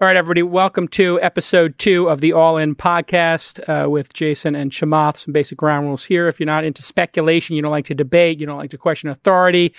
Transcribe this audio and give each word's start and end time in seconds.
All 0.00 0.06
right, 0.06 0.16
everybody, 0.16 0.42
welcome 0.42 0.88
to 0.88 1.20
episode 1.20 1.76
two 1.76 2.08
of 2.08 2.22
the 2.22 2.32
All 2.32 2.56
In 2.56 2.74
podcast 2.74 3.60
uh, 3.68 3.90
with 3.90 4.14
Jason 4.14 4.54
and 4.54 4.70
Chamath. 4.70 5.18
Some 5.18 5.32
basic 5.32 5.58
ground 5.58 5.84
rules 5.84 6.06
here. 6.06 6.26
If 6.26 6.40
you're 6.40 6.46
not 6.46 6.64
into 6.64 6.82
speculation, 6.82 7.54
you 7.54 7.60
don't 7.60 7.70
like 7.70 7.84
to 7.84 7.94
debate, 7.94 8.40
you 8.40 8.46
don't 8.46 8.56
like 8.56 8.70
to 8.70 8.78
question 8.78 9.10
authority, 9.10 9.74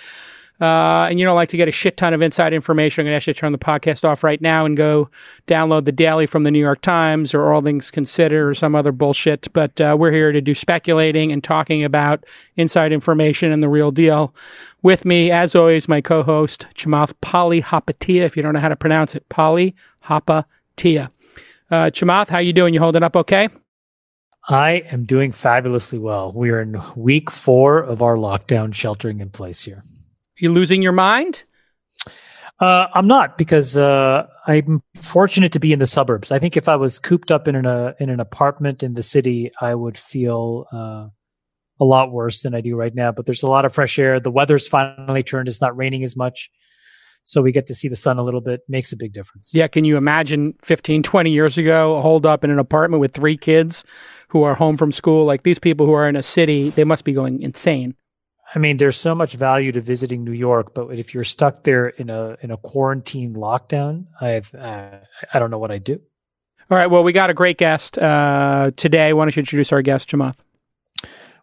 uh, 0.60 1.08
and 1.10 1.18
you 1.18 1.26
don't 1.26 1.34
like 1.34 1.48
to 1.48 1.56
get 1.56 1.66
a 1.66 1.72
shit 1.72 1.96
ton 1.96 2.14
of 2.14 2.22
inside 2.22 2.52
information, 2.52 3.04
I'm 3.04 3.10
going 3.10 3.20
to 3.20 3.24
to 3.24 3.34
turn 3.34 3.50
the 3.50 3.58
podcast 3.58 4.04
off 4.04 4.22
right 4.22 4.40
now 4.40 4.64
and 4.64 4.76
go 4.76 5.10
download 5.48 5.86
the 5.86 5.92
daily 5.92 6.26
from 6.26 6.44
the 6.44 6.52
New 6.52 6.60
York 6.60 6.82
Times 6.82 7.34
or 7.34 7.52
All 7.52 7.60
Things 7.60 7.90
Considered 7.90 8.48
or 8.48 8.54
some 8.54 8.76
other 8.76 8.92
bullshit. 8.92 9.52
But 9.52 9.80
uh, 9.80 9.96
we're 9.98 10.12
here 10.12 10.30
to 10.30 10.40
do 10.40 10.54
speculating 10.54 11.32
and 11.32 11.42
talking 11.42 11.82
about 11.82 12.24
inside 12.54 12.92
information 12.92 13.50
and 13.50 13.60
the 13.60 13.68
real 13.68 13.90
deal. 13.90 14.36
With 14.82 15.04
me, 15.04 15.32
as 15.32 15.56
always, 15.56 15.88
my 15.88 16.00
co-host 16.00 16.68
Chamath 16.76 17.12
Palihapitiya. 17.22 18.20
If 18.20 18.36
you 18.36 18.42
don't 18.44 18.52
know 18.52 18.60
how 18.60 18.68
to 18.68 18.76
pronounce 18.76 19.16
it, 19.16 19.28
Palihapitiya. 20.02 21.10
Uh, 21.70 21.90
Chamath, 21.90 22.28
how 22.28 22.38
you 22.38 22.52
doing? 22.52 22.74
You 22.74 22.80
holding 22.80 23.02
up 23.02 23.16
okay? 23.16 23.48
I 24.48 24.82
am 24.90 25.04
doing 25.04 25.32
fabulously 25.32 25.98
well. 25.98 26.32
We 26.32 26.50
are 26.50 26.60
in 26.60 26.80
week 26.96 27.30
four 27.30 27.78
of 27.78 28.02
our 28.02 28.16
lockdown 28.16 28.74
sheltering 28.74 29.20
in 29.20 29.30
place 29.30 29.62
here. 29.62 29.82
You 30.36 30.50
losing 30.52 30.82
your 30.82 30.92
mind? 30.92 31.44
Uh, 32.58 32.88
I'm 32.94 33.06
not 33.06 33.38
because 33.38 33.76
uh, 33.76 34.26
I'm 34.46 34.82
fortunate 34.94 35.52
to 35.52 35.60
be 35.60 35.72
in 35.72 35.78
the 35.78 35.86
suburbs. 35.86 36.30
I 36.30 36.38
think 36.38 36.56
if 36.56 36.68
I 36.68 36.76
was 36.76 36.98
cooped 36.98 37.30
up 37.30 37.48
in 37.48 37.56
an 37.56 37.66
uh, 37.66 37.94
in 37.98 38.10
an 38.10 38.20
apartment 38.20 38.82
in 38.82 38.94
the 38.94 39.02
city, 39.02 39.50
I 39.60 39.74
would 39.74 39.96
feel 39.96 40.66
uh, 40.72 41.08
a 41.80 41.84
lot 41.84 42.12
worse 42.12 42.42
than 42.42 42.54
I 42.54 42.60
do 42.60 42.76
right 42.76 42.94
now. 42.94 43.10
But 43.10 43.26
there's 43.26 43.42
a 43.42 43.48
lot 43.48 43.64
of 43.64 43.74
fresh 43.74 43.98
air. 43.98 44.20
The 44.20 44.30
weather's 44.30 44.68
finally 44.68 45.22
turned. 45.22 45.48
It's 45.48 45.60
not 45.60 45.76
raining 45.76 46.04
as 46.04 46.16
much. 46.16 46.50
So 47.24 47.40
we 47.40 47.52
get 47.52 47.66
to 47.68 47.74
see 47.74 47.88
the 47.88 47.96
sun 47.96 48.18
a 48.18 48.22
little 48.22 48.40
bit. 48.40 48.60
Makes 48.68 48.92
a 48.92 48.96
big 48.96 49.12
difference. 49.12 49.50
Yeah. 49.54 49.68
Can 49.68 49.84
you 49.84 49.96
imagine 49.96 50.54
15, 50.62 51.02
20 51.02 51.30
years 51.30 51.56
ago, 51.58 52.00
holed 52.00 52.26
up 52.26 52.44
in 52.44 52.50
an 52.50 52.58
apartment 52.58 53.00
with 53.00 53.12
three 53.12 53.36
kids 53.36 53.84
who 54.28 54.42
are 54.42 54.54
home 54.54 54.76
from 54.76 54.92
school? 54.92 55.24
Like 55.24 55.42
these 55.42 55.58
people 55.58 55.86
who 55.86 55.92
are 55.92 56.08
in 56.08 56.16
a 56.16 56.22
city, 56.22 56.70
they 56.70 56.84
must 56.84 57.04
be 57.04 57.12
going 57.12 57.42
insane. 57.42 57.94
I 58.54 58.58
mean, 58.58 58.76
there's 58.76 58.96
so 58.96 59.14
much 59.14 59.34
value 59.34 59.72
to 59.72 59.80
visiting 59.80 60.24
New 60.24 60.32
York, 60.32 60.74
but 60.74 60.98
if 60.98 61.14
you're 61.14 61.24
stuck 61.24 61.62
there 61.62 61.88
in 61.88 62.10
a 62.10 62.36
in 62.42 62.50
a 62.50 62.58
quarantine 62.58 63.34
lockdown, 63.34 64.06
I've 64.20 64.54
uh, 64.54 64.98
I 65.32 65.38
don't 65.38 65.50
know 65.50 65.58
what 65.58 65.70
I 65.70 65.78
do. 65.78 66.00
All 66.70 66.76
right. 66.76 66.88
Well, 66.88 67.02
we 67.02 67.12
got 67.12 67.30
a 67.30 67.34
great 67.34 67.56
guest 67.56 67.98
uh, 67.98 68.70
today. 68.76 69.12
Why 69.12 69.24
don't 69.24 69.34
you 69.36 69.40
introduce 69.40 69.72
our 69.72 69.82
guest, 69.82 70.10
Chamath? 70.10 70.36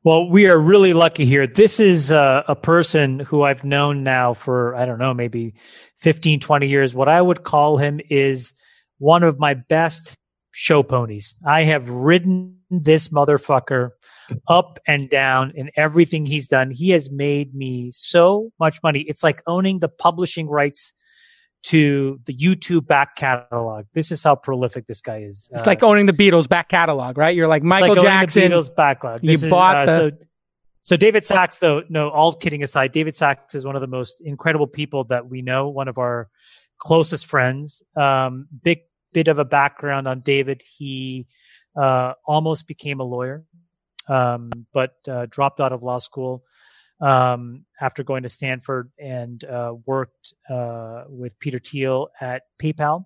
Well, 0.01 0.29
we 0.29 0.47
are 0.47 0.57
really 0.57 0.93
lucky 0.93 1.25
here. 1.25 1.45
This 1.45 1.77
is 1.77 2.09
uh, 2.09 2.43
a 2.47 2.55
person 2.55 3.19
who 3.19 3.43
I've 3.43 3.65
known 3.65 4.01
now 4.01 4.33
for, 4.33 4.73
I 4.73 4.85
don't 4.85 4.97
know, 4.97 5.13
maybe 5.13 5.55
15, 5.97 6.39
20 6.39 6.67
years. 6.69 6.95
What 6.95 7.09
I 7.09 7.21
would 7.21 7.43
call 7.43 7.77
him 7.77 7.99
is 8.09 8.53
one 8.99 9.23
of 9.23 9.39
my 9.39 9.55
best 9.55 10.15
show 10.51 10.83
ponies. 10.83 11.35
I 11.45 11.63
have 11.63 11.89
ridden 11.89 12.59
this 12.69 13.09
motherfucker 13.09 13.89
up 14.47 14.79
and 14.87 15.09
down 15.09 15.51
in 15.53 15.69
everything 15.75 16.25
he's 16.25 16.47
done. 16.47 16.71
He 16.71 16.91
has 16.91 17.11
made 17.11 17.53
me 17.53 17.91
so 17.91 18.51
much 18.57 18.81
money. 18.81 19.01
It's 19.01 19.23
like 19.23 19.41
owning 19.47 19.79
the 19.79 19.89
publishing 19.89 20.47
rights 20.47 20.93
to 21.61 22.19
the 22.25 22.33
YouTube 22.33 22.87
back 22.87 23.15
catalog. 23.15 23.85
This 23.93 24.11
is 24.11 24.23
how 24.23 24.35
prolific 24.35 24.87
this 24.87 25.01
guy 25.01 25.19
is. 25.19 25.49
It's 25.51 25.63
uh, 25.63 25.65
like 25.65 25.83
owning 25.83 26.05
the 26.05 26.13
Beatles 26.13 26.47
back 26.47 26.69
catalog, 26.69 27.17
right? 27.17 27.35
You're 27.35 27.47
like 27.47 27.63
Michael 27.63 27.95
like 27.95 28.01
Jackson. 28.01 28.49
The 28.49 28.55
Beatles 28.55 28.75
backlog. 28.75 29.21
This 29.21 29.41
you 29.41 29.47
is, 29.47 29.51
bought 29.51 29.75
uh, 29.75 29.85
the. 29.85 29.91
So, 29.91 30.25
so 30.81 30.97
David 30.97 31.25
Sacks, 31.25 31.59
though, 31.59 31.83
no, 31.89 32.09
all 32.09 32.33
kidding 32.33 32.63
aside, 32.63 32.91
David 32.91 33.15
Sacks 33.15 33.53
is 33.53 33.65
one 33.65 33.75
of 33.75 33.81
the 33.81 33.87
most 33.87 34.21
incredible 34.21 34.67
people 34.67 35.03
that 35.05 35.27
we 35.27 35.41
know. 35.41 35.67
One 35.69 35.87
of 35.87 35.97
our 35.97 36.29
closest 36.77 37.25
friends. 37.25 37.83
Um, 37.95 38.47
big 38.63 38.79
bit 39.13 39.27
of 39.27 39.39
a 39.39 39.45
background 39.45 40.07
on 40.07 40.21
David. 40.21 40.63
He 40.77 41.27
uh, 41.75 42.13
almost 42.25 42.67
became 42.67 42.99
a 42.99 43.03
lawyer, 43.03 43.43
um, 44.07 44.49
but 44.73 44.93
uh, 45.07 45.27
dropped 45.29 45.59
out 45.59 45.73
of 45.73 45.83
law 45.83 45.97
school 45.97 46.43
um, 47.01 47.65
after 47.79 48.03
going 48.03 48.23
to 48.23 48.29
Stanford 48.29 48.91
and 48.99 49.43
uh, 49.45 49.73
worked 49.85 50.33
uh, 50.49 51.03
with 51.07 51.39
Peter 51.39 51.59
Thiel 51.59 52.09
at 52.19 52.43
PayPal 52.61 53.05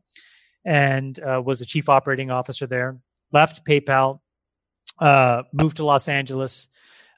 and 0.65 1.19
uh, 1.19 1.41
was 1.43 1.61
a 1.61 1.65
chief 1.65 1.89
operating 1.89 2.31
officer 2.31 2.65
there. 2.65 2.97
Left 3.31 3.65
PayPal, 3.65 4.19
uh, 4.99 5.43
moved 5.51 5.77
to 5.77 5.85
Los 5.85 6.07
Angeles, 6.07 6.69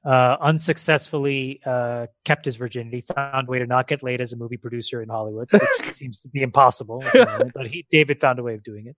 uh, 0.03 0.37
unsuccessfully 0.39 1.59
uh, 1.65 2.07
kept 2.23 2.45
his 2.45 2.55
virginity, 2.55 3.01
found 3.01 3.47
a 3.47 3.51
way 3.51 3.59
to 3.59 3.65
not 3.65 3.87
get 3.87 4.03
laid 4.03 4.21
as 4.21 4.33
a 4.33 4.37
movie 4.37 4.57
producer 4.57 5.01
in 5.01 5.09
Hollywood, 5.09 5.51
which 5.51 5.63
seems 5.91 6.19
to 6.21 6.29
be 6.29 6.41
impossible. 6.41 7.03
but 7.13 7.67
he, 7.67 7.85
David 7.89 8.19
found 8.19 8.39
a 8.39 8.43
way 8.43 8.53
of 8.53 8.63
doing 8.63 8.87
it. 8.87 8.95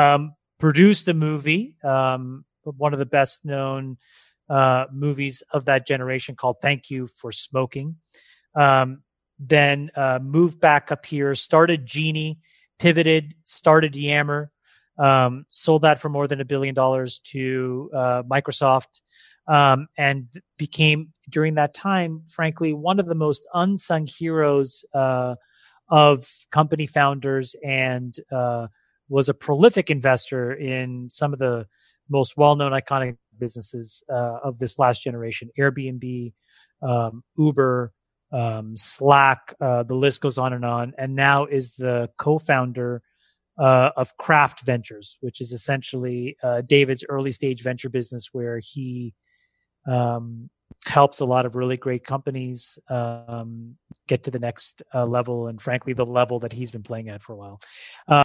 Um, 0.00 0.34
produced 0.58 1.08
a 1.08 1.14
movie, 1.14 1.76
um, 1.82 2.44
one 2.62 2.92
of 2.92 2.98
the 2.98 3.06
best 3.06 3.44
known 3.44 3.96
uh, 4.48 4.86
movies 4.92 5.42
of 5.52 5.66
that 5.66 5.86
generation 5.86 6.34
called 6.34 6.56
Thank 6.62 6.90
You 6.90 7.08
for 7.08 7.32
Smoking. 7.32 7.96
Um, 8.54 9.02
then 9.38 9.90
uh, 9.94 10.18
moved 10.22 10.60
back 10.60 10.90
up 10.90 11.06
here, 11.06 11.34
started 11.34 11.86
Geni, 11.86 12.40
pivoted, 12.78 13.34
started 13.44 13.94
Yammer, 13.94 14.50
um, 14.98 15.46
sold 15.48 15.82
that 15.82 16.00
for 16.00 16.08
more 16.08 16.26
than 16.26 16.40
a 16.40 16.44
billion 16.44 16.74
dollars 16.74 17.20
to 17.20 17.90
uh, 17.94 18.22
Microsoft, 18.24 19.00
um, 19.46 19.86
and 19.96 20.26
became 20.58 21.12
during 21.30 21.54
that 21.54 21.72
time, 21.72 22.22
frankly, 22.26 22.72
one 22.72 22.98
of 22.98 23.06
the 23.06 23.14
most 23.14 23.46
unsung 23.54 24.06
heroes 24.06 24.84
uh, 24.94 25.36
of 25.88 26.28
company 26.50 26.86
founders 26.86 27.54
and 27.64 28.16
uh, 28.32 28.66
was 29.08 29.28
a 29.28 29.34
prolific 29.34 29.90
investor 29.90 30.52
in 30.52 31.08
some 31.10 31.32
of 31.32 31.38
the 31.38 31.66
most 32.10 32.36
well-known 32.36 32.72
iconic 32.72 33.16
businesses 33.38 34.02
uh, 34.10 34.38
of 34.42 34.58
this 34.58 34.78
last 34.78 35.02
generation 35.02 35.50
Airbnb, 35.58 36.32
um, 36.82 37.22
Uber, 37.36 37.92
um, 38.32 38.76
Slack, 38.76 39.54
uh, 39.60 39.82
the 39.82 39.94
list 39.94 40.20
goes 40.20 40.38
on 40.38 40.52
and 40.52 40.64
on. 40.64 40.92
And 40.98 41.14
now 41.14 41.46
is 41.46 41.76
the 41.76 42.10
co 42.18 42.38
founder 42.38 43.02
uh, 43.58 43.90
of 43.96 44.16
Craft 44.16 44.64
Ventures, 44.64 45.18
which 45.20 45.40
is 45.40 45.52
essentially 45.52 46.36
uh, 46.42 46.62
David's 46.62 47.04
early 47.08 47.32
stage 47.32 47.62
venture 47.62 47.88
business 47.88 48.28
where 48.32 48.60
he 48.62 49.14
um, 49.86 50.50
helps 50.86 51.20
a 51.20 51.24
lot 51.24 51.46
of 51.46 51.56
really 51.56 51.76
great 51.76 52.04
companies 52.04 52.78
um, 52.88 53.76
get 54.06 54.22
to 54.24 54.30
the 54.30 54.38
next 54.38 54.82
uh, 54.94 55.04
level. 55.04 55.48
And 55.48 55.60
frankly, 55.60 55.92
the 55.92 56.06
level 56.06 56.38
that 56.40 56.52
he's 56.52 56.70
been 56.70 56.82
playing 56.82 57.08
at 57.08 57.22
for 57.22 57.32
a 57.32 57.36
while. 57.36 57.60
Uh, 58.06 58.24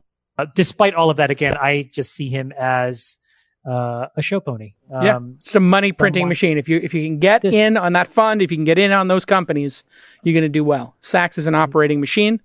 despite 0.56 0.94
all 0.94 1.09
of 1.09 1.18
that, 1.18 1.31
again, 1.31 1.56
I 1.57 1.90
just 1.91 2.13
see 2.13 2.30
him 2.30 2.51
as 2.57 3.18
uh, 3.66 4.07
a 4.16 4.22
show 4.22 4.40
pony. 4.40 4.74
Um, 4.91 5.06
yeah, 5.06 5.19
some 5.40 5.69
money 5.69 5.91
printing 5.91 6.22
someone, 6.22 6.29
machine. 6.29 6.57
If 6.57 6.68
you 6.68 6.79
if 6.84 6.94
you 6.94 7.03
can 7.03 7.19
get 7.19 7.41
this, 7.41 7.56
in 7.56 7.78
on 7.78 7.94
that 7.94 8.07
fund, 8.07 8.41
if 8.41 8.51
you 8.51 8.57
can 8.57 8.66
get 8.66 8.78
in 8.78 8.91
on 8.91 9.07
those 9.07 9.25
companies, 9.25 9.84
you're 10.24 10.34
going 10.34 10.44
to 10.44 10.50
do 10.50 10.63
well. 10.63 10.96
Sacks 11.01 11.38
is 11.38 11.47
an 11.47 11.56
operating 11.56 12.00
machine. 12.00 12.41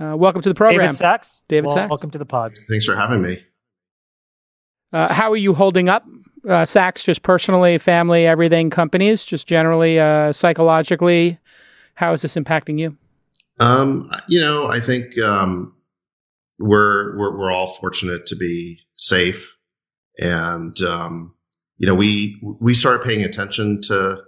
Uh, 0.00 0.16
welcome 0.16 0.40
to 0.42 0.48
the 0.48 0.54
program, 0.54 0.80
David 0.80 0.96
Sacks. 0.96 1.42
David 1.48 1.66
well, 1.66 1.76
Sacks. 1.76 1.90
Welcome 1.90 2.10
to 2.10 2.18
the 2.18 2.26
pod. 2.26 2.56
Thanks 2.68 2.86
for 2.86 2.96
having 2.96 3.22
me. 3.22 3.44
Uh, 4.92 5.12
how 5.12 5.30
are 5.30 5.36
you 5.36 5.54
holding 5.54 5.88
up, 5.88 6.04
uh, 6.48 6.64
Sacks? 6.64 7.04
Just 7.04 7.22
personally, 7.22 7.78
family, 7.78 8.26
everything, 8.26 8.70
companies, 8.70 9.24
just 9.24 9.46
generally, 9.46 10.00
uh, 10.00 10.32
psychologically. 10.32 11.38
How 11.94 12.12
is 12.12 12.22
this 12.22 12.34
impacting 12.34 12.78
you? 12.78 12.96
Um, 13.60 14.10
you 14.26 14.40
know, 14.40 14.68
I 14.68 14.80
think 14.80 15.18
um, 15.18 15.74
we're, 16.58 17.16
we're 17.16 17.38
we're 17.38 17.50
all 17.52 17.68
fortunate 17.68 18.26
to 18.26 18.36
be 18.36 18.80
safe 18.96 19.54
and 20.20 20.80
um, 20.82 21.34
you 21.78 21.86
know 21.86 21.94
we 21.94 22.40
we 22.60 22.74
started 22.74 23.04
paying 23.04 23.22
attention 23.24 23.80
to 23.82 24.22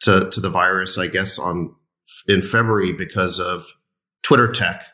to 0.00 0.28
to 0.28 0.40
the 0.40 0.50
virus, 0.50 0.98
I 0.98 1.06
guess, 1.06 1.38
on 1.38 1.74
in 2.26 2.42
February 2.42 2.92
because 2.92 3.40
of 3.40 3.64
Twitter 4.22 4.50
tech. 4.52 4.84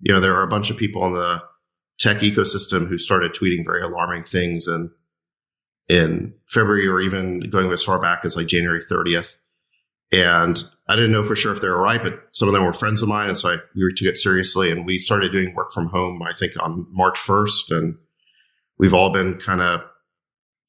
You 0.00 0.14
know, 0.14 0.20
there 0.20 0.34
are 0.34 0.42
a 0.42 0.48
bunch 0.48 0.70
of 0.70 0.76
people 0.76 1.06
in 1.06 1.12
the 1.12 1.42
tech 1.98 2.18
ecosystem 2.18 2.88
who 2.88 2.96
started 2.96 3.34
tweeting 3.34 3.64
very 3.64 3.82
alarming 3.82 4.24
things, 4.24 4.66
and 4.66 4.90
in 5.90 6.32
February 6.46 6.86
or 6.86 7.00
even 7.00 7.40
going 7.50 7.70
as 7.72 7.82
far 7.82 7.98
back 7.98 8.24
as 8.24 8.36
like 8.36 8.46
January 8.46 8.80
30th. 8.80 9.36
And 10.12 10.62
I 10.88 10.94
didn't 10.94 11.10
know 11.10 11.24
for 11.24 11.34
sure 11.34 11.52
if 11.52 11.60
they 11.60 11.68
were 11.68 11.80
right, 11.80 12.00
but 12.00 12.28
some 12.32 12.48
of 12.48 12.54
them 12.54 12.64
were 12.64 12.72
friends 12.72 13.02
of 13.02 13.08
mine. 13.08 13.26
And 13.26 13.36
so 13.36 13.50
I, 13.50 13.56
we 13.74 13.92
took 13.94 14.06
it 14.06 14.18
seriously 14.18 14.70
and 14.70 14.86
we 14.86 14.98
started 14.98 15.32
doing 15.32 15.54
work 15.54 15.72
from 15.72 15.88
home, 15.88 16.22
I 16.22 16.32
think 16.32 16.52
on 16.60 16.86
March 16.90 17.18
1st. 17.18 17.76
And 17.76 17.98
we've 18.78 18.94
all 18.94 19.12
been 19.12 19.36
kind 19.36 19.60
of 19.60 19.82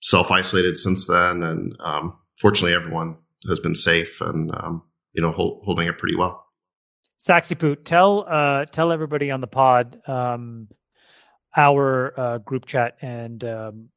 self 0.01 0.31
isolated 0.31 0.77
since 0.77 1.07
then, 1.07 1.43
and 1.43 1.75
um, 1.79 2.17
fortunately, 2.37 2.73
everyone 2.73 3.17
has 3.47 3.59
been 3.59 3.75
safe 3.75 4.21
and 4.21 4.51
um, 4.55 4.83
you 5.13 5.21
know 5.21 5.31
hold, 5.31 5.63
holding 5.63 5.87
it 5.87 5.97
pretty 5.97 6.15
well. 6.15 6.45
Saxy 7.19 7.57
Poot, 7.57 7.85
tell 7.85 8.25
uh, 8.27 8.65
tell 8.65 8.91
everybody 8.91 9.31
on 9.31 9.41
the 9.41 9.47
pod 9.47 9.97
um, 10.07 10.67
our 11.55 12.13
uh, 12.17 12.37
group 12.39 12.65
chat 12.65 12.97
and 13.01 13.43
um, 13.43 13.89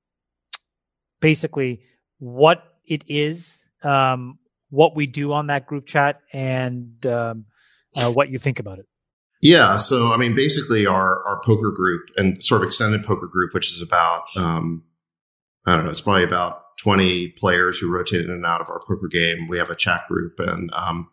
basically 1.21 1.83
what 2.19 2.63
it 2.87 3.05
is, 3.07 3.65
um, 3.83 4.39
what 4.71 4.95
we 4.95 5.07
do 5.07 5.33
on 5.33 5.47
that 5.47 5.67
group 5.67 5.87
chat, 5.87 6.21
and 6.33 7.05
um, 7.07 7.47
uh, 7.97 8.11
what 8.11 8.29
you 8.29 8.39
think 8.39 8.59
about 8.59 8.79
it. 8.79 8.87
Yeah. 9.41 9.77
So, 9.77 10.13
I 10.13 10.17
mean, 10.17 10.35
basically 10.35 10.87
our, 10.87 11.23
our 11.27 11.41
poker 11.45 11.71
group 11.71 12.09
and 12.17 12.43
sort 12.43 12.63
of 12.63 12.67
extended 12.67 13.05
poker 13.05 13.27
group, 13.27 13.53
which 13.53 13.73
is 13.73 13.83
about, 13.83 14.25
um, 14.37 14.83
I 15.67 15.75
don't 15.75 15.85
know, 15.85 15.91
it's 15.91 16.01
probably 16.01 16.25
about 16.25 16.77
20 16.79 17.29
players 17.39 17.79
who 17.79 17.93
rotate 17.93 18.25
in 18.25 18.31
and 18.31 18.45
out 18.45 18.61
of 18.61 18.69
our 18.69 18.81
poker 18.87 19.09
game. 19.09 19.49
We 19.49 19.59
have 19.59 19.71
a 19.71 19.77
chat 19.77 20.03
group 20.09 20.39
and, 20.39 20.71
um, 20.75 21.09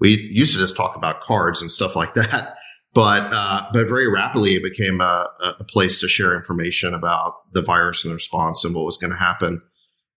we 0.00 0.18
used 0.32 0.52
to 0.54 0.58
just 0.58 0.76
talk 0.76 0.96
about 0.96 1.20
cards 1.20 1.62
and 1.62 1.70
stuff 1.70 1.96
like 1.96 2.14
that. 2.14 2.56
But, 2.92 3.32
uh, 3.32 3.68
but 3.72 3.88
very 3.88 4.08
rapidly 4.08 4.54
it 4.54 4.62
became 4.62 5.00
a, 5.00 5.28
a 5.58 5.64
place 5.64 6.00
to 6.00 6.08
share 6.08 6.36
information 6.36 6.94
about 6.94 7.52
the 7.52 7.62
virus 7.62 8.04
and 8.04 8.10
the 8.10 8.16
response 8.16 8.64
and 8.64 8.74
what 8.74 8.84
was 8.84 8.96
going 8.96 9.12
to 9.12 9.16
happen. 9.18 9.62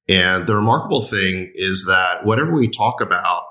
And 0.08 0.48
the 0.48 0.56
remarkable 0.56 1.02
thing 1.02 1.52
is 1.56 1.86
that 1.88 2.26
whatever 2.26 2.54
we 2.54 2.68
talk 2.68 3.02
about 3.02 3.44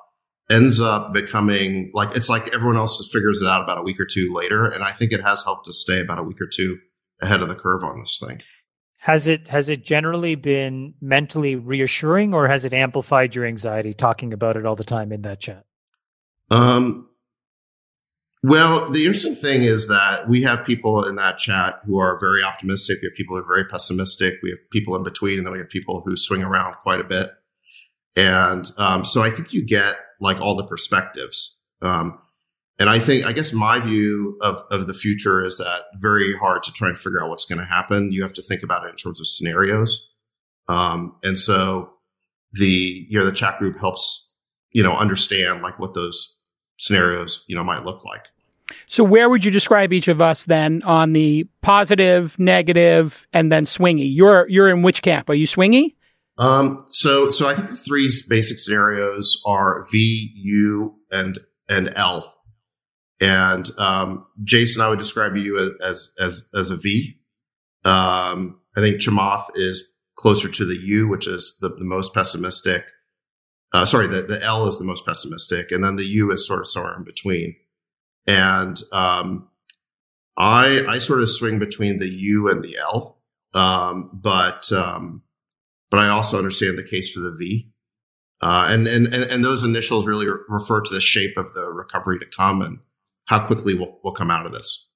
ends 0.49 0.81
up 0.81 1.13
becoming 1.13 1.91
like 1.93 2.17
it's 2.17 2.29
like 2.29 2.55
everyone 2.55 2.77
else 2.77 3.09
figures 3.13 3.43
it 3.43 3.49
out 3.49 3.63
about 3.63 3.79
a 3.79 3.83
week 3.83 4.01
or 4.01 4.07
two 4.07 4.31
later. 4.33 4.65
And 4.67 4.85
I 4.85 4.93
think 4.93 5.13
it 5.13 5.23
has 5.23 5.43
helped 5.43 5.69
us 5.69 5.79
stay 5.79 6.01
about 6.01 6.19
a 6.19 6.23
week 6.23 6.41
or 6.41 6.47
two 6.47 6.79
ahead 7.21 7.43
of 7.43 7.49
the 7.49 7.55
curve 7.55 7.83
on 7.85 8.01
this 8.01 8.23
thing. 8.25 8.41
Has 9.07 9.29
it 9.29 9.47
has 9.47 9.69
it 9.69 9.85
generally 9.85 10.35
been 10.35 10.95
mentally 11.01 11.55
reassuring 11.55 12.35
or 12.35 12.49
has 12.49 12.65
it 12.65 12.73
amplified 12.73 13.37
your 13.37 13.47
anxiety 13.47 13.95
talking 13.95 14.33
about 14.33 14.57
it 14.57 14.67
all 14.67 14.75
the 14.75 14.83
time 14.83 15.13
in 15.13 15.23
that 15.23 15.39
chat? 15.39 15.65
Um 16.51 17.09
well, 18.43 18.91
the 18.91 19.07
interesting 19.07 19.37
thing 19.37 19.63
is 19.63 19.87
that 19.87 20.29
we 20.29 20.43
have 20.43 20.67
people 20.67 21.05
in 21.05 21.15
that 21.15 21.39
chat 21.39 21.79
who 21.85 22.01
are 22.01 22.19
very 22.19 22.43
optimistic. 22.43 22.99
We 23.01 23.07
have 23.07 23.17
people 23.17 23.37
who 23.37 23.45
are 23.45 23.47
very 23.47 23.65
pessimistic. 23.67 24.35
We 24.43 24.51
have 24.51 24.59
people 24.73 24.97
in 24.97 25.05
between, 25.05 25.39
and 25.39 25.47
then 25.47 25.53
we 25.53 25.61
have 25.61 25.69
people 25.69 26.03
who 26.05 26.17
swing 26.17 26.43
around 26.43 26.75
quite 26.83 27.01
a 27.01 27.05
bit. 27.05 27.31
And 28.17 28.69
um, 28.77 29.05
so 29.05 29.23
I 29.23 29.31
think 29.31 29.53
you 29.53 29.65
get 29.65 29.95
like 30.21 30.41
all 30.41 30.57
the 30.57 30.67
perspectives. 30.67 31.61
Um, 31.81 32.19
and 32.79 32.91
I 32.91 32.99
think, 32.99 33.25
I 33.25 33.33
guess 33.33 33.53
my 33.53 33.79
view 33.79 34.39
of, 34.43 34.63
of 34.71 34.87
the 34.87 34.95
future 34.95 35.45
is 35.45 35.59
that 35.59 35.83
very 35.95 36.37
hard 36.37 36.63
to 36.65 36.73
try 36.73 36.89
and 36.89 36.99
figure 36.99 37.23
out 37.23 37.31
what's 37.31 37.45
going 37.45 37.59
to 37.59 37.65
happen. 37.65 38.13
You 38.13 38.23
have 38.23 38.35
to 38.35 38.43
think 38.43 38.63
about 38.63 38.85
it 38.85 38.91
in 38.91 38.97
terms 38.97 39.21
of 39.21 39.27
scenarios. 39.27 40.11
Um, 40.69 41.17
and 41.23 41.39
so 41.39 41.91
the, 42.53 43.07
you 43.09 43.19
know, 43.19 43.25
the 43.25 43.33
chat 43.33 43.59
group 43.59 43.79
helps, 43.79 44.33
you 44.73 44.83
know, 44.83 44.95
understand 44.95 45.63
like 45.63 45.79
what 45.79 45.95
those 45.95 46.37
scenarios, 46.79 47.45
you 47.47 47.57
know, 47.57 47.65
might 47.65 47.85
look 47.85 48.05
like. 48.05 48.27
So 48.89 49.05
where 49.05 49.31
would 49.31 49.45
you 49.45 49.51
describe 49.51 49.93
each 49.93 50.09
of 50.09 50.21
us 50.21 50.45
then 50.45 50.83
on 50.83 51.13
the 51.13 51.47
positive, 51.63 52.39
negative, 52.39 53.27
and 53.33 53.51
then 53.51 53.65
swingy? 53.65 54.13
You're, 54.15 54.49
you're 54.49 54.69
in 54.69 54.83
which 54.83 55.03
camp? 55.03 55.31
Are 55.31 55.35
you 55.35 55.47
swingy? 55.47 55.95
Um, 56.39 56.85
so, 56.91 57.31
so 57.31 57.49
I 57.49 57.55
think 57.55 57.69
the 57.69 57.77
three 57.77 58.13
basic 58.29 58.59
scenarios 58.59 59.41
are 59.47 59.87
V, 59.91 60.33
U, 60.35 60.97
and 61.11 61.39
and 61.69 61.93
L. 61.97 62.36
And 63.21 63.71
um, 63.79 64.27
Jason, 64.45 64.83
I 64.83 64.89
would 64.89 64.99
describe 64.99 65.37
you 65.37 65.75
as 65.83 66.13
as 66.21 66.45
as 66.55 66.71
a 66.71 66.77
V. 66.77 67.17
Um, 67.85 68.61
I 68.77 68.81
think 68.81 69.01
Chamath 69.01 69.47
is 69.55 69.89
closer 70.17 70.49
to 70.49 70.65
the 70.65 70.77
U, 70.77 71.09
which 71.09 71.27
is 71.27 71.57
the, 71.61 71.69
the 71.69 71.85
most 71.85 72.13
pessimistic. 72.13 72.85
Uh, 73.73 73.85
sorry, 73.85 74.07
the, 74.07 74.23
the 74.23 74.43
L 74.43 74.67
is 74.67 74.79
the 74.79 74.85
most 74.85 75.07
pessimistic, 75.07 75.71
and 75.71 75.83
then 75.83 75.97
the 75.97 76.07
U 76.07 76.31
is 76.33 76.47
sort 76.47 76.61
of 76.61 76.69
somewhere 76.69 76.97
in 76.97 77.05
between. 77.05 77.57
And 78.27 78.81
um, 78.93 79.49
I 80.37 80.85
I 80.89 80.99
sort 80.99 81.23
of 81.23 81.31
swing 81.31 81.59
between 81.59 81.99
the 81.99 82.09
U 82.09 82.49
and 82.51 82.63
the 82.63 82.77
L, 82.79 83.19
um, 83.55 84.11
but 84.13 84.71
um, 84.73 85.23
but 85.91 86.01
I 86.01 86.09
also 86.09 86.39
understand 86.39 86.79
the 86.79 86.89
case 86.89 87.13
for 87.13 87.21
the 87.21 87.35
V. 87.37 87.71
Uh, 88.43 88.67
and, 88.69 88.87
and, 88.87 89.07
and 89.07 89.43
those 89.43 89.63
initials 89.63 90.07
really 90.07 90.27
refer 90.49 90.83
to 90.83 90.93
the 90.93 91.01
shape 91.01 91.39
of 91.39 91.55
the 91.55 91.67
recovery 91.71 92.19
to 92.19 92.27
come 92.27 92.61
and 92.61 92.81
how 93.27 93.47
quickly 93.47 93.75
we'll, 93.75 93.99
we'll 94.03 94.15
come 94.15 94.31
out 94.31 94.47
of 94.47 94.53
this. 94.53 94.89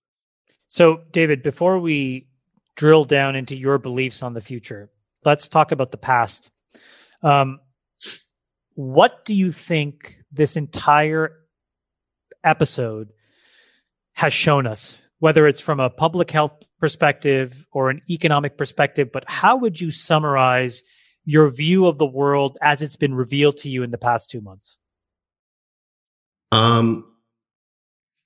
So, 0.69 1.03
David, 1.13 1.43
before 1.43 1.79
we 1.79 2.29
drill 2.77 3.05
down 3.05 3.37
into 3.37 3.57
your 3.57 3.79
beliefs 3.79 4.23
on 4.23 4.35
the 4.35 4.41
future, 4.41 4.91
let's 5.25 5.49
talk 5.49 5.73
about 5.73 5.91
the 5.91 5.99
past. 5.99 6.51
Um, 7.23 7.61
what 8.75 9.25
do 9.25 9.35
you 9.35 9.51
think 9.51 10.17
this 10.33 10.57
entire 10.57 11.33
episode 12.45 13.13
has 14.15 14.33
shown 14.33 14.67
us, 14.67 14.97
whether 15.19 15.47
it's 15.47 15.61
from 15.61 15.81
a 15.81 15.91
public 15.91 16.31
health 16.31 16.63
perspective 16.79 17.67
or 17.73 17.91
an 17.91 18.01
economic 18.09 18.57
perspective, 18.57 19.11
but 19.13 19.29
how 19.29 19.57
would 19.57 19.81
you 19.81 19.91
summarize 19.91 20.83
your 21.25 21.51
view 21.51 21.87
of 21.87 21.99
the 21.99 22.07
world 22.07 22.57
as 22.63 22.81
it's 22.81 22.97
been 22.97 23.15
revealed 23.15 23.57
to 23.59 23.69
you 23.69 23.83
in 23.83 23.91
the 23.91 23.99
past 23.99 24.31
two 24.31 24.41
months? 24.41 24.79
Um, 26.53 27.05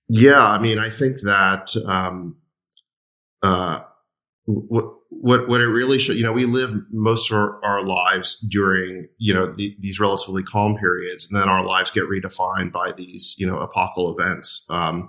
yeah, 0.08 0.44
I 0.44 0.58
mean, 0.58 0.78
I 0.78 0.90
think 0.90 1.20
that 1.22 1.74
um, 1.86 2.36
uh, 3.42 3.80
what 4.46 4.86
what 5.08 5.48
what 5.48 5.60
it 5.60 5.68
really 5.68 5.98
should, 5.98 6.16
you 6.16 6.22
know, 6.22 6.32
we 6.32 6.44
live 6.44 6.74
most 6.90 7.30
of 7.30 7.38
our, 7.38 7.64
our 7.64 7.82
lives 7.82 8.38
during 8.50 9.08
you 9.18 9.32
know 9.32 9.46
the, 9.46 9.74
these 9.78 10.00
relatively 10.00 10.42
calm 10.42 10.76
periods, 10.76 11.28
and 11.30 11.40
then 11.40 11.48
our 11.48 11.64
lives 11.64 11.90
get 11.90 12.04
redefined 12.04 12.72
by 12.72 12.92
these 12.92 13.34
you 13.38 13.46
know 13.46 13.58
apocalyptic 13.58 14.26
events, 14.26 14.66
um, 14.68 15.08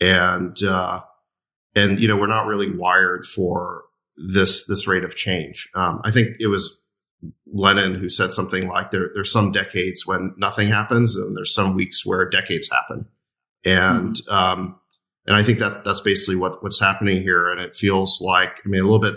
and 0.00 0.56
uh, 0.62 1.00
and 1.74 2.00
you 2.00 2.08
know 2.08 2.16
we're 2.16 2.26
not 2.26 2.46
really 2.46 2.70
wired 2.70 3.26
for 3.26 3.84
this 4.16 4.66
this 4.66 4.86
rate 4.86 5.04
of 5.04 5.16
change. 5.16 5.68
Um, 5.74 6.00
I 6.04 6.10
think 6.10 6.36
it 6.40 6.46
was 6.46 6.80
Lenin 7.52 7.94
who 7.94 8.08
said 8.08 8.32
something 8.32 8.68
like 8.68 8.90
there 8.90 9.10
there's 9.14 9.32
some 9.32 9.52
decades 9.52 10.06
when 10.06 10.34
nothing 10.38 10.68
happens, 10.68 11.16
and 11.16 11.36
there's 11.36 11.54
some 11.54 11.74
weeks 11.74 12.06
where 12.06 12.28
decades 12.28 12.70
happen, 12.70 13.06
and 13.66 14.14
mm-hmm. 14.14 14.34
um, 14.34 14.80
and 15.26 15.36
I 15.36 15.42
think 15.42 15.58
that 15.58 15.84
that's 15.84 16.00
basically 16.00 16.36
what 16.36 16.62
what's 16.62 16.80
happening 16.80 17.22
here, 17.22 17.48
and 17.50 17.60
it 17.60 17.74
feels 17.74 18.20
like 18.20 18.60
I 18.64 18.68
mean 18.68 18.80
a 18.80 18.84
little 18.84 19.00
bit. 19.00 19.14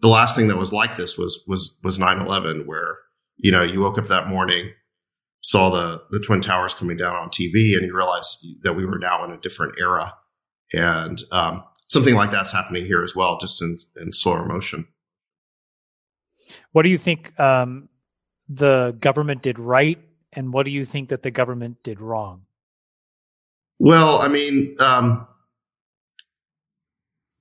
The 0.00 0.08
last 0.08 0.36
thing 0.36 0.48
that 0.48 0.58
was 0.58 0.72
like 0.72 0.96
this 0.96 1.16
was 1.16 1.42
was 1.46 1.74
was 1.82 1.98
9/11, 1.98 2.66
where 2.66 2.98
you 3.36 3.52
know 3.52 3.62
you 3.62 3.80
woke 3.80 3.98
up 3.98 4.08
that 4.08 4.28
morning, 4.28 4.72
saw 5.40 5.70
the 5.70 6.02
the 6.10 6.20
twin 6.20 6.40
towers 6.40 6.74
coming 6.74 6.96
down 6.96 7.14
on 7.14 7.28
TV, 7.28 7.76
and 7.76 7.86
you 7.86 7.96
realized 7.96 8.44
that 8.64 8.74
we 8.74 8.84
were 8.84 8.98
now 8.98 9.24
in 9.24 9.30
a 9.30 9.38
different 9.38 9.76
era, 9.78 10.12
and 10.72 11.20
um, 11.30 11.62
something 11.86 12.14
like 12.14 12.32
that's 12.32 12.52
happening 12.52 12.84
here 12.84 13.02
as 13.02 13.14
well, 13.14 13.38
just 13.38 13.62
in, 13.62 13.78
in 13.96 14.12
slower 14.12 14.44
motion. 14.44 14.88
What 16.72 16.82
do 16.82 16.88
you 16.88 16.98
think 16.98 17.38
um, 17.38 17.88
the 18.48 18.96
government 18.98 19.42
did 19.42 19.60
right, 19.60 20.00
and 20.32 20.52
what 20.52 20.66
do 20.66 20.72
you 20.72 20.84
think 20.84 21.10
that 21.10 21.22
the 21.22 21.30
government 21.30 21.84
did 21.84 22.00
wrong? 22.00 22.46
Well, 23.84 24.22
I 24.22 24.28
mean, 24.28 24.76
um, 24.78 25.26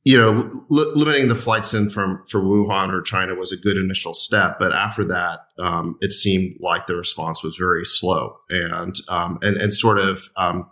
you 0.04 0.20
know, 0.20 0.32
li- 0.70 0.92
limiting 0.96 1.28
the 1.28 1.36
flights 1.36 1.76
in 1.76 1.92
from 1.92 2.24
for 2.32 2.42
Wuhan 2.42 2.92
or 2.92 3.04
China 3.04 3.36
was 3.36 3.52
a 3.52 3.58
good 3.58 3.78
initial 3.78 4.16
step, 4.16 4.58
but 4.58 4.74
after 4.74 5.04
that, 5.04 5.42
um, 5.60 5.98
it 6.02 6.12
seemed 6.12 6.56
like 6.60 6.88
the 6.88 6.96
response 6.96 7.44
was 7.44 7.58
very 7.58 7.86
slow 7.86 8.38
and 8.50 8.96
um, 9.08 9.38
and 9.44 9.56
and 9.56 9.72
sort 9.72 10.00
of 10.00 10.30
um, 10.36 10.68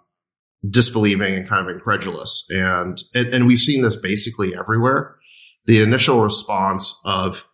disbelieving 0.68 1.36
and 1.36 1.48
kind 1.48 1.62
of 1.62 1.72
incredulous. 1.72 2.48
And, 2.50 3.00
and, 3.14 3.28
and 3.28 3.46
we've 3.46 3.60
seen 3.60 3.84
this 3.84 3.96
basically 3.96 4.56
everywhere. 4.58 5.18
The 5.68 5.84
initial 5.84 6.24
response 6.24 7.00
of 7.06 7.48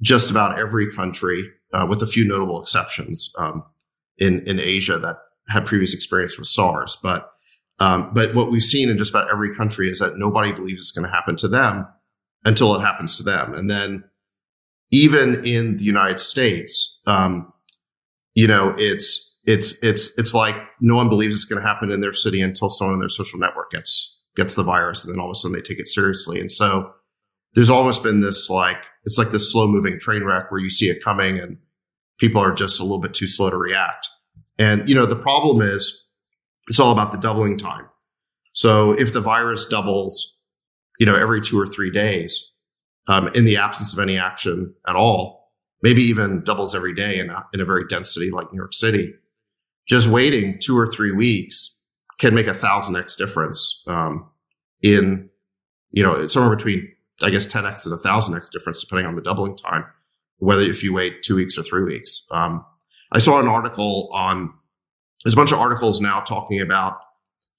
just 0.00 0.32
about 0.32 0.58
every 0.58 0.90
country, 0.90 1.48
uh, 1.72 1.86
with 1.88 2.02
a 2.02 2.08
few 2.08 2.26
notable 2.26 2.60
exceptions, 2.60 3.32
um, 3.38 3.62
in, 4.18 4.40
in 4.48 4.58
Asia 4.58 4.98
that 4.98 5.18
had 5.48 5.64
previous 5.64 5.94
experience 5.94 6.36
with 6.36 6.48
SARS. 6.48 6.98
But, 7.00 7.28
um, 7.78 8.10
but 8.12 8.34
what 8.34 8.50
we've 8.50 8.62
seen 8.62 8.88
in 8.88 8.98
just 8.98 9.12
about 9.12 9.30
every 9.30 9.54
country 9.54 9.88
is 9.88 9.98
that 9.98 10.18
nobody 10.18 10.52
believes 10.52 10.82
it's 10.82 10.92
going 10.92 11.08
to 11.08 11.14
happen 11.14 11.36
to 11.36 11.48
them 11.48 11.86
until 12.44 12.74
it 12.74 12.80
happens 12.80 13.16
to 13.16 13.22
them. 13.22 13.54
And 13.54 13.70
then 13.70 14.04
even 14.90 15.44
in 15.44 15.78
the 15.78 15.84
United 15.84 16.20
States, 16.20 17.00
um, 17.06 17.52
you 18.34 18.46
know, 18.46 18.74
it's, 18.76 19.32
it's 19.44 19.82
it's 19.82 20.16
it's 20.18 20.34
like 20.34 20.54
no 20.80 20.94
one 20.94 21.08
believes 21.08 21.34
it's 21.34 21.44
going 21.44 21.60
to 21.60 21.66
happen 21.66 21.90
in 21.90 22.00
their 22.00 22.12
city 22.12 22.40
until 22.40 22.70
someone 22.70 22.94
in 22.94 23.00
their 23.00 23.08
social 23.08 23.38
network 23.38 23.70
gets 23.72 24.20
gets 24.36 24.54
the 24.54 24.62
virus, 24.62 25.04
and 25.04 25.12
then 25.12 25.20
all 25.20 25.28
of 25.28 25.32
a 25.32 25.34
sudden 25.34 25.54
they 25.54 25.60
take 25.60 25.80
it 25.80 25.88
seriously. 25.88 26.40
And 26.40 26.50
so 26.50 26.92
there's 27.54 27.70
almost 27.70 28.02
been 28.02 28.20
this 28.20 28.48
like 28.48 28.78
it's 29.04 29.18
like 29.18 29.30
this 29.30 29.50
slow 29.50 29.66
moving 29.66 29.98
train 29.98 30.22
wreck 30.22 30.50
where 30.50 30.60
you 30.60 30.70
see 30.70 30.86
it 30.88 31.02
coming, 31.02 31.38
and 31.38 31.58
people 32.18 32.40
are 32.40 32.52
just 32.52 32.78
a 32.78 32.84
little 32.84 33.00
bit 33.00 33.14
too 33.14 33.26
slow 33.26 33.50
to 33.50 33.56
react. 33.56 34.08
And 34.58 34.88
you 34.88 34.94
know 34.94 35.06
the 35.06 35.16
problem 35.16 35.60
is 35.60 36.01
it's 36.68 36.78
all 36.78 36.92
about 36.92 37.12
the 37.12 37.18
doubling 37.18 37.56
time. 37.56 37.86
So 38.52 38.92
if 38.92 39.12
the 39.12 39.20
virus 39.20 39.66
doubles, 39.66 40.38
you 40.98 41.06
know, 41.06 41.14
every 41.14 41.40
two 41.40 41.58
or 41.58 41.66
three 41.66 41.90
days, 41.90 42.52
um, 43.08 43.28
in 43.34 43.44
the 43.44 43.56
absence 43.56 43.92
of 43.92 43.98
any 43.98 44.18
action 44.18 44.74
at 44.86 44.94
all, 44.94 45.52
maybe 45.82 46.02
even 46.02 46.44
doubles 46.44 46.74
every 46.74 46.94
day 46.94 47.18
in 47.18 47.30
a, 47.30 47.44
in 47.52 47.60
a 47.60 47.64
very 47.64 47.84
dense 47.86 48.14
city 48.14 48.30
like 48.30 48.52
New 48.52 48.58
York 48.58 48.74
City, 48.74 49.12
just 49.88 50.06
waiting 50.06 50.58
two 50.60 50.78
or 50.78 50.86
three 50.86 51.12
weeks 51.12 51.76
can 52.20 52.34
make 52.34 52.46
a 52.46 52.54
thousand 52.54 52.96
X 52.96 53.16
difference, 53.16 53.82
um, 53.88 54.28
in, 54.80 55.28
you 55.90 56.02
know, 56.02 56.26
somewhere 56.28 56.54
between, 56.54 56.88
I 57.20 57.30
guess, 57.30 57.46
10X 57.46 57.84
and 57.86 57.94
a 57.94 57.98
thousand 57.98 58.36
X 58.36 58.48
difference, 58.48 58.80
depending 58.80 59.06
on 59.06 59.16
the 59.16 59.22
doubling 59.22 59.56
time, 59.56 59.84
whether 60.38 60.62
if 60.62 60.84
you 60.84 60.92
wait 60.92 61.22
two 61.22 61.34
weeks 61.34 61.58
or 61.58 61.62
three 61.62 61.82
weeks. 61.82 62.26
Um, 62.30 62.64
I 63.10 63.18
saw 63.18 63.40
an 63.40 63.48
article 63.48 64.08
on, 64.12 64.52
there's 65.24 65.34
a 65.34 65.36
bunch 65.36 65.52
of 65.52 65.58
articles 65.58 66.00
now 66.00 66.20
talking 66.20 66.60
about, 66.60 66.98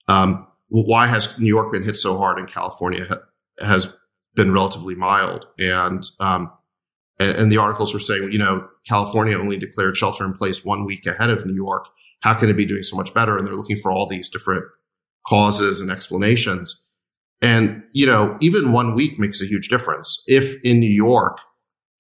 um, 0.08 0.48
why 0.70 1.08
has 1.08 1.38
New 1.38 1.48
York 1.48 1.72
been 1.72 1.84
hit 1.84 1.96
so 1.96 2.18
hard 2.18 2.38
and 2.38 2.52
California 2.52 3.06
ha- 3.06 3.22
has 3.66 3.92
been 4.36 4.52
relatively 4.52 4.96
mild? 4.96 5.46
And, 5.60 6.04
um, 6.20 6.52
and, 7.20 7.38
and 7.38 7.52
the 7.52 7.58
articles 7.58 7.94
were 7.94 8.00
saying, 8.00 8.32
you 8.32 8.40
know, 8.40 8.68
California 8.88 9.38
only 9.38 9.58
declared 9.58 9.96
shelter 9.96 10.26
in 10.26 10.34
place 10.34 10.66
one 10.66 10.86
week 10.86 11.06
ahead 11.06 11.30
of 11.30 11.46
New 11.46 11.56
York. 11.56 11.86
How 12.22 12.34
can 12.34 12.50
it 12.50 12.58
be 12.58 12.66
doing 12.66 12.84
so 12.84 12.98
much 12.98 13.14
better? 13.14 13.38
And 13.38 13.46
they're 13.46 13.56
looking 13.56 13.78
for 13.78 13.92
all 13.92 14.08
these 14.08 14.30
different 14.30 14.66
causes 15.28 15.80
and 15.80 15.92
explanations. 15.92 16.86
And, 17.42 17.84
you 17.92 18.06
know, 18.06 18.38
even 18.42 18.72
one 18.72 18.96
week 18.96 19.20
makes 19.20 19.42
a 19.42 19.46
huge 19.46 19.70
difference. 19.70 20.24
If 20.28 20.56
in 20.64 20.80
New 20.80 20.90
York, 20.90 21.40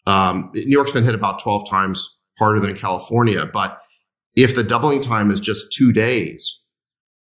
um, 0.07 0.51
New 0.53 0.63
York's 0.63 0.91
been 0.91 1.03
hit 1.03 1.15
about 1.15 1.39
12 1.39 1.69
times 1.69 2.17
harder 2.39 2.59
than 2.59 2.77
California, 2.77 3.45
but 3.45 3.82
if 4.35 4.55
the 4.55 4.63
doubling 4.63 5.01
time 5.01 5.29
is 5.29 5.39
just 5.39 5.73
two 5.73 5.91
days, 5.91 6.61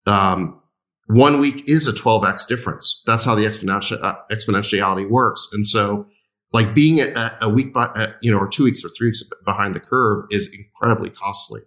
um, 0.07 0.61
one 1.07 1.41
week 1.41 1.69
is 1.69 1.87
a 1.87 1.93
12x 1.93 2.47
difference. 2.47 3.03
That's 3.07 3.25
how 3.25 3.35
the 3.35 3.45
exponential, 3.45 4.03
uh, 4.03 4.15
exponentiality 4.31 5.09
works. 5.09 5.49
And 5.53 5.67
so 5.67 6.07
like 6.53 6.75
being 6.75 7.01
a, 7.01 7.37
a 7.41 7.49
week, 7.49 7.73
by, 7.73 7.85
uh, 7.85 8.13
you 8.21 8.31
know, 8.31 8.39
or 8.39 8.49
two 8.49 8.65
weeks 8.65 8.85
or 8.85 8.89
three 8.97 9.09
weeks 9.09 9.23
behind 9.45 9.75
the 9.75 9.81
curve 9.81 10.27
is 10.31 10.51
incredibly 10.53 11.11
costly. 11.11 11.61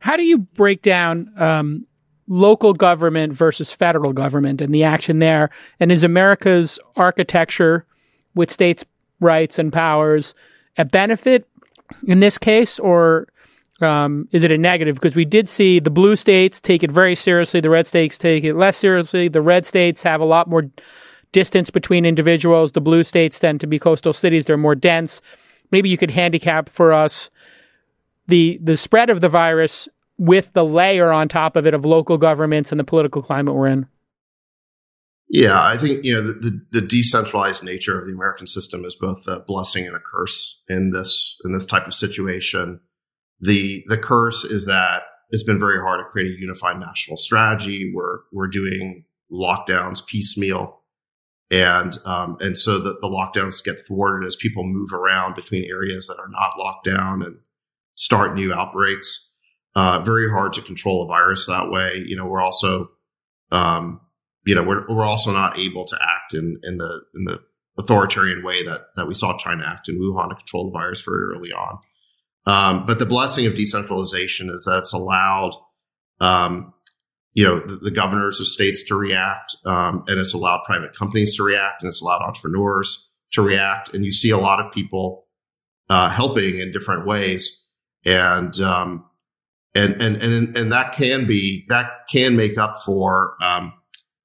How 0.00 0.16
do 0.16 0.24
you 0.24 0.38
break 0.38 0.82
down 0.82 1.30
um, 1.36 1.86
local 2.26 2.72
government 2.72 3.32
versus 3.32 3.72
federal 3.72 4.12
government 4.12 4.60
and 4.60 4.74
the 4.74 4.82
action 4.82 5.18
there? 5.18 5.50
And 5.78 5.92
is 5.92 6.02
America's 6.02 6.80
architecture 6.96 7.86
with 8.34 8.50
states' 8.50 8.84
rights 9.20 9.58
and 9.58 9.72
powers 9.72 10.34
a 10.78 10.84
benefit 10.84 11.46
in 12.06 12.20
this 12.20 12.38
case, 12.38 12.78
or 12.78 13.28
um, 13.82 14.28
is 14.32 14.42
it 14.42 14.52
a 14.52 14.58
negative? 14.58 14.96
Because 14.96 15.16
we 15.16 15.24
did 15.24 15.48
see 15.48 15.78
the 15.78 15.90
blue 15.90 16.16
states 16.16 16.60
take 16.60 16.82
it 16.82 16.90
very 16.90 17.14
seriously, 17.14 17.60
the 17.60 17.70
red 17.70 17.86
states 17.86 18.18
take 18.18 18.44
it 18.44 18.54
less 18.54 18.76
seriously. 18.76 19.28
The 19.28 19.42
red 19.42 19.66
states 19.66 20.02
have 20.02 20.20
a 20.20 20.24
lot 20.24 20.48
more 20.48 20.68
distance 21.32 21.70
between 21.70 22.04
individuals. 22.04 22.72
The 22.72 22.80
blue 22.80 23.04
states 23.04 23.38
tend 23.38 23.60
to 23.60 23.66
be 23.66 23.78
coastal 23.78 24.12
cities; 24.12 24.46
they're 24.46 24.56
more 24.56 24.74
dense. 24.74 25.20
Maybe 25.70 25.88
you 25.88 25.98
could 25.98 26.10
handicap 26.10 26.68
for 26.68 26.92
us 26.92 27.30
the 28.26 28.58
the 28.62 28.76
spread 28.76 29.10
of 29.10 29.20
the 29.20 29.28
virus 29.28 29.88
with 30.20 30.52
the 30.52 30.64
layer 30.64 31.10
on 31.10 31.28
top 31.28 31.56
of 31.56 31.66
it 31.66 31.72
of 31.72 31.86
local 31.86 32.18
governments 32.18 32.70
and 32.70 32.78
the 32.78 32.84
political 32.84 33.22
climate 33.22 33.54
we're 33.54 33.66
in? 33.66 33.88
Yeah, 35.30 35.60
I 35.60 35.78
think 35.78 36.04
you 36.04 36.14
know 36.14 36.22
the, 36.22 36.32
the, 36.34 36.80
the, 36.80 36.86
decentralized 36.86 37.62
nature 37.62 37.98
of 37.98 38.06
the 38.06 38.12
American 38.12 38.46
system 38.46 38.84
is 38.84 38.94
both 38.94 39.26
a 39.28 39.40
blessing 39.40 39.86
and 39.86 39.96
a 39.96 40.00
curse 40.00 40.62
in 40.68 40.90
this 40.90 41.38
in 41.44 41.52
this 41.52 41.64
type 41.64 41.86
of 41.86 41.94
situation. 41.94 42.80
The 43.40 43.84
the 43.88 43.98
curse 43.98 44.44
is 44.44 44.66
that 44.66 45.02
it's 45.30 45.44
been 45.44 45.58
very 45.58 45.80
hard 45.80 46.00
to 46.00 46.10
create 46.10 46.30
a 46.30 46.40
unified 46.40 46.78
national 46.78 47.16
strategy. 47.16 47.92
We're 47.94 48.20
we're 48.32 48.48
doing 48.48 49.04
lockdowns 49.32 50.06
piecemeal, 50.06 50.80
and 51.50 51.96
um, 52.04 52.36
and 52.40 52.56
so 52.58 52.78
the, 52.78 52.94
the 53.00 53.08
lockdowns 53.08 53.64
get 53.64 53.80
thwarted 53.86 54.26
as 54.26 54.36
people 54.36 54.64
move 54.64 54.92
around 54.92 55.36
between 55.36 55.64
areas 55.64 56.06
that 56.06 56.18
are 56.18 56.28
not 56.28 56.58
locked 56.58 56.84
down 56.84 57.22
and 57.22 57.38
start 57.94 58.34
new 58.34 58.52
outbreaks. 58.52 59.28
Uh, 59.76 60.02
very 60.04 60.28
hard 60.28 60.52
to 60.54 60.62
control 60.62 61.04
a 61.04 61.06
virus 61.06 61.46
that 61.46 61.70
way. 61.70 62.02
You 62.04 62.16
know, 62.16 62.26
we're 62.26 62.42
also, 62.42 62.90
um, 63.52 64.00
you 64.44 64.54
know, 64.54 64.64
we're, 64.64 64.84
we're 64.88 65.04
also 65.04 65.32
not 65.32 65.58
able 65.58 65.84
to 65.84 65.96
act 65.96 66.34
in, 66.34 66.58
in 66.64 66.78
the, 66.78 67.02
in 67.14 67.24
the 67.24 67.40
authoritarian 67.78 68.42
way 68.42 68.64
that, 68.64 68.86
that 68.96 69.06
we 69.06 69.14
saw 69.14 69.36
China 69.38 69.64
act 69.64 69.88
in 69.88 70.00
Wuhan 70.00 70.30
to 70.30 70.34
control 70.34 70.66
the 70.66 70.76
virus 70.76 71.04
very 71.04 71.22
early 71.22 71.52
on. 71.52 71.78
Um, 72.46 72.84
but 72.86 72.98
the 72.98 73.06
blessing 73.06 73.46
of 73.46 73.54
decentralization 73.54 74.50
is 74.50 74.64
that 74.64 74.78
it's 74.78 74.92
allowed, 74.92 75.52
um, 76.20 76.72
you 77.34 77.44
know, 77.44 77.60
the, 77.60 77.76
the, 77.76 77.90
governors 77.90 78.40
of 78.40 78.48
states 78.48 78.82
to 78.84 78.96
react, 78.96 79.54
um, 79.66 80.04
and 80.06 80.18
it's 80.18 80.32
allowed 80.32 80.62
private 80.64 80.94
companies 80.94 81.36
to 81.36 81.42
react, 81.42 81.82
and 81.82 81.88
it's 81.88 82.00
allowed 82.00 82.22
entrepreneurs 82.22 83.12
to 83.32 83.42
react. 83.42 83.94
And 83.94 84.04
you 84.04 84.10
see 84.10 84.30
a 84.30 84.38
lot 84.38 84.58
of 84.58 84.72
people 84.72 85.26
uh, 85.90 86.08
helping 86.08 86.58
in 86.58 86.72
different 86.72 87.06
ways. 87.06 87.66
And 88.06 88.58
um, 88.60 89.04
and 89.74 90.00
and 90.00 90.16
and 90.16 90.56
and 90.56 90.72
that 90.72 90.92
can 90.92 91.26
be 91.26 91.66
that 91.68 92.06
can 92.10 92.36
make 92.36 92.58
up 92.58 92.76
for 92.84 93.34
um, 93.42 93.72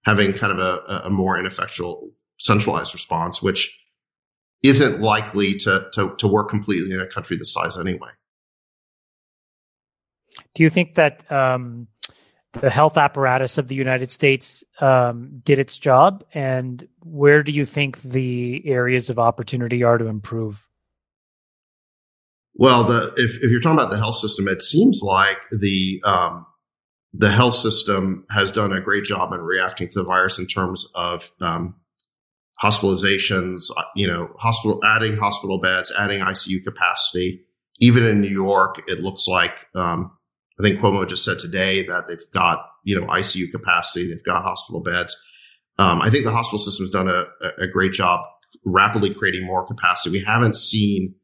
having 0.03 0.33
kind 0.33 0.57
of 0.57 0.59
a, 0.59 1.01
a 1.05 1.09
more 1.09 1.37
ineffectual 1.37 2.09
centralized 2.39 2.93
response, 2.93 3.41
which 3.41 3.77
isn't 4.67 5.01
likely 5.01 5.53
to, 5.55 5.87
to 5.93 6.15
to 6.17 6.27
work 6.27 6.49
completely 6.49 6.93
in 6.93 6.99
a 6.99 7.07
country 7.07 7.37
this 7.37 7.53
size 7.53 7.77
anyway. 7.77 8.09
Do 10.53 10.63
you 10.63 10.69
think 10.69 10.95
that 10.95 11.29
um, 11.31 11.87
the 12.53 12.69
health 12.69 12.97
apparatus 12.97 13.57
of 13.57 13.67
the 13.67 13.75
United 13.75 14.09
States 14.09 14.63
um, 14.81 15.41
did 15.43 15.59
its 15.59 15.77
job, 15.77 16.23
and 16.33 16.87
where 17.03 17.43
do 17.43 17.51
you 17.51 17.65
think 17.65 18.01
the 18.01 18.63
areas 18.65 19.09
of 19.09 19.19
opportunity 19.19 19.83
are 19.83 19.97
to 19.97 20.07
improve? 20.07 20.67
Well, 22.55 22.85
the 22.85 23.13
if, 23.17 23.43
if 23.43 23.51
you're 23.51 23.59
talking 23.59 23.77
about 23.77 23.91
the 23.91 23.97
health 23.97 24.15
system, 24.15 24.47
it 24.47 24.61
seems 24.61 25.01
like 25.03 25.37
the 25.51 26.01
um, 26.05 26.45
the 27.13 27.29
health 27.29 27.55
system 27.55 28.25
has 28.29 28.51
done 28.51 28.71
a 28.73 28.81
great 28.81 29.03
job 29.03 29.33
in 29.33 29.41
reacting 29.41 29.89
to 29.89 29.99
the 29.99 30.05
virus 30.05 30.39
in 30.39 30.47
terms 30.47 30.85
of 30.95 31.31
um, 31.41 31.75
hospitalizations. 32.63 33.63
Uh, 33.75 33.83
you 33.95 34.07
know, 34.07 34.29
hospital 34.37 34.79
adding 34.85 35.17
hospital 35.17 35.59
beds, 35.59 35.91
adding 35.97 36.21
ICU 36.21 36.63
capacity. 36.63 37.41
Even 37.79 38.05
in 38.05 38.21
New 38.21 38.29
York, 38.29 38.81
it 38.87 38.99
looks 38.99 39.27
like 39.27 39.51
um, 39.75 40.11
I 40.59 40.63
think 40.63 40.79
Cuomo 40.79 41.07
just 41.07 41.25
said 41.25 41.39
today 41.39 41.85
that 41.87 42.07
they've 42.07 42.17
got 42.33 42.65
you 42.83 42.99
know 42.99 43.05
ICU 43.07 43.51
capacity, 43.51 44.07
they've 44.07 44.23
got 44.23 44.43
hospital 44.43 44.81
beds. 44.81 45.15
Um, 45.77 46.01
I 46.01 46.09
think 46.09 46.23
the 46.23 46.31
hospital 46.31 46.59
system 46.59 46.85
has 46.85 46.91
done 46.91 47.09
a, 47.09 47.63
a 47.63 47.67
great 47.67 47.91
job 47.91 48.21
rapidly 48.65 49.13
creating 49.13 49.45
more 49.45 49.65
capacity. 49.65 50.17
We 50.17 50.23
haven't 50.23 50.55
seen 50.55 51.15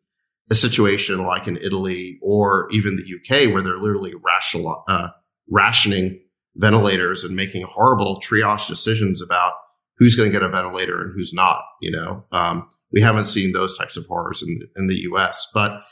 a 0.50 0.56
situation 0.56 1.26
like 1.26 1.48
in 1.48 1.58
Italy 1.58 2.20
or 2.22 2.68
even 2.72 2.98
the 2.98 3.04
UK 3.04 3.54
where 3.54 3.62
they're 3.62 3.80
literally 3.80 4.14
rational, 4.24 4.84
uh, 4.88 5.10
rationing 5.50 6.20
ventilators 6.56 7.24
and 7.24 7.36
making 7.36 7.66
horrible 7.68 8.22
triage 8.22 8.68
decisions 8.68 9.22
about 9.22 9.54
who's 10.02 10.16
going 10.16 10.28
to 10.28 10.34
get 10.34 10.42
a 10.42 10.50
ventilator 10.50 11.00
and 11.00 11.14
who's 11.14 11.32
not. 11.32 11.62
You 11.80 11.92
know, 11.92 12.26
um, 12.32 12.68
we 12.92 13.02
haven't 13.02 13.28
seen 13.28 13.54
those 13.54 13.78
types 13.78 13.96
of 13.96 14.06
horrors 14.08 14.42
in 14.42 14.56
the, 14.56 14.68
in 14.76 14.88
the 14.88 14.96
U.S. 15.02 15.48
But 15.54 15.84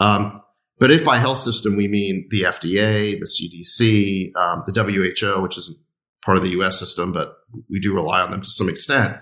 um, 0.00 0.42
but 0.80 0.90
if 0.90 1.04
by 1.04 1.18
health 1.18 1.38
system 1.38 1.76
we 1.76 1.86
mean 1.86 2.26
the 2.30 2.42
FDA, 2.42 3.16
the 3.16 3.24
CDC, 3.24 4.36
um, 4.36 4.64
the 4.66 4.82
WHO, 4.82 5.40
which 5.40 5.56
is 5.56 5.78
part 6.24 6.36
of 6.36 6.42
the 6.42 6.50
U.S. 6.50 6.76
system, 6.76 7.12
but 7.12 7.36
we 7.70 7.78
do 7.78 7.94
rely 7.94 8.20
on 8.20 8.32
them 8.32 8.42
to 8.42 8.50
some 8.50 8.68
extent. 8.68 9.16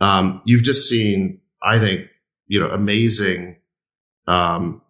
Um, 0.00 0.40
you've 0.46 0.62
just 0.62 0.88
seen, 0.88 1.40
I 1.62 1.78
think, 1.78 2.06
you 2.46 2.58
know, 2.58 2.68
amazing 2.68 3.56
um, 4.26 4.80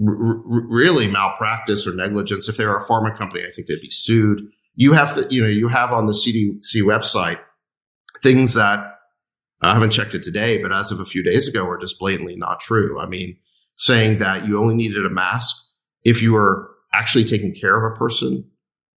r- 0.00 0.40
really 0.46 1.08
malpractice 1.08 1.86
or 1.86 1.94
negligence. 1.94 2.48
If 2.48 2.56
they 2.56 2.64
were 2.64 2.78
a 2.78 2.86
pharma 2.86 3.14
company, 3.14 3.44
I 3.44 3.50
think 3.50 3.66
they'd 3.66 3.80
be 3.82 3.90
sued. 3.90 4.48
You 4.76 4.94
have 4.94 5.14
to, 5.14 5.26
you 5.28 5.42
know, 5.42 5.48
you 5.48 5.68
have 5.68 5.92
on 5.92 6.06
the 6.06 6.12
CDC 6.14 6.82
website 6.82 7.38
things 8.22 8.54
that 8.54 8.80
I 9.62 9.72
haven't 9.72 9.90
checked 9.90 10.14
it 10.14 10.22
today, 10.22 10.58
but 10.58 10.72
as 10.72 10.92
of 10.92 11.00
a 11.00 11.04
few 11.04 11.22
days 11.22 11.48
ago, 11.48 11.66
are 11.66 11.78
just 11.78 11.98
blatantly 11.98 12.36
not 12.36 12.60
true. 12.60 13.00
I 13.00 13.06
mean, 13.06 13.36
saying 13.76 14.18
that 14.18 14.46
you 14.46 14.60
only 14.60 14.74
needed 14.74 15.04
a 15.06 15.10
mask 15.10 15.56
if 16.04 16.22
you 16.22 16.32
were 16.32 16.70
actually 16.92 17.24
taking 17.24 17.54
care 17.54 17.76
of 17.76 17.92
a 17.92 17.96
person 17.96 18.50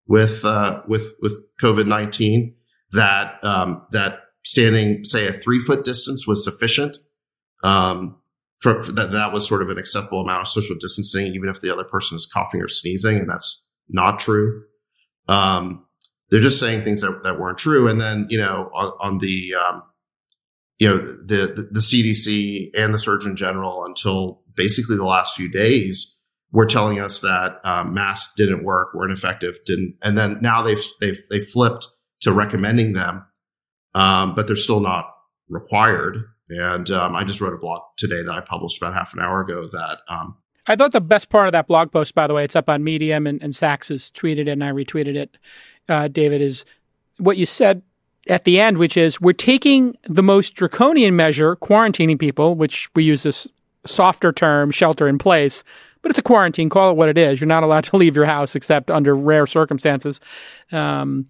with 0.08 0.44
uh, 0.46 0.82
with 0.88 1.16
with 1.22 1.42
COVID 1.62 1.88
nineteen. 1.88 2.56
That 2.92 3.44
um, 3.44 3.86
that 3.92 4.22
standing, 4.46 5.04
say, 5.04 5.28
a 5.28 5.34
three 5.34 5.60
foot 5.60 5.84
distance 5.84 6.26
was 6.28 6.44
sufficient. 6.44 6.98
Um, 7.64 8.18
for, 8.60 8.82
for 8.82 8.92
that 8.94 9.12
that 9.12 9.32
was 9.32 9.48
sort 9.48 9.62
of 9.62 9.70
an 9.70 9.78
acceptable 9.78 10.22
amount 10.22 10.42
of 10.42 10.48
social 10.48 10.76
distancing, 10.80 11.28
even 11.28 11.50
if 11.50 11.62
the 11.62 11.72
other 11.72 11.84
person 11.84 12.16
is 12.16 12.30
coughing 12.32 12.62
or 12.62 12.68
sneezing, 12.68 13.18
and 13.18 13.30
that's 13.30 13.66
not 13.88 14.20
true. 14.20 14.64
Um, 15.28 15.86
they're 16.30 16.42
just 16.42 16.60
saying 16.60 16.84
things 16.84 17.02
that, 17.02 17.24
that 17.24 17.40
weren't 17.40 17.58
true. 17.58 17.88
And 17.88 18.00
then, 18.00 18.28
you 18.30 18.38
know, 18.38 18.70
on, 18.74 18.94
on 19.00 19.18
the, 19.20 19.56
um, 19.56 19.84
you 20.78 20.88
know, 20.88 20.98
the, 20.98 21.54
the, 21.56 21.70
the 21.72 21.80
CDC 21.80 22.72
and 22.74 22.94
the 22.94 23.00
Surgeon 23.00 23.36
General 23.36 23.86
until 23.86 24.42
basically 24.56 24.96
the 24.96 25.06
last 25.06 25.36
few 25.36 25.50
days 25.50 26.16
were 26.52 26.66
telling 26.66 27.00
us 27.00 27.20
that 27.22 27.60
um, 27.64 27.94
masks 27.94 28.34
didn't 28.36 28.64
work, 28.64 28.94
were 28.94 29.06
ineffective, 29.06 29.60
didn't, 29.66 29.96
and 30.02 30.18
then 30.18 30.40
now 30.42 30.62
they've 30.62 30.84
they've 31.00 31.20
they 31.30 31.40
flipped 31.40 31.88
to 32.22 32.34
recommending 32.34 32.94
them, 32.94 33.26
um, 33.94 34.34
but 34.36 34.48
they're 34.48 34.56
still 34.56 34.80
not 34.80 35.06
required. 35.48 36.18
And 36.50 36.90
um, 36.90 37.16
I 37.16 37.24
just 37.24 37.42
wrote 37.42 37.54
a 37.54 37.58
blog 37.58 37.82
today 37.98 38.24
that 38.24 38.34
I 38.34 38.42
published 38.42 38.82
about 38.82 38.94
half 38.94 39.14
an 39.14 39.20
hour 39.20 39.42
ago 39.42 39.68
that. 39.68 40.00
Um, 40.08 40.38
I 40.66 40.76
thought 40.76 40.92
the 40.92 41.02
best 41.02 41.30
part 41.30 41.48
of 41.48 41.52
that 41.54 41.68
blog 41.68 41.92
post, 41.92 42.14
by 42.14 42.28
the 42.28 42.34
way, 42.34 42.44
it's 42.44 42.56
up 42.56 42.70
on 42.70 42.84
Medium 42.84 43.26
and, 43.26 43.42
and 43.42 43.56
Sacks 43.56 43.88
has 43.88 44.12
tweeted 44.12 44.42
it 44.42 44.50
and 44.50 44.64
I 44.64 44.70
retweeted 44.70 45.16
it, 45.16 45.38
uh, 45.90 46.08
David, 46.08 46.42
is 46.42 46.64
what 47.18 47.38
you 47.38 47.46
said 47.46 47.82
at 48.28 48.46
the 48.46 48.60
end, 48.60 48.78
which 48.78 48.96
is 48.96 49.20
we're 49.20 49.34
taking 49.34 49.98
the 50.04 50.24
most 50.24 50.56
draconian 50.56 51.16
measure, 51.16 51.56
quarantining 51.56 52.20
people, 52.20 52.56
which 52.56 52.90
we 52.96 53.04
use 53.04 53.24
this 53.24 53.48
softer 53.86 54.32
term, 54.32 54.72
shelter 54.72 55.08
in 55.08 55.18
place, 55.18 55.64
but 56.02 56.12
it's 56.12 56.20
a 56.20 56.24
quarantine. 56.24 56.70
Call 56.70 56.92
it 56.92 56.98
what 56.98 57.10
it 57.10 57.18
is. 57.18 57.42
You're 57.42 57.48
not 57.48 57.64
allowed 57.64 57.84
to 57.86 57.98
leave 57.98 58.16
your 58.16 58.26
house 58.26 58.56
except 58.56 58.90
under 58.90 59.16
rare 59.16 59.48
circumstances. 59.48 60.22
Um, 60.72 61.28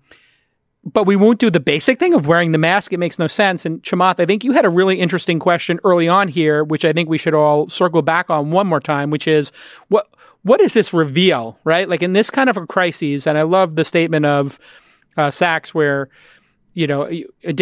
but 0.83 1.05
we 1.05 1.15
won't 1.15 1.39
do 1.39 1.49
the 1.49 1.59
basic 1.59 1.99
thing 1.99 2.13
of 2.13 2.27
wearing 2.27 2.51
the 2.51 2.57
mask. 2.57 2.93
It 2.93 2.99
makes 2.99 3.19
no 3.19 3.27
sense. 3.27 3.65
And 3.65 3.83
Chamath, 3.83 4.19
I 4.19 4.25
think 4.25 4.43
you 4.43 4.53
had 4.53 4.65
a 4.65 4.69
really 4.69 4.99
interesting 4.99 5.39
question 5.39 5.79
early 5.83 6.07
on 6.07 6.27
here, 6.27 6.63
which 6.63 6.85
I 6.85 6.93
think 6.93 7.09
we 7.09 7.17
should 7.17 7.33
all 7.33 7.67
circle 7.69 8.01
back 8.01 8.29
on 8.29 8.51
one 8.51 8.67
more 8.67 8.79
time, 8.79 9.09
which 9.09 9.27
is 9.27 9.51
what 9.89 10.07
what 10.43 10.59
does 10.59 10.73
this 10.73 10.93
reveal, 10.93 11.57
right? 11.63 11.87
Like 11.89 12.01
in 12.01 12.13
this 12.13 12.29
kind 12.29 12.49
of 12.49 12.57
a 12.57 12.65
crisis, 12.65 13.27
and 13.27 13.37
I 13.37 13.43
love 13.43 13.75
the 13.75 13.83
statement 13.83 14.25
of 14.25 14.59
uh, 15.17 15.31
Sacks 15.31 15.73
where 15.73 16.09
you 16.73 16.87
know 16.87 17.09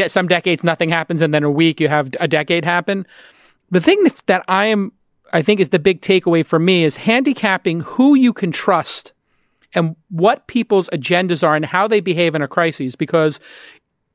some 0.07 0.27
decades 0.27 0.63
nothing 0.63 0.89
happens, 0.89 1.22
and 1.22 1.34
then 1.34 1.43
a 1.43 1.51
week 1.51 1.79
you 1.79 1.88
have 1.88 2.12
a 2.19 2.27
decade 2.27 2.65
happen. 2.65 3.05
The 3.72 3.81
thing 3.81 4.05
that 4.27 4.43
I 4.48 4.65
am, 4.65 4.91
I 5.34 5.41
think, 5.41 5.60
is 5.60 5.69
the 5.69 5.79
big 5.79 6.01
takeaway 6.01 6.46
for 6.46 6.60
me 6.60 6.84
is 6.84 6.98
handicapping 6.98 7.81
who 7.81 8.15
you 8.15 8.31
can 8.31 8.51
trust 8.51 9.13
and 9.74 9.96
what 10.10 10.48
people's 10.48 10.89
agendas 10.89 11.46
are 11.46 11.55
and 11.55 11.65
how 11.65 11.88
they 11.88 12.00
behave 12.00 12.36
in 12.36 12.41
a 12.41 12.48
crisis 12.48 12.96
because 12.96 13.39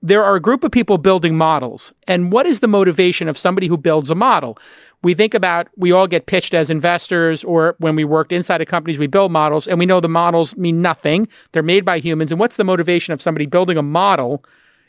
there 0.03 0.25
are 0.25 0.35
a 0.35 0.41
group 0.41 0.65
of 0.65 0.73
people 0.73 0.99
building 0.99 1.37
models. 1.37 1.93
And 2.09 2.33
what 2.33 2.45
is 2.45 2.61
the 2.61 2.69
motivation 2.69 3.29
of 3.29 3.39
somebody 3.39 3.69
who 3.69 3.77
builds 3.77 4.11
a 4.11 4.15
model? 4.15 4.59
We 5.03 5.15
think 5.15 5.33
about, 5.33 5.69
we 5.77 5.93
all 5.93 6.07
get 6.07 6.27
pitched 6.27 6.55
as 6.55 6.71
investors, 6.71 7.45
or 7.45 7.77
when 7.79 7.95
we 7.95 8.05
worked 8.05 8.33
inside 8.33 8.61
of 8.61 8.69
companies, 8.69 8.99
we 8.99 9.07
build 9.07 9.31
models, 9.33 9.67
and 9.69 9.79
we 9.79 9.87
know 9.87 10.01
the 10.01 10.09
models 10.09 10.57
mean 10.57 10.83
nothing. 10.83 11.29
They're 11.53 11.63
made 11.63 11.85
by 11.85 11.99
humans. 12.01 12.33
And 12.33 12.41
what's 12.41 12.57
the 12.57 12.65
motivation 12.65 13.13
of 13.13 13.23
somebody 13.23 13.47
building 13.47 13.79
a 13.79 13.83
model 13.83 14.45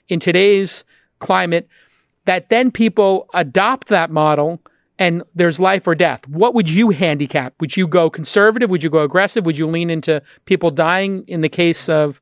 in 0.10 0.20
today's 0.20 0.84
climate 1.20 1.68
that 2.26 2.50
then 2.50 2.72
people 2.72 3.30
adopt 3.34 3.88
that 3.88 4.10
model 4.10 4.62
and 5.00 5.24
there's 5.34 5.60
life 5.60 5.88
or 5.88 5.96
death. 5.96 6.28
What 6.28 6.54
would 6.54 6.70
you 6.70 6.92
handicap? 6.92 7.56
Would 7.60 7.76
you 7.76 7.88
go 7.88 8.10
conservative? 8.10 8.70
Would 8.70 8.84
you 8.84 8.90
go 8.90 9.04
aggressive? 9.04 9.46
Would 9.46 9.58
you 9.58 9.68
lean 9.68 9.90
into 9.90 10.22
people 10.46 10.70
dying 10.70 11.24
in 11.28 11.42
the 11.42 11.50
case 11.50 11.90
of 11.90 12.22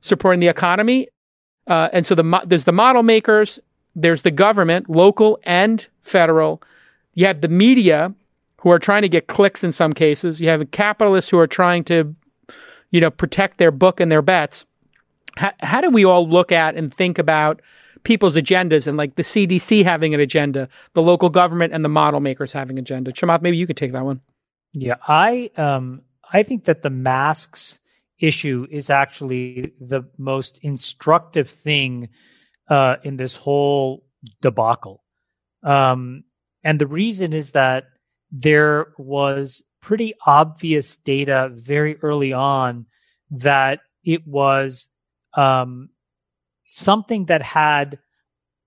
supporting 0.00 0.40
the 0.40 0.48
economy? 0.48 1.08
Uh, 1.68 1.88
and 1.92 2.04
so 2.06 2.14
the 2.14 2.42
there's 2.46 2.64
the 2.64 2.72
model 2.72 3.02
makers, 3.02 3.60
there's 3.94 4.22
the 4.22 4.30
government, 4.30 4.88
local 4.88 5.38
and 5.44 5.86
federal. 6.02 6.62
You 7.14 7.26
have 7.26 7.40
the 7.40 7.48
media 7.48 8.14
who 8.60 8.70
are 8.70 8.78
trying 8.78 9.02
to 9.02 9.08
get 9.08 9.26
clicks 9.28 9.62
in 9.62 9.70
some 9.70 9.92
cases. 9.92 10.40
You 10.40 10.48
have 10.48 10.68
capitalists 10.70 11.30
who 11.30 11.38
are 11.38 11.46
trying 11.46 11.84
to, 11.84 12.14
you 12.90 13.00
know, 13.00 13.10
protect 13.10 13.58
their 13.58 13.70
book 13.70 14.00
and 14.00 14.10
their 14.10 14.22
bets. 14.22 14.64
How, 15.36 15.52
how 15.60 15.80
do 15.80 15.90
we 15.90 16.04
all 16.04 16.28
look 16.28 16.50
at 16.50 16.74
and 16.74 16.92
think 16.92 17.18
about 17.18 17.60
people's 18.04 18.36
agendas 18.36 18.86
and 18.86 18.96
like 18.96 19.16
the 19.16 19.22
CDC 19.22 19.84
having 19.84 20.14
an 20.14 20.20
agenda, 20.20 20.68
the 20.94 21.02
local 21.02 21.28
government 21.28 21.72
and 21.72 21.84
the 21.84 21.88
model 21.88 22.20
makers 22.20 22.52
having 22.52 22.78
agenda. 22.78 23.12
Chamath, 23.12 23.42
maybe 23.42 23.56
you 23.56 23.66
could 23.66 23.76
take 23.76 23.92
that 23.92 24.04
one. 24.04 24.20
Yeah, 24.72 24.96
I 25.06 25.50
um 25.56 26.02
I 26.32 26.42
think 26.42 26.64
that 26.64 26.82
the 26.82 26.90
masks 26.90 27.78
issue 28.20 28.66
is 28.70 28.90
actually 28.90 29.72
the 29.80 30.02
most 30.18 30.58
instructive 30.62 31.48
thing 31.48 32.08
uh, 32.68 32.96
in 33.02 33.16
this 33.16 33.36
whole 33.36 34.04
debacle. 34.40 35.04
Um, 35.62 36.24
and 36.64 36.78
the 36.78 36.86
reason 36.86 37.32
is 37.32 37.52
that 37.52 37.84
there 38.30 38.92
was 38.98 39.62
pretty 39.80 40.14
obvious 40.26 40.96
data 40.96 41.50
very 41.52 41.96
early 42.02 42.32
on 42.32 42.86
that 43.30 43.80
it 44.04 44.26
was 44.26 44.88
um, 45.34 45.90
something 46.66 47.26
that 47.26 47.42
had 47.42 47.98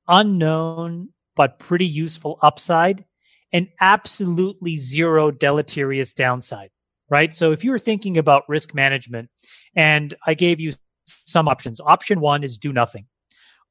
unknown 0.08 1.10
but 1.36 1.60
pretty 1.60 1.86
useful 1.86 2.38
upside 2.42 3.06
and 3.54 3.68
absolutely 3.80 4.78
zero 4.78 5.32
deleterious 5.32 6.14
downside, 6.14 6.70
right? 7.12 7.36
So 7.36 7.52
if 7.52 7.64
you 7.64 7.70
were 7.70 7.78
thinking 7.78 8.18
about 8.18 8.48
risk 8.48 8.74
management 8.74 9.30
and 9.76 10.16
I 10.26 10.34
gave 10.34 10.60
you 10.60 10.72
some 11.06 11.48
options, 11.48 11.80
option 11.82 12.22
one 12.22 12.44
is 12.44 12.58
do 12.58 12.74
nothing. 12.74 13.06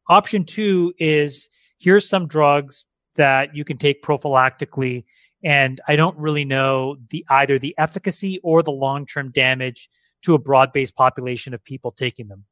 Option 0.08 0.44
two 0.44 0.92
is 0.98 1.48
here's 1.80 2.08
some 2.08 2.28
drugs 2.28 2.84
that 3.16 3.56
you 3.56 3.64
can 3.64 3.78
take 3.78 4.02
prophylactically. 4.02 5.04
And 5.42 5.80
I 5.88 5.96
don't 5.96 6.16
really 6.18 6.44
know 6.44 6.96
the 7.08 7.24
either 7.30 7.58
the 7.58 7.74
efficacy 7.78 8.38
or 8.44 8.62
the 8.62 8.72
long-term 8.72 9.32
damage 9.32 9.88
to 10.22 10.34
a 10.34 10.38
broad-based 10.38 10.94
population 10.94 11.54
of 11.54 11.64
people 11.64 11.92
taking 11.92 12.28
them. 12.28 12.44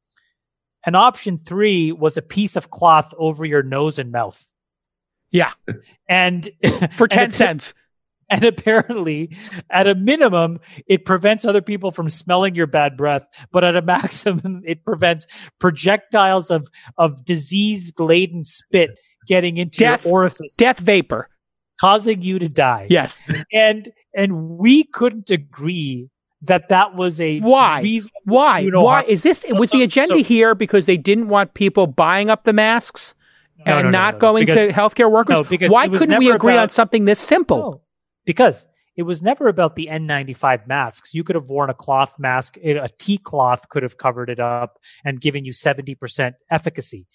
And 0.85 0.95
option 0.95 1.37
three 1.37 1.91
was 1.91 2.17
a 2.17 2.21
piece 2.21 2.55
of 2.55 2.71
cloth 2.71 3.13
over 3.17 3.45
your 3.45 3.61
nose 3.61 3.99
and 3.99 4.11
mouth. 4.11 4.43
Yeah. 5.29 5.51
And 6.07 6.49
for 6.91 7.07
10 7.07 7.25
and 7.25 7.33
cents. 7.33 7.73
And 8.31 8.43
apparently, 8.43 9.35
at 9.71 9.87
a 9.87 9.95
minimum, 9.95 10.59
it 10.85 11.03
prevents 11.03 11.45
other 11.45 11.63
people 11.63 11.89
from 11.89 12.11
smelling 12.11 12.53
your 12.53 12.67
bad 12.67 12.95
breath. 12.95 13.25
But 13.51 13.63
at 13.63 13.75
a 13.75 13.81
maximum, 13.95 14.61
it 14.65 14.85
prevents 14.85 15.25
projectiles 15.59 16.51
of, 16.51 16.67
of 16.99 17.25
disease 17.25 17.91
laden 17.97 18.43
spit 18.43 18.99
getting 19.27 19.57
into 19.57 19.79
death, 19.79 20.05
your 20.05 20.13
orifice. 20.13 20.53
Death 20.55 20.79
vapor. 20.79 21.27
Causing 21.81 22.21
you 22.21 22.37
to 22.37 22.49
die. 22.49 22.85
Yes. 22.89 23.19
And, 23.51 23.91
and 24.13 24.57
we 24.59 24.83
couldn't 24.83 25.31
agree 25.31 26.09
that 26.41 26.69
that 26.69 26.95
was 26.95 27.19
a 27.19 27.39
why 27.39 27.81
reason, 27.81 28.11
why 28.23 28.59
you 28.59 28.71
know, 28.71 28.83
why 28.83 29.03
is 29.03 29.23
this 29.23 29.45
was 29.49 29.71
the 29.71 29.83
agenda 29.83 30.13
so, 30.13 30.23
here 30.23 30.55
because 30.55 30.85
they 30.85 30.95
didn't 30.95 31.27
want 31.27 31.53
people 31.53 31.85
buying 31.85 32.29
up 32.29 32.45
the 32.45 32.53
masks 32.53 33.13
no, 33.65 33.77
and 33.77 33.85
no, 33.85 33.89
no, 33.91 33.97
not 33.97 34.19
going 34.19 34.45
because, 34.45 34.67
to 34.67 34.71
healthcare 34.71 35.11
workers 35.11 35.41
because 35.49 35.69
why 35.69 35.89
couldn't 35.89 36.17
we 36.17 36.31
agree 36.31 36.53
about, 36.53 36.63
on 36.63 36.69
something 36.69 37.03
this 37.03 37.19
simple 37.19 37.83
because 38.29 38.67
it 38.95 39.01
was 39.01 39.23
never 39.23 39.47
about 39.47 39.75
the 39.75 39.87
N95 39.91 40.67
masks. 40.67 41.15
You 41.15 41.23
could 41.23 41.35
have 41.35 41.49
worn 41.49 41.71
a 41.71 41.73
cloth 41.73 42.19
mask, 42.19 42.57
a 42.57 42.87
tea 42.99 43.17
cloth 43.17 43.69
could 43.69 43.81
have 43.81 43.97
covered 43.97 44.29
it 44.29 44.39
up 44.39 44.77
and 45.03 45.19
given 45.19 45.45
you 45.45 45.51
70% 45.51 46.33
efficacy. 46.51 47.07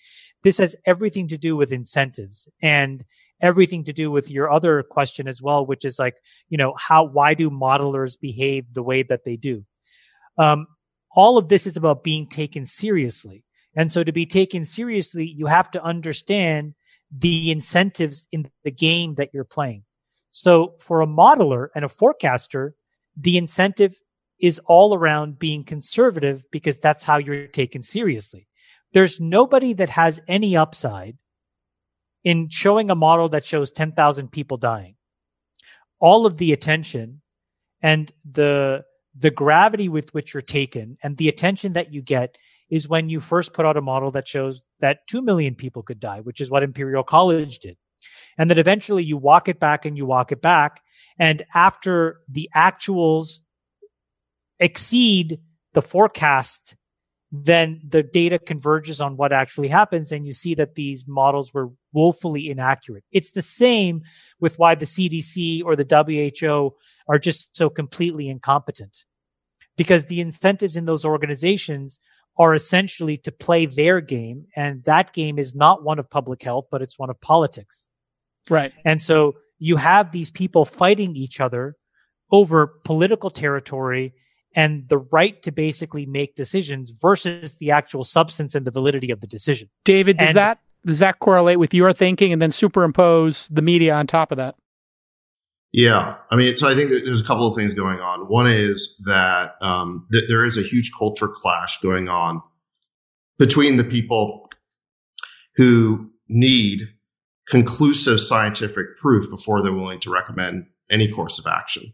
This 0.42 0.59
has 0.59 0.74
everything 0.85 1.29
to 1.29 1.38
do 1.38 1.55
with 1.55 1.70
incentives. 1.70 2.48
And 2.61 3.05
everything 3.40 3.85
to 3.85 3.92
do 3.92 4.11
with 4.11 4.29
your 4.29 4.50
other 4.50 4.83
question 4.83 5.29
as 5.29 5.40
well, 5.40 5.64
which 5.64 5.85
is 5.85 6.00
like, 6.00 6.16
you 6.48 6.59
know, 6.59 6.74
how, 6.77 7.05
why 7.05 7.35
do 7.35 7.48
modelers 7.48 8.20
behave 8.20 8.64
the 8.72 8.83
way 8.83 9.05
that 9.05 9.24
they 9.24 9.37
do? 9.37 9.64
Um, 10.37 10.66
all 11.14 11.38
of 11.38 11.46
this 11.46 11.64
is 11.64 11.77
about 11.77 12.03
being 12.03 12.27
taken 12.27 12.64
seriously. 12.64 13.44
And 13.77 13.92
so 13.92 14.03
to 14.03 14.11
be 14.11 14.27
taken 14.27 14.64
seriously, 14.64 15.27
you 15.27 15.46
have 15.46 15.70
to 15.70 15.85
understand 15.85 16.74
the 17.16 17.53
incentives 17.53 18.27
in 18.33 18.50
the 18.64 18.72
game 18.72 19.14
that 19.14 19.31
you're 19.33 19.44
playing. 19.44 19.85
So 20.35 20.75
for 20.81 21.01
a 21.01 21.07
modeler 21.07 21.68
and 21.77 21.85
a 21.85 21.88
forecaster, 21.88 22.75
the 23.16 23.38
incentive 23.38 24.01
is 24.40 24.61
all 24.66 24.92
around 24.92 25.38
being 25.38 25.62
conservative 25.62 26.42
because 26.51 26.81
that's 26.81 27.05
how 27.05 27.18
you're 27.18 27.47
taken 27.47 27.85
seriously. 27.85 28.49
There's 28.92 29.20
nobody 29.20 29.75
that 29.75 29.90
has 29.90 30.20
any 30.27 30.57
upside 30.57 31.18
in 32.25 32.49
showing 32.49 32.90
a 32.90 32.97
model 32.97 33.29
that 33.29 33.44
shows 33.44 33.70
10,000 33.70 34.33
people 34.33 34.57
dying, 34.57 34.97
all 36.01 36.27
of 36.27 36.38
the 36.38 36.53
attention 36.53 37.23
and 37.81 38.11
the 38.29 38.85
the 39.16 39.31
gravity 39.31 39.88
with 39.88 40.12
which 40.14 40.35
you're 40.35 40.42
taken 40.42 40.99
and 41.01 41.16
the 41.16 41.29
attention 41.29 41.75
that 41.75 41.92
you 41.92 42.03
get 42.03 42.37
is 42.68 42.88
when 42.88 43.09
you 43.09 43.20
first 43.20 43.55
put 43.55 43.64
out 43.64 43.77
a 43.77 43.81
model 43.81 44.11
that 44.11 44.27
shows 44.27 44.62
that 44.81 45.07
2 45.07 45.23
million 45.23 45.55
people 45.55 45.85
could 45.85 46.01
die, 46.01 46.18
which 46.18 46.40
is 46.40 46.51
what 46.51 46.64
Imperial 46.64 47.05
College 47.05 47.61
did. 47.61 47.77
And 48.38 48.51
then 48.51 48.59
eventually 48.59 49.05
you 49.05 49.16
walk 49.16 49.49
it 49.49 49.61
back 49.61 49.85
and 49.85 49.97
you 49.97 50.07
walk 50.07 50.33
it 50.33 50.42
back. 50.42 50.81
And 51.18 51.44
after 51.55 52.20
the 52.29 52.49
actuals 52.55 53.40
exceed 54.59 55.40
the 55.73 55.83
forecast 55.83 56.77
then 57.37 57.81
the 57.87 58.03
data 58.03 58.38
converges 58.38 59.01
on 59.01 59.16
what 59.16 59.33
actually 59.33 59.66
happens 59.66 60.12
and 60.12 60.25
you 60.25 60.33
see 60.33 60.55
that 60.55 60.77
these 60.77 61.05
models 61.09 61.53
were 61.53 61.70
woefully 61.92 62.49
inaccurate. 62.49 63.03
It's 63.11 63.33
the 63.33 63.42
same 63.42 64.03
with 64.38 64.57
why 64.57 64.77
the 64.77 64.85
CDC 64.85 65.64
or 65.64 65.75
the 65.75 65.85
WHO 66.38 66.77
are 67.09 67.18
just 67.18 67.57
so 67.57 67.68
completely 67.68 68.29
incompetent 68.29 69.05
because 69.77 70.07
the 70.07 70.20
incentives 70.20 70.77
in 70.77 70.85
those 70.85 71.05
organizations 71.05 71.99
are 72.38 72.55
essentially 72.55 73.16
to 73.18 73.33
play 73.33 73.66
their 73.66 74.01
game. 74.01 74.47
And 74.55 74.85
that 74.85 75.12
game 75.12 75.37
is 75.37 75.57
not 75.57 75.83
one 75.83 75.99
of 75.99 76.09
public 76.09 76.42
health, 76.44 76.66
but 76.70 76.83
it's 76.83 77.01
one 77.01 77.11
of 77.11 77.20
politics. 77.20 77.88
Right. 78.48 78.72
And 78.85 79.00
so 79.00 79.37
you 79.59 79.76
have 79.76 80.12
these 80.12 80.30
people 80.30 80.64
fighting 80.64 81.16
each 81.16 81.40
other 81.40 81.76
over 82.30 82.66
political 82.85 83.30
territory 83.30 84.14
and 84.57 84.88
the 84.88 84.98
right 84.98 85.42
to 85.42 85.52
basically 85.52 86.07
make 86.07 86.35
decisions 86.35 86.90
versus 86.90 87.57
the 87.59 87.70
actual 87.70 88.04
substance 88.04 88.54
and 88.54 88.66
the 88.66 88.70
validity 88.70 89.11
of 89.11 89.20
the 89.20 89.26
decision. 89.26 89.68
David, 89.85 90.18
does 90.18 90.28
and, 90.28 90.37
that 90.37 90.59
does 90.87 90.98
that 91.00 91.18
correlate 91.18 91.59
with 91.59 91.74
your 91.74 91.92
thinking 91.92 92.33
and 92.33 92.40
then 92.40 92.52
superimpose 92.52 93.48
the 93.48 93.62
media 93.62 93.94
on 93.94 94.07
top 94.07 94.30
of 94.30 94.37
that? 94.37 94.54
Yeah, 95.72 96.16
I 96.30 96.37
mean, 96.37 96.57
so 96.57 96.68
I 96.68 96.74
think 96.76 96.90
there's 96.90 97.20
a 97.20 97.24
couple 97.24 97.48
of 97.48 97.57
things 97.57 97.74
going 97.74 97.98
on. 97.98 98.28
One 98.28 98.46
is 98.46 99.02
that 99.07 99.54
um, 99.61 100.07
th- 100.12 100.26
there 100.28 100.44
is 100.44 100.57
a 100.57 100.62
huge 100.62 100.92
culture 100.96 101.26
clash 101.26 101.80
going 101.80 102.09
on 102.09 102.42
between 103.38 103.76
the 103.76 103.83
people 103.83 104.48
who 105.57 106.11
need 106.28 106.83
conclusive 107.48 108.20
scientific 108.20 108.96
proof 108.96 109.28
before 109.30 109.62
they're 109.62 109.72
willing 109.72 110.00
to 110.00 110.11
recommend 110.11 110.66
any 110.90 111.09
course 111.09 111.38
of 111.38 111.46
action 111.46 111.92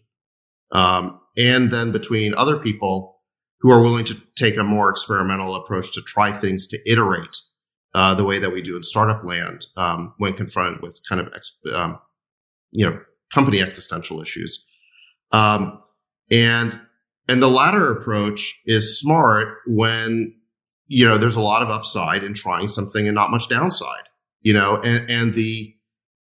um, 0.73 1.21
and 1.37 1.73
then 1.73 1.93
between 1.93 2.35
other 2.35 2.59
people 2.59 3.21
who 3.61 3.71
are 3.71 3.83
willing 3.83 4.05
to 4.05 4.21
take 4.37 4.57
a 4.57 4.65
more 4.65 4.91
experimental 4.91 5.55
approach 5.55 5.93
to 5.93 6.03
try 6.03 6.33
things 6.33 6.67
to 6.69 6.79
iterate 6.91 7.37
uh, 7.95 8.15
the 8.15 8.25
way 8.25 8.39
that 8.39 8.53
we 8.53 8.63
do 8.63 8.77
in 8.77 8.83
startup 8.83 9.25
land 9.25 9.67
um, 9.77 10.15
when 10.19 10.33
confronted 10.35 10.81
with 10.83 11.01
kind 11.09 11.21
of 11.21 11.29
ex- 11.35 11.59
um, 11.75 11.99
you 12.71 12.87
know 12.87 12.99
company 13.33 13.61
existential 13.61 14.21
issues. 14.21 14.65
Um, 15.33 15.83
and 16.31 16.79
and 17.29 17.43
the 17.43 17.49
latter 17.49 17.91
approach 17.91 18.61
is 18.65 18.99
smart 18.99 19.59
when 19.67 20.35
you 20.87 21.09
know 21.09 21.19
there's 21.19 21.37
a 21.37 21.41
lot 21.41 21.63
of 21.63 21.69
upside 21.69 22.23
in 22.23 22.35
trying 22.35 22.69
something 22.69 23.07
and 23.07 23.15
not 23.15 23.31
much 23.31 23.49
downside. 23.49 24.05
You 24.43 24.55
know, 24.55 24.81
and 24.83 25.09
and 25.11 25.35
the 25.35 25.75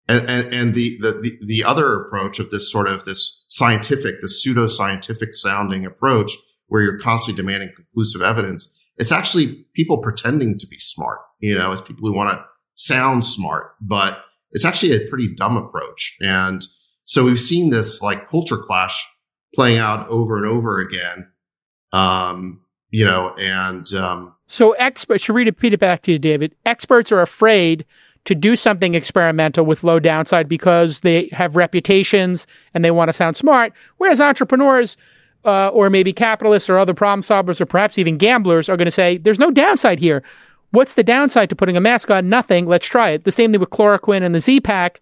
and, 0.08 0.30
and, 0.30 0.54
and 0.54 0.75
the, 0.75 0.99
the, 0.99 1.38
the 1.41 1.63
other 1.63 1.99
approach 1.99 2.39
of 2.39 2.51
this 2.51 2.71
sort 2.71 2.88
of 2.88 3.06
this 3.06 3.43
scientific, 3.47 4.21
the 4.21 4.30
pseudo 4.30 4.67
scientific 4.67 5.34
sounding 5.34 5.86
approach 5.86 6.32
where 6.67 6.82
you're 6.82 6.99
constantly 6.99 7.41
demanding 7.41 7.71
conclusive 7.75 8.21
evidence, 8.21 8.71
it's 8.97 9.12
actually 9.12 9.65
people 9.75 9.97
pretending 9.97 10.58
to 10.58 10.67
be 10.67 10.78
smart. 10.80 11.19
You 11.39 11.58
know, 11.58 11.71
it's 11.71 11.82
people 11.82 12.08
who 12.08 12.13
want 12.13 12.38
to 12.38 12.45
sound 12.75 13.25
smart, 13.25 13.75
but 13.82 14.23
it's 14.51 14.65
actually 14.65 14.93
a 14.93 15.08
pretty 15.10 15.34
dumb 15.36 15.58
approach. 15.58 16.15
And 16.21 16.62
so 17.06 17.23
we've 17.23 17.41
seen 17.41 17.71
this 17.71 18.01
like 18.01 18.30
culture 18.30 18.58
clash 18.58 19.08
playing 19.54 19.80
out 19.80 20.08
over 20.10 20.38
and 20.38 20.45
over 20.45 20.80
again. 20.80 21.32
Um, 21.93 22.62
you 22.89 23.06
know, 23.06 23.34
and 23.38 23.91
um, 23.93 24.36
so 24.47 24.71
experts 24.73 25.23
should 25.23 25.36
repeat 25.36 25.73
it 25.73 25.80
back 25.80 26.04
to 26.04 26.12
you, 26.12 26.19
David. 26.19 26.56
Experts 26.65 27.12
are 27.12 27.21
afraid 27.21 27.86
to 28.25 28.35
do 28.35 28.55
something 28.55 28.95
experimental 28.95 29.65
with 29.65 29.83
low 29.83 29.99
downside 29.99 30.49
because 30.49 31.01
they 31.01 31.29
have 31.31 31.55
reputations 31.55 32.45
and 32.73 32.83
they 32.83 32.91
want 32.91 33.09
to 33.09 33.13
sound 33.13 33.38
smart. 33.38 33.73
Whereas 33.97 34.19
entrepreneurs, 34.19 34.97
uh, 35.45 35.69
or 35.69 35.89
maybe 35.89 36.11
capitalists 36.11 36.69
or 36.69 36.77
other 36.77 36.93
problem 36.93 37.21
solvers, 37.21 37.61
or 37.61 37.65
perhaps 37.65 37.97
even 37.97 38.17
gamblers, 38.17 38.67
are 38.67 38.77
going 38.77 38.85
to 38.85 38.91
say, 38.91 39.17
"There's 39.17 39.39
no 39.39 39.51
downside 39.51 39.99
here. 39.99 40.23
What's 40.71 40.95
the 40.95 41.03
downside 41.03 41.49
to 41.49 41.55
putting 41.55 41.77
a 41.77 41.81
mask 41.81 42.11
on? 42.11 42.27
Nothing. 42.27 42.65
Let's 42.65 42.88
try 42.88 43.11
it." 43.11 43.23
The 43.23 43.31
same 43.31 43.51
thing 43.51 43.59
with 43.61 43.69
chloroquine 43.69 44.23
and 44.23 44.33
the 44.33 44.39
Z-Pak 44.39 44.99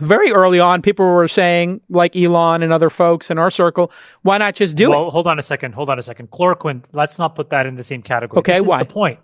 very 0.00 0.30
early 0.30 0.60
on, 0.60 0.82
people 0.82 1.06
were 1.06 1.28
saying, 1.28 1.80
like 1.88 2.14
Elon 2.14 2.62
and 2.62 2.72
other 2.72 2.90
folks 2.90 3.30
in 3.30 3.38
our 3.38 3.50
circle, 3.50 3.90
why 4.22 4.38
not 4.38 4.54
just 4.54 4.76
do 4.76 4.90
well, 4.90 5.08
it? 5.08 5.10
hold 5.10 5.26
on 5.26 5.38
a 5.38 5.42
second. 5.42 5.74
Hold 5.74 5.88
on 5.88 5.98
a 5.98 6.02
second. 6.02 6.30
Chloroquine, 6.30 6.84
let's 6.92 7.18
not 7.18 7.34
put 7.34 7.50
that 7.50 7.66
in 7.66 7.76
the 7.76 7.82
same 7.82 8.02
category. 8.02 8.38
Okay, 8.40 8.58
this 8.58 8.66
why? 8.66 8.78
the 8.78 8.84
point. 8.84 9.18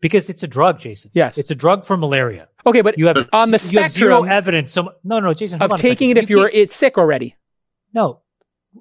Because 0.00 0.30
it's 0.30 0.42
a 0.42 0.48
drug, 0.48 0.78
Jason. 0.78 1.10
Yes. 1.14 1.36
It's 1.36 1.50
a 1.50 1.54
drug 1.54 1.84
for 1.84 1.96
malaria. 1.96 2.48
Okay, 2.64 2.80
but 2.80 2.98
You 2.98 3.06
have 3.08 3.28
on 3.32 3.50
the 3.50 3.58
spectrum, 3.58 3.74
you 3.74 3.82
have 3.82 3.90
zero 3.90 4.22
evidence. 4.24 4.72
So 4.72 4.92
no, 5.04 5.20
no, 5.20 5.34
Jason, 5.34 5.60
of 5.62 5.76
taking 5.76 6.10
it 6.10 6.16
if 6.18 6.30
You 6.30 6.40
you're 6.40 6.48
keep- 6.48 6.58
it's 6.62 6.74
sick 6.74 6.96
already. 6.98 7.36
no, 7.92 8.20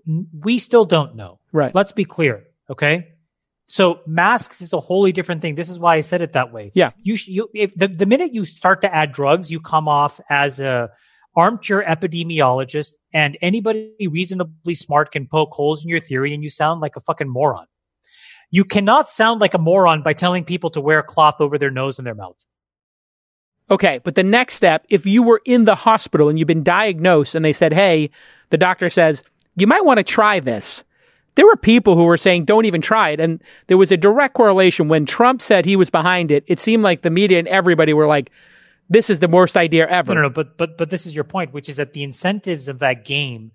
we 0.06 0.60
still 0.60 0.86
don't 0.86 1.16
know. 1.16 1.40
Right. 1.52 1.74
Let's 1.74 1.92
be 1.92 2.06
clear. 2.06 2.44
Okay. 2.70 3.10
So 3.66 4.00
masks 4.08 4.62
is 4.62 4.74
a 4.74 4.80
wholly 4.80 5.12
different 5.12 5.42
thing. 5.42 5.56
This 5.56 5.70
is 5.70 5.78
why 5.78 5.96
I 5.96 6.02
said 6.02 6.22
it 6.22 6.34
that 6.34 6.52
way. 6.52 6.72
Yeah. 6.74 6.92
You, 7.02 7.16
sh- 7.18 7.28
you 7.28 7.50
if 7.54 7.76
the, 7.76 7.88
the 7.88 8.06
minute 8.06 8.34
you 8.34 8.46
start 8.46 8.82
to 8.82 8.94
add 8.94 9.12
drugs, 9.12 9.52
you 9.52 9.60
come 9.60 9.88
off 9.88 10.20
as 10.30 10.60
a 10.60 10.90
armchair 11.36 11.84
epidemiologist 11.84 12.94
and 13.14 13.38
anybody 13.42 13.94
reasonably 14.12 14.74
smart 14.74 15.12
can 15.12 15.28
poke 15.28 15.52
holes 15.54 15.84
in 15.84 15.90
your 15.90 16.00
theory 16.00 16.34
and 16.34 16.44
you 16.44 16.50
sound 16.50 16.82
like 16.82 16.96
a 16.96 17.00
fucking 17.00 17.30
moron. 17.30 17.66
You 18.52 18.66
cannot 18.66 19.08
sound 19.08 19.42
like 19.42 19.54
a 19.54 19.60
moron 19.60 20.02
by 20.02 20.14
telling 20.14 20.44
people 20.44 20.70
to 20.72 20.82
wear 20.82 21.04
cloth 21.04 21.36
over 21.40 21.58
their 21.58 21.72
nose 21.72 22.00
and 22.00 22.06
their 22.06 22.16
mouth. 22.16 22.44
Okay, 23.72 24.00
but 24.04 24.16
the 24.16 24.24
next 24.24 24.56
step, 24.56 24.86
if 24.90 25.06
you 25.06 25.22
were 25.22 25.42
in 25.46 25.66
the 25.66 25.76
hospital 25.76 26.30
and 26.30 26.40
you've 26.40 26.48
been 26.48 26.64
diagnosed 26.64 27.36
and 27.36 27.46
they 27.46 27.54
said, 27.54 27.72
hey, 27.72 28.10
the 28.50 28.58
doctor 28.58 28.90
says, 28.90 29.24
you 29.56 29.68
might 29.68 29.86
want 29.86 30.00
to 30.00 30.04
try 30.04 30.40
this. 30.40 30.84
There 31.36 31.46
were 31.46 31.56
people 31.56 31.96
who 31.96 32.06
were 32.06 32.18
saying, 32.18 32.46
don't 32.46 32.66
even 32.66 32.82
try 32.82 33.10
it. 33.12 33.20
And 33.20 33.42
there 33.68 33.78
was 33.78 33.92
a 33.92 33.98
direct 33.98 34.34
correlation. 34.34 34.88
When 34.88 35.06
Trump 35.06 35.42
said 35.42 35.66
he 35.66 35.76
was 35.76 35.92
behind 35.92 36.32
it, 36.32 36.44
it 36.48 36.60
seemed 36.60 36.82
like 36.82 37.04
the 37.04 37.12
media 37.12 37.38
and 37.38 37.48
everybody 37.48 37.94
were 37.94 38.08
like, 38.08 38.32
this 38.90 39.10
is 39.10 39.20
the 39.20 39.28
worst 39.28 39.56
idea 39.56 39.88
ever. 39.88 40.16
No, 40.16 40.22
no, 40.22 40.28
no, 40.28 40.34
but 40.34 40.58
but 40.58 40.78
but 40.78 40.90
this 40.90 41.06
is 41.06 41.14
your 41.14 41.24
point, 41.24 41.54
which 41.54 41.70
is 41.70 41.78
that 41.78 41.94
the 41.94 42.04
incentives 42.04 42.68
of 42.68 42.80
that 42.80 43.06
game 43.06 43.52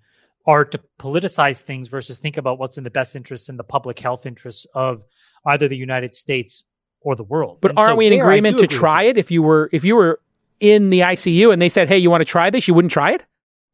are 0.47 0.65
to 0.65 0.79
politicize 0.99 1.61
things 1.61 1.87
versus 1.87 2.19
think 2.19 2.37
about 2.37 2.59
what's 2.59 2.77
in 2.77 2.83
the 2.83 2.91
best 2.91 3.15
interest 3.15 3.49
and 3.49 3.57
the 3.57 3.63
public 3.63 3.99
health 3.99 4.25
interests 4.25 4.67
of 4.75 5.03
either 5.45 5.67
the 5.67 5.77
United 5.77 6.13
States 6.13 6.63
or 7.01 7.15
the 7.15 7.23
world. 7.23 7.59
But 7.61 7.71
And 7.71 7.79
aren't 7.79 7.91
so 7.91 7.95
we 7.95 8.07
in 8.07 8.13
agreement 8.13 8.57
to 8.59 8.65
agree 8.65 8.77
try 8.77 9.03
it? 9.03 9.17
If 9.17 9.31
you 9.31 9.41
were, 9.41 9.69
if 9.71 9.83
you 9.83 9.95
were 9.95 10.19
in 10.59 10.89
the 10.89 11.01
ICU 11.01 11.51
and 11.51 11.61
they 11.61 11.69
said, 11.69 11.87
hey, 11.87 11.97
you 11.97 12.09
want 12.09 12.21
to 12.21 12.29
try 12.29 12.49
this? 12.49 12.67
You 12.67 12.73
wouldn't 12.73 12.91
try 12.91 13.11
it? 13.11 13.25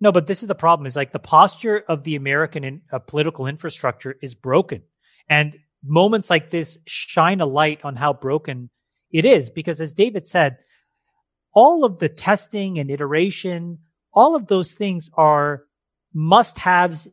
No, 0.02 0.12
but 0.12 0.26
this 0.26 0.42
is 0.42 0.48
the 0.48 0.56
problem: 0.56 0.88
is 0.88 0.96
like 0.96 1.12
the 1.12 1.20
posture 1.20 1.84
of 1.88 2.04
the 2.04 2.16
American 2.16 2.64
in, 2.64 2.82
uh, 2.92 2.98
political 3.00 3.46
infrastructure 3.46 4.18
is 4.22 4.34
broken, 4.34 4.82
and 5.30 5.60
moments 5.84 6.30
like 6.30 6.50
this 6.50 6.80
shine 6.88 7.40
a 7.40 7.46
light 7.46 7.80
on 7.84 7.96
how 7.96 8.12
broken 8.12 8.72
it 9.12 9.26
is. 9.26 9.52
Because, 9.52 9.80
as 9.80 9.94
David 9.94 10.26
said, 10.26 10.58
all 11.54 11.86
of 11.86 12.00
the 12.00 12.10
testing 12.10 12.80
and 12.80 12.90
iteration, 12.90 13.78
all 14.12 14.36
of 14.36 14.48
those 14.48 14.74
things 14.74 15.08
are 15.14 15.66
must-haves 16.14 17.08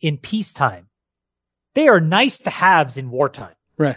in 0.00 0.18
peacetime. 0.18 0.88
They 1.74 1.88
are 1.88 2.00
nice 2.00 2.38
to 2.38 2.50
haves 2.50 2.96
in 2.96 3.10
wartime. 3.10 3.54
Right. 3.76 3.96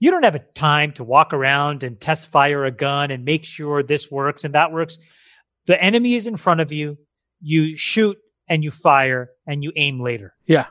You 0.00 0.10
don't 0.10 0.24
have 0.24 0.34
a 0.34 0.40
time 0.40 0.92
to 0.92 1.04
walk 1.04 1.32
around 1.32 1.82
and 1.82 2.00
test 2.00 2.30
fire 2.30 2.64
a 2.64 2.70
gun 2.70 3.10
and 3.10 3.24
make 3.24 3.44
sure 3.44 3.82
this 3.82 4.10
works 4.10 4.44
and 4.44 4.54
that 4.54 4.72
works. 4.72 4.98
The 5.66 5.82
enemy 5.82 6.14
is 6.14 6.26
in 6.26 6.36
front 6.36 6.60
of 6.60 6.72
you. 6.72 6.98
You 7.40 7.76
shoot 7.76 8.18
and 8.48 8.62
you 8.62 8.70
fire 8.70 9.30
and 9.46 9.62
you 9.62 9.72
aim 9.76 10.00
later. 10.00 10.34
Yeah. 10.46 10.66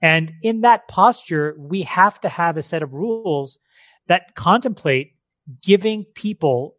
And 0.00 0.32
in 0.42 0.62
that 0.62 0.88
posture, 0.88 1.54
we 1.58 1.82
have 1.82 2.20
to 2.22 2.28
have 2.28 2.56
a 2.56 2.62
set 2.62 2.82
of 2.82 2.92
rules 2.92 3.58
that 4.06 4.34
contemplate 4.34 5.14
giving 5.62 6.04
people 6.04 6.76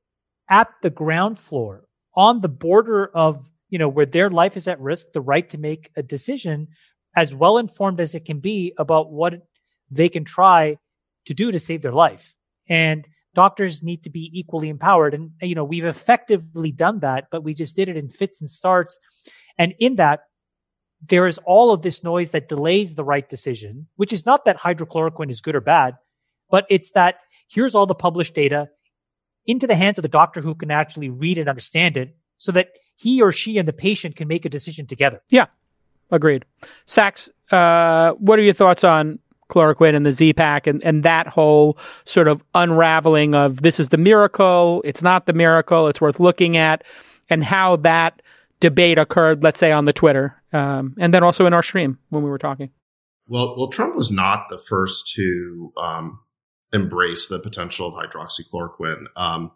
at 0.49 0.69
the 0.81 0.89
ground 0.89 1.39
floor 1.39 1.85
on 2.15 2.41
the 2.41 2.49
border 2.49 3.05
of, 3.13 3.45
you 3.69 3.79
know, 3.79 3.87
where 3.87 4.05
their 4.05 4.29
life 4.29 4.57
is 4.57 4.67
at 4.67 4.79
risk, 4.79 5.11
the 5.13 5.21
right 5.21 5.47
to 5.49 5.57
make 5.57 5.89
a 5.95 6.03
decision 6.03 6.67
as 7.15 7.33
well 7.33 7.57
informed 7.57 7.99
as 7.99 8.15
it 8.15 8.25
can 8.25 8.39
be 8.39 8.73
about 8.77 9.11
what 9.11 9.47
they 9.89 10.09
can 10.09 10.23
try 10.23 10.77
to 11.25 11.33
do 11.33 11.51
to 11.51 11.59
save 11.59 11.81
their 11.81 11.91
life. 11.91 12.35
And 12.67 13.07
doctors 13.33 13.81
need 13.83 14.03
to 14.03 14.09
be 14.09 14.29
equally 14.33 14.69
empowered. 14.69 15.13
And, 15.13 15.31
you 15.41 15.55
know, 15.55 15.63
we've 15.63 15.85
effectively 15.85 16.71
done 16.71 16.99
that, 16.99 17.27
but 17.31 17.43
we 17.43 17.53
just 17.53 17.75
did 17.75 17.89
it 17.89 17.97
in 17.97 18.09
fits 18.09 18.41
and 18.41 18.49
starts. 18.49 18.97
And 19.57 19.73
in 19.79 19.95
that, 19.95 20.21
there 21.01 21.27
is 21.27 21.39
all 21.45 21.71
of 21.71 21.81
this 21.81 22.03
noise 22.03 22.31
that 22.31 22.49
delays 22.49 22.95
the 22.95 23.03
right 23.03 23.27
decision, 23.27 23.87
which 23.95 24.11
is 24.11 24.25
not 24.25 24.45
that 24.45 24.57
hydrochloroquine 24.57 25.29
is 25.29 25.41
good 25.41 25.55
or 25.55 25.61
bad, 25.61 25.95
but 26.49 26.65
it's 26.69 26.91
that 26.91 27.19
here's 27.49 27.73
all 27.73 27.85
the 27.85 27.95
published 27.95 28.35
data 28.35 28.69
into 29.45 29.65
the 29.65 29.75
hands 29.75 29.97
of 29.97 30.01
the 30.01 30.09
doctor 30.09 30.41
who 30.41 30.53
can 30.53 30.71
actually 30.71 31.09
read 31.09 31.37
and 31.37 31.47
understand 31.47 31.95
it 31.95 32.15
so 32.39 32.51
that 32.53 32.71
he 32.97 33.21
or 33.21 33.31
she 33.31 33.59
and 33.59 33.67
the 33.67 33.73
patient 33.73 34.15
can 34.15 34.27
make 34.27 34.45
a 34.45 34.49
decision 34.49 34.87
together. 34.87 35.21
Yeah, 35.29 35.45
agreed. 36.09 36.45
Sacks, 36.87 37.29
uh, 37.51 38.13
what 38.13 38.39
are 38.39 38.41
your 38.41 38.53
thoughts 38.53 38.83
on 38.83 39.19
chloroquine 39.49 39.95
and 39.95 40.05
the 40.05 40.11
Z-Pak 40.11 40.67
and, 40.67 40.83
and 40.83 41.03
that 41.03 41.27
whole 41.27 41.77
sort 42.05 42.27
of 42.27 42.43
unraveling 42.55 43.35
of 43.35 43.61
this 43.61 43.79
is 43.79 43.89
the 43.89 43.97
miracle, 43.97 44.81
it's 44.85 45.03
not 45.03 45.25
the 45.25 45.33
miracle, 45.33 45.87
it's 45.87 46.01
worth 46.01 46.19
looking 46.19 46.57
at, 46.57 46.83
and 47.29 47.43
how 47.43 47.75
that 47.77 48.21
debate 48.59 48.97
occurred, 48.97 49.43
let's 49.43 49.59
say 49.59 49.71
on 49.71 49.85
the 49.85 49.93
Twitter, 49.93 50.41
um, 50.53 50.95
and 50.99 51.13
then 51.13 51.23
also 51.23 51.45
in 51.45 51.53
our 51.53 51.63
stream 51.63 51.97
when 52.09 52.23
we 52.23 52.29
were 52.29 52.37
talking. 52.37 52.69
Well, 53.27 53.55
well, 53.57 53.67
Trump 53.67 53.95
was 53.95 54.11
not 54.11 54.47
the 54.49 54.57
first 54.57 55.13
to 55.15 55.71
um, 55.77 56.19
embrace 56.73 57.27
the 57.27 57.39
potential 57.39 57.87
of 57.87 57.93
hydroxychloroquine. 57.93 59.05
Um, 59.15 59.51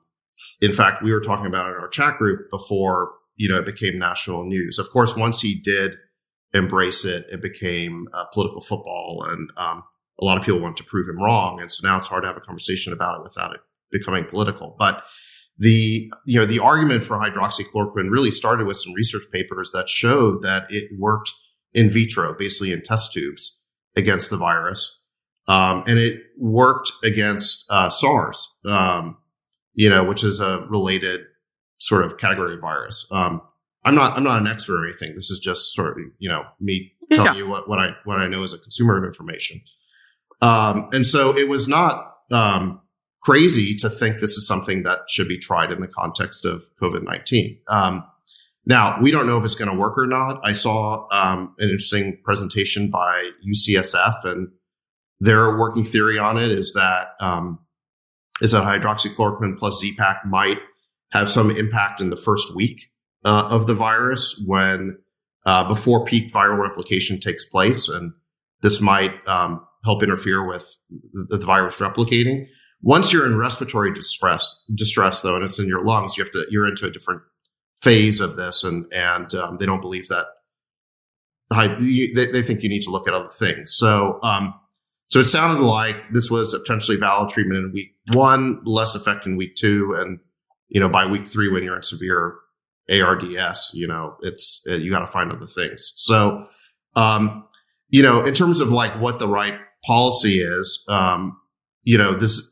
in 0.61 0.73
fact, 0.73 1.03
we 1.03 1.11
were 1.11 1.19
talking 1.19 1.45
about 1.45 1.67
it 1.67 1.75
in 1.75 1.81
our 1.81 1.87
chat 1.87 2.17
group 2.17 2.49
before 2.49 3.11
you 3.35 3.49
know 3.49 3.57
it 3.57 3.65
became 3.65 3.97
national 3.97 4.45
news. 4.45 4.79
Of 4.79 4.89
course, 4.91 5.15
once 5.15 5.41
he 5.41 5.59
did 5.59 5.95
embrace 6.53 7.05
it, 7.05 7.25
it 7.31 7.41
became 7.41 8.07
uh, 8.13 8.25
political 8.33 8.61
football, 8.61 9.25
and 9.27 9.49
um, 9.57 9.83
a 10.19 10.25
lot 10.25 10.37
of 10.37 10.43
people 10.43 10.61
want 10.61 10.77
to 10.77 10.83
prove 10.83 11.09
him 11.09 11.21
wrong. 11.21 11.59
And 11.59 11.71
so 11.71 11.87
now 11.87 11.97
it's 11.97 12.07
hard 12.07 12.23
to 12.23 12.27
have 12.27 12.37
a 12.37 12.41
conversation 12.41 12.93
about 12.93 13.19
it 13.19 13.23
without 13.23 13.53
it 13.53 13.61
becoming 13.91 14.25
political. 14.25 14.75
But 14.77 15.03
the 15.57 16.11
you 16.25 16.39
know 16.39 16.45
the 16.45 16.59
argument 16.59 17.03
for 17.03 17.17
hydroxychloroquine 17.17 18.09
really 18.09 18.31
started 18.31 18.67
with 18.67 18.77
some 18.77 18.93
research 18.93 19.25
papers 19.31 19.71
that 19.73 19.89
showed 19.89 20.41
that 20.43 20.71
it 20.71 20.89
worked 20.97 21.31
in 21.73 21.89
vitro, 21.89 22.35
basically 22.37 22.71
in 22.71 22.81
test 22.81 23.13
tubes, 23.13 23.61
against 23.95 24.29
the 24.29 24.37
virus, 24.37 25.01
um, 25.47 25.83
and 25.87 25.99
it 25.99 26.21
worked 26.37 26.91
against 27.03 27.65
uh, 27.69 27.89
SARS, 27.89 28.53
um, 28.65 29.17
you 29.73 29.89
know, 29.89 30.03
which 30.03 30.23
is 30.23 30.39
a 30.39 30.65
related 30.69 31.21
sort 31.79 32.05
of 32.05 32.17
category 32.17 32.55
of 32.55 32.61
virus. 32.61 33.07
Um, 33.11 33.41
I'm 33.85 33.95
not 33.95 34.15
I'm 34.17 34.23
not 34.23 34.39
an 34.39 34.47
expert 34.47 34.81
or 34.81 34.85
anything. 34.85 35.13
This 35.15 35.29
is 35.29 35.39
just 35.39 35.73
sort 35.73 35.91
of 35.91 35.97
you 36.19 36.29
know 36.29 36.43
me 36.59 36.93
telling 37.11 37.35
you 37.35 37.47
what, 37.47 37.67
what 37.67 37.79
I 37.79 37.95
what 38.05 38.19
I 38.19 38.27
know 38.27 38.43
as 38.43 38.53
a 38.53 38.57
consumer 38.57 38.97
of 38.97 39.03
information. 39.03 39.61
Um, 40.41 40.89
and 40.91 41.05
so 41.05 41.37
it 41.37 41.47
was 41.47 41.67
not 41.67 42.15
um, 42.31 42.81
crazy 43.21 43.75
to 43.75 43.89
think 43.89 44.19
this 44.19 44.31
is 44.31 44.47
something 44.47 44.83
that 44.83 44.99
should 45.09 45.27
be 45.27 45.37
tried 45.37 45.71
in 45.71 45.81
the 45.81 45.87
context 45.87 46.45
of 46.45 46.63
COVID 46.81 47.03
nineteen. 47.03 47.59
Um, 47.67 48.03
now 48.65 48.99
we 49.01 49.11
don't 49.11 49.27
know 49.27 49.37
if 49.37 49.43
it's 49.43 49.55
going 49.55 49.71
to 49.71 49.77
work 49.77 49.97
or 49.97 50.07
not. 50.07 50.39
I 50.43 50.53
saw 50.53 51.07
um, 51.11 51.53
an 51.59 51.69
interesting 51.69 52.19
presentation 52.23 52.89
by 52.89 53.31
UCSF 53.45 54.23
and 54.23 54.49
their 55.19 55.57
working 55.57 55.83
theory 55.83 56.17
on 56.17 56.37
it 56.37 56.51
is 56.51 56.73
that 56.73 57.09
um, 57.19 57.59
is 58.43 58.51
that 58.51 58.63
hydroxychloroquine 58.63 59.57
plus 59.57 59.79
Z-Pak 59.79 60.25
might 60.25 60.59
have 61.11 61.31
some 61.31 61.49
impact 61.49 62.01
in 62.01 62.09
the 62.09 62.17
first 62.17 62.53
week 62.53 62.89
uh, 63.23 63.47
of 63.49 63.67
the 63.67 63.73
virus 63.73 64.43
when 64.45 64.97
uh, 65.45 65.67
before 65.67 66.05
peak 66.05 66.31
viral 66.31 66.59
replication 66.59 67.19
takes 67.19 67.45
place, 67.45 67.87
and 67.87 68.11
this 68.61 68.81
might 68.81 69.13
um, 69.27 69.65
help 69.85 70.03
interfere 70.03 70.45
with 70.45 70.77
the, 70.89 71.37
the, 71.37 71.45
virus 71.45 71.79
replicating. 71.79 72.45
Once 72.81 73.13
you're 73.13 73.25
in 73.25 73.37
respiratory 73.37 73.93
distress, 73.93 74.63
distress 74.75 75.21
though, 75.21 75.35
and 75.35 75.43
it's 75.43 75.59
in 75.59 75.67
your 75.67 75.83
lungs, 75.83 76.17
you 76.17 76.23
have 76.23 76.31
to 76.31 76.45
you're 76.49 76.67
into 76.67 76.85
a 76.85 76.91
different 76.91 77.21
phase 77.81 78.19
of 78.19 78.35
this, 78.35 78.63
and 78.63 78.85
and 78.91 79.33
um, 79.35 79.57
they 79.57 79.65
don't 79.65 79.81
believe 79.81 80.07
that. 80.09 80.25
They, 81.51 82.25
they 82.31 82.41
think 82.41 82.63
you 82.63 82.69
need 82.69 82.81
to 82.83 82.89
look 82.89 83.07
at 83.07 83.13
other 83.13 83.29
things. 83.29 83.75
So 83.75 84.19
um, 84.23 84.53
so 85.07 85.19
it 85.19 85.25
sounded 85.25 85.63
like 85.63 85.95
this 86.11 86.31
was 86.31 86.53
a 86.53 86.59
potentially 86.59 86.97
valid 86.97 87.29
treatment 87.29 87.59
in 87.59 87.71
week 87.71 87.95
one, 88.13 88.61
less 88.65 88.95
effect 88.95 89.25
in 89.25 89.35
week 89.35 89.55
two, 89.55 89.93
and 89.97 90.19
you 90.69 90.79
know 90.79 90.89
by 90.89 91.05
week 91.05 91.25
three 91.25 91.49
when 91.49 91.63
you're 91.63 91.75
in 91.75 91.83
severe 91.83 92.35
ARDS, 92.89 93.71
you 93.73 93.87
know 93.87 94.15
it's 94.21 94.63
you 94.65 94.91
got 94.91 94.99
to 94.99 95.07
find 95.07 95.31
other 95.31 95.45
things. 95.45 95.93
So 95.95 96.47
um, 96.95 97.45
you 97.89 98.01
know 98.01 98.23
in 98.25 98.33
terms 98.33 98.59
of 98.59 98.71
like 98.71 98.99
what 98.99 99.19
the 99.19 99.27
right 99.27 99.59
policy 99.85 100.39
is, 100.39 100.83
um, 100.89 101.37
you 101.83 101.97
know 101.97 102.13
this. 102.17 102.49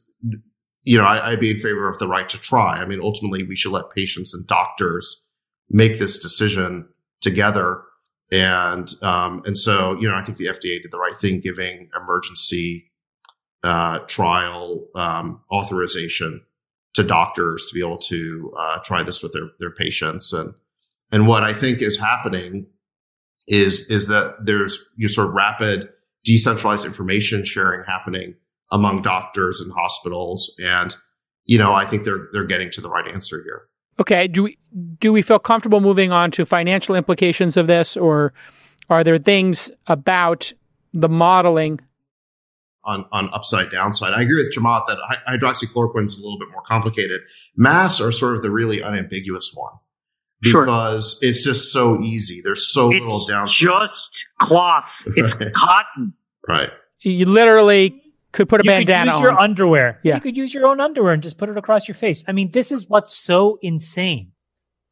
You 0.83 0.97
know, 0.97 1.03
I, 1.03 1.31
I'd 1.31 1.39
be 1.39 1.51
in 1.51 1.59
favor 1.59 1.87
of 1.87 1.99
the 1.99 2.07
right 2.07 2.27
to 2.27 2.39
try. 2.39 2.77
I 2.77 2.85
mean, 2.85 2.99
ultimately, 3.03 3.43
we 3.43 3.55
should 3.55 3.71
let 3.71 3.91
patients 3.91 4.33
and 4.33 4.47
doctors 4.47 5.23
make 5.69 5.99
this 5.99 6.17
decision 6.17 6.87
together 7.21 7.83
and 8.31 8.87
um, 9.01 9.41
and 9.45 9.57
so 9.57 9.97
you 9.99 10.07
know 10.07 10.15
I 10.15 10.21
think 10.21 10.37
the 10.37 10.47
FDA 10.47 10.81
did 10.81 10.91
the 10.91 10.99
right 10.99 11.15
thing 11.15 11.39
giving 11.39 11.89
emergency 11.95 12.91
uh, 13.63 13.99
trial 13.99 14.87
um, 14.95 15.41
authorization 15.51 16.41
to 16.93 17.03
doctors 17.03 17.65
to 17.67 17.73
be 17.73 17.81
able 17.81 17.97
to 17.97 18.53
uh, 18.57 18.79
try 18.83 19.03
this 19.03 19.21
with 19.21 19.33
their 19.33 19.49
their 19.59 19.71
patients 19.71 20.33
and 20.33 20.53
and 21.11 21.27
what 21.27 21.43
I 21.43 21.53
think 21.53 21.81
is 21.81 21.97
happening 21.99 22.67
is 23.47 23.89
is 23.89 24.07
that 24.07 24.35
there's 24.43 24.79
your 24.95 25.09
sort 25.09 25.27
of 25.27 25.33
rapid 25.33 25.89
decentralized 26.23 26.85
information 26.85 27.43
sharing 27.43 27.83
happening 27.85 28.35
among 28.71 29.01
doctors 29.01 29.59
and 29.59 29.73
hospitals 29.73 30.53
and 30.59 30.95
you 31.45 31.57
know 31.57 31.73
I 31.73 31.85
think 31.85 32.03
they're 32.03 32.27
they're 32.31 32.45
getting 32.45 32.71
to 32.71 32.81
the 32.81 32.89
right 32.89 33.07
answer 33.07 33.43
here. 33.43 33.63
Okay, 33.99 34.27
do 34.27 34.43
we 34.43 34.57
do 34.99 35.11
we 35.11 35.21
feel 35.21 35.39
comfortable 35.39 35.81
moving 35.81 36.11
on 36.11 36.31
to 36.31 36.45
financial 36.45 36.95
implications 36.95 37.57
of 37.57 37.67
this, 37.67 37.97
or 37.97 38.33
are 38.89 39.03
there 39.03 39.17
things 39.17 39.69
about 39.87 40.51
the 40.93 41.09
modeling 41.09 41.79
on 42.83 43.05
on 43.11 43.29
upside 43.33 43.71
downside? 43.71 44.13
I 44.13 44.21
agree 44.21 44.35
with 44.35 44.53
Chamath 44.55 44.85
that 44.87 44.97
hydroxychloroquine 45.27 46.05
is 46.05 46.17
a 46.17 46.21
little 46.21 46.39
bit 46.39 46.49
more 46.51 46.63
complicated. 46.63 47.21
Masks 47.55 48.01
are 48.01 48.11
sort 48.11 48.35
of 48.35 48.43
the 48.43 48.51
really 48.51 48.81
unambiguous 48.81 49.51
one 49.53 49.73
because 50.41 51.19
sure. 51.19 51.29
it's 51.29 51.43
just 51.43 51.71
so 51.71 52.01
easy. 52.01 52.41
There's 52.41 52.73
so 52.73 52.91
it's 52.91 53.01
little 53.01 53.25
downside. 53.25 53.67
Just 53.67 54.25
cloth. 54.39 55.07
It's 55.15 55.33
cotton. 55.53 56.13
Right. 56.47 56.71
You 57.01 57.25
literally 57.25 58.00
could 58.31 58.47
put 58.47 58.61
a 58.61 58.63
you 58.63 58.69
bandana 58.69 59.05
could 59.05 59.11
use 59.11 59.15
on. 59.15 59.21
your 59.23 59.39
underwear. 59.39 59.99
Yeah. 60.03 60.15
You 60.15 60.21
could 60.21 60.37
use 60.37 60.53
your 60.53 60.67
own 60.67 60.79
underwear 60.79 61.13
and 61.13 61.23
just 61.23 61.37
put 61.37 61.49
it 61.49 61.57
across 61.57 61.87
your 61.87 61.95
face. 61.95 62.23
I 62.27 62.31
mean, 62.31 62.51
this 62.51 62.71
is 62.71 62.87
what's 62.87 63.15
so 63.15 63.57
insane 63.61 64.31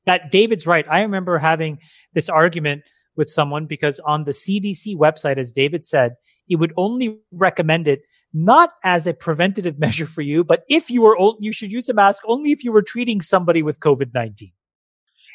that 0.05 0.31
David's 0.31 0.67
right. 0.67 0.85
I 0.89 1.01
remember 1.01 1.37
having 1.37 1.79
this 2.13 2.29
argument 2.29 2.83
with 3.15 3.29
someone 3.29 3.65
because 3.65 3.99
on 4.01 4.23
the 4.23 4.31
CDC 4.31 4.95
website, 4.95 5.37
as 5.37 5.51
David 5.51 5.85
said, 5.85 6.13
it 6.47 6.55
would 6.55 6.73
only 6.77 7.19
recommend 7.31 7.87
it 7.87 8.01
not 8.33 8.71
as 8.83 9.07
a 9.07 9.13
preventative 9.13 9.79
measure 9.85 10.07
for 10.07 10.21
you, 10.21 10.43
but 10.43 10.63
if 10.69 10.89
you 10.89 11.01
were 11.01 11.17
old, 11.17 11.37
you 11.39 11.53
should 11.53 11.71
use 11.71 11.89
a 11.89 11.93
mask 11.93 12.23
only 12.25 12.51
if 12.51 12.63
you 12.63 12.71
were 12.71 12.81
treating 12.81 13.21
somebody 13.21 13.61
with 13.61 13.79
COVID-19. 13.79 14.51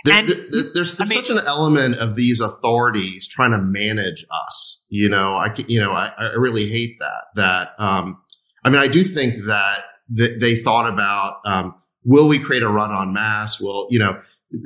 There, 0.05 0.15
and, 0.15 0.29
there, 0.29 0.37
there's, 0.75 0.97
there's 0.97 1.11
mean, 1.11 1.23
such 1.23 1.31
an 1.31 1.43
element 1.47 1.97
of 1.97 2.15
these 2.15 2.41
authorities 2.41 3.27
trying 3.27 3.53
to 3.53 3.59
manage 3.59 4.27
us. 4.47 4.85
You 4.91 5.09
know, 5.09 5.35
I 5.35 5.55
you 5.67 5.81
know 5.81 5.93
I, 5.93 6.11
I 6.19 6.33
really 6.35 6.67
hate 6.67 6.99
that. 7.01 7.25
That 7.37 7.71
um, 7.79 8.19
I 8.63 8.71
mean, 8.71 8.81
I 8.81 8.87
do 8.87 9.03
think 9.03 9.47
that 9.47 9.81
th- 10.15 10.41
they 10.41 10.57
thought 10.57 10.89
about 10.89 11.41
um, 11.47 11.75
will 12.05 12.29
we 12.29 12.39
create 12.39 12.63
a 12.63 12.69
run 12.69 12.91
on 12.91 13.15
mass? 13.15 13.61
Well, 13.61 13.87
you 13.91 13.99
know 13.99 14.21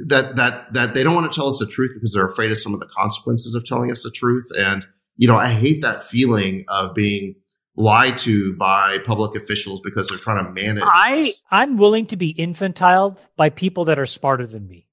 that 0.09 0.37
that 0.37 0.73
that 0.75 0.95
they 0.95 1.03
don't 1.05 1.15
want 1.15 1.31
to 1.31 1.37
tell 1.37 1.49
us 1.49 1.59
the 1.59 1.67
truth 1.67 1.93
because 1.95 2.13
they're 2.13 2.27
afraid 2.27 2.51
of 2.51 2.59
some 2.59 2.75
of 2.75 2.81
the 2.81 2.89
consequences 2.97 3.55
of 3.55 3.65
telling 3.65 3.93
us 3.93 4.03
the 4.03 4.11
truth. 4.11 4.49
And 4.57 4.85
you 5.17 5.29
know, 5.29 5.37
I 5.37 5.49
hate 5.49 5.83
that 5.83 6.03
feeling 6.03 6.65
of 6.69 6.95
being 6.95 7.37
lied 7.77 8.19
to 8.19 8.55
by 8.55 8.99
public 8.99 9.37
officials 9.37 9.81
because 9.81 10.09
they're 10.09 10.19
trying 10.19 10.45
to 10.45 10.51
manage. 10.51 10.85
I 10.85 11.31
I'm 11.51 11.77
willing 11.77 12.07
to 12.07 12.17
be 12.17 12.31
infantile 12.31 13.19
by 13.37 13.51
people 13.51 13.85
that 13.87 13.99
are 13.99 14.07
smarter 14.07 14.47
than 14.47 14.67
me. 14.67 14.88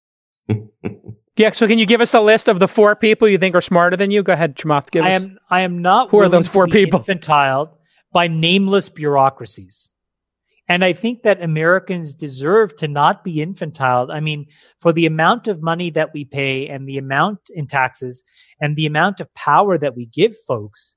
yeah. 1.37 1.51
So 1.51 1.67
can 1.67 1.77
you 1.79 1.85
give 1.85 2.01
us 2.01 2.13
a 2.13 2.21
list 2.21 2.47
of 2.47 2.59
the 2.59 2.67
four 2.67 2.95
people 2.95 3.27
you 3.27 3.37
think 3.37 3.55
are 3.55 3.61
smarter 3.61 3.95
than 3.95 4.11
you? 4.11 4.23
Go 4.23 4.33
ahead, 4.33 4.55
Chamath. 4.55 4.91
Give 4.91 5.03
I 5.03 5.13
us. 5.15 5.23
am. 5.23 5.37
I 5.49 5.61
am 5.61 5.81
not. 5.81 6.09
Who 6.09 6.19
are 6.19 6.29
those 6.29 6.47
four 6.47 6.67
people? 6.67 6.99
Infantile 6.99 7.79
by 8.11 8.27
nameless 8.27 8.89
bureaucracies. 8.89 9.91
And 10.67 10.83
I 10.83 10.93
think 10.93 11.21
that 11.21 11.43
Americans 11.43 12.13
deserve 12.13 12.75
to 12.77 12.87
not 12.87 13.23
be 13.23 13.41
infantile. 13.41 14.11
I 14.11 14.19
mean, 14.19 14.47
for 14.79 14.91
the 14.91 15.05
amount 15.05 15.47
of 15.47 15.61
money 15.61 15.91
that 15.91 16.11
we 16.13 16.25
pay 16.25 16.67
and 16.67 16.89
the 16.89 16.97
amount 16.97 17.39
in 17.49 17.67
taxes 17.67 18.23
and 18.59 18.75
the 18.75 18.87
amount 18.87 19.19
of 19.19 19.31
power 19.35 19.77
that 19.77 19.95
we 19.95 20.07
give 20.07 20.33
folks, 20.47 20.95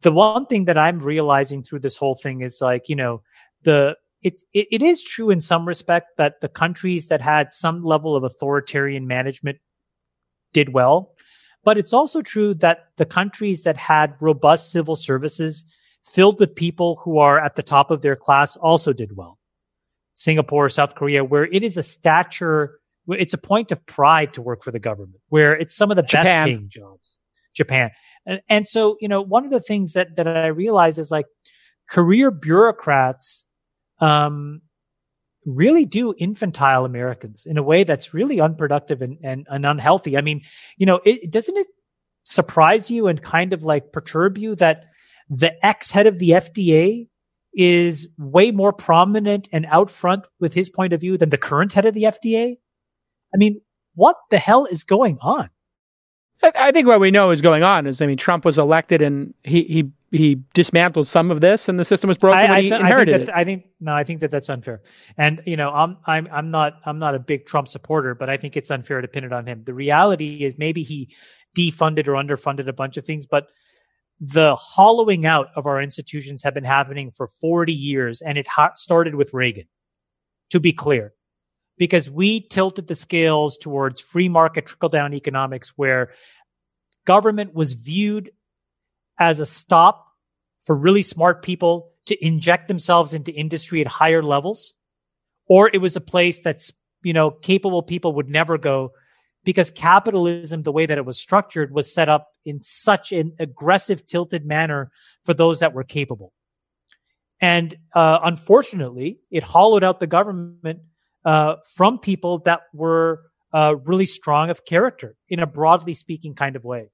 the 0.00 0.12
one 0.12 0.46
thing 0.46 0.64
that 0.64 0.78
I'm 0.78 0.98
realizing 0.98 1.62
through 1.62 1.80
this 1.80 1.98
whole 1.98 2.14
thing 2.14 2.40
is 2.40 2.60
like, 2.62 2.88
you 2.88 2.96
know, 2.96 3.22
the 3.64 3.96
it's 4.22 4.44
it, 4.52 4.66
it 4.70 4.82
is 4.82 5.02
true 5.02 5.30
in 5.30 5.40
some 5.40 5.66
respect 5.66 6.16
that 6.18 6.40
the 6.40 6.48
countries 6.48 7.08
that 7.08 7.20
had 7.20 7.52
some 7.52 7.84
level 7.84 8.16
of 8.16 8.24
authoritarian 8.24 9.06
management 9.06 9.58
did 10.52 10.72
well 10.72 11.14
but 11.64 11.76
it's 11.76 11.92
also 11.92 12.22
true 12.22 12.54
that 12.54 12.88
the 12.96 13.04
countries 13.04 13.64
that 13.64 13.76
had 13.76 14.14
robust 14.20 14.72
civil 14.72 14.96
services 14.96 15.76
filled 16.04 16.40
with 16.40 16.54
people 16.54 17.00
who 17.04 17.18
are 17.18 17.38
at 17.38 17.56
the 17.56 17.62
top 17.62 17.90
of 17.90 18.00
their 18.00 18.16
class 18.16 18.56
also 18.56 18.92
did 18.92 19.16
well. 19.16 19.38
Singapore 20.14 20.68
south 20.68 20.94
korea 20.94 21.24
where 21.24 21.44
it 21.44 21.62
is 21.62 21.76
a 21.76 21.82
stature 21.82 22.80
it's 23.08 23.32
a 23.32 23.38
point 23.38 23.72
of 23.72 23.84
pride 23.86 24.34
to 24.34 24.42
work 24.42 24.62
for 24.62 24.70
the 24.70 24.78
government 24.78 25.20
where 25.28 25.54
it's 25.54 25.74
some 25.74 25.90
of 25.90 25.96
the 25.96 26.02
Japan. 26.02 26.24
best 26.24 26.46
paying 26.46 26.68
jobs. 26.68 27.18
Japan. 27.54 27.90
And, 28.26 28.40
and 28.48 28.68
so 28.68 28.96
you 29.00 29.08
know 29.08 29.22
one 29.22 29.44
of 29.44 29.50
the 29.50 29.60
things 29.60 29.94
that 29.94 30.16
that 30.16 30.28
i 30.28 30.48
realize 30.48 30.98
is 30.98 31.10
like 31.10 31.26
career 31.88 32.30
bureaucrats 32.30 33.46
um, 34.00 34.62
really 35.44 35.84
do 35.84 36.14
infantile 36.18 36.84
Americans 36.84 37.46
in 37.46 37.56
a 37.56 37.62
way 37.62 37.84
that's 37.84 38.14
really 38.14 38.40
unproductive 38.40 39.02
and, 39.02 39.18
and, 39.22 39.46
and 39.48 39.64
unhealthy. 39.64 40.16
I 40.16 40.20
mean, 40.20 40.42
you 40.76 40.86
know, 40.86 41.00
it, 41.04 41.30
doesn't 41.30 41.56
it 41.56 41.66
surprise 42.24 42.90
you 42.90 43.08
and 43.08 43.22
kind 43.22 43.52
of 43.52 43.64
like 43.64 43.92
perturb 43.92 44.38
you 44.38 44.54
that 44.56 44.86
the 45.28 45.54
ex 45.64 45.90
head 45.90 46.06
of 46.06 46.18
the 46.18 46.30
FDA 46.30 47.08
is 47.54 48.08
way 48.18 48.50
more 48.50 48.72
prominent 48.72 49.48
and 49.52 49.66
out 49.66 49.90
front 49.90 50.24
with 50.38 50.54
his 50.54 50.70
point 50.70 50.92
of 50.92 51.00
view 51.00 51.16
than 51.16 51.30
the 51.30 51.38
current 51.38 51.72
head 51.72 51.86
of 51.86 51.94
the 51.94 52.04
FDA? 52.04 52.56
I 53.34 53.36
mean, 53.36 53.60
what 53.94 54.16
the 54.30 54.38
hell 54.38 54.66
is 54.66 54.84
going 54.84 55.18
on? 55.20 55.50
I 56.42 56.72
think 56.72 56.86
what 56.86 57.00
we 57.00 57.10
know 57.10 57.30
is 57.30 57.42
going 57.42 57.62
on 57.62 57.86
is, 57.86 58.00
I 58.00 58.06
mean, 58.06 58.16
Trump 58.16 58.44
was 58.44 58.58
elected 58.58 59.02
and 59.02 59.34
he 59.44 59.62
he 59.64 59.90
he 60.10 60.42
dismantled 60.54 61.06
some 61.06 61.30
of 61.30 61.40
this, 61.40 61.68
and 61.68 61.78
the 61.78 61.84
system 61.84 62.08
was 62.08 62.18
broken 62.18 62.38
I, 62.38 62.44
I 62.44 62.60
th- 62.60 62.72
he 62.72 62.80
inherited 62.80 63.14
I 63.14 63.18
think, 63.18 63.28
it. 63.28 63.34
I 63.34 63.44
think 63.44 63.64
no, 63.80 63.94
I 63.94 64.04
think 64.04 64.20
that 64.20 64.30
that's 64.30 64.48
unfair. 64.48 64.80
And 65.16 65.42
you 65.46 65.56
know, 65.56 65.70
I'm 65.70 65.98
I'm 66.06 66.28
I'm 66.32 66.50
not 66.50 66.80
I'm 66.84 66.98
not 66.98 67.14
a 67.14 67.18
big 67.18 67.46
Trump 67.46 67.68
supporter, 67.68 68.14
but 68.14 68.30
I 68.30 68.36
think 68.36 68.56
it's 68.56 68.70
unfair 68.70 69.00
to 69.00 69.08
pin 69.08 69.24
it 69.24 69.32
on 69.32 69.46
him. 69.46 69.64
The 69.64 69.74
reality 69.74 70.44
is 70.44 70.54
maybe 70.56 70.82
he 70.82 71.14
defunded 71.56 72.08
or 72.08 72.12
underfunded 72.12 72.68
a 72.68 72.72
bunch 72.72 72.96
of 72.96 73.04
things, 73.04 73.26
but 73.26 73.48
the 74.20 74.54
hollowing 74.54 75.24
out 75.26 75.48
of 75.56 75.66
our 75.66 75.80
institutions 75.80 76.42
have 76.42 76.54
been 76.54 76.64
happening 76.64 77.10
for 77.10 77.26
40 77.26 77.72
years, 77.72 78.20
and 78.20 78.36
it 78.36 78.46
ha- 78.46 78.72
started 78.74 79.14
with 79.14 79.32
Reagan. 79.32 79.64
To 80.50 80.60
be 80.60 80.72
clear, 80.72 81.14
because 81.80 82.10
we 82.10 82.42
tilted 82.42 82.88
the 82.88 82.94
scales 82.94 83.56
towards 83.56 84.02
free 84.02 84.28
market 84.28 84.66
trickle 84.66 84.90
down 84.90 85.14
economics 85.14 85.72
where 85.76 86.12
government 87.06 87.54
was 87.54 87.72
viewed 87.72 88.30
as 89.18 89.40
a 89.40 89.46
stop 89.46 90.06
for 90.60 90.76
really 90.76 91.00
smart 91.00 91.42
people 91.42 91.90
to 92.04 92.22
inject 92.24 92.68
themselves 92.68 93.14
into 93.14 93.32
industry 93.32 93.80
at 93.80 93.86
higher 93.86 94.22
levels, 94.22 94.74
or 95.48 95.70
it 95.72 95.78
was 95.78 95.96
a 95.96 96.02
place 96.02 96.42
that's, 96.42 96.70
you 97.02 97.14
know, 97.14 97.30
capable 97.30 97.82
people 97.82 98.12
would 98.12 98.28
never 98.28 98.58
go 98.58 98.92
because 99.42 99.70
capitalism, 99.70 100.60
the 100.60 100.72
way 100.72 100.84
that 100.84 100.98
it 100.98 101.06
was 101.06 101.18
structured 101.18 101.72
was 101.72 101.90
set 101.90 102.10
up 102.10 102.28
in 102.44 102.60
such 102.60 103.10
an 103.10 103.32
aggressive, 103.40 104.04
tilted 104.04 104.44
manner 104.44 104.90
for 105.24 105.32
those 105.32 105.60
that 105.60 105.72
were 105.72 105.84
capable. 105.84 106.34
And, 107.40 107.74
uh, 107.94 108.18
unfortunately, 108.22 109.20
it 109.30 109.42
hollowed 109.42 109.82
out 109.82 109.98
the 109.98 110.06
government, 110.06 110.80
uh, 111.24 111.56
from 111.66 111.98
people 111.98 112.38
that 112.40 112.62
were, 112.72 113.22
uh, 113.52 113.74
really 113.84 114.06
strong 114.06 114.48
of 114.48 114.64
character 114.64 115.16
in 115.28 115.40
a 115.40 115.46
broadly 115.46 115.94
speaking 115.94 116.34
kind 116.34 116.56
of 116.56 116.64
way. 116.64 116.90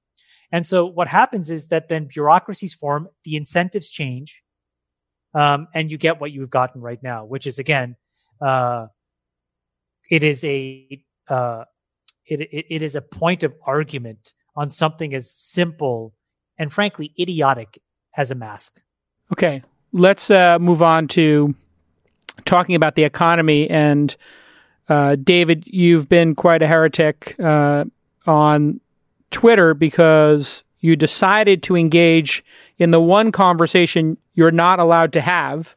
And 0.51 0.65
so 0.65 0.85
what 0.85 1.07
happens 1.07 1.51
is 1.51 1.67
that 1.67 1.89
then 1.89 2.05
bureaucracies 2.05 2.73
form, 2.73 3.09
the 3.23 3.35
incentives 3.35 3.89
change, 3.89 4.43
um, 5.33 5.67
and 5.73 5.91
you 5.91 5.97
get 5.97 6.19
what 6.19 6.31
you've 6.31 6.49
gotten 6.49 6.81
right 6.81 7.01
now, 7.03 7.25
which 7.25 7.45
is 7.45 7.59
again, 7.59 7.95
uh, 8.41 8.87
it 10.09 10.23
is 10.23 10.43
a 10.43 11.01
uh, 11.27 11.65
it, 12.25 12.41
it, 12.41 12.65
it 12.69 12.81
is 12.81 12.95
a 12.95 13.01
point 13.01 13.43
of 13.43 13.53
argument 13.65 14.33
on 14.55 14.69
something 14.69 15.13
as 15.13 15.31
simple 15.31 16.13
and 16.57 16.71
frankly 16.71 17.13
idiotic 17.19 17.79
as 18.15 18.31
a 18.31 18.35
mask. 18.35 18.81
Okay, 19.31 19.61
let's 19.91 20.31
uh, 20.31 20.57
move 20.59 20.81
on 20.81 21.07
to 21.09 21.53
talking 22.45 22.75
about 22.75 22.95
the 22.95 23.03
economy. 23.03 23.69
And 23.69 24.15
uh, 24.89 25.15
David, 25.15 25.63
you've 25.65 26.07
been 26.09 26.35
quite 26.35 26.61
a 26.61 26.67
heretic 26.67 27.35
uh, 27.39 27.85
on 28.25 28.79
Twitter 29.31 29.73
because 29.73 30.63
you 30.79 30.95
decided 30.95 31.63
to 31.63 31.75
engage 31.75 32.43
in 32.77 32.91
the 32.91 33.01
one 33.01 33.31
conversation 33.31 34.17
you're 34.35 34.51
not 34.51 34.79
allowed 34.79 35.13
to 35.13 35.21
have, 35.21 35.75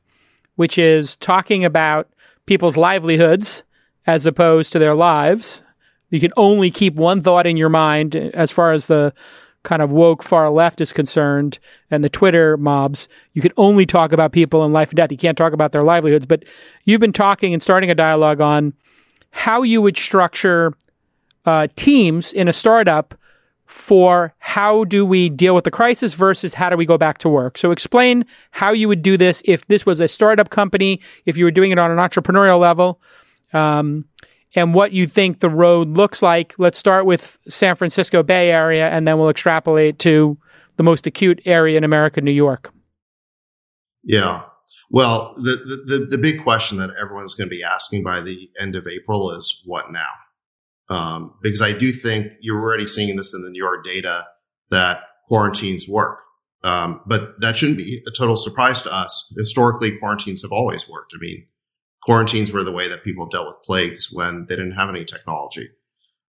which 0.56 0.78
is 0.78 1.16
talking 1.16 1.64
about 1.64 2.08
people's 2.46 2.76
livelihoods 2.76 3.62
as 4.06 4.26
opposed 4.26 4.72
to 4.72 4.78
their 4.78 4.94
lives. 4.94 5.62
You 6.10 6.20
can 6.20 6.32
only 6.36 6.70
keep 6.70 6.94
one 6.94 7.20
thought 7.20 7.46
in 7.46 7.56
your 7.56 7.68
mind 7.68 8.16
as 8.16 8.50
far 8.50 8.72
as 8.72 8.86
the 8.86 9.14
kind 9.62 9.82
of 9.82 9.90
woke 9.90 10.22
far 10.22 10.48
left 10.50 10.80
is 10.80 10.92
concerned 10.92 11.58
and 11.90 12.02
the 12.02 12.08
Twitter 12.08 12.56
mobs. 12.56 13.08
You 13.34 13.42
can 13.42 13.52
only 13.56 13.86
talk 13.86 14.12
about 14.12 14.32
people 14.32 14.64
in 14.64 14.72
life 14.72 14.90
and 14.90 14.96
death. 14.96 15.12
You 15.12 15.18
can't 15.18 15.36
talk 15.36 15.52
about 15.52 15.72
their 15.72 15.82
livelihoods. 15.82 16.26
But 16.26 16.44
you've 16.84 17.00
been 17.00 17.12
talking 17.12 17.52
and 17.52 17.62
starting 17.62 17.90
a 17.90 17.94
dialogue 17.94 18.40
on 18.40 18.72
how 19.32 19.62
you 19.62 19.82
would 19.82 19.96
structure 19.96 20.72
uh, 21.44 21.68
teams 21.76 22.32
in 22.32 22.48
a 22.48 22.52
startup 22.52 23.14
for 23.66 24.34
how 24.38 24.82
do 24.84 25.06
we 25.06 25.28
deal 25.28 25.54
with 25.54 25.62
the 25.62 25.70
crisis 25.70 26.14
versus 26.14 26.52
how 26.54 26.68
do 26.68 26.76
we 26.76 26.84
go 26.84 26.98
back 26.98 27.18
to 27.18 27.28
work. 27.28 27.56
So 27.56 27.70
explain 27.70 28.24
how 28.50 28.72
you 28.72 28.88
would 28.88 29.00
do 29.00 29.16
this 29.16 29.42
if 29.44 29.66
this 29.68 29.86
was 29.86 30.00
a 30.00 30.08
startup 30.08 30.50
company, 30.50 31.00
if 31.24 31.36
you 31.36 31.44
were 31.44 31.52
doing 31.52 31.70
it 31.70 31.78
on 31.78 31.90
an 31.90 31.98
entrepreneurial 31.98 32.58
level. 32.58 33.00
Um, 33.52 34.06
and 34.54 34.74
what 34.74 34.92
you 34.92 35.06
think 35.06 35.40
the 35.40 35.50
road 35.50 35.96
looks 35.96 36.22
like. 36.22 36.54
Let's 36.58 36.78
start 36.78 37.06
with 37.06 37.38
San 37.48 37.76
Francisco 37.76 38.22
Bay 38.22 38.50
Area, 38.50 38.88
and 38.90 39.06
then 39.06 39.18
we'll 39.18 39.28
extrapolate 39.28 39.98
to 40.00 40.38
the 40.76 40.82
most 40.82 41.06
acute 41.06 41.40
area 41.44 41.76
in 41.76 41.84
America, 41.84 42.20
New 42.20 42.30
York. 42.30 42.72
Yeah. 44.02 44.42
Well, 44.90 45.34
the, 45.36 45.84
the, 45.86 46.06
the 46.10 46.18
big 46.18 46.42
question 46.42 46.78
that 46.78 46.90
everyone's 47.00 47.34
going 47.34 47.48
to 47.48 47.54
be 47.54 47.62
asking 47.62 48.02
by 48.02 48.20
the 48.22 48.50
end 48.58 48.74
of 48.74 48.86
April 48.86 49.30
is 49.32 49.62
what 49.64 49.92
now? 49.92 50.08
Um, 50.88 51.34
because 51.42 51.62
I 51.62 51.72
do 51.72 51.92
think 51.92 52.32
you're 52.40 52.60
already 52.60 52.86
seeing 52.86 53.14
this 53.16 53.32
in 53.32 53.42
the 53.42 53.50
New 53.50 53.62
York 53.62 53.84
data 53.84 54.26
that 54.70 55.02
quarantines 55.28 55.86
work. 55.88 56.18
Um, 56.64 57.00
but 57.06 57.40
that 57.40 57.56
shouldn't 57.56 57.78
be 57.78 58.02
a 58.06 58.10
total 58.18 58.36
surprise 58.36 58.82
to 58.82 58.92
us. 58.92 59.32
Historically, 59.38 59.96
quarantines 59.98 60.42
have 60.42 60.52
always 60.52 60.88
worked. 60.88 61.12
I 61.14 61.18
mean, 61.20 61.46
quarantines 62.02 62.52
were 62.52 62.64
the 62.64 62.72
way 62.72 62.88
that 62.88 63.04
people 63.04 63.26
dealt 63.26 63.46
with 63.46 63.62
plagues 63.64 64.08
when 64.10 64.46
they 64.48 64.56
didn't 64.56 64.72
have 64.72 64.88
any 64.88 65.04
technology. 65.04 65.68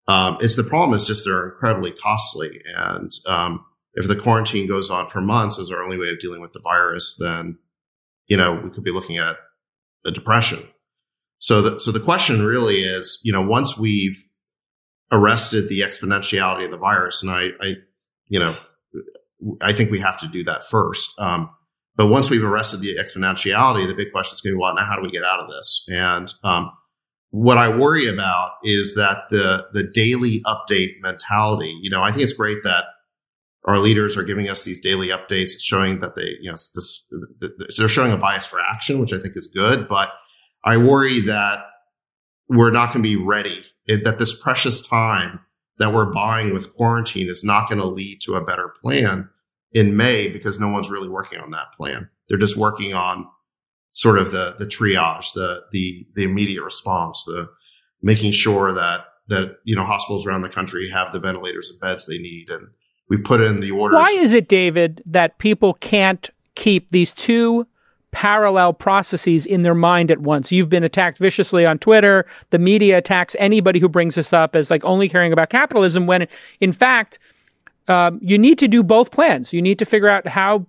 Um, 0.08 0.38
it's 0.40 0.56
the 0.56 0.64
problem 0.64 0.94
is 0.94 1.04
just 1.04 1.24
they're 1.24 1.50
incredibly 1.50 1.92
costly. 1.92 2.62
And 2.76 3.12
um, 3.26 3.64
if 3.94 4.08
the 4.08 4.16
quarantine 4.16 4.66
goes 4.66 4.90
on 4.90 5.06
for 5.06 5.20
months 5.20 5.58
as 5.58 5.70
our 5.70 5.82
only 5.82 5.98
way 5.98 6.10
of 6.10 6.18
dealing 6.18 6.40
with 6.40 6.52
the 6.52 6.60
virus, 6.60 7.16
then, 7.20 7.58
you 8.26 8.36
know, 8.36 8.60
we 8.64 8.70
could 8.70 8.84
be 8.84 8.92
looking 8.92 9.18
at 9.18 9.36
a 10.04 10.10
depression. 10.10 10.66
So 11.38 11.62
the, 11.62 11.80
so 11.80 11.92
the 11.92 12.00
question 12.00 12.44
really 12.44 12.82
is, 12.82 13.20
you 13.22 13.32
know, 13.32 13.42
once 13.42 13.78
we've 13.78 14.26
arrested 15.12 15.68
the 15.68 15.80
exponentiality 15.80 16.64
of 16.64 16.70
the 16.70 16.76
virus, 16.76 17.22
and 17.22 17.30
I, 17.30 17.48
I 17.60 17.74
you 18.28 18.38
know, 18.38 18.54
I 19.62 19.72
think 19.72 19.90
we 19.90 20.00
have 20.00 20.20
to 20.20 20.28
do 20.28 20.44
that 20.44 20.64
first. 20.64 21.18
Um, 21.18 21.50
but 22.00 22.06
once 22.06 22.30
we've 22.30 22.42
arrested 22.42 22.80
the 22.80 22.96
exponentiality, 22.96 23.86
the 23.86 23.94
big 23.94 24.10
question 24.10 24.34
is 24.34 24.40
going 24.40 24.54
to 24.54 24.56
be, 24.56 24.58
well, 24.58 24.74
now 24.74 24.86
how 24.86 24.96
do 24.96 25.02
we 25.02 25.10
get 25.10 25.22
out 25.22 25.38
of 25.38 25.50
this? 25.50 25.84
And 25.90 26.32
um, 26.42 26.72
what 27.28 27.58
I 27.58 27.68
worry 27.68 28.06
about 28.06 28.52
is 28.64 28.94
that 28.94 29.24
the 29.28 29.66
the 29.74 29.82
daily 29.82 30.40
update 30.46 30.92
mentality. 31.02 31.76
You 31.82 31.90
know, 31.90 32.02
I 32.02 32.10
think 32.10 32.22
it's 32.22 32.32
great 32.32 32.62
that 32.64 32.84
our 33.66 33.76
leaders 33.76 34.16
are 34.16 34.22
giving 34.22 34.48
us 34.48 34.64
these 34.64 34.80
daily 34.80 35.08
updates, 35.08 35.50
showing 35.60 36.00
that 36.00 36.16
they, 36.16 36.36
you 36.40 36.50
know, 36.50 36.56
this 36.74 37.04
they're 37.76 37.86
showing 37.86 38.12
a 38.12 38.16
bias 38.16 38.46
for 38.46 38.60
action, 38.60 38.98
which 38.98 39.12
I 39.12 39.18
think 39.18 39.36
is 39.36 39.52
good. 39.54 39.86
But 39.86 40.10
I 40.64 40.78
worry 40.78 41.20
that 41.20 41.66
we're 42.48 42.70
not 42.70 42.94
going 42.94 43.02
to 43.04 43.10
be 43.10 43.16
ready. 43.16 43.58
That 43.88 44.16
this 44.16 44.40
precious 44.40 44.80
time 44.80 45.40
that 45.76 45.92
we're 45.92 46.10
buying 46.10 46.54
with 46.54 46.74
quarantine 46.74 47.28
is 47.28 47.44
not 47.44 47.68
going 47.68 47.82
to 47.82 47.86
lead 47.86 48.20
to 48.22 48.36
a 48.36 48.42
better 48.42 48.72
plan 48.82 49.28
in 49.72 49.96
May 49.96 50.28
because 50.28 50.58
no 50.58 50.68
one's 50.68 50.90
really 50.90 51.08
working 51.08 51.40
on 51.40 51.50
that 51.50 51.72
plan. 51.72 52.08
They're 52.28 52.38
just 52.38 52.56
working 52.56 52.94
on 52.94 53.26
sort 53.92 54.18
of 54.18 54.32
the 54.32 54.54
the 54.58 54.66
triage, 54.66 55.32
the 55.34 55.62
the 55.72 56.06
the 56.14 56.24
immediate 56.24 56.62
response, 56.62 57.24
the 57.26 57.48
making 58.02 58.32
sure 58.32 58.72
that 58.72 59.04
that 59.28 59.56
you 59.64 59.74
know 59.76 59.84
hospitals 59.84 60.26
around 60.26 60.42
the 60.42 60.48
country 60.48 60.88
have 60.90 61.12
the 61.12 61.20
ventilators 61.20 61.70
and 61.70 61.80
beds 61.80 62.06
they 62.06 62.18
need, 62.18 62.50
and 62.50 62.68
we 63.08 63.16
put 63.16 63.40
in 63.40 63.60
the 63.60 63.70
orders. 63.70 63.96
Why 63.96 64.10
is 64.18 64.32
it, 64.32 64.48
David, 64.48 65.02
that 65.06 65.38
people 65.38 65.74
can't 65.74 66.28
keep 66.54 66.90
these 66.90 67.12
two 67.12 67.66
parallel 68.12 68.72
processes 68.72 69.46
in 69.46 69.62
their 69.62 69.74
mind 69.74 70.10
at 70.10 70.20
once? 70.20 70.52
You've 70.52 70.68
been 70.68 70.84
attacked 70.84 71.18
viciously 71.18 71.64
on 71.64 71.78
Twitter. 71.78 72.26
The 72.50 72.58
media 72.58 72.98
attacks 72.98 73.36
anybody 73.38 73.78
who 73.78 73.88
brings 73.88 74.16
this 74.16 74.32
up 74.32 74.54
as 74.54 74.70
like 74.70 74.84
only 74.84 75.08
caring 75.08 75.32
about 75.32 75.50
capitalism, 75.50 76.06
when 76.06 76.26
in 76.60 76.72
fact 76.72 77.18
um, 77.90 78.20
you 78.22 78.38
need 78.38 78.58
to 78.58 78.68
do 78.68 78.82
both 78.82 79.10
plans. 79.10 79.52
You 79.52 79.60
need 79.60 79.78
to 79.80 79.84
figure 79.84 80.08
out 80.08 80.26
how 80.28 80.66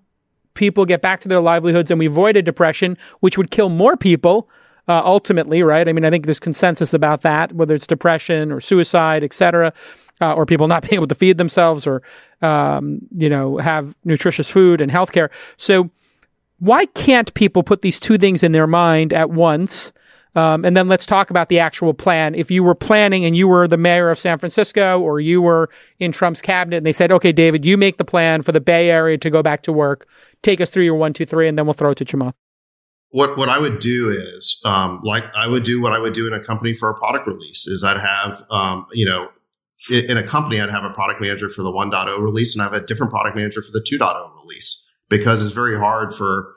people 0.53 0.85
get 0.85 1.01
back 1.01 1.21
to 1.21 1.27
their 1.27 1.39
livelihoods 1.39 1.91
and 1.91 1.99
we 1.99 2.07
avoid 2.07 2.35
a 2.35 2.41
depression, 2.41 2.97
which 3.19 3.37
would 3.37 3.51
kill 3.51 3.69
more 3.69 3.95
people 3.95 4.49
uh, 4.87 5.01
ultimately, 5.05 5.63
right? 5.63 5.87
I 5.87 5.93
mean, 5.93 6.03
I 6.03 6.09
think 6.09 6.25
there's 6.25 6.39
consensus 6.39 6.93
about 6.93 7.21
that, 7.21 7.53
whether 7.53 7.75
it's 7.75 7.87
depression 7.87 8.51
or 8.51 8.59
suicide, 8.59 9.23
et 9.23 9.33
cetera, 9.33 9.71
uh, 10.19 10.33
or 10.33 10.45
people 10.45 10.67
not 10.73 10.81
being 10.81 10.95
able 10.95 11.07
to 11.07 11.15
feed 11.15 11.37
themselves 11.37 11.87
or, 11.87 12.01
um, 12.41 12.99
you 13.11 13.29
know, 13.29 13.57
have 13.57 13.95
nutritious 14.03 14.49
food 14.49 14.81
and 14.81 14.91
healthcare. 14.91 15.29
So 15.57 15.89
why 16.59 16.85
can't 16.87 17.33
people 17.33 17.63
put 17.63 17.81
these 17.81 17.99
two 17.99 18.17
things 18.17 18.43
in 18.43 18.51
their 18.51 18.67
mind 18.67 19.13
at 19.13 19.29
once? 19.29 19.93
Um, 20.35 20.63
and 20.63 20.77
then 20.77 20.87
let's 20.87 21.05
talk 21.05 21.29
about 21.29 21.49
the 21.49 21.59
actual 21.59 21.93
plan. 21.93 22.35
If 22.35 22.49
you 22.49 22.63
were 22.63 22.75
planning 22.75 23.25
and 23.25 23.35
you 23.35 23.47
were 23.47 23.67
the 23.67 23.77
mayor 23.77 24.09
of 24.09 24.17
San 24.17 24.37
Francisco 24.37 24.99
or 24.99 25.19
you 25.19 25.41
were 25.41 25.69
in 25.99 26.11
Trump's 26.11 26.41
cabinet 26.41 26.77
and 26.77 26.85
they 26.85 26.93
said, 26.93 27.11
okay, 27.11 27.31
David, 27.31 27.65
you 27.65 27.77
make 27.77 27.97
the 27.97 28.05
plan 28.05 28.41
for 28.41 28.51
the 28.51 28.61
Bay 28.61 28.89
Area 28.89 29.17
to 29.17 29.29
go 29.29 29.43
back 29.43 29.61
to 29.63 29.73
work, 29.73 30.07
take 30.41 30.61
us 30.61 30.69
through 30.69 30.85
your 30.85 30.95
one, 30.95 31.11
two, 31.11 31.25
three, 31.25 31.47
and 31.47 31.57
then 31.57 31.65
we'll 31.65 31.73
throw 31.73 31.91
it 31.91 31.95
to 31.95 32.05
Chamath. 32.05 32.33
What, 33.09 33.37
what 33.37 33.49
I 33.49 33.59
would 33.59 33.79
do 33.79 34.09
is, 34.09 34.61
um, 34.63 35.01
like 35.03 35.25
I 35.35 35.47
would 35.47 35.63
do 35.63 35.81
what 35.81 35.91
I 35.91 35.99
would 35.99 36.13
do 36.13 36.27
in 36.27 36.33
a 36.33 36.41
company 36.41 36.73
for 36.73 36.89
a 36.89 36.93
product 36.93 37.27
release 37.27 37.67
is 37.67 37.83
I'd 37.83 37.99
have, 37.99 38.41
um, 38.49 38.85
you 38.93 39.05
know, 39.05 39.29
in 39.91 40.15
a 40.15 40.23
company, 40.23 40.61
I'd 40.61 40.69
have 40.69 40.85
a 40.85 40.91
product 40.91 41.19
manager 41.19 41.49
for 41.49 41.61
the 41.61 41.71
1.0 41.71 42.19
release 42.19 42.55
and 42.55 42.61
I 42.61 42.65
have 42.65 42.73
a 42.73 42.85
different 42.85 43.11
product 43.11 43.35
manager 43.35 43.61
for 43.61 43.71
the 43.71 43.81
2.0 43.81 44.35
release 44.41 44.89
because 45.09 45.45
it's 45.45 45.53
very 45.53 45.77
hard 45.77 46.13
for, 46.13 46.53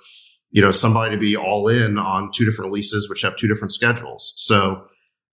you 0.54 0.62
know 0.62 0.70
somebody 0.70 1.14
to 1.14 1.20
be 1.20 1.36
all 1.36 1.68
in 1.68 1.98
on 1.98 2.30
two 2.32 2.44
different 2.44 2.72
leases 2.72 3.10
which 3.10 3.22
have 3.22 3.36
two 3.36 3.48
different 3.48 3.72
schedules. 3.72 4.32
So 4.36 4.86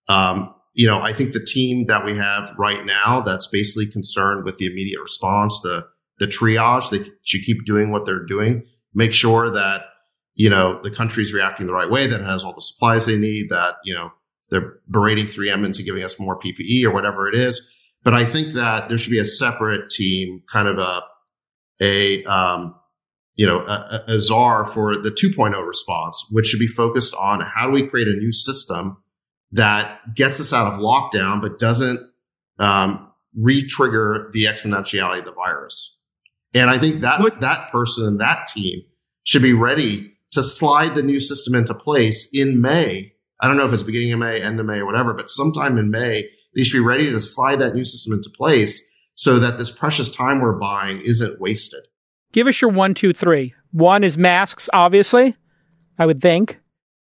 um, 0.09 0.53
you 0.73 0.87
know 0.87 1.01
i 1.01 1.11
think 1.11 1.33
the 1.33 1.43
team 1.43 1.85
that 1.87 2.05
we 2.05 2.15
have 2.15 2.53
right 2.57 2.85
now 2.85 3.21
that's 3.21 3.47
basically 3.47 3.85
concerned 3.85 4.45
with 4.45 4.57
the 4.57 4.65
immediate 4.65 5.01
response 5.01 5.59
the 5.61 5.85
the 6.19 6.25
triage 6.25 6.89
they 6.89 7.09
should 7.23 7.41
keep 7.43 7.65
doing 7.65 7.91
what 7.91 8.05
they're 8.05 8.25
doing 8.25 8.63
make 8.93 9.13
sure 9.13 9.49
that 9.49 9.83
you 10.35 10.49
know 10.49 10.79
the 10.81 10.91
country's 10.91 11.33
reacting 11.33 11.67
the 11.67 11.73
right 11.73 11.89
way 11.89 12.07
that 12.07 12.21
it 12.21 12.25
has 12.25 12.43
all 12.43 12.53
the 12.53 12.61
supplies 12.61 13.05
they 13.05 13.17
need 13.17 13.49
that 13.49 13.75
you 13.83 13.93
know 13.93 14.09
they're 14.49 14.79
berating 14.89 15.25
3m 15.25 15.65
into 15.65 15.83
giving 15.83 16.03
us 16.03 16.19
more 16.19 16.39
ppe 16.39 16.83
or 16.83 16.91
whatever 16.91 17.27
it 17.27 17.35
is. 17.35 17.61
But 18.03 18.13
i 18.13 18.23
think 18.23 18.53
that 18.53 18.89
there 18.89 18.97
should 18.97 19.11
be 19.11 19.19
a 19.19 19.25
separate 19.25 19.89
team 19.89 20.41
kind 20.51 20.67
of 20.67 20.77
a 20.77 21.01
a 21.81 22.23
um, 22.25 22.75
you 23.35 23.47
know, 23.47 23.59
a, 23.59 24.03
a 24.07 24.19
czar 24.19 24.65
for 24.65 24.95
the 24.97 25.09
2.0 25.09 25.67
response, 25.67 26.27
which 26.31 26.47
should 26.47 26.59
be 26.59 26.67
focused 26.67 27.15
on 27.15 27.41
how 27.41 27.65
do 27.65 27.71
we 27.71 27.87
create 27.87 28.07
a 28.07 28.15
new 28.15 28.31
system 28.31 28.97
that 29.51 30.15
gets 30.15 30.39
us 30.39 30.53
out 30.53 30.71
of 30.71 30.79
lockdown, 30.79 31.41
but 31.41 31.57
doesn't 31.57 31.99
um, 32.59 33.11
re-trigger 33.37 34.29
the 34.33 34.45
exponentiality 34.45 35.19
of 35.19 35.25
the 35.25 35.33
virus. 35.33 35.97
And 36.53 36.69
I 36.69 36.77
think 36.77 37.01
that 37.01 37.19
what? 37.19 37.41
that 37.41 37.71
person 37.71 38.05
and 38.05 38.19
that 38.19 38.47
team 38.47 38.81
should 39.23 39.41
be 39.41 39.53
ready 39.53 40.13
to 40.31 40.43
slide 40.43 40.95
the 40.95 41.03
new 41.03 41.19
system 41.19 41.55
into 41.55 41.73
place 41.73 42.29
in 42.33 42.61
May. 42.61 43.13
I 43.39 43.47
don't 43.47 43.57
know 43.57 43.65
if 43.65 43.73
it's 43.73 43.83
beginning 43.83 44.13
of 44.13 44.19
May, 44.19 44.41
end 44.41 44.59
of 44.59 44.65
May, 44.65 44.79
or 44.79 44.85
whatever, 44.85 45.13
but 45.13 45.29
sometime 45.29 45.77
in 45.77 45.89
May, 45.89 46.29
they 46.55 46.63
should 46.63 46.77
be 46.77 46.85
ready 46.85 47.09
to 47.09 47.19
slide 47.19 47.59
that 47.59 47.75
new 47.75 47.83
system 47.83 48.13
into 48.13 48.29
place 48.29 48.87
so 49.15 49.39
that 49.39 49.57
this 49.57 49.71
precious 49.71 50.13
time 50.13 50.41
we're 50.41 50.57
buying 50.57 51.01
isn't 51.01 51.39
wasted. 51.39 51.81
Give 52.31 52.47
us 52.47 52.61
your 52.61 52.71
one, 52.71 52.93
two, 52.93 53.13
three. 53.13 53.53
One 53.71 54.03
is 54.03 54.17
masks, 54.17 54.69
obviously, 54.73 55.35
I 55.97 56.05
would 56.05 56.21
think. 56.21 56.59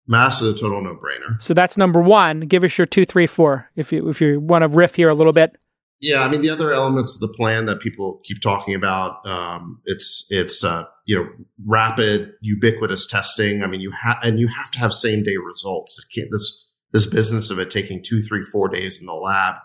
Masks 0.07 0.41
is 0.41 0.55
a 0.55 0.57
total 0.57 0.82
no 0.82 0.95
brainer. 0.95 1.41
So 1.41 1.53
that's 1.53 1.78
number 1.78 2.01
one. 2.01 2.41
Give 2.41 2.63
us 2.63 2.78
your 2.78 2.88
two, 2.88 3.05
three, 3.05 3.28
four. 3.28 3.69
If 3.75 3.91
you 3.91 4.09
if 4.09 4.21
you 4.21 4.39
want 4.39 4.61
to 4.61 4.69
riff 4.69 4.95
here 4.95 5.09
a 5.09 5.13
little 5.13 5.34
bit. 5.34 5.57
Yeah, 5.99 6.21
I 6.21 6.30
mean 6.30 6.41
the 6.41 6.49
other 6.49 6.71
elements 6.71 7.15
of 7.15 7.21
the 7.21 7.34
plan 7.36 7.65
that 7.65 7.80
people 7.80 8.21
keep 8.23 8.39
talking 8.41 8.75
about, 8.75 9.25
um, 9.25 9.82
it's 9.86 10.28
it's 10.30 10.63
uh, 10.63 10.84
you 11.05 11.17
know 11.17 11.28
rapid, 11.65 12.32
ubiquitous 12.41 13.05
testing. 13.05 13.63
I 13.63 13.67
mean 13.67 13.82
you 13.82 13.91
have 14.01 14.17
and 14.23 14.39
you 14.39 14.47
have 14.47 14.71
to 14.71 14.80
have 14.80 14.93
same 14.93 15.23
day 15.23 15.36
results. 15.36 15.99
this 16.32 16.67
this 16.93 17.05
business 17.05 17.49
of 17.51 17.59
it 17.59 17.69
taking 17.69 18.01
two, 18.01 18.21
three, 18.21 18.43
four 18.43 18.69
days 18.69 18.99
in 18.99 19.07
the 19.07 19.13
lab. 19.13 19.55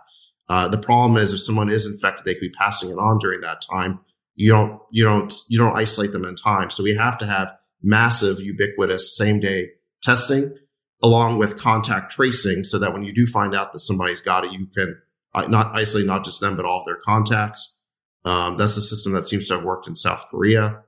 Uh, 0.48 0.66
the 0.66 0.78
problem 0.78 1.16
is 1.16 1.32
if 1.32 1.40
someone 1.40 1.70
is 1.70 1.86
infected, 1.86 2.24
they 2.24 2.34
could 2.34 2.40
be 2.40 2.50
passing 2.58 2.90
it 2.90 2.98
on 2.98 3.18
during 3.20 3.40
that 3.42 3.62
time. 3.70 4.00
You 4.34 4.50
don't 4.50 4.80
you 4.90 5.04
don't 5.04 5.32
you 5.48 5.58
don't 5.58 5.76
isolate 5.76 6.12
them 6.12 6.24
in 6.24 6.36
time. 6.36 6.70
So 6.70 6.82
we 6.82 6.94
have 6.94 7.18
to 7.18 7.26
have 7.26 7.52
massive, 7.82 8.40
ubiquitous, 8.40 9.16
same 9.16 9.40
day 9.40 9.70
testing 10.02 10.54
along 11.02 11.38
with 11.38 11.58
contact 11.58 12.12
tracing, 12.12 12.64
so 12.64 12.78
that 12.78 12.92
when 12.92 13.02
you 13.02 13.12
do 13.12 13.26
find 13.26 13.54
out 13.54 13.72
that 13.72 13.80
somebody's 13.80 14.20
got 14.20 14.44
it, 14.44 14.52
you 14.52 14.66
can 14.74 15.00
uh, 15.34 15.46
not 15.48 15.74
isolate 15.74 16.06
not 16.06 16.24
just 16.24 16.40
them 16.40 16.56
but 16.56 16.64
all 16.64 16.80
of 16.80 16.86
their 16.86 16.98
contacts. 17.04 17.80
Um, 18.24 18.56
that's 18.56 18.76
a 18.76 18.82
system 18.82 19.12
that 19.14 19.24
seems 19.24 19.48
to 19.48 19.54
have 19.54 19.64
worked 19.64 19.88
in 19.88 19.96
South 19.96 20.24
Korea. 20.30 20.82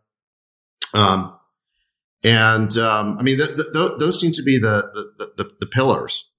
Um, 0.92 1.36
and 2.22 2.76
um, 2.78 3.18
I 3.18 3.22
mean, 3.22 3.36
th- 3.36 3.56
th- 3.56 3.92
those 3.98 4.20
seem 4.20 4.32
to 4.32 4.42
be 4.42 4.58
the, 4.58 5.12
the 5.18 5.32
the, 5.36 5.50
the 5.60 5.66
pillars. 5.66 6.30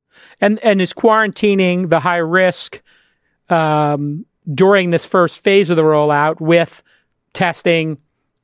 And 0.42 0.60
and 0.60 0.82
is 0.82 0.94
quarantining 0.94 1.90
the 1.90 2.00
high 2.00 2.18
risk 2.18 2.82
um, 3.50 4.26
during 4.54 4.92
this 4.92 5.06
first 5.06 5.40
phase 5.40 5.70
of 5.70 5.78
the 5.78 5.84
rollout 5.84 6.40
with 6.40 6.84
testing, 7.34 7.98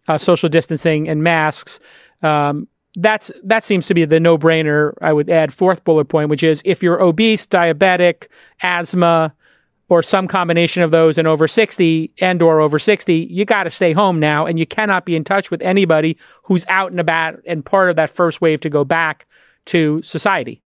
uh, 0.08 0.18
social 0.18 0.50
distancing, 0.50 1.08
and 1.08 1.24
masks. 1.24 1.80
Um, 2.22 2.68
that's 2.96 3.32
that 3.44 3.64
seems 3.64 3.88
to 3.88 3.94
be 3.94 4.04
the 4.06 4.20
no 4.20 4.38
brainer. 4.38 4.94
I 5.02 5.14
would 5.14 5.30
add 5.30 5.54
fourth 5.54 5.84
bullet 5.84 6.06
point, 6.06 6.30
which 6.30 6.44
is 6.44 6.62
if 6.66 6.84
you're 6.84 7.02
obese, 7.02 7.48
diabetic, 7.48 8.28
asthma, 8.62 9.34
or 9.92 10.02
some 10.02 10.26
combination 10.26 10.84
of 10.84 10.92
those 10.92 11.18
and 11.18 11.28
over 11.28 11.50
60 11.50 12.12
and 12.22 12.42
or 12.42 12.62
over 12.62 12.80
60 12.80 13.14
you 13.14 13.44
got 13.44 13.66
to 13.66 13.70
stay 13.70 13.92
home 13.92 14.22
now 14.22 14.46
and 14.46 14.58
you 14.58 14.66
cannot 14.66 15.06
be 15.06 15.18
in 15.18 15.24
touch 15.26 15.52
with 15.52 15.62
anybody 15.62 16.18
who's 16.44 16.66
out 16.70 16.92
and 16.92 17.00
about 17.00 17.40
and 17.46 17.66
part 17.66 17.90
of 17.90 17.98
that 17.98 18.10
first 18.10 18.40
wave 18.40 18.62
to 18.62 18.70
go 18.70 18.86
back 18.86 19.28
to 19.66 20.02
society 20.02 20.62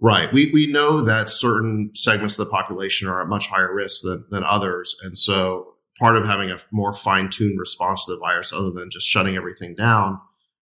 right 0.00 0.32
we, 0.32 0.50
we 0.52 0.66
know 0.66 1.00
that 1.00 1.30
certain 1.30 1.90
segments 1.94 2.38
of 2.38 2.46
the 2.46 2.50
population 2.50 3.08
are 3.08 3.22
at 3.22 3.28
much 3.28 3.48
higher 3.48 3.72
risk 3.72 4.02
than, 4.02 4.24
than 4.30 4.44
others 4.44 4.96
and 5.02 5.18
so 5.18 5.74
part 5.98 6.16
of 6.16 6.26
having 6.26 6.50
a 6.50 6.58
more 6.72 6.92
fine-tuned 6.92 7.58
response 7.58 8.04
to 8.04 8.12
the 8.12 8.18
virus 8.18 8.52
other 8.52 8.70
than 8.70 8.90
just 8.90 9.06
shutting 9.06 9.36
everything 9.36 9.74
down 9.74 10.18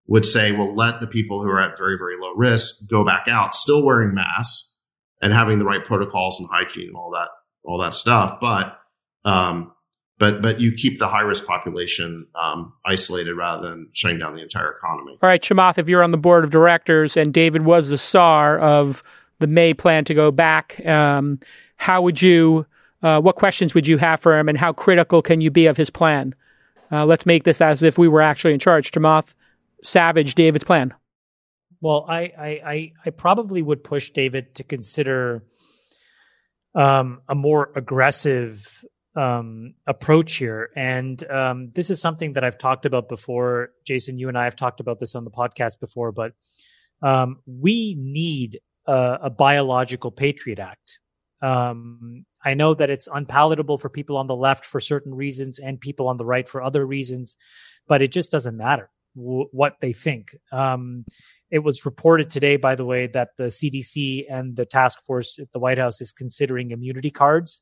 would 0.06 0.26
say 0.26 0.52
well 0.52 0.74
let 0.74 1.00
the 1.00 1.06
people 1.06 1.42
who 1.42 1.48
are 1.48 1.60
at 1.60 1.78
very 1.78 1.96
very 1.96 2.16
low 2.16 2.32
risk 2.34 2.88
go 2.88 3.04
back 3.04 3.28
out 3.28 3.54
still 3.54 3.82
wearing 3.82 4.14
masks 4.14 4.72
and 5.22 5.32
having 5.32 5.58
the 5.58 5.64
right 5.64 5.84
protocols 5.84 6.38
and 6.40 6.48
hygiene 6.50 6.88
and 6.88 6.96
all 6.96 7.10
that 7.12 7.28
all 7.64 7.78
that 7.78 7.94
stuff. 7.94 8.38
But 8.40 8.78
um, 9.24 9.72
but 10.18 10.42
but 10.42 10.60
you 10.60 10.72
keep 10.72 10.98
the 10.98 11.08
high 11.08 11.22
risk 11.22 11.46
population 11.46 12.26
um, 12.34 12.72
isolated 12.84 13.34
rather 13.34 13.68
than 13.68 13.88
shutting 13.92 14.18
down 14.18 14.34
the 14.34 14.42
entire 14.42 14.72
economy. 14.72 15.12
All 15.22 15.28
right, 15.28 15.42
Chamath, 15.42 15.78
if 15.78 15.88
you're 15.88 16.02
on 16.02 16.10
the 16.10 16.18
board 16.18 16.44
of 16.44 16.50
directors 16.50 17.16
and 17.16 17.32
David 17.32 17.62
was 17.62 17.88
the 17.88 17.96
czar 17.96 18.58
of 18.58 19.02
the 19.42 19.46
May 19.46 19.74
plan 19.74 20.06
to 20.06 20.14
go 20.14 20.30
back, 20.30 20.80
um, 20.86 21.38
how 21.76 22.00
would 22.00 22.22
you? 22.22 22.64
Uh, 23.02 23.20
what 23.20 23.34
questions 23.34 23.74
would 23.74 23.86
you 23.86 23.98
have 23.98 24.20
for 24.20 24.38
him, 24.38 24.48
and 24.48 24.56
how 24.56 24.72
critical 24.72 25.20
can 25.20 25.40
you 25.40 25.50
be 25.50 25.66
of 25.66 25.76
his 25.76 25.90
plan? 25.90 26.34
Uh, 26.90 27.04
let's 27.04 27.26
make 27.26 27.42
this 27.42 27.60
as 27.60 27.82
if 27.82 27.98
we 27.98 28.06
were 28.06 28.22
actually 28.22 28.54
in 28.54 28.60
charge. 28.60 28.92
Chamath, 28.92 29.34
Savage, 29.82 30.34
David's 30.34 30.64
plan. 30.64 30.94
Well, 31.80 32.06
I, 32.08 32.20
I, 32.38 32.60
I, 32.64 32.92
I 33.06 33.10
probably 33.10 33.60
would 33.60 33.82
push 33.82 34.10
David 34.10 34.54
to 34.54 34.62
consider 34.62 35.42
um, 36.76 37.22
a 37.28 37.34
more 37.34 37.72
aggressive 37.74 38.84
um, 39.16 39.74
approach 39.86 40.36
here. 40.36 40.70
And 40.76 41.22
um, 41.28 41.70
this 41.74 41.90
is 41.90 42.00
something 42.00 42.32
that 42.32 42.44
I've 42.44 42.58
talked 42.58 42.86
about 42.86 43.08
before. 43.08 43.70
Jason, 43.84 44.18
you 44.18 44.28
and 44.28 44.38
I 44.38 44.44
have 44.44 44.54
talked 44.54 44.78
about 44.78 45.00
this 45.00 45.16
on 45.16 45.24
the 45.24 45.30
podcast 45.30 45.80
before, 45.80 46.12
but 46.12 46.34
um, 47.02 47.40
we 47.46 47.96
need 47.98 48.60
a, 48.86 49.18
a, 49.22 49.30
biological 49.30 50.10
Patriot 50.10 50.58
Act. 50.58 50.98
Um, 51.40 52.24
I 52.44 52.54
know 52.54 52.74
that 52.74 52.90
it's 52.90 53.08
unpalatable 53.12 53.78
for 53.78 53.88
people 53.88 54.16
on 54.16 54.26
the 54.26 54.36
left 54.36 54.64
for 54.64 54.80
certain 54.80 55.14
reasons 55.14 55.58
and 55.58 55.80
people 55.80 56.08
on 56.08 56.16
the 56.16 56.24
right 56.24 56.48
for 56.48 56.62
other 56.62 56.86
reasons, 56.86 57.36
but 57.86 58.02
it 58.02 58.12
just 58.12 58.30
doesn't 58.30 58.56
matter 58.56 58.90
w- 59.16 59.48
what 59.52 59.74
they 59.80 59.92
think. 59.92 60.36
Um, 60.50 61.04
it 61.50 61.60
was 61.60 61.84
reported 61.84 62.30
today, 62.30 62.56
by 62.56 62.74
the 62.74 62.84
way, 62.84 63.06
that 63.08 63.30
the 63.36 63.44
CDC 63.44 64.24
and 64.30 64.56
the 64.56 64.66
task 64.66 65.04
force 65.04 65.38
at 65.38 65.52
the 65.52 65.58
White 65.58 65.78
House 65.78 66.00
is 66.00 66.12
considering 66.12 66.70
immunity 66.70 67.10
cards, 67.10 67.60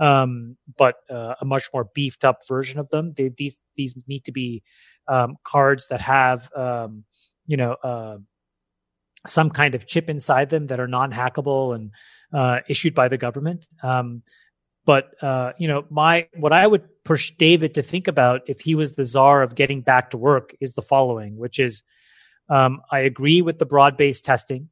um, 0.00 0.56
but 0.76 0.96
uh, 1.10 1.34
a 1.40 1.44
much 1.44 1.68
more 1.72 1.88
beefed 1.94 2.24
up 2.24 2.40
version 2.48 2.80
of 2.80 2.88
them. 2.90 3.12
They, 3.16 3.30
these 3.36 3.62
these 3.76 3.94
need 4.08 4.24
to 4.24 4.32
be 4.32 4.62
um, 5.06 5.36
cards 5.44 5.88
that 5.88 6.00
have, 6.00 6.50
um, 6.54 7.04
you 7.46 7.56
know, 7.56 7.76
uh, 7.82 8.18
some 9.26 9.50
kind 9.50 9.74
of 9.74 9.86
chip 9.86 10.08
inside 10.08 10.50
them 10.50 10.66
that 10.68 10.80
are 10.80 10.88
non-hackable 10.88 11.74
and 11.74 11.90
uh, 12.32 12.60
issued 12.68 12.94
by 12.94 13.08
the 13.08 13.18
government. 13.18 13.66
Um, 13.82 14.22
but 14.84 15.22
uh, 15.22 15.52
you 15.58 15.68
know, 15.68 15.84
my 15.90 16.28
what 16.36 16.52
I 16.52 16.66
would 16.66 16.88
push 17.04 17.32
David 17.32 17.74
to 17.74 17.82
think 17.82 18.08
about 18.08 18.48
if 18.48 18.60
he 18.60 18.74
was 18.74 18.96
the 18.96 19.04
czar 19.04 19.42
of 19.42 19.54
getting 19.54 19.82
back 19.82 20.10
to 20.10 20.16
work 20.16 20.54
is 20.60 20.74
the 20.74 20.82
following, 20.82 21.36
which 21.36 21.58
is 21.58 21.82
um, 22.48 22.80
I 22.90 23.00
agree 23.00 23.42
with 23.42 23.58
the 23.58 23.66
broad 23.66 23.96
based 23.96 24.24
testing. 24.24 24.70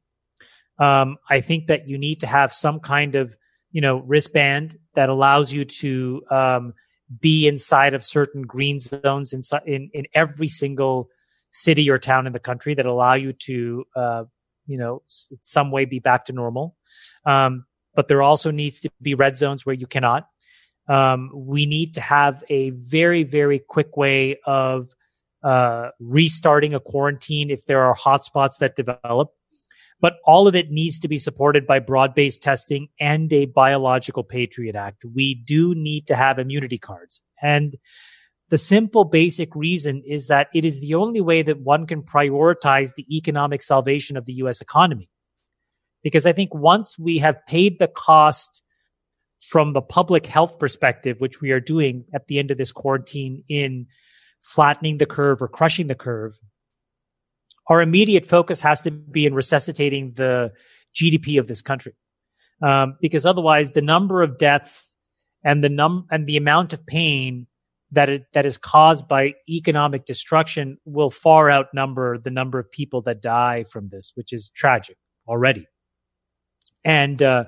Um, 0.79 1.17
I 1.29 1.41
think 1.41 1.67
that 1.67 1.87
you 1.87 1.97
need 1.97 2.19
to 2.21 2.27
have 2.27 2.53
some 2.53 2.79
kind 2.79 3.15
of, 3.15 3.35
you 3.71 3.81
know, 3.81 3.97
wristband 3.97 4.77
that 4.93 5.09
allows 5.09 5.51
you 5.53 5.65
to 5.65 6.23
um, 6.29 6.73
be 7.19 7.47
inside 7.47 7.93
of 7.93 8.03
certain 8.03 8.43
green 8.43 8.79
zones 8.79 9.33
in, 9.33 9.41
in, 9.65 9.89
in 9.93 10.05
every 10.13 10.47
single 10.47 11.09
city 11.51 11.89
or 11.89 11.97
town 11.97 12.27
in 12.27 12.33
the 12.33 12.39
country 12.39 12.73
that 12.73 12.85
allow 12.85 13.13
you 13.13 13.33
to, 13.33 13.85
uh, 13.95 14.23
you 14.67 14.77
know, 14.77 15.01
some 15.07 15.71
way 15.71 15.85
be 15.85 15.99
back 15.99 16.25
to 16.25 16.33
normal. 16.33 16.75
Um, 17.25 17.65
but 17.95 18.07
there 18.07 18.21
also 18.21 18.51
needs 18.51 18.79
to 18.81 18.91
be 19.01 19.15
red 19.15 19.37
zones 19.37 19.65
where 19.65 19.75
you 19.75 19.87
cannot. 19.87 20.27
Um, 20.87 21.31
we 21.33 21.65
need 21.65 21.95
to 21.95 22.01
have 22.01 22.43
a 22.49 22.69
very, 22.69 23.23
very 23.23 23.59
quick 23.59 23.97
way 23.97 24.37
of 24.45 24.89
uh, 25.43 25.89
restarting 25.99 26.73
a 26.73 26.79
quarantine 26.79 27.49
if 27.49 27.65
there 27.65 27.83
are 27.83 27.95
hotspots 27.95 28.59
that 28.59 28.75
develop. 28.75 29.31
But 29.99 30.17
all 30.25 30.47
of 30.47 30.55
it 30.55 30.69
needs 30.69 30.99
to 30.99 31.07
be 31.07 31.17
supported 31.17 31.65
by 31.65 31.79
broad 31.79 32.13
based 32.13 32.43
testing 32.43 32.89
and 32.99 33.33
a 33.33 33.45
biological 33.45 34.23
patriot 34.23 34.75
act. 34.75 35.03
We 35.05 35.33
do 35.33 35.73
need 35.73 36.05
to 36.07 36.15
have 36.15 36.37
immunity 36.37 36.77
cards. 36.77 37.23
And 37.41 37.77
the 38.49 38.57
simple 38.57 39.03
basic 39.03 39.53
reason 39.55 40.01
is 40.05 40.27
that 40.27 40.47
it 40.53 40.63
is 40.63 40.79
the 40.79 40.95
only 40.95 41.19
way 41.19 41.41
that 41.41 41.61
one 41.61 41.85
can 41.85 42.01
prioritize 42.01 42.95
the 42.95 43.05
economic 43.15 43.61
salvation 43.61 44.15
of 44.15 44.25
the 44.25 44.33
US 44.33 44.61
economy. 44.61 45.09
Because 46.03 46.25
I 46.25 46.31
think 46.31 46.53
once 46.53 46.97
we 46.97 47.17
have 47.17 47.45
paid 47.47 47.79
the 47.79 47.87
cost 47.87 48.63
from 49.41 49.73
the 49.73 49.81
public 49.81 50.25
health 50.25 50.59
perspective, 50.59 51.19
which 51.19 51.41
we 51.41 51.51
are 51.51 51.59
doing 51.59 52.05
at 52.13 52.27
the 52.27 52.39
end 52.39 52.51
of 52.51 52.57
this 52.57 52.71
quarantine 52.71 53.43
in 53.49 53.87
flattening 54.41 54.97
the 54.97 55.05
curve 55.05 55.41
or 55.41 55.47
crushing 55.47 55.87
the 55.87 55.95
curve, 55.95 56.37
our 57.69 57.81
immediate 57.81 58.25
focus 58.25 58.61
has 58.61 58.81
to 58.81 58.91
be 58.91 59.25
in 59.25 59.33
resuscitating 59.33 60.13
the 60.15 60.53
GDP 60.95 61.37
of 61.37 61.47
this 61.47 61.61
country. 61.61 61.93
Um, 62.61 62.97
because 63.01 63.25
otherwise 63.25 63.71
the 63.71 63.81
number 63.81 64.23
of 64.23 64.37
deaths 64.37 64.95
and 65.43 65.63
the 65.63 65.69
num 65.69 66.07
and 66.09 66.25
the 66.25 66.37
amount 66.37 66.73
of 66.73 66.87
pain 66.87 67.47
that 67.91 68.09
it, 68.09 68.23
that 68.33 68.45
is 68.45 68.57
caused 68.57 69.07
by 69.07 69.33
economic 69.49 70.05
destruction 70.05 70.77
will 70.85 71.09
far 71.09 71.49
outnumber 71.49 72.17
the 72.17 72.31
number 72.31 72.59
of 72.59 72.69
people 72.71 73.01
that 73.03 73.21
die 73.21 73.63
from 73.63 73.89
this, 73.89 74.11
which 74.15 74.33
is 74.33 74.49
tragic 74.49 74.97
already. 75.27 75.65
And 76.83 77.21
uh, 77.21 77.45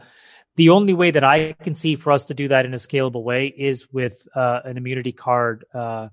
the 0.56 0.70
only 0.70 0.94
way 0.94 1.12
that 1.12 1.24
I 1.24 1.54
can 1.62 1.76
see 1.76 1.96
for 1.96 2.12
us 2.12 2.26
to 2.26 2.34
do 2.34 2.48
that 2.50 2.66
in 2.66 2.74
a 2.74 2.78
scalable 2.78 3.24
way 3.24 3.48
is 3.48 3.92
with 3.92 4.28
uh, 4.36 4.62
an 4.66 4.78
immunity 4.78 5.12
card 5.12 5.66
uh, 5.74 6.10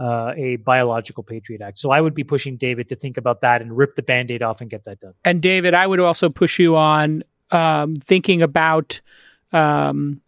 uh, 0.00 0.32
a 0.34 0.56
biological 0.56 1.22
Patriot 1.22 1.60
Act. 1.60 1.78
So 1.78 1.90
I 1.90 2.00
would 2.00 2.14
be 2.14 2.24
pushing 2.24 2.56
David 2.56 2.88
to 2.88 2.96
think 2.96 3.18
about 3.18 3.42
that 3.42 3.60
and 3.60 3.76
rip 3.76 3.96
the 3.96 4.02
band 4.02 4.30
aid 4.30 4.42
off 4.42 4.62
and 4.62 4.70
get 4.70 4.84
that 4.84 4.98
done. 4.98 5.12
And 5.24 5.42
David, 5.42 5.74
I 5.74 5.86
would 5.86 6.00
also 6.00 6.30
push 6.30 6.58
you 6.58 6.74
on 6.76 7.22
um, 7.50 7.96
thinking 7.96 8.40
about 8.40 9.00
um, 9.52 10.22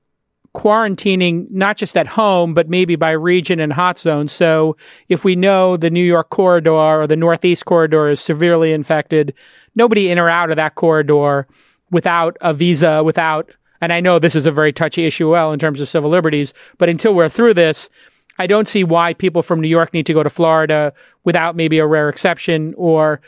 quarantining, 0.55 1.51
not 1.51 1.77
just 1.77 1.97
at 1.97 2.07
home, 2.07 2.53
but 2.53 2.69
maybe 2.69 2.95
by 2.97 3.11
region 3.11 3.59
and 3.59 3.73
hot 3.73 3.99
zone. 3.99 4.29
So 4.29 4.77
if 5.09 5.25
we 5.25 5.35
know 5.35 5.77
the 5.77 5.91
New 5.91 6.05
York 6.05 6.31
corridor 6.31 6.71
or 6.71 7.07
the 7.07 7.17
Northeast 7.17 7.65
corridor 7.65 8.09
is 8.09 8.21
severely 8.21 8.73
infected, 8.73 9.33
nobody 9.75 10.11
in 10.11 10.19
or 10.19 10.29
out 10.29 10.51
of 10.51 10.57
that 10.57 10.75
corridor 10.75 11.47
without 11.91 12.37
a 12.41 12.53
visa, 12.53 13.03
without 13.03 13.51
and 13.81 13.93
I 13.93 14.01
know 14.01 14.21
this 14.21 14.37
is 14.37 14.47
a 14.47 14.53
very 14.53 14.73
touchy 14.73 15.07
issue, 15.07 15.29
well, 15.29 15.53
in 15.53 15.59
terms 15.59 15.81
of 15.81 15.89
civil 15.89 16.09
liberties, 16.09 16.55
but 16.79 16.89
until 16.89 17.17
we're 17.17 17.29
through 17.29 17.55
this, 17.55 17.89
I 18.39 18.47
don't 18.47 18.69
see 18.69 18.85
why 18.85 19.13
people 19.13 19.43
from 19.43 19.61
New 19.61 19.69
York 19.69 19.93
need 19.93 20.07
to 20.07 20.15
go 20.15 20.23
to 20.23 20.31
Florida 20.31 20.93
without 21.25 21.57
maybe 21.57 21.79
a 21.81 21.87
rare 21.87 22.09
exception 22.09 22.75
or, 22.77 23.21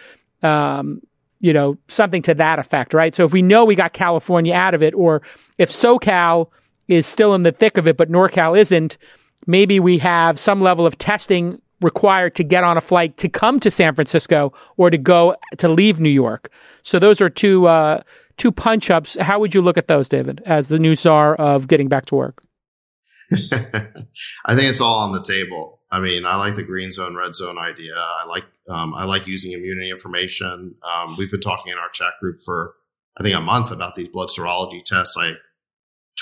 um, 0.44 1.02
you 1.40 1.52
know, 1.52 1.76
something 1.88 2.22
to 2.22 2.34
that 2.34 2.60
effect, 2.60 2.94
right? 2.94 3.14
So 3.14 3.24
if 3.24 3.32
we 3.32 3.42
know 3.42 3.64
we 3.64 3.74
got 3.74 3.94
California 3.94 4.54
out 4.54 4.74
of 4.74 4.82
it, 4.82 4.94
or 4.94 5.22
if 5.58 5.70
SoCal 5.70 6.50
is 6.89 7.07
still 7.07 7.35
in 7.35 7.43
the 7.43 7.53
thick 7.53 7.76
of 7.76 7.87
it, 7.87 7.97
but 7.97 8.11
NorCal 8.11 8.59
isn't, 8.59 8.99
maybe 9.47 9.80
we 9.80 9.99
have 9.99 10.39
some 10.39 10.61
level 10.61 10.87
of 10.87 10.99
testing 10.99 11.61
required 11.80 12.35
to 12.37 12.45
get 12.45 12.64
on 12.64 12.76
a 12.76 12.80
flight 12.80 13.16
to 13.18 13.28
come 13.28 13.61
to 13.61 13.70
San 13.70 13.95
Francisco 13.95 14.53
or 14.76 14.91
to 14.91 14.99
go 14.99 15.37
to 15.59 15.68
leave 15.68 16.01
New 16.01 16.09
York. 16.09 16.51
So 16.82 16.99
those 16.99 17.20
are 17.20 17.28
two 17.28 17.66
uh, 17.66 18.03
two 18.37 18.53
punch 18.53 18.91
ups. 18.91 19.16
How 19.20 19.39
would 19.39 19.55
you 19.55 19.62
look 19.62 19.78
at 19.78 19.89
those, 19.89 20.09
David, 20.09 20.43
as 20.47 20.68
the 20.68 20.78
new 20.78 20.95
czar 20.95 21.35
of 21.37 21.68
getting 21.68 21.89
back 21.89 22.07
to 22.07 22.14
work? 22.14 22.43
I 23.32 24.55
think 24.55 24.70
it's 24.70 24.80
all 24.80 24.99
on 25.01 25.12
the 25.12 25.22
table. 25.22 25.80
I 25.91 26.01
mean, 26.01 26.26
I 26.26 26.37
like 26.37 26.57
the 26.57 26.62
green 26.62 26.91
zone, 26.91 27.14
red 27.14 27.37
zone 27.37 27.59
idea. 27.59 27.95
I 27.97 28.26
like 28.26 28.45
um, 28.68 28.95
I 28.95 29.05
like 29.05 29.26
using 29.26 29.53
immunity 29.53 29.91
information. 29.91 30.74
Um, 30.82 31.14
we've 31.18 31.30
been 31.30 31.41
talking 31.41 31.72
in 31.72 31.78
our 31.78 31.91
chat 31.91 32.14
group 32.20 32.39
for 32.45 32.74
I 33.16 33.22
think 33.22 33.37
a 33.37 33.41
month 33.41 33.70
about 33.70 33.95
these 33.95 34.09
blood 34.09 34.28
serology 34.28 34.82
tests. 34.85 35.16
I 35.18 35.32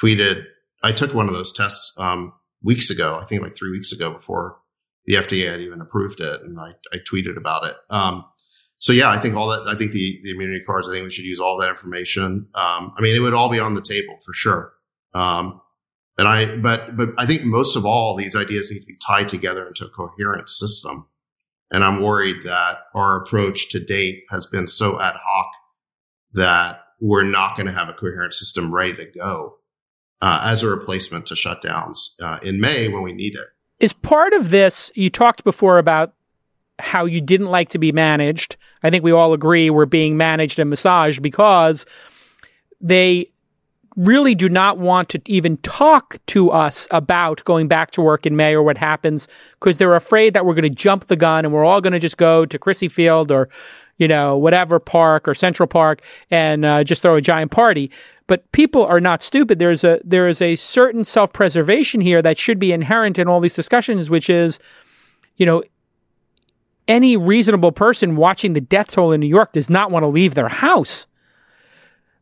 tweeted 0.03 0.45
I 0.83 0.93
took 0.93 1.15
one 1.15 1.29
of 1.29 1.35
those 1.35 1.53
tests 1.53 1.95
um, 1.99 2.33
weeks 2.63 2.91
ago. 2.91 3.19
I 3.21 3.25
think 3.25 3.43
like 3.43 3.57
three 3.57 3.71
weeks 3.71 3.93
ago 3.93 4.11
before 4.11 4.59
the 5.07 5.15
FDA 5.15 5.51
had 5.51 5.61
even 5.61 5.81
approved 5.81 6.21
it, 6.21 6.43
and 6.43 6.59
I, 6.59 6.73
I 6.93 6.99
tweeted 7.11 7.37
about 7.37 7.67
it. 7.67 7.77
Um, 7.91 8.25
so 8.79 8.93
yeah, 8.93 9.11
I 9.11 9.19
think 9.19 9.37
all 9.37 9.49
that. 9.49 9.69
I 9.69 9.77
think 9.77 9.93
the 9.93 10.21
the 10.25 10.33
immunity 10.33 10.65
cards. 10.65 10.89
I 10.89 10.93
think 10.93 11.05
we 11.05 11.11
should 11.11 11.25
use 11.25 11.41
all 11.41 11.59
that 11.59 11.71
information. 11.71 12.49
Um, 12.55 12.93
I 12.97 13.01
mean, 13.01 13.15
it 13.15 13.21
would 13.21 13.35
all 13.35 13.49
be 13.49 13.61
on 13.61 13.75
the 13.75 13.83
table 13.83 14.17
for 14.25 14.33
sure. 14.33 14.73
Um, 15.15 15.61
and 16.19 16.27
I, 16.27 16.57
but 16.57 16.97
but 16.97 17.11
I 17.17 17.27
think 17.27 17.45
most 17.45 17.77
of 17.77 17.87
all, 17.87 18.17
these 18.17 18.35
ideas 18.35 18.71
need 18.71 18.81
to 18.81 18.87
be 18.87 18.99
tied 19.07 19.29
together 19.29 19.67
into 19.67 19.87
a 19.87 19.89
coherent 19.89 20.49
system. 20.49 21.07
And 21.71 21.85
I'm 21.85 22.03
worried 22.03 22.43
that 22.45 22.81
our 22.95 23.23
approach 23.23 23.71
to 23.71 23.81
date 23.81 24.25
has 24.31 24.47
been 24.47 24.67
so 24.67 25.01
ad 25.01 25.15
hoc 25.17 25.47
that 26.35 26.81
we're 27.01 27.25
not 27.25 27.57
going 27.57 27.67
to 27.67 27.73
have 27.73 27.89
a 27.89 27.95
coherent 27.95 28.35
system 28.35 28.75
ready 28.75 28.95
to 28.95 29.07
go 29.19 29.57
uh, 30.23 30.41
as 30.45 30.63
a 30.63 30.71
replacement 30.71 31.27
to 31.27 31.35
shutdowns 31.35 32.21
uh, 32.23 32.39
in 32.43 32.61
May 32.61 32.89
when 32.89 33.03
we 33.03 33.13
need 33.13 33.35
it. 33.35 33.49
Is 33.81 33.93
part 33.93 34.33
of 34.33 34.51
this, 34.51 34.91
you 34.95 35.11
talked 35.11 35.45
before 35.45 35.79
about 35.79 36.15
how 36.79 37.05
you 37.05 37.21
didn't 37.21 37.49
like 37.49 37.69
to 37.71 37.79
be 37.79 37.93
managed. 37.93 38.57
I 38.83 38.91
think 38.91 39.05
we 39.05 39.11
all 39.11 39.33
agree 39.33 39.69
we're 39.69 39.85
being 39.85 40.17
managed 40.17 40.59
and 40.59 40.71
massaged 40.71 41.21
because 41.21 41.85
they 42.81 43.29
really 43.97 44.35
do 44.35 44.49
not 44.49 44.79
want 44.79 45.09
to 45.11 45.21
even 45.27 45.59
talk 45.59 46.17
to 46.27 46.51
us 46.51 46.89
about 46.93 47.45
going 47.45 47.69
back 47.69 47.91
to 47.91 48.01
work 48.01 48.25
in 48.25 48.37
May 48.37 48.55
or 48.55 48.63
what 48.63 48.79
happens 48.79 49.29
because 49.61 49.77
they're 49.77 49.95
afraid 49.95 50.33
that 50.33 50.47
we're 50.47 50.55
going 50.55 50.63
to 50.63 50.71
jump 50.71 51.09
the 51.09 51.17
gun 51.17 51.45
and 51.45 51.53
we're 51.53 51.65
all 51.65 51.81
going 51.81 51.93
to 51.93 51.99
just 51.99 52.17
go 52.17 52.47
to 52.47 52.59
Crissy 52.59 52.91
Field 52.91 53.31
or, 53.31 53.51
you 53.99 54.09
know, 54.09 54.37
whatever 54.37 54.79
park 54.79 55.29
or 55.29 55.35
Central 55.35 55.67
Park 55.67 56.03
and 56.31 56.65
uh, 56.65 56.85
just 56.85 57.03
throw 57.03 57.17
a 57.17 57.21
giant 57.21 57.51
party. 57.51 57.91
But 58.27 58.51
people 58.53 58.87
are 58.87 59.01
not 59.01 59.23
stupid. 59.23 59.59
There's 59.59 59.85
a 59.85 60.01
there 60.05 60.29
is 60.29 60.41
a 60.41 60.57
certain 60.57 61.05
self 61.05 61.33
preservation 61.33 62.01
here 62.01 62.23
that 62.23 62.39
should 62.39 62.59
be 62.59 62.73
inherent 62.73 63.19
in 63.19 63.29
all 63.29 63.41
these 63.41 63.55
discussions, 63.55 64.09
which 64.09 64.31
is, 64.31 64.59
you 65.37 65.47
know, 65.47 65.63
any 66.89 67.17
reasonable 67.17 67.73
person 67.73 68.17
watching 68.17 68.55
the 68.55 68.61
death 68.61 68.93
toll 68.93 69.13
in 69.13 69.21
New 69.21 69.27
York 69.27 69.53
does 69.53 69.69
not 69.69 69.91
want 69.91 70.03
to 70.05 70.09
leave 70.09 70.35
their 70.35 70.49
house. 70.49 71.07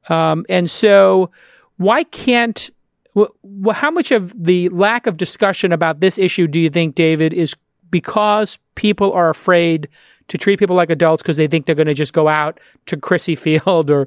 Um, 0.08 0.44
and 0.48 0.70
so 0.70 1.30
why 1.76 2.04
can't 2.04 2.70
well, 3.14 3.74
how 3.74 3.90
much 3.90 4.12
of 4.12 4.32
the 4.42 4.68
lack 4.70 5.06
of 5.06 5.16
discussion 5.16 5.72
about 5.72 6.00
this 6.00 6.18
issue 6.18 6.46
do 6.46 6.60
you 6.60 6.70
think, 6.70 6.94
David, 6.94 7.32
is 7.32 7.56
because 7.90 8.58
people 8.74 9.12
are 9.12 9.28
afraid 9.30 9.88
to 10.28 10.38
treat 10.38 10.58
people 10.58 10.76
like 10.76 10.90
adults 10.90 11.22
because 11.22 11.36
they 11.36 11.46
think 11.46 11.66
they're 11.66 11.74
going 11.74 11.86
to 11.86 11.94
just 11.94 12.12
go 12.12 12.28
out 12.28 12.60
to 12.86 12.96
Crissy 12.96 13.36
Field 13.36 13.90
or, 13.90 14.06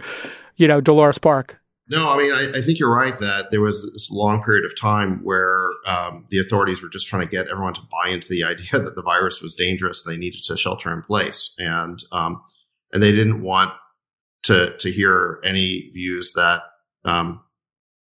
you 0.57 0.67
know, 0.67 0.81
Dolores 0.81 1.17
Park? 1.17 1.59
No, 1.89 2.09
I 2.09 2.17
mean, 2.17 2.31
I, 2.31 2.57
I, 2.57 2.61
think 2.61 2.79
you're 2.79 2.93
right 2.93 3.17
that 3.19 3.51
there 3.51 3.59
was 3.59 3.91
this 3.91 4.09
long 4.09 4.41
period 4.41 4.63
of 4.63 4.79
time 4.79 5.19
where 5.21 5.67
um, 5.85 6.25
the 6.29 6.39
authorities 6.39 6.81
were 6.81 6.87
just 6.87 7.07
trying 7.07 7.23
to 7.23 7.27
get 7.27 7.49
everyone 7.49 7.73
to 7.73 7.81
buy 7.91 8.09
into 8.09 8.27
the 8.29 8.43
idea 8.45 8.79
that 8.79 8.95
the 8.95 9.03
virus 9.03 9.41
was 9.41 9.53
dangerous. 9.53 10.03
They 10.03 10.17
needed 10.17 10.43
to 10.43 10.55
shelter 10.55 10.93
in 10.93 11.01
place, 11.03 11.53
and 11.59 12.01
um, 12.13 12.41
and 12.93 13.03
they 13.03 13.11
didn't 13.11 13.41
want 13.41 13.73
to 14.43 14.75
to 14.77 14.91
hear 14.91 15.39
any 15.43 15.89
views 15.93 16.33
that 16.33 16.61
um, 17.03 17.41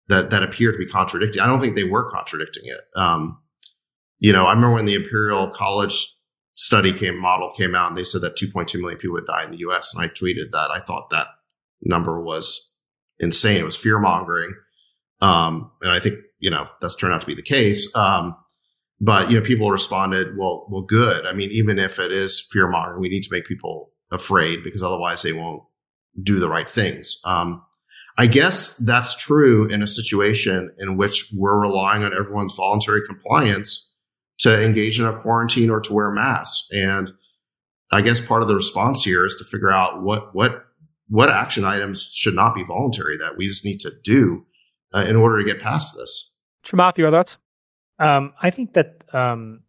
that 0.10 0.30
that 0.32 0.44
appear 0.44 0.74
to 0.74 0.78
be 0.78 0.86
contradicting. 0.86 1.42
I 1.42 1.48
don't 1.48 1.62
think 1.62 1.76
they 1.76 1.86
were 1.86 2.10
contradicting 2.12 2.64
it. 2.66 2.82
Um, 2.98 3.38
you 4.20 4.34
know, 4.34 4.45
I 4.45 4.53
remember 4.53 4.76
when 4.76 4.86
the 4.86 4.95
Imperial 4.95 5.49
College 5.49 6.07
study 6.55 6.93
came 6.93 7.17
model 7.17 7.51
came 7.57 7.74
out, 7.74 7.89
and 7.89 7.97
they 7.97 8.03
said 8.03 8.22
that 8.22 8.36
2.2 8.36 8.80
million 8.80 8.99
people 8.99 9.13
would 9.13 9.26
die 9.26 9.45
in 9.45 9.51
the 9.51 9.59
U.S. 9.59 9.93
And 9.93 10.03
I 10.03 10.09
tweeted 10.09 10.51
that 10.51 10.70
I 10.72 10.80
thought 10.80 11.09
that 11.09 11.28
number 11.82 12.22
was 12.22 12.74
insane. 13.20 13.57
It 13.57 13.65
was 13.65 13.78
fear 13.78 13.97
mongering, 13.97 14.53
um, 15.22 15.72
and 15.82 15.91
I 15.91 15.99
think 15.99 16.20
you 16.39 16.51
know 16.51 16.67
that's 16.82 16.95
turned 16.95 17.13
out 17.13 17.22
to 17.22 17.28
be 17.28 17.36
the 17.36 17.41
case. 17.41 17.93
Um, 17.95 18.36
but 18.99 19.32
you 19.32 19.39
know, 19.39 19.45
people 19.45 19.72
responded, 19.72 20.38
"Well, 20.38 20.67
well, 20.70 20.84
good. 20.84 21.26
I 21.26 21.32
mean, 21.32 21.49
even 21.51 21.80
if 21.80 21.97
it 21.97 22.11
is 22.11 22.45
fear 22.51 22.67
mongering, 22.67 23.01
we 23.01 23.09
need 23.09 23.24
to 23.24 23.32
make 23.32 23.45
people 23.45 23.91
afraid 24.11 24.63
because 24.63 24.84
otherwise 24.84 25.22
they 25.22 25.34
won't 25.34 25.63
do 26.22 26.39
the 26.39 26.49
right 26.49 26.70
things." 26.70 27.22
Um, 27.24 27.63
I 28.17 28.28
guess 28.28 28.76
that's 28.76 29.15
true 29.15 29.65
in 29.67 29.82
a 29.82 29.88
situation 29.88 30.74
in 30.78 30.97
which 30.97 31.32
we're 31.34 31.57
relying 31.57 32.03
on 32.03 32.13
everyone's 32.13 32.55
voluntary 32.55 33.01
compliance 33.07 33.89
to 34.40 34.64
engage 34.64 35.00
in 35.00 35.06
a 35.06 35.20
quarantine 35.20 35.70
or 35.70 35.80
to 35.82 35.94
wear 35.94 36.12
masks. 36.12 36.68
And 36.72 37.12
I 37.92 38.02
guess 38.02 38.22
part 38.22 38.42
of 38.42 38.48
the 38.48 38.56
response 38.56 39.04
here 39.04 39.26
is 39.26 39.36
to 39.36 39.46
figure 39.46 39.72
out 39.72 40.02
what 40.02 40.34
what 40.36 40.66
what 41.08 41.30
action 41.30 41.66
items 41.66 42.10
should 42.14 42.36
not 42.36 42.54
be 42.54 42.64
voluntary 42.64 43.18
that 43.18 43.36
we 43.36 43.48
just 43.48 43.66
need 43.66 43.80
to 43.80 43.92
do 44.04 44.46
uh, 44.94 45.06
in 45.08 45.16
order 45.16 45.40
to 45.40 45.44
get 45.44 45.60
past 45.60 45.96
this. 45.98 46.36
Chamath, 46.64 46.98
your 46.98 47.10
thoughts? 47.10 47.38
Um, 47.98 48.34
I 48.42 48.52
think 48.52 48.74
that 48.74 49.04
um, 49.14 49.62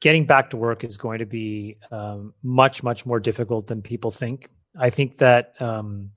getting 0.00 0.26
back 0.26 0.50
to 0.50 0.56
work 0.56 0.84
is 0.84 0.98
going 0.98 1.20
to 1.20 1.26
be 1.26 1.76
um, 1.90 2.34
much 2.42 2.82
much 2.82 3.06
more 3.06 3.18
difficult 3.18 3.66
than 3.66 3.82
people 3.82 4.10
think. 4.10 4.50
I 4.78 4.90
think 4.90 5.18
that 5.18 5.54
um, 5.60 6.10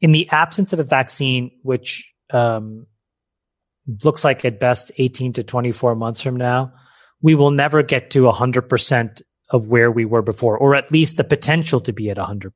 in 0.00 0.12
the 0.12 0.28
absence 0.30 0.72
of 0.72 0.78
a 0.78 0.84
vaccine, 0.84 1.50
which 1.62 2.14
um, 2.30 2.86
looks 4.04 4.24
like 4.24 4.44
at 4.44 4.60
best 4.60 4.92
18 4.98 5.34
to 5.34 5.42
24 5.42 5.94
months 5.94 6.20
from 6.20 6.36
now, 6.36 6.72
we 7.22 7.34
will 7.34 7.50
never 7.50 7.82
get 7.82 8.10
to 8.10 8.22
100% 8.24 9.22
of 9.50 9.68
where 9.68 9.90
we 9.90 10.04
were 10.04 10.22
before, 10.22 10.58
or 10.58 10.74
at 10.74 10.90
least 10.90 11.16
the 11.16 11.24
potential 11.24 11.80
to 11.80 11.92
be 11.92 12.10
at 12.10 12.16
100%. 12.16 12.50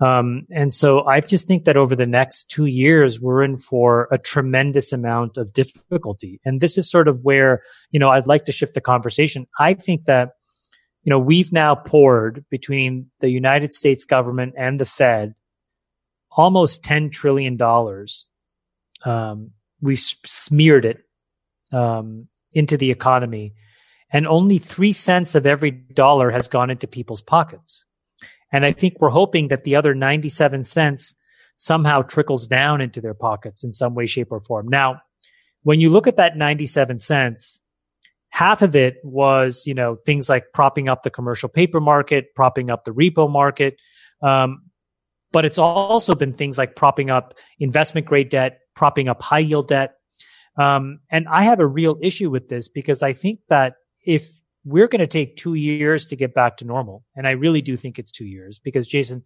Um, 0.00 0.46
and 0.50 0.72
so 0.72 1.06
I 1.06 1.20
just 1.20 1.46
think 1.46 1.64
that 1.64 1.76
over 1.76 1.94
the 1.94 2.06
next 2.06 2.50
two 2.50 2.66
years, 2.66 3.20
we're 3.20 3.42
in 3.42 3.56
for 3.56 4.08
a 4.10 4.18
tremendous 4.18 4.92
amount 4.92 5.36
of 5.36 5.52
difficulty. 5.52 6.40
And 6.44 6.60
this 6.60 6.76
is 6.76 6.90
sort 6.90 7.08
of 7.08 7.20
where, 7.22 7.62
you 7.90 8.00
know, 8.00 8.10
I'd 8.10 8.26
like 8.26 8.44
to 8.46 8.52
shift 8.52 8.74
the 8.74 8.80
conversation. 8.80 9.46
I 9.58 9.74
think 9.74 10.04
that, 10.04 10.30
you 11.02 11.10
know, 11.10 11.18
we've 11.18 11.52
now 11.52 11.74
poured 11.74 12.44
between 12.50 13.10
the 13.20 13.30
United 13.30 13.72
States 13.72 14.04
government 14.04 14.54
and 14.58 14.80
the 14.80 14.86
Fed 14.86 15.34
almost 16.36 16.82
$10 16.82 17.12
trillion. 17.12 17.58
Um, 19.04 19.52
we 19.80 19.96
smeared 19.96 20.84
it 20.84 20.98
um, 21.72 22.28
into 22.52 22.76
the 22.76 22.90
economy, 22.90 23.54
and 24.12 24.26
only 24.26 24.58
three 24.58 24.92
cents 24.92 25.34
of 25.34 25.46
every 25.46 25.70
dollar 25.70 26.30
has 26.30 26.48
gone 26.48 26.70
into 26.70 26.86
people's 26.86 27.22
pockets. 27.22 27.84
And 28.52 28.64
I 28.64 28.72
think 28.72 28.94
we're 29.00 29.10
hoping 29.10 29.48
that 29.48 29.64
the 29.64 29.74
other 29.74 29.94
97 29.94 30.64
cents 30.64 31.14
somehow 31.56 32.02
trickles 32.02 32.46
down 32.46 32.80
into 32.80 33.00
their 33.00 33.14
pockets 33.14 33.64
in 33.64 33.72
some 33.72 33.94
way, 33.94 34.06
shape, 34.06 34.30
or 34.30 34.40
form. 34.40 34.68
Now, 34.68 35.00
when 35.62 35.80
you 35.80 35.90
look 35.90 36.06
at 36.06 36.16
that 36.16 36.36
97 36.36 36.98
cents, 36.98 37.62
half 38.30 38.62
of 38.62 38.76
it 38.76 38.98
was, 39.02 39.66
you 39.66 39.74
know, 39.74 39.96
things 40.06 40.28
like 40.28 40.52
propping 40.52 40.88
up 40.88 41.02
the 41.02 41.10
commercial 41.10 41.48
paper 41.48 41.80
market, 41.80 42.34
propping 42.34 42.70
up 42.70 42.84
the 42.84 42.90
repo 42.92 43.30
market. 43.30 43.80
Um, 44.22 44.62
but 45.32 45.44
it's 45.44 45.58
also 45.58 46.14
been 46.14 46.32
things 46.32 46.58
like 46.58 46.76
propping 46.76 47.10
up 47.10 47.34
investment 47.58 48.06
grade 48.06 48.28
debt, 48.28 48.60
propping 48.74 49.08
up 49.08 49.22
high 49.22 49.38
yield 49.40 49.68
debt. 49.68 49.94
Um, 50.56 51.00
and 51.10 51.26
I 51.28 51.44
have 51.44 51.60
a 51.60 51.66
real 51.66 51.96
issue 52.02 52.30
with 52.30 52.48
this 52.48 52.68
because 52.68 53.02
I 53.02 53.12
think 53.12 53.40
that 53.48 53.74
if 54.06 54.28
we're 54.64 54.88
going 54.88 55.00
to 55.00 55.06
take 55.06 55.36
two 55.36 55.54
years 55.54 56.04
to 56.06 56.16
get 56.16 56.34
back 56.34 56.56
to 56.58 56.64
normal, 56.64 57.04
and 57.16 57.26
I 57.26 57.32
really 57.32 57.62
do 57.62 57.76
think 57.76 57.98
it's 57.98 58.10
two 58.10 58.26
years 58.26 58.58
because 58.58 58.86
Jason, 58.86 59.22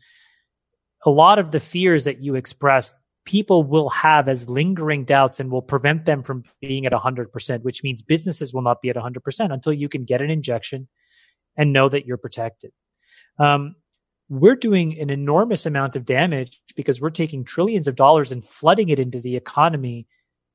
a 1.04 1.10
lot 1.10 1.38
of 1.38 1.52
the 1.52 1.60
fears 1.60 2.04
that 2.04 2.20
you 2.20 2.34
expressed, 2.34 3.00
people 3.24 3.62
will 3.62 3.90
have 3.90 4.26
as 4.26 4.48
lingering 4.48 5.04
doubts 5.04 5.38
and 5.38 5.50
will 5.50 5.62
prevent 5.62 6.06
them 6.06 6.22
from 6.22 6.44
being 6.60 6.86
at 6.86 6.92
100%, 6.92 7.62
which 7.62 7.84
means 7.84 8.00
businesses 8.00 8.54
will 8.54 8.62
not 8.62 8.80
be 8.80 8.88
at 8.88 8.96
100% 8.96 9.52
until 9.52 9.72
you 9.72 9.88
can 9.88 10.04
get 10.04 10.22
an 10.22 10.30
injection 10.30 10.88
and 11.56 11.72
know 11.72 11.90
that 11.90 12.06
you're 12.06 12.16
protected. 12.16 12.72
Um, 13.38 13.76
we're 14.30 14.56
doing 14.56 14.98
an 14.98 15.10
enormous 15.10 15.66
amount 15.66 15.94
of 15.94 16.04
damage 16.04 16.60
because 16.78 17.00
we're 17.00 17.10
taking 17.10 17.42
trillions 17.42 17.88
of 17.88 17.96
dollars 17.96 18.30
and 18.30 18.44
flooding 18.44 18.88
it 18.88 19.00
into 19.00 19.20
the 19.20 19.34
economy 19.36 20.06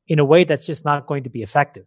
in 0.08 0.20
a 0.20 0.26
way 0.26 0.46
that's 0.46 0.66
just 0.66 0.86
not 0.86 1.06
going 1.06 1.24
to 1.24 1.30
be 1.30 1.44
effective. 1.44 1.86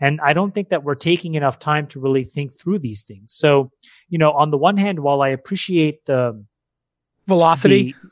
And 0.00 0.18
I 0.22 0.32
don't 0.32 0.54
think 0.54 0.70
that 0.70 0.82
we're 0.82 0.94
taking 0.94 1.34
enough 1.34 1.58
time 1.58 1.86
to 1.88 2.00
really 2.00 2.24
think 2.24 2.58
through 2.58 2.78
these 2.78 3.04
things. 3.04 3.34
So, 3.34 3.70
you 4.08 4.16
know, 4.16 4.32
on 4.32 4.50
the 4.50 4.56
one 4.56 4.78
hand, 4.78 5.00
while 5.00 5.20
I 5.20 5.28
appreciate 5.28 6.06
the 6.06 6.42
velocity 7.28 7.94
the, 8.02 8.08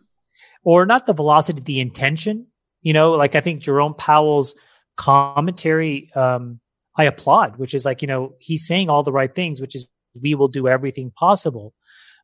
or 0.64 0.84
not 0.84 1.06
the 1.06 1.14
velocity, 1.14 1.62
the 1.62 1.80
intention 1.80 2.48
You 2.82 2.92
know, 2.92 3.12
like 3.12 3.34
I 3.34 3.40
think 3.40 3.60
Jerome 3.60 3.94
Powell's 3.94 4.54
commentary, 4.96 6.10
um, 6.14 6.60
I 6.96 7.04
applaud, 7.04 7.56
which 7.56 7.74
is 7.74 7.84
like, 7.84 8.02
you 8.02 8.08
know, 8.08 8.34
he's 8.38 8.66
saying 8.66 8.90
all 8.90 9.02
the 9.02 9.12
right 9.12 9.34
things, 9.34 9.60
which 9.60 9.74
is 9.74 9.88
we 10.20 10.34
will 10.34 10.48
do 10.48 10.68
everything 10.68 11.10
possible. 11.10 11.74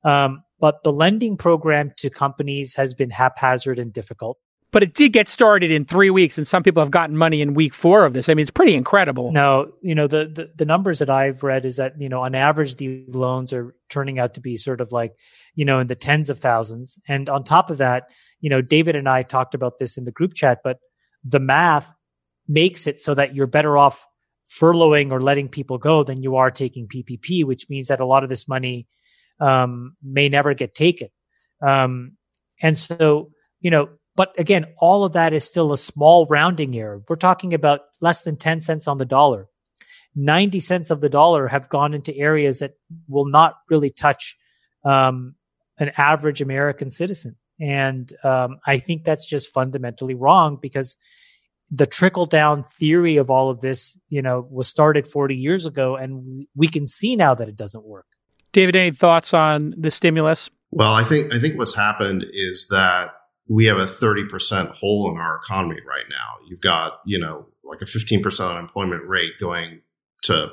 Um, 0.05 0.43
but 0.65 0.83
the 0.83 0.91
lending 0.91 1.37
program 1.37 1.93
to 1.99 2.09
companies 2.09 2.77
has 2.77 2.95
been 2.95 3.11
haphazard 3.11 3.79
and 3.79 3.93
difficult. 3.93 4.39
But 4.73 4.83
it 4.83 4.95
did 4.95 5.13
get 5.13 5.29
started 5.29 5.71
in 5.71 5.85
three 5.85 6.09
weeks, 6.09 6.39
and 6.39 6.47
some 6.47 6.63
people 6.63 6.83
have 6.83 6.91
gotten 6.91 7.19
money 7.19 7.43
in 7.43 7.53
week 7.53 7.75
four 7.75 8.07
of 8.07 8.15
this. 8.15 8.31
I 8.31 8.35
mean, 8.35 8.41
it's 8.45 8.51
pretty 8.51 8.75
incredible. 8.75 9.31
No, 9.31 9.73
you 9.83 9.95
know, 9.95 10.07
the, 10.07 10.25
the, 10.25 10.53
the 10.57 10.65
numbers 10.65 11.01
that 11.01 11.11
I've 11.11 11.43
read 11.43 11.67
is 11.67 11.77
that, 11.77 12.01
you 12.01 12.09
know, 12.09 12.23
on 12.23 12.35
average, 12.35 12.77
the 12.77 13.05
loans 13.09 13.53
are 13.53 13.75
turning 13.91 14.19
out 14.19 14.33
to 14.35 14.41
be 14.41 14.57
sort 14.57 14.81
of 14.81 14.91
like, 14.91 15.13
you 15.55 15.67
know, 15.67 15.81
in 15.81 15.87
the 15.87 15.95
tens 15.95 16.31
of 16.31 16.39
thousands. 16.39 16.99
And 17.07 17.29
on 17.29 17.45
top 17.45 17.71
of 17.71 17.77
that, 17.77 18.05
you 18.41 18.49
know, 18.49 18.63
David 18.63 18.97
and 18.97 19.07
I 19.07 19.23
talked 19.23 19.55
about 19.55 19.77
this 19.79 19.99
in 19.99 20.05
the 20.05 20.13
group 20.13 20.33
chat, 20.33 20.61
but 20.65 20.79
the 21.23 21.41
math 21.41 21.93
makes 22.49 22.87
it 22.87 22.99
so 22.99 23.13
that 23.13 23.35
you're 23.35 23.47
better 23.47 23.77
off 23.77 24.07
furloughing 24.51 25.11
or 25.11 25.21
letting 25.21 25.51
people 25.51 25.77
go 25.77 26.05
than 26.05 26.23
you 26.23 26.37
are 26.37 26.51
taking 26.51 26.89
PPP, 26.89 27.45
which 27.45 27.69
means 27.69 27.89
that 27.89 28.01
a 28.01 28.07
lot 28.07 28.23
of 28.23 28.31
this 28.31 28.49
money 28.49 28.87
um, 29.41 29.97
may 30.03 30.29
never 30.29 30.55
get 30.55 30.75
taken. 30.75 31.09
Um, 31.61 32.17
and 32.63 32.77
so, 32.77 33.31
you 33.61 33.71
know, 33.71 33.89
but 34.17 34.39
again, 34.39 34.67
all 34.79 35.05
of 35.05 35.13
that 35.13 35.33
is 35.33 35.45
still 35.45 35.73
a 35.73 35.79
small 35.79 36.27
rounding 36.27 36.77
error. 36.77 37.03
We're 37.09 37.17
talking 37.17 37.53
about 37.53 37.81
less 38.01 38.23
than 38.23 38.37
10 38.37 38.61
cents 38.61 38.87
on 38.87 38.99
the 38.99 39.05
dollar. 39.05 39.49
90 40.15 40.61
cents 40.61 40.91
of 40.91 41.01
the 41.01 41.09
dollar 41.09 41.49
have 41.49 41.69
gone 41.69 41.93
into 41.93 42.17
areas 42.17 42.61
that 42.61 42.75
will 43.09 43.27
not 43.27 43.57
really 43.69 43.91
touch 43.91 44.37
um, 44.85 45.35
an 45.79 45.91
average 45.97 46.41
American 46.41 46.91
citizen. 46.91 47.37
And 47.61 48.13
um, 48.23 48.59
I 48.67 48.79
think 48.79 49.05
that's 49.05 49.27
just 49.27 49.53
fundamentally 49.53 50.15
wrong 50.15 50.59
because 50.61 50.97
the 51.71 51.87
trickle 51.87 52.27
down 52.27 52.63
theory 52.63 53.17
of 53.17 53.31
all 53.31 53.51
of 53.51 53.61
this, 53.61 53.99
you 54.09 54.23
know, 54.23 54.47
was 54.51 54.69
started 54.69 55.07
40 55.07 55.37
years 55.37 55.67
ago, 55.67 55.97
and 55.97 56.47
we 56.55 56.69
can 56.69 56.87
see 56.87 57.17
now 57.17 57.35
that 57.35 57.49
it 57.49 57.57
doesn't 57.57 57.85
work. 57.85 58.07
David, 58.55 58.77
any 58.77 58.93
thoughts 58.93 59.35
on 59.35 59.75
the 59.77 59.91
stimulus? 59.91 60.49
Well, 60.71 60.95
I 60.95 61.05
think 61.05 61.35
I 61.35 61.39
think 61.39 61.59
what's 61.59 61.77
happened 61.77 62.25
is 62.33 62.69
that 62.71 63.11
we 63.47 63.67
have 63.67 63.77
a 63.77 63.83
30% 63.83 64.71
hole 64.71 65.11
in 65.11 65.19
our 65.19 65.37
economy 65.37 65.81
right 65.87 66.07
now. 66.09 66.47
You've 66.49 66.63
got, 66.63 67.01
you 67.05 67.19
know, 67.19 67.47
like 67.63 67.83
a 67.83 67.85
15% 67.85 68.51
unemployment 68.51 69.07
rate 69.07 69.33
going 69.39 69.81
to 70.23 70.49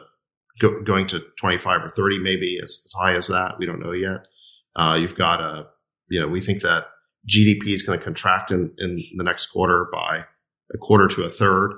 go, 0.59 0.81
going 0.81 1.07
to 1.07 1.23
25 1.39 1.85
or 1.85 1.89
30, 1.89 2.19
maybe 2.19 2.59
as, 2.61 2.83
as 2.85 2.93
high 2.99 3.13
as 3.13 3.27
that. 3.27 3.55
We 3.59 3.65
don't 3.65 3.79
know 3.79 3.93
yet. 3.93 4.27
Uh, 4.75 4.97
you've 4.99 5.15
got 5.15 5.39
a, 5.41 5.67
you 6.09 6.19
know, 6.19 6.27
we 6.27 6.41
think 6.41 6.61
that 6.63 6.87
GDP 7.29 7.67
is 7.67 7.81
going 7.81 7.97
to 7.97 8.03
contract 8.03 8.51
in, 8.51 8.73
in 8.77 8.97
the 9.15 9.23
next 9.23 9.45
quarter 9.47 9.87
by 9.93 10.25
a 10.73 10.77
quarter 10.77 11.07
to 11.07 11.23
a 11.23 11.29
third. 11.29 11.73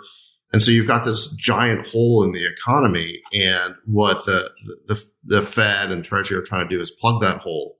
And 0.53 0.61
so 0.61 0.71
you've 0.71 0.87
got 0.87 1.03
this 1.03 1.33
giant 1.33 1.85
hole 1.87 2.23
in 2.23 2.31
the 2.31 2.45
economy. 2.45 3.21
And 3.33 3.75
what 3.85 4.25
the, 4.25 4.49
the, 4.87 5.03
the 5.25 5.41
Fed 5.41 5.91
and 5.91 6.05
Treasury 6.05 6.37
are 6.37 6.43
trying 6.43 6.69
to 6.69 6.75
do 6.75 6.79
is 6.79 6.91
plug 6.91 7.21
that 7.21 7.37
hole. 7.37 7.77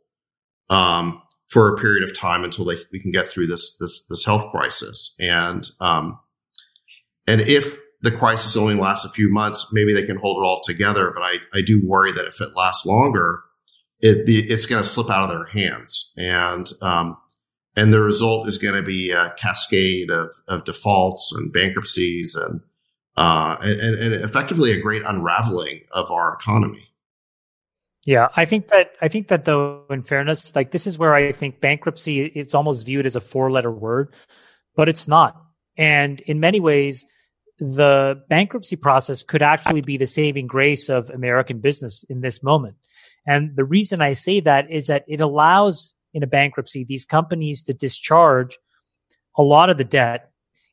Um, 0.69 1.21
for 1.53 1.71
a 1.71 1.78
period 1.78 2.03
of 2.03 2.17
time 2.17 2.43
until 2.43 2.65
they, 2.65 2.78
we 2.91 2.99
can 2.99 3.11
get 3.11 3.28
through 3.28 3.45
this 3.45 3.78
this 3.78 4.05
this 4.07 4.26
health 4.26 4.51
crisis. 4.51 5.15
And 5.19 5.63
um, 5.80 6.19
and 7.28 7.41
if 7.41 7.78
the 8.01 8.11
crisis 8.11 8.57
only 8.57 8.76
lasts 8.76 9.05
a 9.05 9.09
few 9.09 9.32
months, 9.32 9.71
maybe 9.71 9.93
they 9.93 10.05
can 10.05 10.17
hold 10.17 10.43
it 10.43 10.45
all 10.45 10.61
together. 10.65 11.11
But 11.13 11.24
I, 11.24 11.36
I 11.53 11.61
do 11.61 11.80
worry 11.86 12.11
that 12.11 12.26
if 12.26 12.41
it 12.41 12.55
lasts 12.55 12.86
longer, 12.86 13.41
it 13.99 14.26
the, 14.26 14.39
it's 14.51 14.65
going 14.65 14.82
to 14.82 14.88
slip 14.88 15.11
out 15.11 15.24
of 15.24 15.30
their 15.30 15.45
hands, 15.45 16.11
and 16.17 16.67
um, 16.82 17.17
and 17.76 17.93
the 17.93 18.01
result 18.01 18.47
is 18.47 18.57
going 18.57 18.76
to 18.76 18.84
be 18.84 19.11
a 19.11 19.34
cascade 19.38 20.09
of 20.09 20.32
of 20.47 20.63
defaults 20.63 21.34
and 21.36 21.51
bankruptcies 21.51 22.36
and 22.36 22.61
uh, 23.15 23.57
and, 23.61 23.95
and 23.95 24.13
effectively 24.13 24.71
a 24.71 24.82
great 24.82 25.03
unraveling 25.05 25.82
of 25.91 26.11
our 26.11 26.34
economy. 26.34 26.89
Yeah, 28.05 28.30
I 28.36 28.45
think 28.45 28.67
that 28.67 28.91
I 29.01 29.07
think 29.07 29.30
that 29.30 29.45
though, 29.45 29.86
in 29.89 30.03
fairness, 30.03 30.55
like 30.55 30.71
this 30.71 30.88
is 30.88 30.97
where 30.97 31.13
I 31.13 31.32
think 31.32 31.61
bankruptcy 31.61 32.26
it's 32.26 32.53
almost 32.53 32.86
viewed 32.86 33.05
as 33.05 33.15
a 33.15 33.21
four 33.21 33.51
letter 33.51 33.71
word, 33.71 34.13
but 34.76 34.89
it's 34.89 35.07
not. 35.07 35.39
And 35.78 36.21
in 36.21 36.39
many 36.39 36.59
ways, 36.59 37.05
the 37.59 38.21
bankruptcy 38.30 38.76
process 38.76 39.24
could 39.24 39.41
actually 39.41 39.82
be 39.82 39.97
the 39.97 40.05
saving 40.05 40.47
grace 40.47 40.89
of 40.89 41.09
American 41.09 41.59
business 41.59 42.03
in 42.09 42.21
this 42.21 42.43
moment. 42.43 42.76
And 43.26 43.55
the 43.55 43.63
reason 43.63 44.01
I 44.01 44.13
say 44.13 44.41
that 44.41 44.69
is 44.69 44.88
that 44.88 45.05
it 45.07 45.21
allows 45.21 45.92
in 46.14 46.24
a 46.24 46.28
bankruptcy 46.28 46.84
these 46.84 47.05
companies 47.05 47.64
to 47.64 47.74
discharge 47.74 48.57
a 49.38 49.43
lot 49.43 49.70
of 49.70 49.78
the 49.78 49.84
debt. 49.84 50.30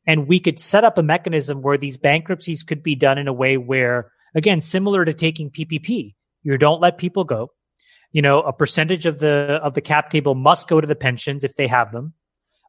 And 0.07 0.27
we 0.27 0.39
could 0.39 0.59
set 0.59 0.83
up 0.83 0.97
a 0.97 1.03
mechanism 1.03 1.61
where 1.61 1.77
these 1.77 1.97
bankruptcies 1.97 2.63
could 2.63 2.81
be 2.81 2.95
done 2.95 3.17
in 3.17 3.27
a 3.27 3.33
way 3.33 3.57
where, 3.57 4.11
again, 4.35 4.61
similar 4.61 5.05
to 5.05 5.13
taking 5.13 5.51
PPP, 5.51 6.15
you 6.43 6.57
don't 6.57 6.81
let 6.81 6.97
people 6.97 7.23
go. 7.23 7.51
You 8.11 8.21
know, 8.21 8.41
a 8.41 8.51
percentage 8.51 9.05
of 9.05 9.19
the, 9.19 9.59
of 9.63 9.73
the 9.73 9.81
cap 9.81 10.09
table 10.09 10.35
must 10.35 10.67
go 10.67 10.81
to 10.81 10.87
the 10.87 10.95
pensions 10.95 11.43
if 11.43 11.55
they 11.55 11.67
have 11.67 11.91
them. 11.91 12.13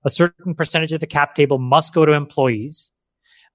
A 0.05 0.11
certain 0.11 0.55
percentage 0.55 0.93
of 0.93 1.01
the 1.01 1.07
cap 1.07 1.35
table 1.35 1.59
must 1.59 1.95
go 1.95 2.05
to 2.05 2.13
employees. 2.13 2.93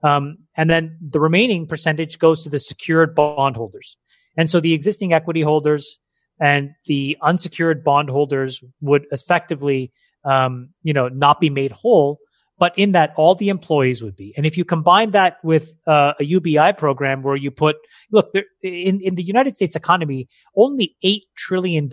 Um, 0.03 0.39
and 0.55 0.69
then 0.69 0.97
the 1.01 1.19
remaining 1.19 1.67
percentage 1.67 2.19
goes 2.19 2.43
to 2.43 2.49
the 2.49 2.59
secured 2.59 3.15
bondholders. 3.15 3.97
And 4.35 4.49
so 4.49 4.59
the 4.59 4.73
existing 4.73 5.13
equity 5.13 5.41
holders 5.41 5.99
and 6.39 6.71
the 6.85 7.17
unsecured 7.21 7.83
bondholders 7.83 8.63
would 8.81 9.05
effectively, 9.11 9.91
um, 10.23 10.69
you 10.83 10.93
know, 10.93 11.07
not 11.07 11.39
be 11.39 11.49
made 11.49 11.71
whole 11.71 12.19
but 12.59 12.73
in 12.77 12.91
that 12.93 13.13
all 13.15 13.35
the 13.35 13.49
employees 13.49 14.01
would 14.01 14.15
be. 14.15 14.33
And 14.35 14.45
if 14.45 14.57
you 14.57 14.65
combine 14.65 15.11
that 15.11 15.37
with 15.43 15.75
uh, 15.85 16.13
a 16.19 16.23
UBI 16.23 16.73
program 16.73 17.21
where 17.21 17.35
you 17.35 17.51
put, 17.51 17.77
look, 18.11 18.33
there, 18.33 18.45
in, 18.63 18.99
in 19.01 19.15
the 19.15 19.23
United 19.23 19.55
States 19.55 19.75
economy, 19.75 20.27
only 20.55 20.95
$8 21.03 21.21
trillion 21.35 21.89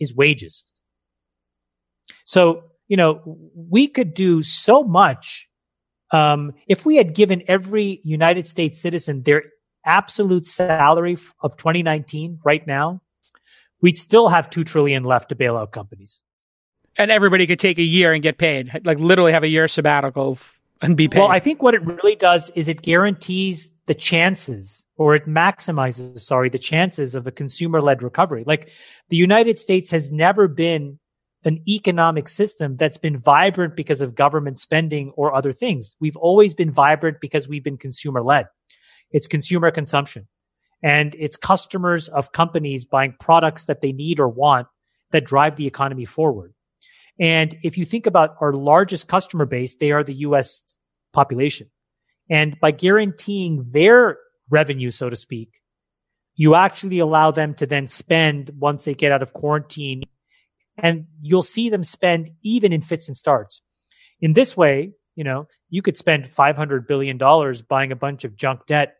is 0.00 0.14
wages. 0.14 0.72
So, 2.24 2.62
you 2.88 2.96
know, 2.96 3.20
we 3.54 3.88
could 3.88 4.14
do 4.14 4.42
so 4.42 4.82
much 4.82 5.48
um, 6.12 6.54
if 6.66 6.84
we 6.84 6.96
had 6.96 7.14
given 7.14 7.42
every 7.46 8.00
United 8.02 8.46
States 8.46 8.80
citizen 8.80 9.22
their 9.22 9.44
absolute 9.84 10.44
salary 10.44 11.16
of 11.40 11.56
2019 11.56 12.40
right 12.44 12.66
now, 12.66 13.00
we'd 13.80 13.96
still 13.96 14.28
have 14.28 14.50
2 14.50 14.64
trillion 14.64 15.04
left 15.04 15.28
to 15.30 15.34
bail 15.34 15.56
out 15.56 15.72
companies 15.72 16.22
and 16.96 17.10
everybody 17.10 17.46
could 17.46 17.58
take 17.58 17.78
a 17.78 17.82
year 17.82 18.12
and 18.12 18.22
get 18.22 18.38
paid, 18.38 18.80
like 18.84 18.98
literally 18.98 19.32
have 19.32 19.42
a 19.42 19.48
year 19.48 19.68
sabbatical 19.68 20.38
and 20.82 20.96
be 20.96 21.08
paid. 21.08 21.20
Well, 21.20 21.30
I 21.30 21.38
think 21.38 21.62
what 21.62 21.74
it 21.74 21.82
really 21.82 22.14
does 22.14 22.50
is 22.50 22.68
it 22.68 22.82
guarantees 22.82 23.72
the 23.86 23.94
chances 23.94 24.84
or 24.96 25.14
it 25.14 25.26
maximizes, 25.26 26.18
sorry, 26.18 26.48
the 26.48 26.58
chances 26.58 27.14
of 27.14 27.26
a 27.26 27.32
consumer 27.32 27.80
led 27.80 28.02
recovery. 28.02 28.44
Like 28.46 28.70
the 29.08 29.16
United 29.16 29.58
States 29.58 29.90
has 29.90 30.12
never 30.12 30.48
been 30.48 30.98
an 31.44 31.62
economic 31.66 32.28
system 32.28 32.76
that's 32.76 32.98
been 32.98 33.18
vibrant 33.18 33.76
because 33.76 34.02
of 34.02 34.14
government 34.14 34.58
spending 34.58 35.10
or 35.16 35.34
other 35.34 35.52
things. 35.52 35.96
We've 36.00 36.16
always 36.16 36.54
been 36.54 36.70
vibrant 36.70 37.18
because 37.20 37.48
we've 37.48 37.64
been 37.64 37.78
consumer 37.78 38.22
led. 38.22 38.46
It's 39.10 39.26
consumer 39.26 39.70
consumption 39.70 40.28
and 40.82 41.14
it's 41.18 41.36
customers 41.36 42.08
of 42.08 42.32
companies 42.32 42.84
buying 42.84 43.14
products 43.20 43.64
that 43.66 43.80
they 43.80 43.92
need 43.92 44.20
or 44.20 44.28
want 44.28 44.66
that 45.10 45.24
drive 45.24 45.56
the 45.56 45.66
economy 45.66 46.04
forward. 46.04 46.54
And 47.18 47.54
if 47.62 47.76
you 47.76 47.84
think 47.84 48.06
about 48.06 48.36
our 48.40 48.52
largest 48.52 49.08
customer 49.08 49.44
base, 49.44 49.76
they 49.76 49.92
are 49.92 50.02
the 50.02 50.14
US 50.14 50.76
population. 51.12 51.70
And 52.30 52.58
by 52.60 52.70
guaranteeing 52.70 53.66
their 53.70 54.18
revenue, 54.48 54.90
so 54.90 55.10
to 55.10 55.16
speak, 55.16 55.60
you 56.36 56.54
actually 56.54 56.98
allow 56.98 57.30
them 57.30 57.54
to 57.54 57.66
then 57.66 57.86
spend 57.86 58.52
once 58.56 58.84
they 58.84 58.94
get 58.94 59.12
out 59.12 59.22
of 59.22 59.32
quarantine. 59.32 60.02
And 60.78 61.06
you'll 61.20 61.42
see 61.42 61.68
them 61.68 61.84
spend 61.84 62.30
even 62.42 62.72
in 62.72 62.80
fits 62.80 63.08
and 63.08 63.16
starts. 63.16 63.60
In 64.20 64.32
this 64.32 64.56
way, 64.56 64.92
you 65.16 65.24
know, 65.24 65.48
you 65.68 65.82
could 65.82 65.96
spend 65.96 66.24
$500 66.24 66.86
billion 66.86 67.18
buying 67.68 67.92
a 67.92 67.96
bunch 67.96 68.24
of 68.24 68.36
junk 68.36 68.64
debt. 68.66 68.94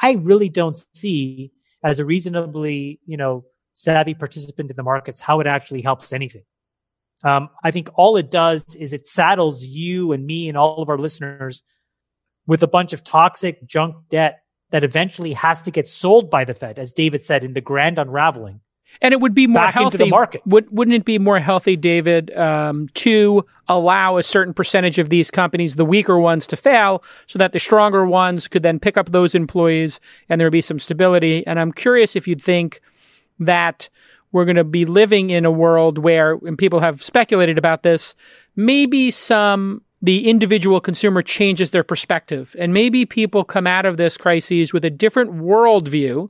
I 0.00 0.12
really 0.12 0.48
don't 0.48 0.76
see 0.92 1.52
as 1.84 2.00
a 2.00 2.04
reasonably, 2.04 3.00
you 3.06 3.16
know, 3.16 3.44
savvy 3.72 4.14
participant 4.14 4.70
in 4.70 4.76
the 4.76 4.82
markets 4.82 5.20
how 5.20 5.40
it 5.40 5.46
actually 5.46 5.82
helps 5.82 6.12
anything. 6.12 6.44
Um, 7.24 7.50
I 7.62 7.70
think 7.70 7.88
all 7.94 8.16
it 8.16 8.30
does 8.30 8.74
is 8.74 8.92
it 8.92 9.06
saddles 9.06 9.64
you 9.64 10.12
and 10.12 10.26
me 10.26 10.48
and 10.48 10.58
all 10.58 10.82
of 10.82 10.88
our 10.88 10.98
listeners 10.98 11.62
with 12.46 12.62
a 12.62 12.68
bunch 12.68 12.92
of 12.92 13.04
toxic 13.04 13.64
junk 13.66 13.94
debt 14.08 14.42
that 14.70 14.84
eventually 14.84 15.34
has 15.34 15.62
to 15.62 15.70
get 15.70 15.86
sold 15.86 16.30
by 16.30 16.44
the 16.44 16.54
Fed, 16.54 16.78
as 16.78 16.92
David 16.92 17.22
said, 17.22 17.44
in 17.44 17.52
the 17.52 17.60
grand 17.60 17.98
unraveling. 17.98 18.60
And 19.00 19.12
it 19.12 19.20
would 19.20 19.34
be 19.34 19.46
more 19.46 19.66
healthy. 19.66 20.10
market. 20.10 20.42
Would, 20.46 20.70
wouldn't 20.70 20.94
it 20.94 21.04
be 21.04 21.18
more 21.18 21.40
healthy, 21.40 21.76
David, 21.76 22.36
um, 22.36 22.88
to 22.94 23.44
allow 23.68 24.16
a 24.16 24.22
certain 24.22 24.54
percentage 24.54 24.98
of 24.98 25.08
these 25.08 25.30
companies, 25.30 25.76
the 25.76 25.84
weaker 25.84 26.18
ones, 26.18 26.46
to 26.48 26.56
fail, 26.56 27.02
so 27.26 27.38
that 27.38 27.52
the 27.52 27.58
stronger 27.58 28.06
ones 28.06 28.46
could 28.46 28.62
then 28.62 28.78
pick 28.78 28.96
up 28.96 29.10
those 29.10 29.34
employees 29.34 29.98
and 30.28 30.40
there 30.40 30.46
would 30.46 30.52
be 30.52 30.60
some 30.60 30.78
stability? 30.78 31.44
And 31.46 31.58
I'm 31.58 31.72
curious 31.72 32.14
if 32.14 32.28
you'd 32.28 32.40
think 32.40 32.80
that 33.40 33.88
we're 34.30 34.44
going 34.44 34.56
to 34.56 34.64
be 34.64 34.84
living 34.84 35.30
in 35.30 35.44
a 35.44 35.50
world 35.50 35.98
where, 35.98 36.38
and 36.46 36.56
people 36.56 36.80
have 36.80 37.02
speculated 37.02 37.58
about 37.58 37.82
this, 37.82 38.14
maybe 38.56 39.10
some 39.10 39.82
the 40.04 40.28
individual 40.28 40.80
consumer 40.80 41.22
changes 41.22 41.70
their 41.70 41.84
perspective. 41.84 42.56
And 42.58 42.74
maybe 42.74 43.06
people 43.06 43.44
come 43.44 43.68
out 43.68 43.86
of 43.86 43.96
this 43.96 44.16
crisis 44.16 44.72
with 44.72 44.84
a 44.84 44.90
different 44.90 45.34
worldview. 45.34 46.28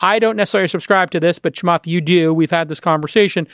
I 0.00 0.18
don't 0.18 0.36
necessarily 0.36 0.68
subscribe 0.68 1.10
to 1.12 1.20
this, 1.20 1.38
but 1.38 1.54
Chamath, 1.54 1.86
you 1.86 2.00
do. 2.00 2.34
We've 2.34 2.50
had 2.50 2.68
this 2.68 2.80
conversation. 2.80 3.46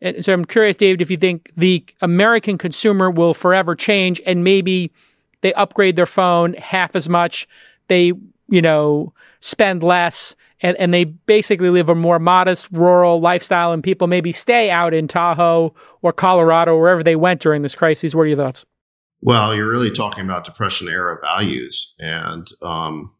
And 0.00 0.24
so 0.24 0.32
I'm 0.32 0.44
curious, 0.44 0.76
David, 0.76 1.02
if 1.02 1.10
you 1.10 1.16
think 1.16 1.50
the 1.56 1.84
American 2.00 2.56
consumer 2.56 3.10
will 3.10 3.34
forever 3.34 3.74
change 3.74 4.20
and 4.24 4.44
maybe 4.44 4.92
they 5.40 5.52
upgrade 5.54 5.96
their 5.96 6.06
phone 6.06 6.54
half 6.54 6.94
as 6.94 7.08
much, 7.08 7.48
they, 7.88 8.12
you 8.48 8.62
know, 8.62 9.12
spend 9.40 9.82
less 9.82 10.34
and, 10.60 10.76
and 10.78 10.92
they 10.92 11.04
basically 11.04 11.70
live 11.70 11.88
a 11.88 11.94
more 11.94 12.18
modest 12.18 12.70
rural 12.72 13.20
lifestyle 13.20 13.72
and 13.72 13.82
people 13.82 14.06
maybe 14.06 14.32
stay 14.32 14.70
out 14.70 14.94
in 14.94 15.08
Tahoe 15.08 15.74
or 16.02 16.12
Colorado, 16.12 16.76
wherever 16.76 17.02
they 17.02 17.16
went 17.16 17.40
during 17.40 17.62
this 17.62 17.74
crisis. 17.74 18.14
What 18.14 18.22
are 18.22 18.26
your 18.26 18.36
thoughts? 18.36 18.64
Well, 19.20 19.54
you're 19.54 19.68
really 19.68 19.90
talking 19.90 20.24
about 20.24 20.44
depression 20.44 20.88
era 20.88 21.18
values. 21.20 21.94
And 21.98 22.48
um, 22.62 23.12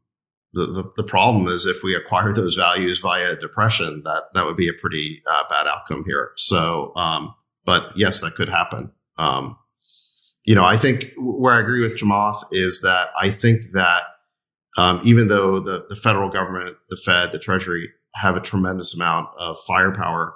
the, 0.53 0.67
the, 0.67 0.91
the, 0.97 1.05
problem 1.05 1.47
is 1.47 1.67
if 1.67 1.83
we 1.83 1.95
acquire 1.95 2.33
those 2.33 2.57
values 2.57 3.01
via 3.01 3.37
depression, 3.37 4.03
that, 4.05 4.25
that 4.35 4.47
would 4.47 4.57
be 4.57 4.69
a 4.69 4.73
pretty 4.73 5.23
uh, 5.31 5.45
bad 5.51 5.67
outcome 5.67 6.05
here. 6.07 6.33
So, 6.37 6.93
um, 6.97 7.35
but 7.65 7.93
yes, 7.97 8.23
that 8.23 8.35
could 8.35 8.49
happen. 8.49 8.91
Um, 9.19 9.57
you 10.45 10.55
know, 10.55 10.65
I 10.65 10.79
think 10.79 11.13
where 11.19 11.55
I 11.55 11.61
agree 11.61 11.83
with 11.83 11.99
Chamath 11.99 12.43
is 12.51 12.81
that 12.81 13.09
I 13.21 13.31
think 13.31 13.63
that 13.75 14.05
um, 14.79 15.03
even 15.05 15.29
though 15.29 15.61
the, 15.61 15.85
the 15.89 15.97
federal 15.97 16.31
government, 16.31 16.77
the 16.89 16.97
Fed, 16.97 17.33
the 17.33 17.39
Treasury 17.39 17.91
have 18.15 18.37
a 18.37 18.41
tremendous 18.41 18.95
amount 18.95 19.29
of 19.39 19.59
firepower 19.67 20.35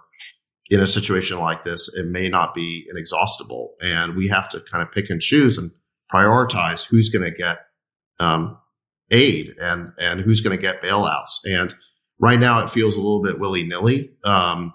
in 0.69 0.81
a 0.81 0.87
situation 0.87 1.39
like 1.39 1.65
this, 1.65 1.95
it 1.97 2.07
may 2.07 2.29
not 2.29 2.55
be 2.55 2.87
inexhaustible. 2.91 3.75
And 3.81 4.17
we 4.17 4.29
have 4.29 4.49
to 4.51 4.61
kind 4.61 4.83
of 4.83 4.93
pick 4.93 5.11
and 5.11 5.21
choose 5.21 5.57
and 5.57 5.71
prioritize 6.13 6.87
who's 6.87 7.09
going 7.09 7.25
to 7.25 7.37
get 7.37 7.59
um, 8.21 8.59
aid 9.13 9.55
and, 9.59 9.93
and 9.99 10.21
who's 10.21 10.41
going 10.41 10.57
to 10.57 10.61
get 10.61 10.83
bailouts. 10.83 11.39
And 11.45 11.75
right 12.19 12.41
now 12.41 12.61
it 12.61 12.71
feels 12.71 12.97
a 12.97 13.03
little 13.03 13.23
bit 13.23 13.39
willy 13.39 13.63
nilly. 13.65 14.11
Um, 14.25 14.73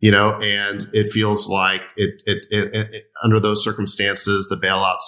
you 0.00 0.10
know, 0.10 0.38
and 0.40 0.86
it 0.92 1.10
feels 1.10 1.48
like 1.48 1.80
it, 1.96 2.22
it, 2.26 2.46
it, 2.50 2.74
it, 2.74 3.04
under 3.22 3.40
those 3.40 3.64
circumstances, 3.64 4.48
the 4.48 4.56
bailouts 4.56 5.00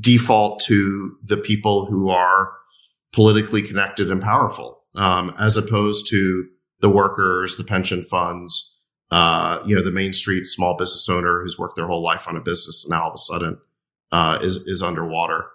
default 0.00 0.62
to 0.66 1.16
the 1.24 1.36
people 1.36 1.86
who 1.86 2.08
are 2.08 2.52
politically 3.12 3.62
connected 3.62 4.10
and 4.10 4.22
powerful, 4.22 4.84
um, 4.96 5.34
as 5.40 5.56
opposed 5.56 6.08
to 6.10 6.44
the 6.80 6.90
workers, 6.90 7.56
the 7.56 7.64
pension 7.64 8.04
funds, 8.04 8.78
uh, 9.10 9.60
you 9.66 9.74
know, 9.74 9.84
the 9.84 9.90
Main 9.90 10.12
Street 10.12 10.44
small 10.44 10.76
business 10.76 11.08
owner 11.08 11.42
who's 11.42 11.58
worked 11.58 11.76
their 11.76 11.86
whole 11.86 12.02
life 12.02 12.28
on 12.28 12.36
a 12.36 12.40
business 12.40 12.84
and 12.84 12.90
now 12.90 13.04
all 13.04 13.10
of 13.10 13.14
a 13.14 13.18
sudden 13.18 13.58
uh, 14.12 14.38
is 14.40 14.56
is 14.66 14.82
underwater. 14.82 15.46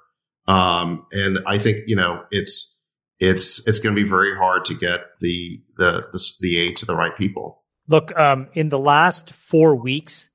Um, 0.47 1.05
and 1.11 1.39
I 1.45 1.57
think 1.57 1.83
you 1.87 1.95
know 1.95 2.23
it's 2.31 2.81
it's 3.19 3.65
it's 3.67 3.79
going 3.79 3.95
to 3.95 4.01
be 4.01 4.07
very 4.07 4.35
hard 4.35 4.65
to 4.65 4.73
get 4.73 5.01
the, 5.19 5.61
the 5.77 6.07
the 6.11 6.31
the 6.41 6.59
aid 6.59 6.77
to 6.77 6.85
the 6.85 6.95
right 6.95 7.15
people. 7.15 7.63
Look, 7.87 8.17
um, 8.17 8.47
in 8.53 8.69
the 8.69 8.79
last 8.79 9.31
four 9.33 9.75
weeks, 9.75 10.29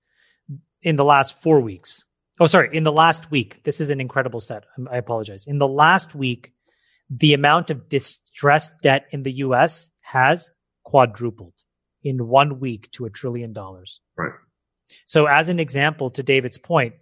in 0.83 0.97
the 0.97 1.05
last 1.05 1.41
four 1.43 1.61
weeks, 1.61 2.05
oh 2.41 2.47
sorry, 2.47 2.71
in 2.73 2.85
the 2.85 2.93
last 2.93 3.31
week, 3.31 3.63
this 3.65 3.81
is 3.81 3.91
an 3.91 4.01
incredible 4.01 4.41
set. 4.41 4.65
I 4.91 4.97
apologize. 4.97 5.45
In 5.47 5.59
the 5.59 5.69
last 5.69 6.15
week, 6.15 6.53
the 7.11 7.35
amount 7.35 7.71
of 7.71 7.89
distressed 7.89 8.75
debt 8.83 9.07
in 9.11 9.23
the 9.23 9.33
US 9.33 9.91
has 10.05 10.51
quadrupled 10.85 11.55
in 12.03 12.29
one 12.29 12.61
week 12.61 12.91
to 12.93 13.05
a 13.05 13.11
trillion 13.11 13.53
dollars. 13.53 14.01
Right. 14.17 14.33
So, 15.07 15.27
as 15.27 15.49
an 15.49 15.59
example, 15.59 16.11
to 16.11 16.23
David's 16.23 16.59
point, 16.59 16.95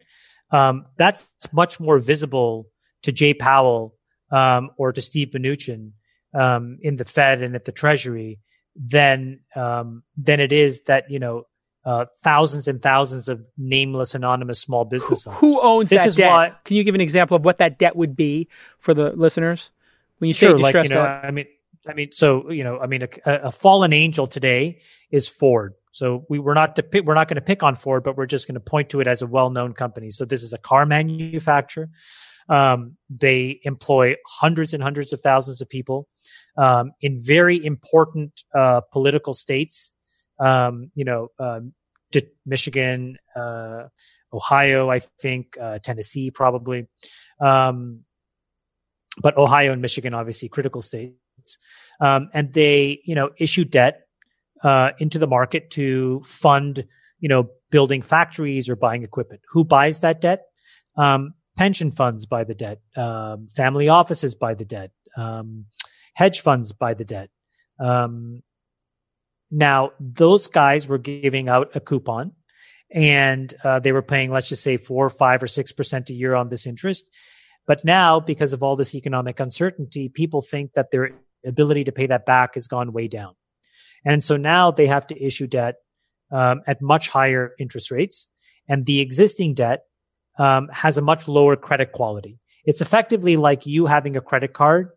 um, 0.50 0.86
that's 0.96 1.30
much 1.52 1.78
more 1.78 1.98
visible 1.98 2.70
to 3.05 3.12
Jay 3.12 3.32
Powell 3.32 3.94
um, 4.30 4.70
or 4.76 4.92
to 4.92 5.00
Steve 5.00 5.28
Mnuchin 5.28 5.92
um, 6.34 6.78
in 6.82 6.96
the 6.96 7.05
Fed 7.05 7.42
and 7.42 7.55
at 7.55 7.64
the 7.64 7.72
Treasury 7.72 8.40
than 8.76 9.40
um, 9.55 10.02
than 10.16 10.40
it 10.40 10.52
is 10.52 10.84
that 10.84 11.11
you 11.11 11.20
know 11.20 11.46
uh, 11.84 12.07
thousands 12.22 12.66
and 12.66 12.82
thousands 12.82 13.28
of 13.28 13.46
nameless 13.57 14.14
anonymous 14.14 14.61
small 14.61 14.84
business 14.84 15.26
owners. 15.26 15.38
Who, 15.40 15.61
who 15.61 15.66
owns 15.66 15.90
this 15.90 16.02
that 16.05 16.16
debt? 16.16 16.30
Why, 16.30 16.52
Can 16.64 16.76
you 16.76 16.84
give 16.84 16.94
an 16.94 17.00
example 17.00 17.36
of 17.36 17.44
what 17.44 17.59
that 17.59 17.78
debt 17.78 17.94
would 17.94 18.16
be 18.16 18.48
for 18.78 18.94
the 18.94 19.12
listeners? 19.12 19.70
When 20.18 20.28
you 20.28 20.34
sure, 20.34 20.57
say 20.57 20.62
like, 20.62 20.74
you 20.74 20.88
know, 20.88 21.02
I 21.02 21.30
mean, 21.30 21.46
I 21.86 21.94
mean, 21.94 22.12
so 22.12 22.50
you 22.50 22.64
know, 22.64 22.78
I 22.78 22.86
mean, 22.86 23.02
a, 23.02 23.09
a 23.26 23.52
fallen 23.52 23.92
angel 23.92 24.26
today 24.26 24.80
is 25.11 25.28
Ford. 25.28 25.74
So 25.90 26.24
we, 26.28 26.40
we're 26.40 26.55
not 26.55 26.74
to, 26.76 27.02
we're 27.02 27.14
not 27.14 27.28
going 27.28 27.36
to 27.36 27.40
pick 27.40 27.62
on 27.62 27.76
Ford, 27.76 28.02
but 28.02 28.16
we're 28.16 28.26
just 28.26 28.48
going 28.48 28.55
to 28.55 28.61
point 28.61 28.88
to 28.90 29.00
it 29.00 29.07
as 29.07 29.22
a 29.22 29.28
well-known 29.28 29.74
company. 29.74 30.11
So 30.11 30.24
this 30.24 30.42
is 30.42 30.52
a 30.52 30.59
car 30.59 30.86
manufacturer. 30.86 31.88
Um, 32.49 32.97
they 33.09 33.61
employ 33.62 34.16
hundreds 34.26 34.74
and 34.74 34.82
hundreds 34.82 35.12
of 35.12 35.20
thousands 35.20 35.61
of 35.61 35.68
people 35.68 36.09
um, 36.57 36.92
in 37.01 37.18
very 37.20 37.64
important 37.64 38.42
uh, 38.55 38.82
political 38.92 39.32
states. 39.32 39.95
Um, 40.38 40.90
you 40.95 41.05
know, 41.05 41.28
um, 41.38 41.72
Michigan, 42.47 43.18
uh, 43.34 43.84
Ohio, 44.32 44.90
I 44.90 44.99
think, 44.99 45.57
uh, 45.61 45.78
Tennessee, 45.78 46.30
probably. 46.30 46.86
Um, 47.40 48.01
but 49.20 49.36
Ohio 49.36 49.72
and 49.72 49.82
Michigan, 49.82 50.14
obviously 50.14 50.49
critical 50.49 50.80
states. 50.80 51.59
Um, 52.01 52.30
and 52.32 52.53
they, 52.53 53.01
you 53.05 53.14
know, 53.14 53.30
issue 53.38 53.64
debt 53.64 54.07
uh, 54.62 54.90
into 54.99 55.18
the 55.18 55.26
market 55.26 55.70
to 55.70 56.20
fund, 56.24 56.86
you 57.20 57.28
know, 57.28 57.51
building 57.70 58.03
factories 58.03 58.68
or 58.68 58.76
buying 58.76 59.03
equipment. 59.03 59.42
Who 59.51 59.64
buys 59.64 60.01
that 60.01 60.20
debt? 60.20 60.42
Um, 60.97 61.34
pension 61.57 61.90
funds 61.90 62.26
buy 62.26 62.44
the 62.44 62.55
debt. 62.55 62.80
Um, 62.96 63.48
family 63.48 63.88
offices 63.88 64.34
buy 64.34 64.55
the 64.55 64.64
debt. 64.64 64.90
Um, 65.16 65.66
hedge 66.14 66.40
funds 66.40 66.72
buy 66.72 66.94
the 66.94 67.05
debt. 67.05 67.30
Um, 67.78 68.42
now, 69.50 69.92
those 70.00 70.48
guys 70.48 70.88
were 70.88 70.98
giving 70.98 71.48
out 71.48 71.70
a 71.74 71.80
coupon 71.80 72.32
and 72.92 73.52
uh, 73.62 73.78
they 73.78 73.92
were 73.92 74.02
paying, 74.02 74.30
let's 74.30 74.48
just 74.48 74.62
say, 74.62 74.76
four, 74.76 75.09
five, 75.11 75.42
or 75.42 75.46
six 75.46 75.72
percent 75.72 76.11
a 76.11 76.14
year 76.14 76.34
on 76.34 76.48
this 76.48 76.66
interest. 76.66 77.11
But 77.66 77.84
now, 77.84 78.20
because 78.20 78.52
of 78.52 78.62
all 78.62 78.76
this 78.76 78.94
economic 78.94 79.40
uncertainty, 79.40 80.09
people 80.09 80.40
think 80.40 80.72
that 80.74 80.90
their 80.90 81.11
ability 81.46 81.84
to 81.84 81.92
pay 81.92 82.07
that 82.07 82.26
back 82.26 82.55
has 82.55 82.66
gone 82.66 82.92
way 82.92 83.09
down. 83.09 83.34
And 84.05 84.22
so 84.22 84.36
now 84.36 84.70
they 84.70 84.86
have 84.86 85.07
to 85.09 85.24
issue 85.24 85.46
debt 85.46 85.76
um, 86.30 86.62
at 86.66 86.82
much 86.82 87.09
higher 87.09 87.55
interest 87.59 87.90
rates. 87.90 88.28
And 88.68 88.86
the 88.86 89.00
existing 89.00 89.55
debt 89.55 89.84
um, 90.39 90.68
has 90.72 90.99
a 90.99 91.03
much 91.03 91.28
lower 91.28 91.57
credit 91.57 91.93
quality. 91.93 92.39
It's 92.64 92.80
effectively 92.80 93.37
like 93.37 93.66
you 93.66 93.87
having 93.87 94.16
a 94.16 94.20
credit 94.20 94.53
card 94.53 94.91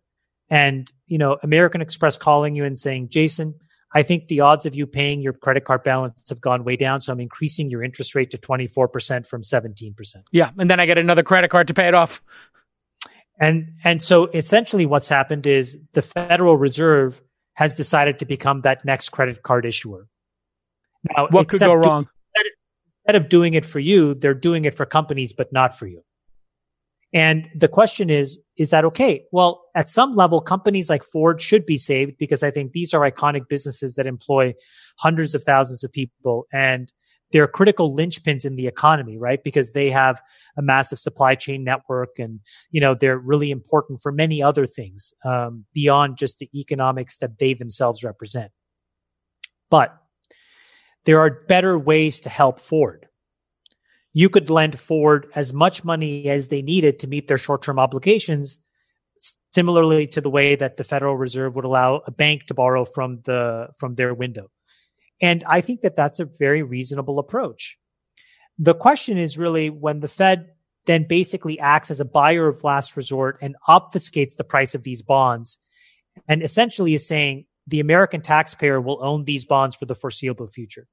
and, 0.49 0.91
you 1.05 1.17
know, 1.17 1.37
American 1.43 1.81
Express 1.81 2.17
calling 2.17 2.55
you 2.55 2.63
and 2.63 2.77
saying, 2.77 3.09
Jason, 3.09 3.55
I 3.93 4.03
think 4.03 4.27
the 4.27 4.41
odds 4.41 4.65
of 4.65 4.75
you 4.75 4.87
paying 4.87 5.21
your 5.21 5.33
credit 5.33 5.65
card 5.65 5.83
balance 5.83 6.29
have 6.29 6.41
gone 6.41 6.63
way 6.63 6.75
down. 6.75 7.01
So 7.01 7.11
I'm 7.11 7.19
increasing 7.19 7.69
your 7.69 7.83
interest 7.83 8.15
rate 8.15 8.31
to 8.31 8.37
24% 8.37 9.27
from 9.27 9.41
17%. 9.41 10.15
Yeah. 10.31 10.51
And 10.57 10.69
then 10.69 10.79
I 10.79 10.85
get 10.85 10.97
another 10.97 11.23
credit 11.23 11.49
card 11.49 11.67
to 11.69 11.73
pay 11.73 11.87
it 11.87 11.93
off. 11.93 12.21
And, 13.39 13.73
and 13.83 14.01
so 14.01 14.25
essentially 14.27 14.85
what's 14.85 15.09
happened 15.09 15.45
is 15.45 15.79
the 15.93 16.01
Federal 16.01 16.57
Reserve 16.57 17.21
has 17.53 17.75
decided 17.75 18.19
to 18.19 18.25
become 18.25 18.61
that 18.61 18.85
next 18.85 19.09
credit 19.09 19.43
card 19.43 19.65
issuer. 19.65 20.07
Now, 21.15 21.27
what 21.29 21.47
could 21.47 21.59
go 21.59 21.73
wrong? 21.73 22.09
Instead 23.07 23.23
of 23.23 23.29
doing 23.29 23.53
it 23.53 23.65
for 23.65 23.79
you, 23.79 24.13
they're 24.15 24.33
doing 24.33 24.65
it 24.65 24.73
for 24.73 24.85
companies, 24.85 25.33
but 25.33 25.53
not 25.53 25.77
for 25.77 25.87
you. 25.87 26.03
And 27.13 27.47
the 27.55 27.69
question 27.69 28.09
is, 28.09 28.37
is 28.57 28.71
that 28.71 28.83
okay? 28.83 29.23
Well, 29.31 29.63
at 29.75 29.87
some 29.87 30.13
level, 30.13 30.41
companies 30.41 30.89
like 30.89 31.05
Ford 31.05 31.41
should 31.41 31.65
be 31.65 31.77
saved 31.77 32.17
because 32.17 32.43
I 32.43 32.51
think 32.51 32.73
these 32.73 32.93
are 32.93 33.09
iconic 33.09 33.47
businesses 33.47 33.95
that 33.95 34.07
employ 34.07 34.55
hundreds 34.99 35.33
of 35.33 35.43
thousands 35.43 35.85
of 35.85 35.91
people. 35.93 36.47
And 36.51 36.91
they're 37.31 37.47
critical 37.47 37.95
linchpins 37.95 38.43
in 38.45 38.57
the 38.57 38.67
economy, 38.67 39.17
right? 39.17 39.41
Because 39.41 39.71
they 39.71 39.89
have 39.89 40.21
a 40.57 40.61
massive 40.61 40.99
supply 40.99 41.35
chain 41.35 41.63
network 41.63 42.19
and, 42.19 42.41
you 42.71 42.81
know, 42.81 42.93
they're 42.93 43.17
really 43.17 43.51
important 43.51 43.99
for 44.01 44.11
many 44.11 44.41
other 44.41 44.65
things, 44.65 45.13
um, 45.23 45.65
beyond 45.73 46.17
just 46.17 46.39
the 46.39 46.49
economics 46.53 47.19
that 47.19 47.39
they 47.39 47.53
themselves 47.53 48.03
represent. 48.03 48.51
But 49.69 49.97
there 51.07 51.21
are 51.21 51.41
better 51.47 51.79
ways 51.79 52.19
to 52.19 52.29
help 52.29 52.59
Ford. 52.59 53.07
You 54.11 54.27
could 54.27 54.49
lend 54.49 54.77
Ford 54.77 55.31
as 55.35 55.53
much 55.53 55.85
money 55.85 56.27
as 56.27 56.49
they 56.49 56.61
needed 56.61 56.99
to 56.99 57.07
meet 57.07 57.29
their 57.29 57.37
short-term 57.37 57.79
obligations, 57.79 58.59
similarly 59.51 60.07
to 60.07 60.19
the 60.19 60.29
way 60.29 60.55
that 60.55 60.75
the 60.75 60.83
Federal 60.83 61.15
Reserve 61.15 61.55
would 61.55 61.63
allow 61.63 62.01
a 62.05 62.11
bank 62.11 62.47
to 62.47 62.53
borrow 62.53 62.83
from 62.83 63.21
the, 63.23 63.69
from 63.77 63.95
their 63.95 64.13
window. 64.13 64.51
And 65.21 65.45
I 65.47 65.61
think 65.61 65.79
that 65.81 65.95
that's 65.95 66.19
a 66.19 66.25
very 66.25 66.61
reasonable 66.61 67.19
approach. 67.19 67.77
The 68.59 68.75
question 68.75 69.17
is 69.17 69.37
really 69.37 69.69
when 69.69 70.01
the 70.01 70.09
Fed 70.09 70.49
then 70.87 71.05
basically 71.07 71.57
acts 71.57 71.89
as 71.89 72.01
a 72.01 72.05
buyer 72.05 72.47
of 72.47 72.65
last 72.65 72.97
resort 72.97 73.37
and 73.41 73.55
obfuscates 73.69 74.35
the 74.35 74.43
price 74.43 74.75
of 74.75 74.83
these 74.83 75.03
bonds 75.03 75.57
and 76.27 76.43
essentially 76.43 76.95
is 76.95 77.07
saying 77.07 77.45
the 77.65 77.79
American 77.79 78.21
taxpayer 78.21 78.81
will 78.81 79.01
own 79.01 79.23
these 79.23 79.45
bonds 79.45 79.73
for 79.73 79.85
the 79.85 79.95
foreseeable 79.95 80.47
future. 80.47 80.85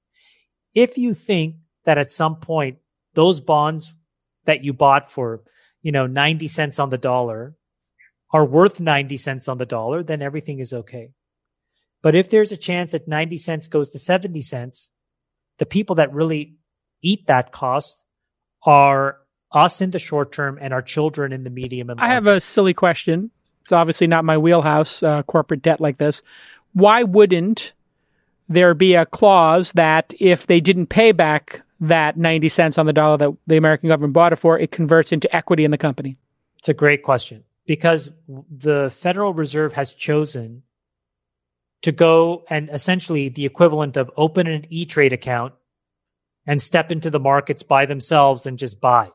If 0.75 0.99
you 0.99 1.15
think 1.15 1.57
that 1.85 1.99
at 1.99 2.11
some 2.11 2.37
point 2.37 2.79
those 3.15 3.41
bonds 3.41 3.95
that 4.45 4.65
you 4.65 4.73
bought 4.73 5.11
for, 5.11 5.43
you 5.83 5.93
know, 5.93 6.07
90 6.07 6.49
cents 6.49 6.79
on 6.79 6.91
the 6.91 6.99
dollar 6.99 7.55
are 8.33 8.45
worth 8.45 8.81
90 8.81 9.17
cents 9.17 9.49
on 9.49 9.59
the 9.59 9.67
dollar, 9.67 10.03
then 10.03 10.21
everything 10.21 10.59
is 10.59 10.73
okay. 10.73 11.13
But 12.03 12.15
if 12.15 12.31
there's 12.31 12.53
a 12.53 12.57
chance 12.57 12.93
that 12.93 13.09
90 13.09 13.37
cents 13.37 13.69
goes 13.69 13.91
to 13.91 13.99
70 13.99 14.41
cents, 14.43 14.91
the 15.59 15.67
people 15.67 15.97
that 15.97 16.13
really 16.13 16.57
eat 17.01 17.27
that 17.27 17.53
cost 17.53 17.97
are 18.65 19.19
us 19.53 19.81
in 19.81 19.93
the 19.93 19.99
short 19.99 20.33
term 20.33 20.59
and 20.61 20.75
our 20.75 20.83
children 20.83 21.33
in 21.33 21.45
the 21.45 21.51
medium 21.51 21.89
and 21.89 22.01
I 22.01 22.09
have 22.09 22.27
a 22.27 22.41
silly 22.41 22.75
question. 22.75 23.31
It's 23.61 23.73
obviously 23.73 24.07
not 24.09 24.25
my 24.25 24.37
wheelhouse, 24.37 25.03
uh, 25.03 25.23
corporate 25.23 25.63
debt 25.63 25.81
like 25.81 25.99
this. 25.99 26.23
Why 26.73 27.05
wouldn't 27.05 27.73
there 28.49 28.75
be 28.75 28.95
a 28.95 29.07
clause 29.07 29.73
that 29.73 30.13
if 30.21 30.47
they 30.47 30.61
didn't 30.61 30.87
pay 30.87 31.13
back 31.13 31.63
that 31.81 32.17
90 32.17 32.49
cents 32.49 32.79
on 32.79 32.87
the 32.87 32.93
dollar 32.93 33.17
that 33.17 33.33
the 33.47 33.57
American 33.57 33.89
government 33.89 34.13
bought 34.13 34.33
it 34.33 34.37
for, 34.37 34.59
it 34.59 34.71
converts 34.71 35.13
into 35.13 35.35
equity 35.35 35.65
in 35.65 35.71
the 35.71 35.79
company? 35.79 36.17
It's 36.59 36.69
a 36.69 36.75
great 36.75 37.03
question 37.03 37.45
because 37.67 38.11
the 38.29 38.91
Federal 38.91 39.35
Reserve 39.35 39.75
has 39.75 39.95
chosen 39.95 40.63
to 41.83 41.93
go 41.93 42.45
and 42.49 42.71
essentially 42.71 43.29
the 43.29 43.45
equivalent 43.45 43.97
of 43.97 44.11
open 44.17 44.47
an 44.47 44.65
E 44.71 44.87
Trade 44.87 45.13
account 45.13 45.55
and 46.47 46.61
step 46.61 46.91
into 46.91 47.11
the 47.11 47.21
markets 47.21 47.63
by 47.63 47.87
themselves 47.87 48.47
and 48.47 48.59
just 48.59 48.81
buy. 48.81 49.11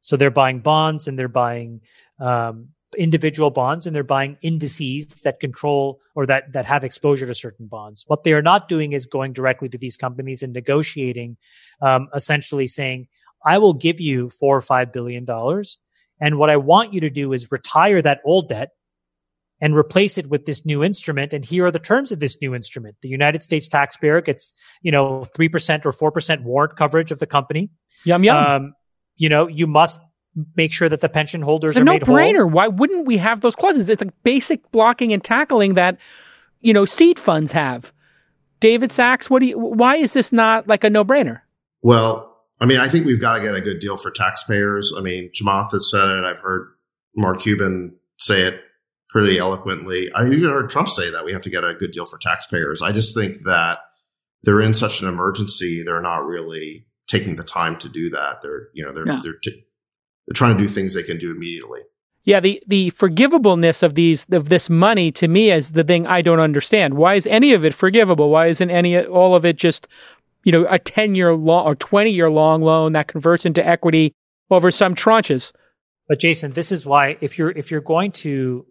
So 0.00 0.16
they're 0.16 0.30
buying 0.30 0.60
bonds 0.60 1.08
and 1.08 1.18
they're 1.18 1.28
buying 1.28 1.80
um, 2.20 2.68
individual 2.96 3.50
bonds 3.50 3.86
and 3.86 3.94
they're 3.94 4.04
buying 4.04 4.36
indices 4.42 5.22
that 5.22 5.40
control 5.40 6.00
or 6.14 6.26
that 6.26 6.52
that 6.52 6.64
have 6.64 6.84
exposure 6.84 7.26
to 7.26 7.34
certain 7.34 7.66
bonds. 7.66 8.04
What 8.06 8.24
they 8.24 8.32
are 8.32 8.42
not 8.42 8.68
doing 8.68 8.92
is 8.92 9.06
going 9.06 9.32
directly 9.32 9.68
to 9.70 9.78
these 9.78 9.96
companies 9.96 10.42
and 10.42 10.52
negotiating, 10.52 11.36
um, 11.80 12.08
essentially 12.14 12.66
saying, 12.66 13.08
"I 13.44 13.58
will 13.58 13.74
give 13.74 14.00
you 14.00 14.30
four 14.30 14.56
or 14.56 14.60
five 14.60 14.92
billion 14.92 15.24
dollars, 15.24 15.78
and 16.20 16.38
what 16.38 16.50
I 16.50 16.56
want 16.56 16.92
you 16.92 17.00
to 17.00 17.10
do 17.10 17.32
is 17.32 17.50
retire 17.50 18.02
that 18.02 18.20
old 18.24 18.48
debt." 18.48 18.70
And 19.58 19.74
replace 19.74 20.18
it 20.18 20.28
with 20.28 20.44
this 20.44 20.66
new 20.66 20.84
instrument. 20.84 21.32
And 21.32 21.42
here 21.42 21.64
are 21.64 21.70
the 21.70 21.78
terms 21.78 22.12
of 22.12 22.20
this 22.20 22.42
new 22.42 22.54
instrument. 22.54 22.96
The 23.00 23.08
United 23.08 23.42
States 23.42 23.68
taxpayer 23.68 24.20
gets, 24.20 24.52
you 24.82 24.92
know, 24.92 25.24
3% 25.34 25.86
or 25.86 25.92
4% 25.92 26.42
warrant 26.42 26.76
coverage 26.76 27.10
of 27.10 27.20
the 27.20 27.26
company. 27.26 27.70
Yum, 28.04 28.22
yum. 28.22 28.36
Um, 28.36 28.74
you 29.16 29.30
know, 29.30 29.48
you 29.48 29.66
must 29.66 29.98
make 30.54 30.72
sure 30.72 30.88
that 30.88 31.00
the 31.00 31.08
pension 31.08 31.42
holders 31.42 31.70
it's 31.70 31.78
a 31.78 31.80
are 31.80 31.84
no 31.84 31.92
made 31.92 32.02
whole. 32.02 32.16
brainer. 32.16 32.50
Why 32.50 32.68
wouldn't 32.68 33.06
we 33.06 33.16
have 33.16 33.40
those 33.40 33.56
clauses? 33.56 33.88
It's 33.88 34.02
like 34.02 34.12
basic 34.22 34.70
blocking 34.70 35.12
and 35.12 35.22
tackling 35.24 35.74
that, 35.74 35.98
you 36.60 36.72
know, 36.72 36.84
seed 36.84 37.18
funds 37.18 37.52
have. 37.52 37.92
David 38.60 38.90
Sacks, 38.92 39.28
what 39.28 39.40
do 39.40 39.46
you, 39.46 39.58
why 39.58 39.96
is 39.96 40.12
this 40.14 40.32
not 40.32 40.66
like 40.68 40.84
a 40.84 40.90
no 40.90 41.04
brainer? 41.04 41.40
Well, 41.82 42.36
I 42.60 42.64
mean, 42.66 42.78
I 42.78 42.88
think 42.88 43.04
we've 43.06 43.20
got 43.20 43.34
to 43.36 43.42
get 43.42 43.54
a 43.54 43.60
good 43.60 43.80
deal 43.80 43.96
for 43.96 44.10
taxpayers. 44.10 44.92
I 44.96 45.00
mean, 45.02 45.30
Chamath 45.34 45.72
has 45.72 45.90
said 45.90 46.08
it. 46.08 46.24
I've 46.24 46.38
heard 46.38 46.68
Mark 47.14 47.40
Cuban 47.42 47.94
say 48.18 48.42
it 48.42 48.60
pretty 49.10 49.38
eloquently. 49.38 50.10
I 50.12 50.24
even 50.26 50.42
heard 50.44 50.70
Trump 50.70 50.88
say 50.88 51.10
that 51.10 51.24
we 51.24 51.32
have 51.32 51.42
to 51.42 51.50
get 51.50 51.64
a 51.64 51.74
good 51.74 51.92
deal 51.92 52.06
for 52.06 52.18
taxpayers. 52.18 52.80
I 52.82 52.92
just 52.92 53.14
think 53.14 53.44
that 53.44 53.78
they're 54.42 54.60
in 54.60 54.72
such 54.74 55.02
an 55.02 55.08
emergency. 55.08 55.82
They're 55.82 56.00
not 56.02 56.24
really 56.26 56.86
taking 57.08 57.36
the 57.36 57.44
time 57.44 57.76
to 57.78 57.88
do 57.88 58.10
that. 58.10 58.40
They're, 58.42 58.68
you 58.74 58.84
know, 58.84 58.92
they're, 58.92 59.06
Yeah. 59.06 59.20
they're, 59.22 59.34
t- 59.42 59.64
they're 60.26 60.34
trying 60.34 60.56
to 60.56 60.62
do 60.62 60.68
things 60.68 60.94
they 60.94 61.02
can 61.02 61.18
do 61.18 61.30
immediately. 61.30 61.80
Yeah, 62.24 62.40
the 62.40 62.60
the 62.66 62.90
forgivableness 62.90 63.84
of 63.84 63.94
these 63.94 64.26
of 64.32 64.48
this 64.48 64.68
money 64.68 65.12
to 65.12 65.28
me 65.28 65.52
is 65.52 65.72
the 65.72 65.84
thing 65.84 66.06
I 66.06 66.22
don't 66.22 66.40
understand. 66.40 66.94
Why 66.94 67.14
is 67.14 67.26
any 67.26 67.52
of 67.52 67.64
it 67.64 67.72
forgivable? 67.72 68.30
Why 68.30 68.46
isn't 68.46 68.70
any 68.70 68.98
all 68.98 69.36
of 69.36 69.44
it 69.44 69.56
just 69.56 69.86
you 70.42 70.50
know 70.50 70.66
a 70.68 70.80
ten 70.80 71.14
year 71.14 71.34
long 71.34 71.66
or 71.66 71.76
twenty 71.76 72.10
year 72.10 72.28
long 72.28 72.62
loan 72.62 72.94
that 72.94 73.06
converts 73.06 73.46
into 73.46 73.64
equity 73.64 74.12
over 74.50 74.72
some 74.72 74.96
tranches? 74.96 75.52
But 76.08 76.18
Jason, 76.18 76.52
this 76.52 76.72
is 76.72 76.84
why 76.84 77.16
if 77.20 77.38
you're 77.38 77.50
if 77.50 77.70
you're 77.70 77.80
going 77.80 78.10
to 78.12 78.66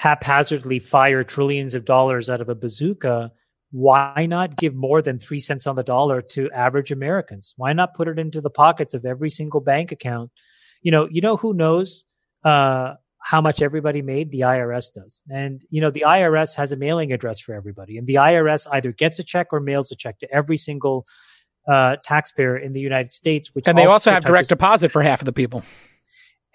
haphazardly 0.00 0.78
fire 0.78 1.24
trillions 1.24 1.74
of 1.74 1.86
dollars 1.86 2.28
out 2.28 2.42
of 2.42 2.50
a 2.50 2.54
bazooka, 2.54 3.32
why 3.70 4.26
not 4.28 4.56
give 4.56 4.74
more 4.74 5.00
than 5.00 5.18
three 5.18 5.40
cents 5.40 5.66
on 5.66 5.76
the 5.76 5.82
dollar 5.82 6.20
to 6.20 6.50
average 6.52 6.90
Americans? 6.90 7.54
Why 7.56 7.72
not 7.72 7.94
put 7.94 8.08
it 8.08 8.18
into 8.18 8.42
the 8.42 8.50
pockets 8.50 8.92
of 8.92 9.06
every 9.06 9.30
single 9.30 9.60
bank 9.60 9.92
account? 9.92 10.30
You 10.82 10.92
know, 10.92 11.08
you 11.10 11.20
know 11.20 11.36
who 11.36 11.54
knows 11.54 12.04
uh, 12.44 12.94
how 13.22 13.40
much 13.40 13.62
everybody 13.62 14.02
made? 14.02 14.30
The 14.30 14.40
IRS 14.40 14.92
does, 14.94 15.22
and 15.30 15.62
you 15.70 15.80
know 15.80 15.90
the 15.90 16.04
IRS 16.06 16.56
has 16.56 16.72
a 16.72 16.76
mailing 16.76 17.12
address 17.12 17.40
for 17.40 17.54
everybody, 17.54 17.98
and 17.98 18.06
the 18.06 18.14
IRS 18.14 18.66
either 18.72 18.92
gets 18.92 19.18
a 19.18 19.24
check 19.24 19.48
or 19.52 19.60
mails 19.60 19.90
a 19.92 19.96
check 19.96 20.18
to 20.20 20.32
every 20.32 20.56
single 20.56 21.04
uh, 21.68 21.96
taxpayer 22.02 22.56
in 22.56 22.72
the 22.72 22.80
United 22.80 23.12
States. 23.12 23.54
Which 23.54 23.68
And 23.68 23.76
they 23.76 23.86
also 23.86 24.10
have 24.10 24.24
direct 24.24 24.48
deposit 24.48 24.90
for 24.90 25.02
half 25.02 25.20
of 25.20 25.26
the 25.26 25.32
people. 25.32 25.62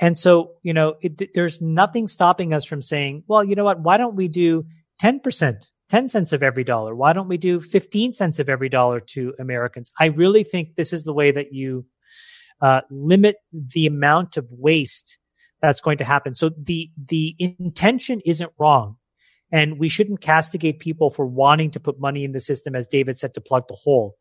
and 0.01 0.17
so, 0.17 0.53
you 0.63 0.73
know, 0.73 0.95
it, 1.01 1.33
there's 1.33 1.61
nothing 1.61 2.07
stopping 2.07 2.53
us 2.53 2.65
from 2.65 2.81
saying, 2.81 3.23
well, 3.27 3.43
you 3.43 3.55
know 3.55 3.63
what? 3.63 3.79
Why 3.79 3.97
don't 3.97 4.15
we 4.15 4.27
do 4.27 4.65
10%, 5.01 5.71
10 5.89 6.07
cents 6.07 6.33
of 6.33 6.41
every 6.41 6.63
dollar? 6.63 6.95
Why 6.95 7.13
don't 7.13 7.27
we 7.27 7.37
do 7.37 7.59
15 7.59 8.13
cents 8.13 8.39
of 8.39 8.49
every 8.49 8.69
dollar 8.69 8.99
to 8.99 9.33
Americans? 9.39 9.91
I 9.99 10.05
really 10.05 10.43
think 10.43 10.75
this 10.75 10.93
is 10.93 11.03
the 11.03 11.13
way 11.13 11.31
that 11.31 11.53
you 11.53 11.85
uh, 12.63 12.81
limit 12.89 13.35
the 13.51 13.85
amount 13.85 14.37
of 14.37 14.47
waste 14.53 15.19
that's 15.61 15.81
going 15.81 15.97
to 15.97 16.05
happen. 16.05 16.33
So 16.33 16.49
the, 16.49 16.89
the 16.97 17.35
intention 17.37 18.21
isn't 18.25 18.51
wrong. 18.57 18.95
And 19.51 19.77
we 19.77 19.89
shouldn't 19.89 20.21
castigate 20.21 20.79
people 20.79 21.11
for 21.11 21.27
wanting 21.27 21.69
to 21.71 21.79
put 21.79 21.99
money 21.99 22.23
in 22.23 22.31
the 22.31 22.39
system, 22.39 22.73
as 22.73 22.87
David 22.87 23.19
said, 23.19 23.33
to 23.35 23.41
plug 23.41 23.67
the 23.67 23.75
hole. 23.75 24.15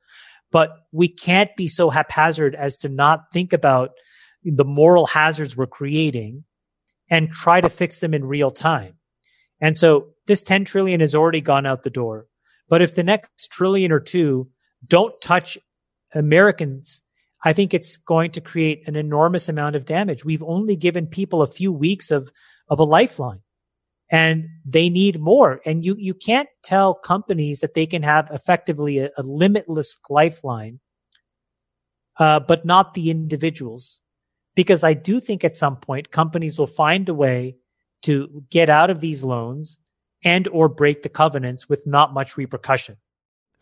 But 0.51 0.70
we 0.90 1.09
can't 1.09 1.55
be 1.57 1.68
so 1.68 1.88
haphazard 1.88 2.55
as 2.55 2.76
to 2.78 2.88
not 2.88 3.32
think 3.32 3.53
about 3.53 3.93
the 4.45 4.64
moral 4.64 5.07
hazards 5.07 5.57
we're 5.57 5.66
creating 5.66 6.45
and 7.09 7.30
try 7.30 7.61
to 7.61 7.70
fix 7.70 8.01
them 8.01 8.12
in 8.12 8.24
real 8.24 8.51
time. 8.51 8.99
And 9.61 9.76
so 9.76 10.09
this 10.26 10.43
10 10.43 10.64
trillion 10.64 11.01
has 11.01 11.14
already 11.14 11.40
gone 11.40 11.64
out 11.64 11.84
the 11.84 11.90
door. 11.90 12.26
But 12.68 12.82
if 12.82 12.97
the 12.97 13.05
next 13.05 13.53
trillion 13.53 13.93
or 13.93 14.01
two 14.01 14.51
don't 14.86 15.18
touch 15.22 15.57
Americans, 16.12 17.03
I 17.45 17.53
think 17.53 17.74
it's 17.74 17.97
going 17.97 18.30
to 18.32 18.40
create 18.40 18.86
an 18.86 18.97
enormous 18.97 19.49
amount 19.49 19.76
of 19.76 19.84
damage. 19.84 20.24
We've 20.24 20.43
only 20.43 20.76
given 20.76 21.07
people 21.07 21.43
a 21.43 21.47
few 21.47 21.72
weeks 21.72 22.11
of, 22.11 22.30
of 22.68 22.78
a 22.78 22.84
lifeline 22.84 23.40
and 24.11 24.49
they 24.64 24.88
need 24.88 25.20
more. 25.20 25.61
And 25.66 25.84
you, 25.84 25.97
you 25.99 26.14
can't 26.14 26.49
tell 26.62 26.95
companies 26.95 27.61
that 27.61 27.74
they 27.74 27.86
can 27.86 28.03
have 28.03 28.30
effectively 28.30 28.99
a, 28.99 29.11
a 29.16 29.22
limitless 29.22 29.99
lifeline, 30.09 30.80
uh, 32.18 32.40
but 32.40 32.64
not 32.64 32.95
the 32.95 33.11
individuals 33.11 34.03
because 34.55 34.84
I 34.84 34.95
do 34.95 35.20
think 35.20 35.45
at 35.45 35.55
some 35.55 35.76
point 35.76 36.11
companies 36.11 36.59
will 36.59 36.66
find 36.66 37.09
a 37.09 37.14
way 37.14 37.57
to 38.03 38.45
get 38.51 38.68
out 38.68 38.90
of 38.90 39.01
these 39.01 39.24
loans 39.24 39.78
and 40.24 40.47
or 40.49 40.68
break 40.68 41.03
the 41.03 41.09
covenants 41.09 41.68
with 41.68 41.86
not 41.86 42.12
much 42.12 42.36
repercussion. 42.36 42.97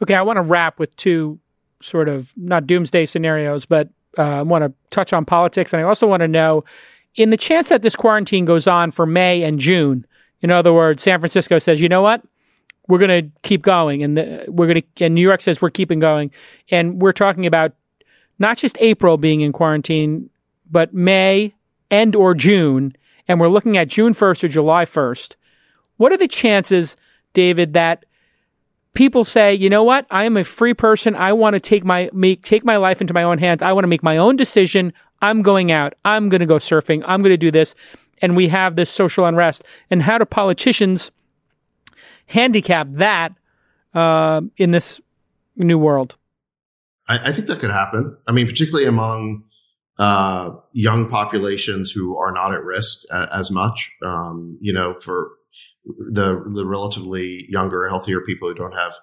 Okay, 0.03 0.15
I 0.15 0.23
want 0.23 0.39
to 0.39 0.43
wrap 0.43 0.79
with 0.79 0.97
two 0.97 1.41
sort 1.83 2.09
of 2.09 2.33
not 2.37 2.67
doomsday 2.67 3.07
scenarios, 3.07 3.67
but 3.67 3.89
uh, 4.19 4.39
I 4.39 4.43
want 4.43 4.65
to 4.65 4.73
touch 4.91 5.13
on 5.13 5.25
politics, 5.25 5.73
and 5.73 5.81
I 5.81 5.85
also 5.85 6.07
want 6.07 6.21
to 6.21 6.29
know, 6.29 6.65
in 7.15 7.31
the 7.31 7.37
chance 7.37 7.69
that 7.69 7.83
this 7.83 7.97
quarantine 7.97 8.45
goes 8.45 8.67
on 8.67 8.91
for 8.91 9.07
May 9.07 9.43
and 9.43 9.59
June, 9.59 10.07
in 10.41 10.51
other 10.51 10.73
words, 10.73 11.03
San 11.03 11.21
Francisco 11.21 11.59
says, 11.59 11.81
you 11.81 11.89
know 11.89 12.03
what, 12.03 12.23
we're 12.89 12.99
going 12.99 13.25
to 13.25 13.31
keep 13.43 13.63
going, 13.63 14.03
and 14.03 14.17
the, 14.17 14.45
we're 14.49 14.67
going 14.67 14.83
to, 14.83 15.05
and 15.05 15.15
New 15.15 15.23
York 15.23 15.41
says 15.43 15.63
we're 15.63 15.71
keeping 15.71 16.01
going, 16.01 16.31
and 16.71 17.01
we're 17.01 17.13
talking 17.13 17.47
about 17.47 17.73
not 18.39 18.57
just 18.57 18.77
April 18.81 19.17
being 19.17 19.43
in 19.43 19.53
quarantine, 19.53 20.29
but 20.71 20.93
May 20.95 21.55
and 21.91 22.17
or 22.17 22.35
June, 22.35 22.97
and 23.29 23.39
we're 23.39 23.49
looking 23.49 23.77
at 23.77 23.89
June 23.89 24.13
first 24.13 24.43
or 24.43 24.49
July 24.49 24.85
first. 24.85 25.37
What 25.99 26.13
are 26.13 26.17
the 26.17 26.29
chances, 26.29 26.97
David, 27.33 27.75
that 27.75 28.05
people 28.95 29.25
say, 29.25 29.55
you 29.55 29.71
know 29.71 29.85
what? 29.85 30.07
I 30.11 30.25
am 30.25 30.37
a 30.37 30.45
free 30.45 30.75
person. 30.75 31.15
I 31.15 31.33
want 31.33 31.55
to 31.55 31.61
take 31.61 31.85
my 31.85 32.11
make 32.13 32.43
take 32.43 32.65
my 32.65 32.77
life 32.77 33.01
into 33.01 33.15
my 33.15 33.23
own 33.23 33.39
hands. 33.39 33.63
I 33.63 33.73
want 33.73 33.85
to 33.85 33.89
make 33.89 34.03
my 34.03 34.17
own 34.17 34.37
decision. 34.37 34.93
I'm 35.23 35.43
going 35.43 35.71
out. 35.71 35.95
I'm 36.05 36.29
going 36.29 36.41
to 36.41 36.47
go 36.47 36.57
surfing. 36.57 37.03
I'm 37.07 37.23
going 37.23 37.33
to 37.33 37.37
do 37.37 37.51
this. 37.51 37.75
And 38.23 38.37
we 38.37 38.49
have 38.49 38.77
this 38.77 38.91
social 38.91 39.25
unrest. 39.27 39.65
And 39.91 40.03
how 40.03 40.19
do 40.19 40.25
politicians 40.25 41.11
handicap 42.27 42.87
that 42.93 43.33
uh, 43.95 44.43
in 44.57 44.71
this 44.71 45.01
new 45.57 45.79
world? 45.79 46.17
I, 47.09 47.29
I 47.29 47.33
think 47.33 47.49
that 47.49 47.61
could 47.61 47.71
happen. 47.71 48.17
I 48.29 48.33
mean, 48.33 48.47
particularly 48.47 48.87
among 48.87 49.45
uh, 49.99 50.51
young 50.73 51.09
populations 51.09 51.91
who 51.91 52.17
are 52.17 52.33
not 52.33 52.55
at 52.55 52.63
risk 52.65 53.05
a, 53.11 53.29
as 53.33 53.51
much. 53.51 53.93
Um, 54.03 54.59
you 54.61 54.73
know, 54.73 54.95
for 55.01 55.31
the 55.85 56.43
the 56.53 56.67
relatively 56.67 57.47
younger, 57.49 57.89
healthier 57.89 58.21
people 58.21 58.49
who 58.49 58.55
don't 58.55 58.77
have 58.77 58.95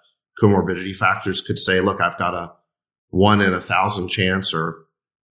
comorbidity 0.42 0.96
factors, 0.96 1.42
could 1.42 1.60
say, 1.60 1.82
"Look, 1.82 2.02
I've 2.02 2.18
got 2.18 2.34
a 2.34 2.54
one 3.10 3.42
in 3.42 3.54
a 3.54 3.62
thousand 3.62 4.10
chance, 4.10 4.54
or 4.54 4.86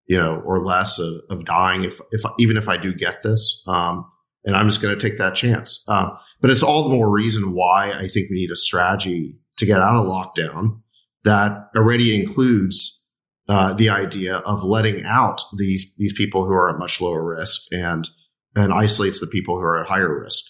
you 0.08 0.20
know, 0.20 0.42
or 0.46 0.64
less 0.64 1.00
of, 1.00 1.14
of 1.30 1.46
dying 1.46 1.84
if 1.84 2.00
if 2.12 2.22
even 2.40 2.58
if 2.58 2.68
I 2.68 2.78
do 2.78 2.94
get 2.94 3.24
this." 3.24 3.64
Um, 3.68 4.06
and 4.46 4.56
I'm 4.56 4.68
just 4.68 4.82
going 4.82 4.98
to 4.98 5.10
take 5.10 5.18
that 5.20 5.36
chance. 5.36 5.86
Um, 5.88 6.12
but 6.42 6.50
it's 6.50 6.64
all 6.64 6.84
the 6.84 6.96
more 6.96 7.10
reason 7.10 7.54
why 7.54 7.94
I 7.94 8.08
think 8.08 8.30
we 8.30 8.36
need 8.36 8.52
a 8.52 8.58
strategy 8.58 9.38
to 9.58 9.66
get 9.66 9.80
out 9.80 9.96
of 9.96 10.08
lockdown 10.08 10.82
that 11.24 11.70
already 11.76 12.20
includes 12.20 13.06
uh, 13.48 13.74
the 13.74 13.90
idea 13.90 14.38
of 14.38 14.64
letting 14.64 15.04
out 15.06 15.42
these 15.58 15.94
these 15.98 16.14
people 16.14 16.46
who 16.46 16.54
are 16.54 16.70
at 16.70 16.80
much 16.80 17.02
lower 17.02 17.24
risk 17.24 17.62
and 17.72 18.10
and 18.56 18.74
isolates 18.74 19.20
the 19.20 19.28
people 19.28 19.56
who 19.56 19.64
are 19.64 19.82
at 19.82 19.88
higher 19.88 20.20
risk. 20.20 20.44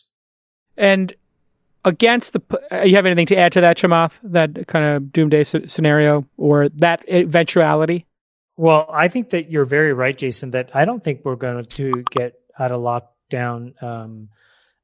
And 0.77 1.13
against 1.85 2.33
the, 2.33 2.41
uh, 2.71 2.83
you 2.83 2.95
have 2.95 3.05
anything 3.05 3.27
to 3.27 3.35
add 3.35 3.51
to 3.53 3.61
that, 3.61 3.77
Chamath? 3.77 4.19
That 4.23 4.67
kind 4.67 4.85
of 4.85 5.11
doomsday 5.11 5.43
scenario 5.43 6.25
or 6.37 6.69
that 6.69 7.03
eventuality? 7.09 8.05
Well, 8.55 8.87
I 8.91 9.07
think 9.07 9.31
that 9.31 9.49
you're 9.49 9.65
very 9.65 9.93
right, 9.93 10.17
Jason. 10.17 10.51
That 10.51 10.75
I 10.75 10.85
don't 10.85 11.03
think 11.03 11.21
we're 11.23 11.35
going 11.35 11.65
to 11.65 12.03
get 12.11 12.33
out 12.59 12.71
of 12.71 12.81
lockdown 12.81 13.81
um, 13.81 14.29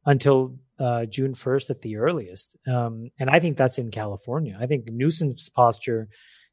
until 0.05 0.57
uh, 0.79 1.05
June 1.05 1.33
1st 1.33 1.69
at 1.69 1.81
the 1.81 1.97
earliest. 1.97 2.57
Um, 2.67 3.11
and 3.19 3.29
I 3.29 3.39
think 3.39 3.57
that's 3.57 3.77
in 3.77 3.91
California. 3.91 4.57
I 4.59 4.65
think 4.65 4.85
Newsom's 4.87 5.49
posture 5.49 6.07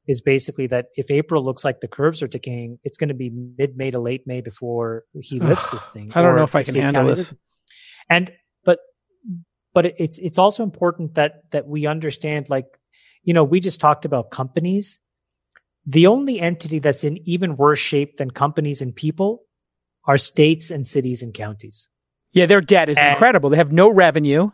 is 0.07 0.21
basically 0.21 0.67
that 0.69 0.87
if 0.95 1.11
April 1.11 1.45
looks 1.45 1.65
like 1.65 1.81
the 1.81 1.89
curves 1.89 2.23
are 2.23 2.29
decaying, 2.29 2.79
it's 2.85 2.99
going 2.99 3.09
to 3.09 3.15
be 3.15 3.31
mid 3.31 3.77
May 3.77 3.91
to 3.91 3.99
late 3.99 4.27
May 4.27 4.41
before 4.41 5.05
he 5.21 5.41
lifts 5.41 5.71
this 5.73 5.87
thing. 5.87 6.13
I 6.15 6.23
don't 6.23 6.37
know 6.37 6.45
if 6.45 6.55
I 6.55 6.63
can 6.63 6.75
handle 6.75 7.07
this. 7.07 7.35
And 8.09 8.33
but 9.77 9.93
it's 9.99 10.17
it's 10.17 10.39
also 10.39 10.63
important 10.63 11.17
that 11.17 11.51
that 11.51 11.69
we 11.69 11.87
understand 11.87 12.49
like 12.49 12.79
you 13.25 13.35
know 13.35 13.45
we 13.45 13.61
just 13.61 13.79
talked 13.79 14.07
about 14.07 14.31
companies. 14.31 15.01
The 15.85 16.07
only 16.07 16.41
entity 16.41 16.79
that's 16.79 17.05
in 17.05 17.19
even 17.29 17.59
worse 17.59 17.79
shape 17.79 18.17
than 18.17 18.31
companies 18.31 18.81
and 18.81 18.97
people 18.97 19.43
are 20.07 20.17
states 20.17 20.71
and 20.71 20.87
cities 20.87 21.23
and 21.23 21.35
counties. 21.35 21.91
Yeah, 22.33 22.47
their 22.47 22.63
debt 22.63 22.89
is 22.89 22.97
and 22.97 23.11
incredible. 23.11 23.51
They 23.51 23.59
have 23.59 23.71
no 23.71 23.91
revenue 23.91 24.51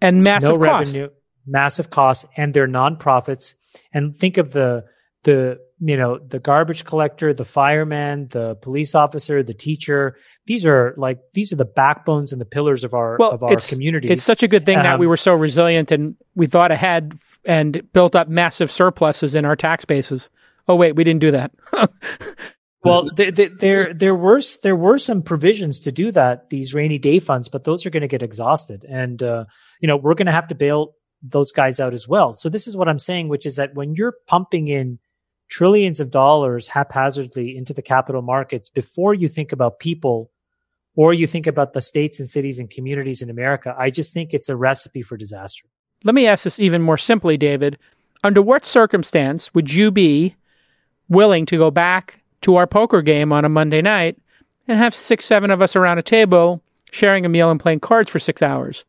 and 0.00 0.22
massive 0.22 0.52
no 0.52 0.58
revenue, 0.58 1.08
massive 1.44 1.90
costs, 1.90 2.26
and 2.36 2.54
they're 2.54 2.68
nonprofits. 2.68 3.56
And 3.92 4.14
think 4.14 4.38
of 4.38 4.52
the 4.52 4.84
the 5.24 5.58
you 5.80 5.96
know 5.96 6.18
the 6.18 6.38
garbage 6.38 6.84
collector, 6.84 7.32
the 7.32 7.44
fireman, 7.44 8.28
the 8.28 8.54
police 8.56 8.94
officer, 8.94 9.42
the 9.42 9.54
teacher. 9.54 10.16
These 10.46 10.66
are 10.66 10.94
like 10.96 11.18
these 11.32 11.52
are 11.52 11.56
the 11.56 11.64
backbones 11.64 12.32
and 12.32 12.40
the 12.40 12.46
pillars 12.46 12.84
of 12.84 12.92
our 12.92 13.16
well, 13.18 13.32
of 13.32 13.42
our 13.42 13.56
communities. 13.56 14.10
It's 14.10 14.22
such 14.22 14.42
a 14.42 14.48
good 14.48 14.66
thing 14.66 14.78
um, 14.78 14.84
that 14.84 14.98
we 14.98 15.06
were 15.06 15.16
so 15.16 15.34
resilient 15.34 15.90
and 15.90 16.16
we 16.34 16.46
thought 16.46 16.70
ahead 16.70 17.18
and 17.44 17.90
built 17.92 18.14
up 18.14 18.28
massive 18.28 18.70
surpluses 18.70 19.34
in 19.34 19.44
our 19.44 19.56
tax 19.56 19.84
bases. 19.84 20.28
Oh 20.68 20.76
wait, 20.76 20.96
we 20.96 21.04
didn't 21.04 21.20
do 21.20 21.30
that. 21.32 21.52
Well, 22.82 23.10
th- 23.10 23.36
th- 23.36 23.52
there 23.56 23.92
there 23.92 24.14
were 24.14 24.40
there 24.62 24.74
were 24.74 24.96
some 24.96 25.22
provisions 25.22 25.80
to 25.80 25.92
do 25.92 26.10
that 26.12 26.48
these 26.48 26.72
rainy 26.72 26.98
day 26.98 27.18
funds, 27.18 27.50
but 27.50 27.64
those 27.64 27.84
are 27.84 27.90
going 27.90 28.00
to 28.00 28.08
get 28.08 28.22
exhausted, 28.22 28.86
and 28.88 29.22
uh, 29.22 29.44
you 29.80 29.86
know 29.86 29.98
we're 29.98 30.14
going 30.14 30.26
to 30.26 30.32
have 30.32 30.48
to 30.48 30.54
bail 30.54 30.94
those 31.22 31.52
guys 31.52 31.78
out 31.78 31.92
as 31.92 32.08
well. 32.08 32.32
So 32.32 32.48
this 32.48 32.66
is 32.66 32.78
what 32.78 32.88
I'm 32.88 32.98
saying, 32.98 33.28
which 33.28 33.44
is 33.44 33.56
that 33.56 33.74
when 33.74 33.94
you're 33.94 34.14
pumping 34.26 34.68
in 34.68 34.98
trillions 35.50 36.00
of 36.00 36.10
dollars 36.10 36.68
haphazardly 36.68 37.56
into 37.56 37.74
the 37.74 37.82
capital 37.82 38.22
markets 38.22 38.70
before 38.70 39.12
you 39.12 39.28
think 39.28 39.52
about 39.52 39.80
people 39.80 40.30
or 40.94 41.12
you 41.12 41.26
think 41.26 41.46
about 41.46 41.72
the 41.72 41.80
states 41.80 42.18
and 42.18 42.28
cities 42.28 42.58
and 42.58 42.70
communities 42.70 43.20
in 43.20 43.30
America, 43.30 43.74
I 43.76 43.90
just 43.90 44.14
think 44.14 44.32
it's 44.32 44.48
a 44.48 44.56
recipe 44.56 45.02
for 45.02 45.16
disaster. 45.16 45.66
Let 46.04 46.14
me 46.14 46.26
ask 46.26 46.44
this 46.44 46.58
even 46.58 46.82
more 46.82 46.98
simply, 46.98 47.36
David. 47.36 47.78
Under 48.22 48.40
what 48.40 48.64
circumstance 48.64 49.52
would 49.54 49.72
you 49.72 49.90
be 49.90 50.36
willing 51.08 51.46
to 51.46 51.56
go 51.56 51.70
back 51.70 52.22
to 52.42 52.56
our 52.56 52.66
poker 52.66 53.02
game 53.02 53.32
on 53.32 53.44
a 53.44 53.48
Monday 53.48 53.82
night 53.82 54.18
and 54.68 54.78
have 54.78 54.94
six, 54.94 55.24
seven 55.24 55.50
of 55.50 55.60
us 55.60 55.76
around 55.76 55.98
a 55.98 56.02
table 56.02 56.62
sharing 56.92 57.24
a 57.24 57.28
meal 57.28 57.50
and 57.50 57.60
playing 57.60 57.80
cards 57.80 58.10
for 58.10 58.18
six 58.18 58.42
hours? 58.42 58.84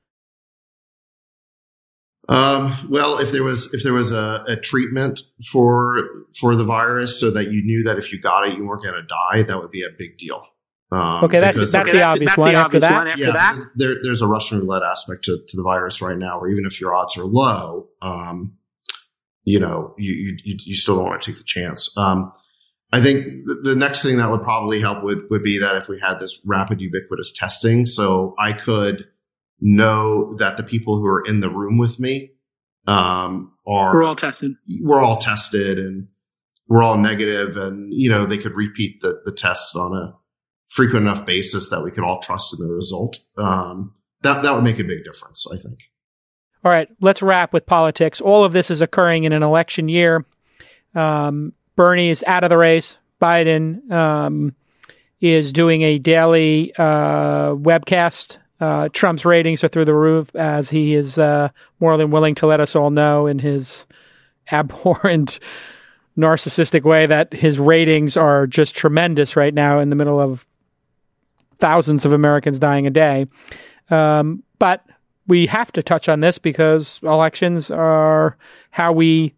Um, 2.29 2.87
well, 2.89 3.17
if 3.17 3.31
there 3.31 3.43
was 3.43 3.73
if 3.73 3.83
there 3.83 3.93
was 3.93 4.11
a, 4.11 4.43
a, 4.47 4.55
treatment 4.55 5.21
for 5.51 6.07
for 6.39 6.55
the 6.55 6.63
virus, 6.63 7.19
so 7.19 7.31
that 7.31 7.51
you 7.51 7.63
knew 7.63 7.83
that 7.83 7.97
if 7.97 8.13
you 8.13 8.21
got 8.21 8.47
it, 8.47 8.55
you 8.55 8.65
weren't 8.65 8.83
going 8.83 8.95
to 8.95 9.01
die, 9.01 9.43
that 9.43 9.59
would 9.59 9.71
be 9.71 9.83
a 9.83 9.89
big 9.89 10.17
deal. 10.17 10.45
Um, 10.91 11.23
okay, 11.23 11.39
that's 11.39 11.59
that's, 11.59 11.73
okay, 11.73 11.91
the, 11.91 11.97
that's, 11.97 12.13
obvious 12.13 12.29
that's 12.29 12.37
one. 12.37 12.53
The 12.53 12.59
after 12.59 12.79
that, 12.79 12.91
one 12.91 13.07
after 13.07 13.23
yeah, 13.23 13.31
that? 13.31 13.55
There, 13.75 13.95
there's 14.03 14.21
a 14.21 14.27
Russian 14.27 14.59
roulette 14.59 14.83
aspect 14.83 15.25
to, 15.25 15.39
to 15.47 15.57
the 15.57 15.63
virus 15.63 16.01
right 16.01 16.17
now, 16.17 16.39
where 16.39 16.49
even 16.49 16.65
if 16.65 16.79
your 16.79 16.93
odds 16.93 17.17
are 17.17 17.25
low, 17.25 17.87
um, 18.01 18.53
you 19.43 19.59
know, 19.59 19.95
you, 19.97 20.37
you 20.43 20.57
you 20.63 20.75
still 20.75 20.97
don't 20.97 21.05
want 21.05 21.21
to 21.21 21.31
take 21.31 21.37
the 21.37 21.45
chance. 21.45 21.91
Um, 21.97 22.31
I 22.93 23.01
think 23.01 23.25
the 23.63 23.75
next 23.75 24.03
thing 24.03 24.17
that 24.17 24.29
would 24.29 24.43
probably 24.43 24.81
help 24.81 25.03
would, 25.03 25.29
would 25.29 25.43
be 25.43 25.57
that 25.59 25.77
if 25.77 25.87
we 25.87 25.99
had 25.99 26.19
this 26.19 26.41
rapid 26.45 26.81
ubiquitous 26.81 27.31
testing, 27.31 27.85
so 27.85 28.35
I 28.37 28.51
could 28.51 29.07
know 29.61 30.31
that 30.39 30.57
the 30.57 30.63
people 30.63 30.97
who 30.97 31.05
are 31.05 31.21
in 31.21 31.39
the 31.39 31.49
room 31.49 31.77
with 31.77 31.99
me 31.99 32.31
um, 32.87 33.53
are 33.67 33.93
we're 33.93 34.03
all 34.03 34.15
tested. 34.15 34.53
We're 34.81 35.01
all 35.01 35.17
tested, 35.17 35.77
and 35.77 36.07
we're 36.67 36.83
all 36.83 36.97
negative, 36.97 37.57
and 37.57 37.93
you 37.93 38.09
know 38.09 38.25
they 38.25 38.37
could 38.37 38.53
repeat 38.53 39.01
the 39.01 39.21
the 39.23 39.31
tests 39.31 39.75
on 39.75 39.95
a 39.95 40.13
frequent 40.67 41.05
enough 41.05 41.25
basis 41.25 41.69
that 41.69 41.83
we 41.83 41.91
could 41.91 42.03
all 42.03 42.19
trust 42.19 42.57
in 42.57 42.65
the 42.65 42.73
result. 42.73 43.19
Um, 43.37 43.93
that 44.23 44.43
that 44.43 44.53
would 44.53 44.63
make 44.63 44.79
a 44.79 44.83
big 44.83 45.03
difference, 45.03 45.45
I 45.51 45.57
think. 45.57 45.79
All 46.63 46.71
right, 46.71 46.89
let's 46.99 47.21
wrap 47.21 47.53
with 47.53 47.65
politics. 47.65 48.21
All 48.21 48.43
of 48.43 48.53
this 48.53 48.69
is 48.69 48.81
occurring 48.81 49.23
in 49.23 49.33
an 49.33 49.43
election 49.43 49.89
year. 49.89 50.25
Um, 50.93 51.53
Bernie 51.75 52.09
is 52.09 52.23
out 52.27 52.43
of 52.43 52.49
the 52.49 52.57
race. 52.57 52.97
Biden 53.21 53.89
um, 53.91 54.55
is 55.19 55.53
doing 55.53 55.81
a 55.83 55.99
daily 55.99 56.73
uh, 56.77 57.53
webcast. 57.55 58.37
Uh, 58.61 58.87
Trump's 58.93 59.25
ratings 59.25 59.63
are 59.63 59.67
through 59.67 59.85
the 59.85 59.93
roof, 59.93 60.33
as 60.35 60.69
he 60.69 60.93
is 60.93 61.17
uh, 61.17 61.49
more 61.79 61.97
than 61.97 62.11
willing 62.11 62.35
to 62.35 62.47
let 62.47 62.59
us 62.61 62.75
all 62.75 62.91
know 62.91 63.25
in 63.25 63.39
his 63.39 63.87
abhorrent, 64.51 65.39
narcissistic 66.17 66.83
way 66.83 67.05
that 67.07 67.33
his 67.33 67.57
ratings 67.57 68.15
are 68.15 68.45
just 68.45 68.75
tremendous 68.75 69.35
right 69.35 69.53
now 69.53 69.79
in 69.79 69.89
the 69.89 69.95
middle 69.95 70.19
of 70.19 70.45
thousands 71.57 72.05
of 72.05 72.13
Americans 72.13 72.59
dying 72.59 72.85
a 72.85 72.91
day. 72.91 73.25
Um, 73.89 74.43
but 74.59 74.85
we 75.27 75.45
have 75.45 75.71
to 75.71 75.81
touch 75.81 76.09
on 76.09 76.19
this 76.19 76.37
because 76.37 76.99
elections 77.03 77.71
are 77.71 78.37
how 78.71 78.91
we 78.91 79.33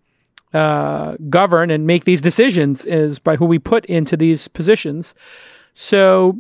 uh, 0.54 1.16
govern 1.30 1.70
and 1.70 1.86
make 1.86 2.06
these 2.06 2.22
decisions 2.22 2.86
is 2.86 3.20
by 3.20 3.36
who 3.36 3.46
we 3.46 3.60
put 3.60 3.86
into 3.86 4.18
these 4.18 4.48
positions. 4.48 5.14
So, 5.74 6.38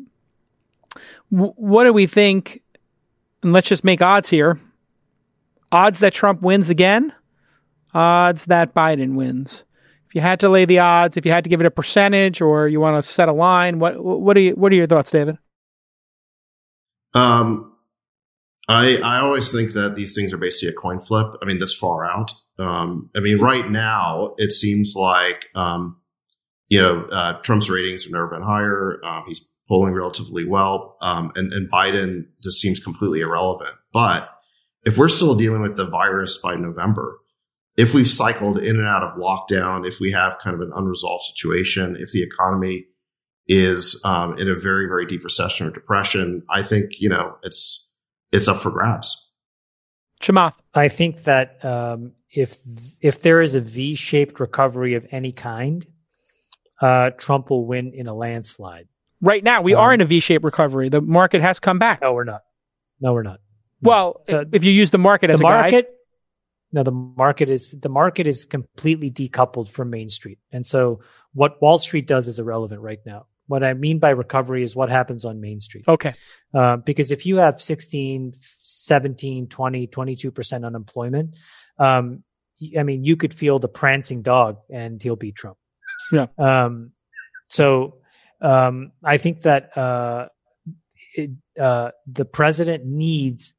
w- 1.31 1.53
what 1.55 1.83
do 1.83 1.93
we 1.93 2.07
think? 2.07 2.62
And 3.43 3.53
let's 3.53 3.67
just 3.67 3.83
make 3.83 4.01
odds 4.01 4.29
here. 4.29 4.59
Odds 5.71 5.99
that 5.99 6.13
Trump 6.13 6.41
wins 6.41 6.69
again. 6.69 7.13
Odds 7.93 8.45
that 8.45 8.73
Biden 8.73 9.15
wins. 9.15 9.63
If 10.07 10.15
you 10.15 10.21
had 10.21 10.39
to 10.41 10.49
lay 10.49 10.65
the 10.65 10.79
odds, 10.79 11.17
if 11.17 11.25
you 11.25 11.31
had 11.31 11.43
to 11.43 11.49
give 11.49 11.59
it 11.59 11.65
a 11.65 11.71
percentage, 11.71 12.41
or 12.41 12.67
you 12.67 12.79
want 12.79 12.95
to 12.95 13.03
set 13.03 13.29
a 13.29 13.33
line, 13.33 13.79
what 13.79 14.03
what 14.03 14.37
are 14.37 14.41
you, 14.41 14.51
what 14.51 14.71
are 14.71 14.75
your 14.75 14.87
thoughts, 14.87 15.11
David? 15.11 15.37
Um, 17.13 17.73
I 18.67 18.97
I 18.97 19.19
always 19.19 19.51
think 19.51 19.73
that 19.73 19.95
these 19.95 20.15
things 20.15 20.31
are 20.33 20.37
basically 20.37 20.69
a 20.69 20.77
coin 20.77 20.99
flip. 20.99 21.27
I 21.41 21.45
mean, 21.45 21.57
this 21.57 21.73
far 21.73 22.05
out. 22.05 22.31
Um, 22.59 23.09
I 23.15 23.19
mean, 23.19 23.39
right 23.39 23.69
now 23.69 24.35
it 24.37 24.51
seems 24.51 24.93
like 24.95 25.49
um, 25.55 25.97
you 26.69 26.81
know 26.81 27.07
uh, 27.11 27.33
Trump's 27.41 27.69
ratings 27.69 28.03
have 28.03 28.13
never 28.13 28.27
been 28.27 28.43
higher. 28.43 28.99
Um, 29.03 29.23
he's 29.27 29.47
polling 29.67 29.93
relatively 29.93 30.45
well, 30.45 30.97
um, 31.01 31.31
and, 31.35 31.53
and 31.53 31.71
Biden 31.71 32.25
just 32.43 32.59
seems 32.59 32.79
completely 32.79 33.21
irrelevant. 33.21 33.71
But 33.91 34.29
if 34.85 34.97
we're 34.97 35.09
still 35.09 35.35
dealing 35.35 35.61
with 35.61 35.77
the 35.77 35.87
virus 35.87 36.37
by 36.37 36.55
November, 36.55 37.19
if 37.77 37.93
we've 37.93 38.09
cycled 38.09 38.59
in 38.59 38.77
and 38.77 38.87
out 38.87 39.03
of 39.03 39.17
lockdown, 39.17 39.87
if 39.87 39.99
we 39.99 40.11
have 40.11 40.37
kind 40.39 40.53
of 40.53 40.61
an 40.61 40.71
unresolved 40.75 41.23
situation, 41.23 41.97
if 41.99 42.11
the 42.11 42.21
economy 42.21 42.85
is 43.47 43.99
um, 44.05 44.37
in 44.37 44.49
a 44.49 44.55
very 44.55 44.87
very 44.87 45.05
deep 45.05 45.23
recession 45.23 45.67
or 45.67 45.71
depression, 45.71 46.43
I 46.49 46.61
think 46.61 46.91
you 46.99 47.09
know 47.09 47.35
it's 47.43 47.93
it's 48.31 48.47
up 48.47 48.61
for 48.61 48.71
grabs. 48.71 49.31
Chamath. 50.21 50.55
I 50.73 50.87
think 50.87 51.23
that 51.23 51.63
um, 51.65 52.13
if 52.29 52.57
if 53.01 53.21
there 53.21 53.41
is 53.41 53.55
a 53.55 53.61
V-shaped 53.61 54.39
recovery 54.39 54.95
of 54.95 55.05
any 55.11 55.31
kind, 55.31 55.85
uh, 56.81 57.11
Trump 57.17 57.49
will 57.49 57.65
win 57.65 57.91
in 57.93 58.07
a 58.07 58.13
landslide. 58.13 58.87
Right 59.23 59.41
now, 59.41 59.61
we 59.61 59.73
um, 59.73 59.79
are 59.79 59.93
in 59.93 60.01
a 60.01 60.05
V-shaped 60.05 60.43
recovery. 60.43 60.89
The 60.89 60.99
market 60.99 61.41
has 61.41 61.57
come 61.57 61.79
back. 61.79 62.01
No, 62.01 62.13
we're 62.13 62.25
not. 62.25 62.41
No, 62.99 63.13
we're 63.13 63.23
not. 63.23 63.39
Well, 63.81 64.21
the, 64.27 64.47
if 64.51 64.65
you 64.65 64.71
use 64.71 64.91
the 64.91 64.97
market 64.97 65.29
as 65.29 65.39
the 65.39 65.45
a 65.45 65.49
market, 65.49 65.71
guide, 65.71 65.93
no, 66.73 66.83
the 66.83 66.91
market 66.91 67.47
is 67.47 67.71
the 67.71 67.89
market 67.89 68.27
is 68.27 68.43
completely 68.45 69.09
decoupled 69.09 69.69
from 69.69 69.89
Main 69.89 70.09
Street, 70.09 70.39
and 70.51 70.65
so 70.65 70.99
what 71.33 71.61
Wall 71.61 71.77
Street 71.77 72.05
does 72.05 72.27
is 72.27 72.37
irrelevant 72.37 72.81
right 72.81 72.99
now. 73.05 73.27
What 73.47 73.63
I 73.63 73.73
mean 73.73 73.99
by 73.99 74.09
recovery 74.09 74.61
is 74.61 74.75
what 74.75 74.89
happens 74.89 75.25
on 75.25 75.39
Main 75.39 75.59
Street. 75.59 75.85
Okay. 75.87 76.11
Uh, 76.53 76.77
because 76.77 77.11
if 77.11 77.25
you 77.25 77.37
have 77.37 77.61
16, 77.61 78.31
17, 78.33 79.47
20, 79.47 79.87
22% 79.87 80.65
unemployment, 80.65 81.37
um, 81.77 82.23
I 82.77 82.83
mean, 82.83 83.03
you 83.03 83.17
could 83.17 83.33
feel 83.33 83.59
the 83.59 83.67
prancing 83.67 84.21
dog 84.21 84.59
and 84.69 85.01
he'll 85.03 85.17
beat 85.17 85.35
Trump. 85.35 85.57
Yeah. 86.11 86.27
Um, 86.37 86.91
so 87.49 87.97
um, 88.43 88.91
I 89.03 89.17
think 89.17 89.41
that 89.41 89.75
uh, 89.77 90.27
it, 91.15 91.31
uh, 91.59 91.91
the 92.05 92.25
president 92.25 92.85
needs 92.85 93.53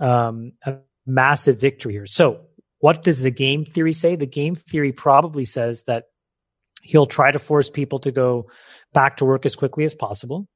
um, 0.00 0.52
a 0.66 0.78
massive 1.06 1.60
victory 1.60 1.92
here. 1.94 2.06
So 2.06 2.40
what 2.80 3.02
does 3.02 3.22
the 3.22 3.30
game 3.30 3.64
theory 3.64 3.92
say? 3.92 4.16
The 4.16 4.26
game 4.26 4.56
theory 4.56 4.92
probably 4.92 5.44
says 5.44 5.84
that 5.84 6.04
He'll 6.84 7.06
try 7.06 7.30
to 7.30 7.38
force 7.38 7.70
people 7.70 7.98
to 8.00 8.12
go 8.12 8.46
back 8.92 9.16
to 9.16 9.24
work 9.24 9.46
as 9.46 9.56
quickly 9.56 9.84
as 9.84 9.94
possible. 9.94 10.46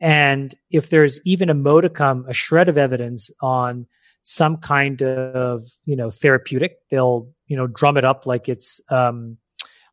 And 0.00 0.52
if 0.70 0.90
there's 0.90 1.20
even 1.24 1.50
a 1.50 1.54
modicum, 1.54 2.26
a 2.28 2.34
shred 2.34 2.68
of 2.68 2.76
evidence 2.76 3.30
on 3.40 3.86
some 4.24 4.56
kind 4.56 5.00
of, 5.02 5.64
you 5.84 5.94
know, 5.94 6.10
therapeutic, 6.10 6.78
they'll, 6.90 7.28
you 7.46 7.56
know, 7.56 7.68
drum 7.68 7.96
it 7.96 8.04
up 8.04 8.26
like 8.26 8.48
it's, 8.48 8.80
um, 8.90 9.38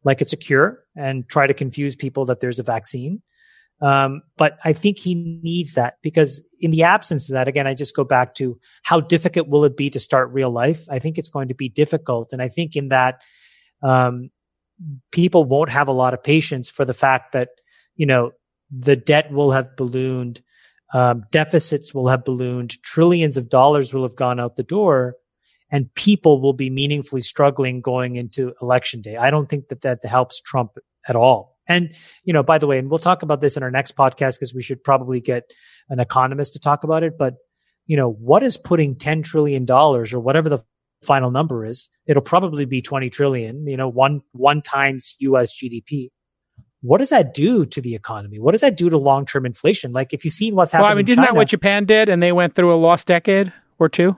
like 0.04 0.22
it's 0.22 0.34
a 0.34 0.38
cure 0.38 0.85
and 0.96 1.28
try 1.28 1.48
to 1.48 1.54
confuse 1.54 1.96
people 1.96 2.26
that 2.26 2.40
there's 2.40 2.60
a 2.60 2.64
vaccine. 2.64 3.22
Um, 3.82 4.22
but 4.38 4.58
I 4.64 4.72
think 4.72 4.98
he 4.98 5.16
needs 5.16 5.74
that 5.74 5.96
because 6.02 6.48
in 6.62 6.72
the 6.72 6.84
absence 6.84 7.30
of 7.30 7.34
that, 7.34 7.48
again, 7.48 7.68
I 7.68 7.74
just 7.74 7.96
go 7.96 8.06
back 8.06 8.34
to 8.36 8.58
how 8.84 9.02
difficult 9.02 9.50
will 9.50 9.66
it 9.66 9.76
be 9.76 9.90
to 9.90 10.00
start 10.00 10.32
real 10.32 10.50
life? 10.50 10.86
I 10.90 11.00
think 11.00 11.18
it's 11.18 11.30
going 11.30 11.50
to 11.50 11.56
be 11.56 11.68
difficult. 11.68 12.32
And 12.32 12.42
I 12.42 12.48
think 12.48 12.76
in 12.76 12.90
that, 12.90 13.22
um, 13.84 14.30
people 15.12 15.44
won't 15.44 15.70
have 15.70 15.88
a 15.88 15.94
lot 15.94 16.14
of 16.14 16.24
patience 16.24 16.70
for 16.70 16.86
the 16.86 16.94
fact 16.94 17.34
that, 17.34 17.50
you 17.96 18.06
know, 18.06 18.32
the 18.72 18.96
debt 18.96 19.32
will 19.32 19.52
have 19.52 19.76
ballooned, 19.76 20.42
um, 20.94 21.24
deficits 21.32 21.94
will 21.94 22.08
have 22.08 22.26
ballooned, 22.26 22.82
trillions 22.82 23.38
of 23.38 23.50
dollars 23.50 23.94
will 23.94 24.04
have 24.04 24.16
gone 24.16 24.40
out 24.40 24.56
the 24.56 24.64
door, 24.64 25.16
and 25.72 25.94
people 25.96 26.42
will 26.42 26.54
be 26.54 26.70
meaningfully 26.70 27.22
struggling 27.22 27.82
going 27.82 28.16
into 28.16 28.54
election 28.62 29.02
day. 29.02 29.18
I 29.18 29.32
don't 29.32 29.50
think 29.50 29.70
that 29.70 29.82
that 29.82 30.04
helps 30.06 30.42
Trump 30.42 30.78
at 31.08 31.16
all. 31.16 31.58
And, 31.68 31.96
you 32.24 32.34
know, 32.34 32.44
by 32.44 32.58
the 32.58 32.68
way, 32.68 32.78
and 32.78 32.90
we'll 32.90 33.00
talk 33.00 33.24
about 33.24 33.42
this 33.42 33.58
in 33.58 33.64
our 33.64 33.72
next 33.72 33.96
podcast 33.96 34.40
because 34.40 34.54
we 34.54 34.62
should 34.62 34.84
probably 34.84 35.20
get 35.20 35.52
an 35.90 36.00
economist 36.00 36.54
to 36.54 36.60
talk 36.60 36.84
about 36.84 37.04
it. 37.04 37.18
But, 37.18 37.36
you 37.88 37.98
know, 37.98 38.12
what 38.12 38.44
is 38.44 38.58
putting 38.58 38.96
$10 38.96 39.24
trillion 39.24 39.70
or 39.70 40.06
whatever 40.20 40.50
the 40.50 40.64
final 41.04 41.32
number 41.32 41.66
is? 41.66 41.90
It'll 42.06 42.22
probably 42.22 42.66
be 42.66 42.82
20 42.82 43.10
trillion, 43.10 43.66
you 43.68 43.78
know, 43.78 43.90
one, 43.90 44.22
one 44.34 44.62
times 44.62 45.16
US 45.20 45.56
GDP 45.56 46.10
what 46.86 47.00
does 47.00 47.10
that 47.10 47.34
do 47.34 47.66
to 47.66 47.82
the 47.82 47.96
economy? 47.96 48.38
What 48.38 48.52
does 48.52 48.62
that 48.62 48.78
do 48.78 48.92
to 48.92 48.98
long 48.98 49.26
term 49.26 49.46
inflation? 49.46 49.92
Like 49.92 50.14
if 50.14 50.24
you've 50.24 50.34
seen 50.34 50.54
what's 50.54 50.72
happening. 50.72 50.86
Well, 50.86 50.92
I 50.92 50.96
mean, 50.96 51.08
isn't 51.08 51.24
that 51.24 51.36
what 51.36 51.48
Japan 51.48 51.86
did, 51.86 52.10
and 52.10 52.22
they 52.22 52.32
went 52.32 52.54
through 52.54 52.74
a 52.74 52.78
lost 52.78 53.08
decade 53.08 53.52
or 53.80 53.90
two? 53.90 54.16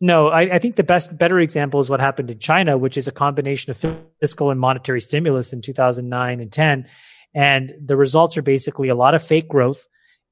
No, 0.00 0.28
I, 0.28 0.54
I, 0.54 0.58
think 0.58 0.76
the 0.76 0.84
best, 0.84 1.16
better 1.18 1.38
example 1.38 1.80
is 1.80 1.90
what 1.90 2.00
happened 2.00 2.30
in 2.30 2.38
China, 2.38 2.78
which 2.78 2.96
is 2.96 3.06
a 3.06 3.12
combination 3.12 3.70
of 3.70 4.04
fiscal 4.20 4.50
and 4.50 4.58
monetary 4.58 5.00
stimulus 5.00 5.52
in 5.52 5.60
2009 5.60 6.40
and 6.40 6.50
10. 6.50 6.86
And 7.34 7.72
the 7.84 7.96
results 7.96 8.38
are 8.38 8.42
basically 8.42 8.88
a 8.88 8.94
lot 8.94 9.14
of 9.14 9.22
fake 9.22 9.48
growth 9.48 9.86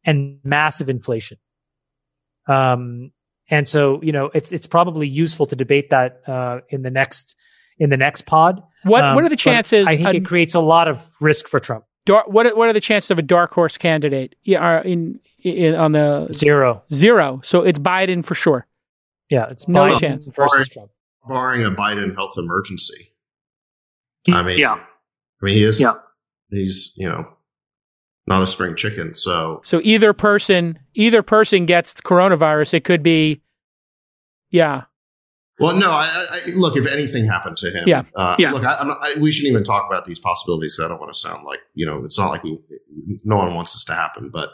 and 0.04 0.38
massive 0.42 0.88
inflation. 0.88 1.38
Um, 2.46 3.12
and 3.50 3.68
so, 3.68 4.02
you 4.02 4.12
know, 4.12 4.30
it's, 4.32 4.52
it's 4.52 4.66
probably 4.66 5.06
useful 5.06 5.44
to 5.46 5.56
debate 5.56 5.90
that, 5.90 6.22
uh, 6.26 6.60
in 6.70 6.82
the 6.82 6.90
next, 6.90 7.36
in 7.78 7.90
the 7.90 7.96
next 7.96 8.22
pod. 8.22 8.62
What 8.84 9.04
um, 9.04 9.14
what 9.14 9.24
are 9.24 9.28
the 9.28 9.36
chances? 9.36 9.86
I 9.86 9.96
think 9.96 10.14
it 10.14 10.24
creates 10.24 10.54
a 10.54 10.60
lot 10.60 10.88
of 10.88 11.10
risk 11.20 11.48
for 11.48 11.60
Trump. 11.60 11.84
Dark, 12.06 12.28
what 12.28 12.46
are, 12.46 12.54
what 12.54 12.68
are 12.68 12.72
the 12.72 12.80
chances 12.80 13.10
of 13.10 13.18
a 13.18 13.22
dark 13.22 13.52
horse 13.52 13.76
candidate? 13.76 14.34
Yeah, 14.42 14.82
in, 14.82 15.20
in 15.42 15.74
on 15.74 15.92
the 15.92 16.28
zero 16.32 16.82
zero. 16.92 17.40
So 17.44 17.62
it's 17.62 17.78
Biden 17.78 18.24
for 18.24 18.34
sure. 18.34 18.66
Yeah, 19.30 19.46
it's 19.50 19.68
no 19.68 19.80
Biden 19.80 20.00
chance 20.00 20.26
versus 20.26 20.50
barring, 20.50 20.66
Trump, 20.70 20.90
barring 21.28 21.64
a 21.64 21.70
Biden 21.70 22.14
health 22.14 22.34
emergency. 22.38 23.08
I 24.30 24.42
mean, 24.42 24.58
yeah. 24.58 24.74
I 24.74 25.44
mean, 25.44 25.54
he 25.54 25.62
is. 25.62 25.80
Yeah. 25.80 25.94
He's 26.50 26.92
you 26.96 27.08
know 27.08 27.26
not 28.26 28.42
a 28.42 28.46
spring 28.46 28.76
chicken. 28.76 29.14
So 29.14 29.60
so 29.64 29.80
either 29.84 30.12
person 30.12 30.78
either 30.94 31.22
person 31.22 31.66
gets 31.66 31.94
coronavirus. 32.00 32.74
It 32.74 32.84
could 32.84 33.02
be, 33.02 33.42
yeah, 34.50 34.84
well, 35.58 35.76
no. 35.76 35.90
I, 35.90 36.26
I, 36.30 36.38
look, 36.56 36.76
if 36.76 36.86
anything 36.86 37.26
happened 37.26 37.56
to 37.58 37.70
him, 37.70 37.84
yeah, 37.86 38.04
uh, 38.14 38.36
yeah. 38.38 38.52
Look, 38.52 38.64
I, 38.64 38.82
not, 38.84 38.98
we 39.18 39.32
shouldn't 39.32 39.50
even 39.50 39.64
talk 39.64 39.86
about 39.88 40.04
these 40.04 40.18
possibilities. 40.18 40.78
I 40.82 40.86
don't 40.86 41.00
want 41.00 41.12
to 41.12 41.18
sound 41.18 41.44
like 41.44 41.58
you 41.74 41.84
know. 41.84 42.04
It's 42.04 42.18
not 42.18 42.30
like 42.30 42.44
we. 42.44 42.58
No 43.24 43.36
one 43.36 43.54
wants 43.54 43.72
this 43.72 43.84
to 43.84 43.94
happen, 43.94 44.30
but 44.32 44.50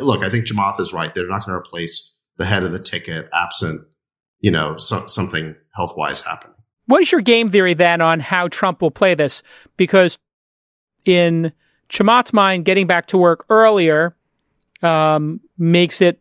look, 0.00 0.22
I 0.22 0.30
think 0.30 0.46
Chamath 0.46 0.80
is 0.80 0.92
right. 0.92 1.14
They're 1.14 1.28
not 1.28 1.44
going 1.44 1.52
to 1.52 1.58
replace 1.58 2.16
the 2.38 2.46
head 2.46 2.62
of 2.62 2.72
the 2.72 2.78
ticket 2.78 3.28
absent, 3.34 3.82
you 4.40 4.50
know, 4.50 4.76
so, 4.76 5.06
something 5.06 5.54
health 5.74 5.94
wise 5.96 6.22
happening. 6.22 6.54
What 6.86 7.02
is 7.02 7.10
your 7.10 7.20
game 7.20 7.48
theory 7.48 7.74
then 7.74 8.00
on 8.00 8.20
how 8.20 8.48
Trump 8.48 8.80
will 8.80 8.90
play 8.90 9.14
this? 9.14 9.42
Because 9.76 10.18
in 11.04 11.52
Chamath's 11.88 12.32
mind, 12.32 12.64
getting 12.64 12.86
back 12.86 13.06
to 13.06 13.18
work 13.18 13.44
earlier 13.48 14.16
um, 14.82 15.40
makes 15.58 16.00
it 16.00 16.20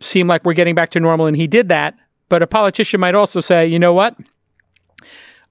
seem 0.00 0.26
like 0.26 0.44
we're 0.44 0.54
getting 0.54 0.74
back 0.74 0.90
to 0.90 1.00
normal, 1.00 1.26
and 1.26 1.36
he 1.36 1.46
did 1.46 1.68
that. 1.68 1.96
But 2.28 2.42
a 2.42 2.46
politician 2.46 3.00
might 3.00 3.14
also 3.14 3.40
say, 3.40 3.66
you 3.66 3.78
know 3.78 3.92
what? 3.92 4.16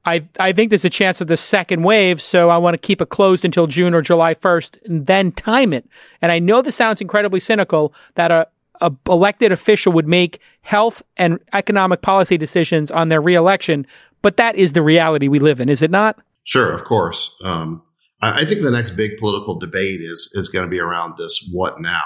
I 0.06 0.28
I 0.40 0.52
think 0.52 0.70
there's 0.72 0.86
a 0.86 0.90
chance 0.90 1.22
of 1.22 1.28
the 1.28 1.38
second 1.38 1.84
wave, 1.84 2.22
so 2.22 2.50
I 2.50 2.58
want 2.58 2.74
to 2.74 2.80
keep 2.80 3.02
it 3.02 3.10
closed 3.10 3.46
until 3.46 3.68
June 3.68 3.94
or 3.94 4.02
July 4.02 4.34
1st 4.34 4.86
and 4.86 5.06
then 5.06 5.32
time 5.32 5.74
it. 5.74 5.88
And 6.22 6.32
I 6.32 6.40
know 6.40 6.62
this 6.62 6.76
sounds 6.76 7.02
incredibly 7.02 7.40
cynical 7.40 7.94
that 8.16 8.32
a, 8.32 8.48
a 8.82 8.92
elected 9.08 9.52
official 9.52 9.94
would 9.94 10.08
make 10.08 10.40
health 10.62 11.02
and 11.18 11.40
economic 11.54 12.02
policy 12.02 12.38
decisions 12.38 12.92
on 12.92 13.10
their 13.10 13.22
reelection, 13.22 13.86
but 14.22 14.38
that 14.38 14.56
is 14.56 14.74
the 14.74 14.82
reality 14.82 15.28
we 15.28 15.40
live 15.40 15.60
in, 15.60 15.70
is 15.70 15.82
it 15.82 15.92
not? 15.92 16.20
Sure, 16.44 16.72
of 16.74 16.84
course. 16.84 17.36
Um, 17.44 17.84
I, 18.22 18.42
I 18.42 18.46
think 18.46 18.62
the 18.62 18.72
next 18.72 18.92
big 18.92 19.18
political 19.18 19.58
debate 19.60 20.02
is 20.02 20.32
is 20.34 20.48
going 20.48 20.66
to 20.66 20.70
be 20.70 20.80
around 20.80 21.18
this 21.18 21.48
what 21.52 21.80
now. 21.80 22.04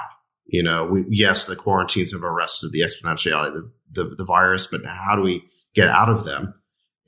You 0.48 0.62
know, 0.62 0.86
we, 0.86 1.06
yes, 1.10 1.46
the 1.46 1.56
quarantines 1.56 2.14
have 2.14 2.24
arrested 2.24 2.72
the 2.72 2.82
exponentiality 2.82 3.48
of 3.48 3.54
the 3.54 3.72
the, 3.96 4.16
the 4.18 4.26
virus, 4.26 4.68
but 4.68 4.86
how 4.86 5.16
do 5.16 5.22
we 5.22 5.44
get 5.74 5.90
out 5.90 6.10
of 6.10 6.26
them? 6.26 6.54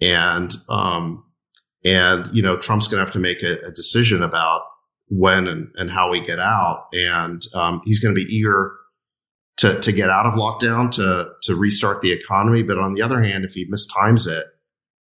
And, 0.01 0.55
um, 0.70 1.24
and, 1.84 2.30
you 2.34 2.41
know, 2.41 2.57
Trump's 2.57 2.88
going 2.88 2.99
to 2.99 3.05
have 3.05 3.13
to 3.13 3.20
make 3.20 3.43
a, 3.43 3.57
a, 3.65 3.72
decision 3.72 4.22
about 4.22 4.61
when 5.07 5.47
and, 5.47 5.70
and 5.76 5.89
how 5.89 6.11
we 6.11 6.20
get 6.20 6.39
out. 6.39 6.88
And, 6.93 7.41
um, 7.55 7.82
he's 7.86 7.99
going 7.99 8.13
to 8.13 8.26
be 8.26 8.34
eager 8.34 8.74
to, 9.58 9.80
to 9.80 9.91
get 9.91 10.10
out 10.10 10.26
of 10.26 10.34
lockdown, 10.34 10.91
to, 10.91 11.30
to 11.43 11.55
restart 11.55 12.01
the 12.01 12.12
economy. 12.12 12.64
But 12.64 12.78
on 12.78 12.93
the 12.93 13.01
other 13.01 13.22
hand, 13.22 13.43
if 13.43 13.53
he 13.53 13.70
mistimes 13.70 14.28
it 14.28 14.45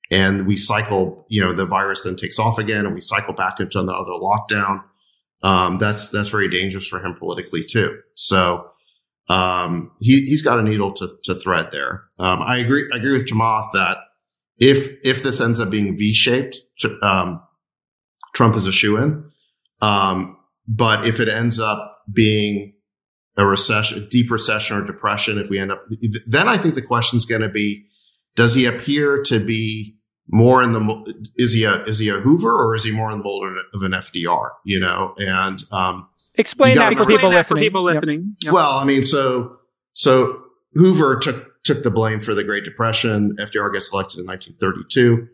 and 0.09 0.45
we 0.45 0.57
cycle, 0.57 1.25
you 1.29 1.41
know, 1.41 1.53
the 1.53 1.65
virus 1.65 2.03
then 2.03 2.15
takes 2.15 2.37
off 2.37 2.57
again 2.57 2.85
and 2.85 2.93
we 2.93 3.01
cycle 3.01 3.33
back 3.33 3.59
into 3.59 3.79
another 3.79 4.11
lockdown, 4.11 4.83
um, 5.43 5.79
that's, 5.79 6.09
that's 6.09 6.29
very 6.29 6.49
dangerous 6.49 6.87
for 6.87 7.03
him 7.03 7.15
politically 7.17 7.63
too. 7.63 7.97
So, 8.15 8.67
um, 9.29 9.91
he, 9.99 10.29
has 10.31 10.41
got 10.41 10.59
a 10.59 10.63
needle 10.63 10.91
to, 10.93 11.07
to 11.23 11.35
thread 11.35 11.71
there. 11.71 12.03
Um, 12.19 12.41
I 12.41 12.57
agree. 12.57 12.89
I 12.93 12.97
agree 12.97 13.13
with 13.13 13.27
Chamath 13.27 13.71
that 13.73 13.97
if 14.57 14.97
if 15.05 15.23
this 15.23 15.39
ends 15.39 15.59
up 15.59 15.69
being 15.69 15.95
V-shaped, 15.95 16.57
um, 17.01 17.41
Trump 18.33 18.55
is 18.55 18.67
a 18.67 18.71
shoe 18.71 18.97
in. 18.97 19.23
Um, 19.81 20.37
but 20.67 21.05
if 21.05 21.19
it 21.19 21.29
ends 21.29 21.59
up 21.59 21.99
being 22.11 22.73
a 23.37 23.45
recession, 23.45 24.03
a 24.03 24.07
deep 24.07 24.29
recession 24.29 24.77
or 24.77 24.85
depression, 24.85 25.37
if 25.37 25.49
we 25.49 25.59
end 25.59 25.71
up, 25.71 25.83
then 26.27 26.47
I 26.47 26.57
think 26.57 26.75
the 26.75 26.81
question 26.81 27.17
is 27.17 27.25
going 27.25 27.41
to 27.41 27.49
be: 27.49 27.85
Does 28.35 28.53
he 28.53 28.65
appear 28.65 29.21
to 29.23 29.39
be 29.39 29.97
more 30.27 30.63
in 30.63 30.71
the 30.71 31.29
is 31.35 31.53
he 31.53 31.63
a 31.65 31.83
is 31.83 31.99
he 31.99 32.09
a 32.09 32.19
Hoover 32.19 32.53
or 32.53 32.73
is 32.75 32.83
he 32.83 32.91
more 32.91 33.11
in 33.11 33.17
the 33.17 33.23
mold 33.23 33.45
of 33.73 33.81
an 33.81 33.91
FDR? 33.91 34.49
You 34.65 34.79
know, 34.79 35.13
and 35.17 35.63
um, 35.71 36.07
Explain 36.35 36.77
that 36.77 36.97
for 36.97 37.05
people 37.05 37.29
listening. 37.29 37.61
For 37.61 37.65
people 37.65 37.83
listening. 37.83 38.35
Yep. 38.41 38.53
Well, 38.53 38.71
I 38.77 38.85
mean, 38.85 39.03
so 39.03 39.57
so 39.93 40.41
Hoover 40.73 41.17
took 41.17 41.63
took 41.63 41.83
the 41.83 41.91
blame 41.91 42.19
for 42.19 42.33
the 42.33 42.43
Great 42.43 42.63
Depression. 42.63 43.35
FDR 43.39 43.73
gets 43.73 43.93
elected 43.93 44.19
in 44.19 44.25
1932. 44.25 45.27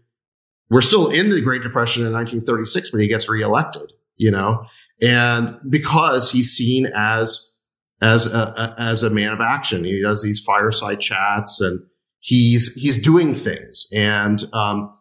We're 0.69 0.81
still 0.81 1.09
in 1.09 1.29
the 1.29 1.41
Great 1.41 1.61
Depression 1.61 2.05
in 2.05 2.11
1936, 2.11 2.89
but 2.89 2.99
he 2.99 3.07
gets 3.07 3.29
reelected. 3.29 3.93
You 4.15 4.31
know, 4.31 4.65
and 5.01 5.57
because 5.69 6.31
he's 6.31 6.49
seen 6.49 6.87
as 6.95 7.56
as 8.01 8.31
a, 8.31 8.75
as 8.77 9.03
a 9.03 9.09
man 9.09 9.29
of 9.31 9.41
action, 9.41 9.83
he 9.83 10.01
does 10.01 10.21
these 10.23 10.39
fireside 10.39 10.99
chats 10.99 11.59
and 11.61 11.79
he's 12.19 12.73
he's 12.75 13.01
doing 13.01 13.33
things 13.33 13.85
and 13.93 14.43
um, 14.53 14.93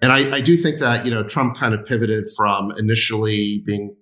and 0.00 0.10
I, 0.12 0.36
I 0.36 0.40
do 0.40 0.56
think 0.56 0.78
that 0.80 1.04
you 1.04 1.10
know 1.10 1.22
Trump 1.22 1.56
kind 1.56 1.74
of 1.74 1.84
pivoted 1.84 2.26
from 2.36 2.72
initially 2.76 3.62
being 3.64 3.94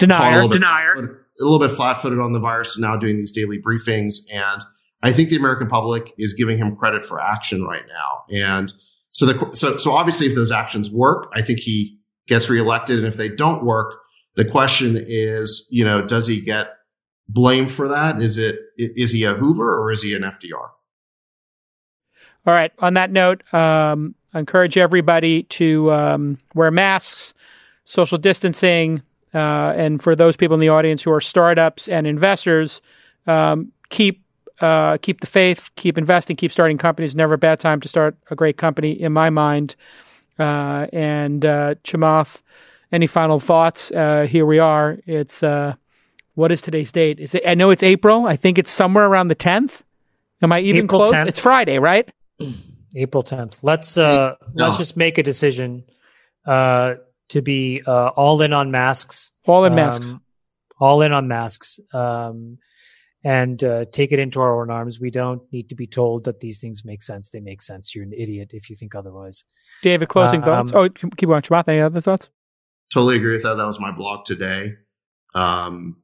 Denier. 0.00 0.42
A 0.42 0.48
Denier. 0.48 1.26
A 1.40 1.44
little 1.44 1.58
bit 1.58 1.70
flat 1.70 2.00
footed 2.00 2.18
on 2.18 2.32
the 2.32 2.40
virus 2.40 2.74
and 2.74 2.82
now 2.82 2.96
doing 2.96 3.16
these 3.16 3.30
daily 3.30 3.60
briefings. 3.60 4.16
And 4.32 4.64
I 5.02 5.12
think 5.12 5.30
the 5.30 5.36
American 5.36 5.68
public 5.68 6.12
is 6.18 6.34
giving 6.34 6.58
him 6.58 6.74
credit 6.74 7.04
for 7.04 7.20
action 7.20 7.64
right 7.64 7.84
now. 7.88 8.36
And 8.36 8.72
so 9.12 9.26
the, 9.26 9.50
so, 9.54 9.76
so 9.76 9.92
obviously 9.92 10.26
if 10.26 10.34
those 10.34 10.50
actions 10.50 10.90
work, 10.90 11.30
I 11.34 11.42
think 11.42 11.60
he 11.60 11.98
gets 12.26 12.50
reelected. 12.50 12.98
And 12.98 13.06
if 13.06 13.16
they 13.16 13.28
don't 13.28 13.64
work, 13.64 13.94
the 14.36 14.44
question 14.44 15.02
is, 15.06 15.66
you 15.70 15.84
know, 15.84 16.04
does 16.04 16.26
he 16.26 16.40
get 16.40 16.68
blamed 17.32 17.70
for 17.70 17.88
that? 17.88 18.20
Is 18.20 18.38
it, 18.38 18.58
is 18.76 19.12
he 19.12 19.24
a 19.24 19.34
Hoover 19.34 19.78
or 19.78 19.90
is 19.90 20.02
he 20.02 20.14
an 20.14 20.22
FDR? 20.22 20.70
All 22.46 22.54
right. 22.54 22.72
On 22.78 22.94
that 22.94 23.10
note, 23.10 23.42
um, 23.52 24.14
I 24.32 24.38
encourage 24.38 24.78
everybody 24.78 25.42
to 25.44 25.92
um, 25.92 26.38
wear 26.54 26.70
masks, 26.70 27.34
social 27.84 28.18
distancing, 28.18 29.02
uh, 29.34 29.74
and 29.76 30.02
for 30.02 30.16
those 30.16 30.36
people 30.36 30.54
in 30.54 30.60
the 30.60 30.68
audience 30.68 31.02
who 31.02 31.12
are 31.12 31.20
startups 31.20 31.88
and 31.88 32.06
investors, 32.06 32.80
um, 33.26 33.70
keep 33.90 34.24
uh, 34.60 34.98
keep 34.98 35.20
the 35.20 35.26
faith, 35.26 35.70
keep 35.76 35.96
investing, 35.96 36.36
keep 36.36 36.52
starting 36.52 36.76
companies. 36.76 37.14
Never 37.14 37.34
a 37.34 37.38
bad 37.38 37.60
time 37.60 37.80
to 37.80 37.88
start 37.88 38.14
a 38.30 38.36
great 38.36 38.58
company, 38.58 38.92
in 38.92 39.12
my 39.12 39.30
mind. 39.30 39.74
Uh, 40.38 40.86
and 40.92 41.44
uh, 41.44 41.74
Chamath 41.84 42.42
Any 42.92 43.06
final 43.06 43.40
thoughts? 43.40 43.90
Uh, 43.90 44.26
here 44.28 44.46
we 44.46 44.58
are. 44.58 44.98
It's 45.06 45.42
uh, 45.42 45.74
what 46.34 46.52
is 46.52 46.60
today's 46.62 46.92
date? 46.92 47.18
Is 47.20 47.34
it? 47.34 47.42
I 47.46 47.54
know 47.54 47.70
it's 47.70 47.82
April. 47.82 48.26
I 48.26 48.36
think 48.36 48.58
it's 48.58 48.70
somewhere 48.70 49.06
around 49.06 49.28
the 49.28 49.34
tenth. 49.34 49.82
Am 50.42 50.52
I 50.52 50.60
even 50.60 50.84
April 50.84 51.00
close? 51.02 51.12
10th. 51.12 51.26
It's 51.26 51.38
Friday, 51.38 51.78
right? 51.78 52.08
April 52.96 53.22
10th. 53.22 53.58
Let's 53.62 53.96
uh 53.98 54.36
Yeah. 54.54 54.64
let's 54.66 54.78
just 54.78 54.96
make 54.96 55.18
a 55.18 55.22
decision 55.22 55.84
uh 56.46 56.94
to 57.28 57.42
be 57.42 57.82
uh 57.86 58.08
all 58.08 58.40
in 58.42 58.52
on 58.52 58.70
masks. 58.70 59.30
All 59.46 59.64
in 59.64 59.72
Um, 59.72 59.76
masks. 59.76 60.14
all 60.80 61.02
in 61.02 61.12
on 61.12 61.28
masks. 61.28 61.78
Um 61.92 62.58
and 63.22 63.62
uh, 63.62 63.84
take 63.92 64.12
it 64.12 64.18
into 64.18 64.40
our 64.40 64.62
own 64.62 64.70
arms. 64.70 64.98
We 64.98 65.10
don't 65.10 65.42
need 65.52 65.68
to 65.68 65.74
be 65.74 65.86
told 65.86 66.24
that 66.24 66.40
these 66.40 66.58
things 66.58 66.86
make 66.86 67.02
sense. 67.02 67.28
They 67.28 67.40
make 67.40 67.60
sense. 67.60 67.94
You're 67.94 68.04
an 68.04 68.14
idiot 68.16 68.52
if 68.54 68.70
you 68.70 68.76
think 68.76 68.94
otherwise. 68.94 69.44
David, 69.82 70.08
closing 70.08 70.40
um, 70.42 70.66
thoughts. 70.68 70.72
Oh, 70.74 70.88
keep 70.88 71.28
on, 71.28 71.42
Chamath. 71.42 71.68
Any 71.68 71.80
other 71.80 72.00
thoughts? 72.00 72.30
Totally 72.90 73.16
agree 73.16 73.32
with 73.32 73.42
that. 73.42 73.56
That 73.56 73.66
was 73.66 73.78
my 73.78 73.92
blog 73.92 74.24
today. 74.24 74.76
Um, 75.34 75.96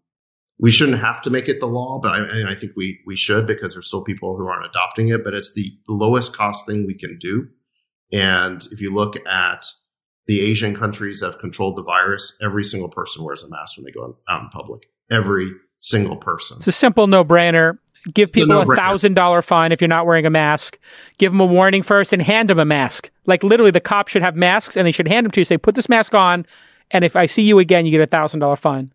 we 0.59 0.71
shouldn't 0.71 0.99
have 0.99 1.21
to 1.23 1.31
make 1.31 1.49
it 1.49 1.61
the 1.61 1.67
law, 1.67 2.01
but 2.03 2.13
I, 2.13 2.51
I 2.51 2.55
think 2.55 2.73
we 2.77 3.01
we 3.07 3.17
should 3.17 3.47
because 3.47 3.75
there's 3.75 3.87
still 3.87 4.03
people 4.03 4.37
who 4.37 4.47
aren't 4.47 4.67
adopting 4.67 5.09
it. 5.09 5.23
But 5.25 5.35
it's 5.35 5.53
the 5.53 5.73
lowest 5.89 6.35
cost 6.35 6.67
thing 6.67 6.87
we 6.87 6.95
can 6.95 7.19
do. 7.19 7.49
And 8.13 8.65
if 8.71 8.81
you 8.81 8.93
look 8.95 9.17
at 9.29 9.65
the 10.27 10.41
Asian 10.41 10.75
countries 10.75 11.21
that 11.21 11.27
have 11.27 11.39
controlled 11.39 11.77
the 11.77 11.83
virus, 11.83 12.39
every 12.43 12.65
single 12.65 12.89
person 12.89 13.25
wears 13.25 13.45
a 13.45 13.51
mask 13.51 13.77
when 13.77 13.85
they 13.85 13.93
go 13.93 14.17
out 14.29 14.43
in 14.43 14.49
public. 14.49 14.89
Every 15.11 15.53
single 15.81 16.17
person. 16.17 16.57
It's 16.59 16.67
a 16.67 16.73
simple 16.73 17.07
no-brainer. 17.07 17.79
Give 18.13 18.31
people 18.31 18.61
a 18.61 18.77
thousand 18.77 19.15
dollar 19.15 19.43
fine 19.43 19.73
if 19.73 19.81
you're 19.81 19.89
not 19.89 20.07
wearing 20.07 20.27
a 20.27 20.31
mask. 20.31 20.79
Give 21.19 21.33
them 21.33 21.41
a 21.41 21.47
warning 21.47 21.83
first 21.83 22.13
and 22.13 22.23
hand 22.23 22.51
them 22.51 22.61
a 22.61 22.65
mask. 22.65 23.11
Like 23.27 23.43
literally, 23.43 23.73
the 23.73 23.81
cops 23.81 24.13
should 24.13 24.23
have 24.23 24.37
masks 24.37 24.77
and 24.77 24.87
they 24.87 24.93
should 24.93 25.09
hand 25.09 25.27
them 25.27 25.33
to 25.33 25.41
you. 25.41 25.45
Say, 25.45 25.59
put 25.59 25.75
this 25.75 25.89
mask 25.89 26.15
on, 26.15 26.47
and 26.93 27.05
if 27.05 27.17
I 27.17 27.27
see 27.27 27.43
you 27.43 27.59
again, 27.59 27.85
you 27.85 27.91
get 27.91 28.01
a 28.01 28.07
thousand 28.07 28.41
dollar 28.41 28.55
fine. 28.55 28.93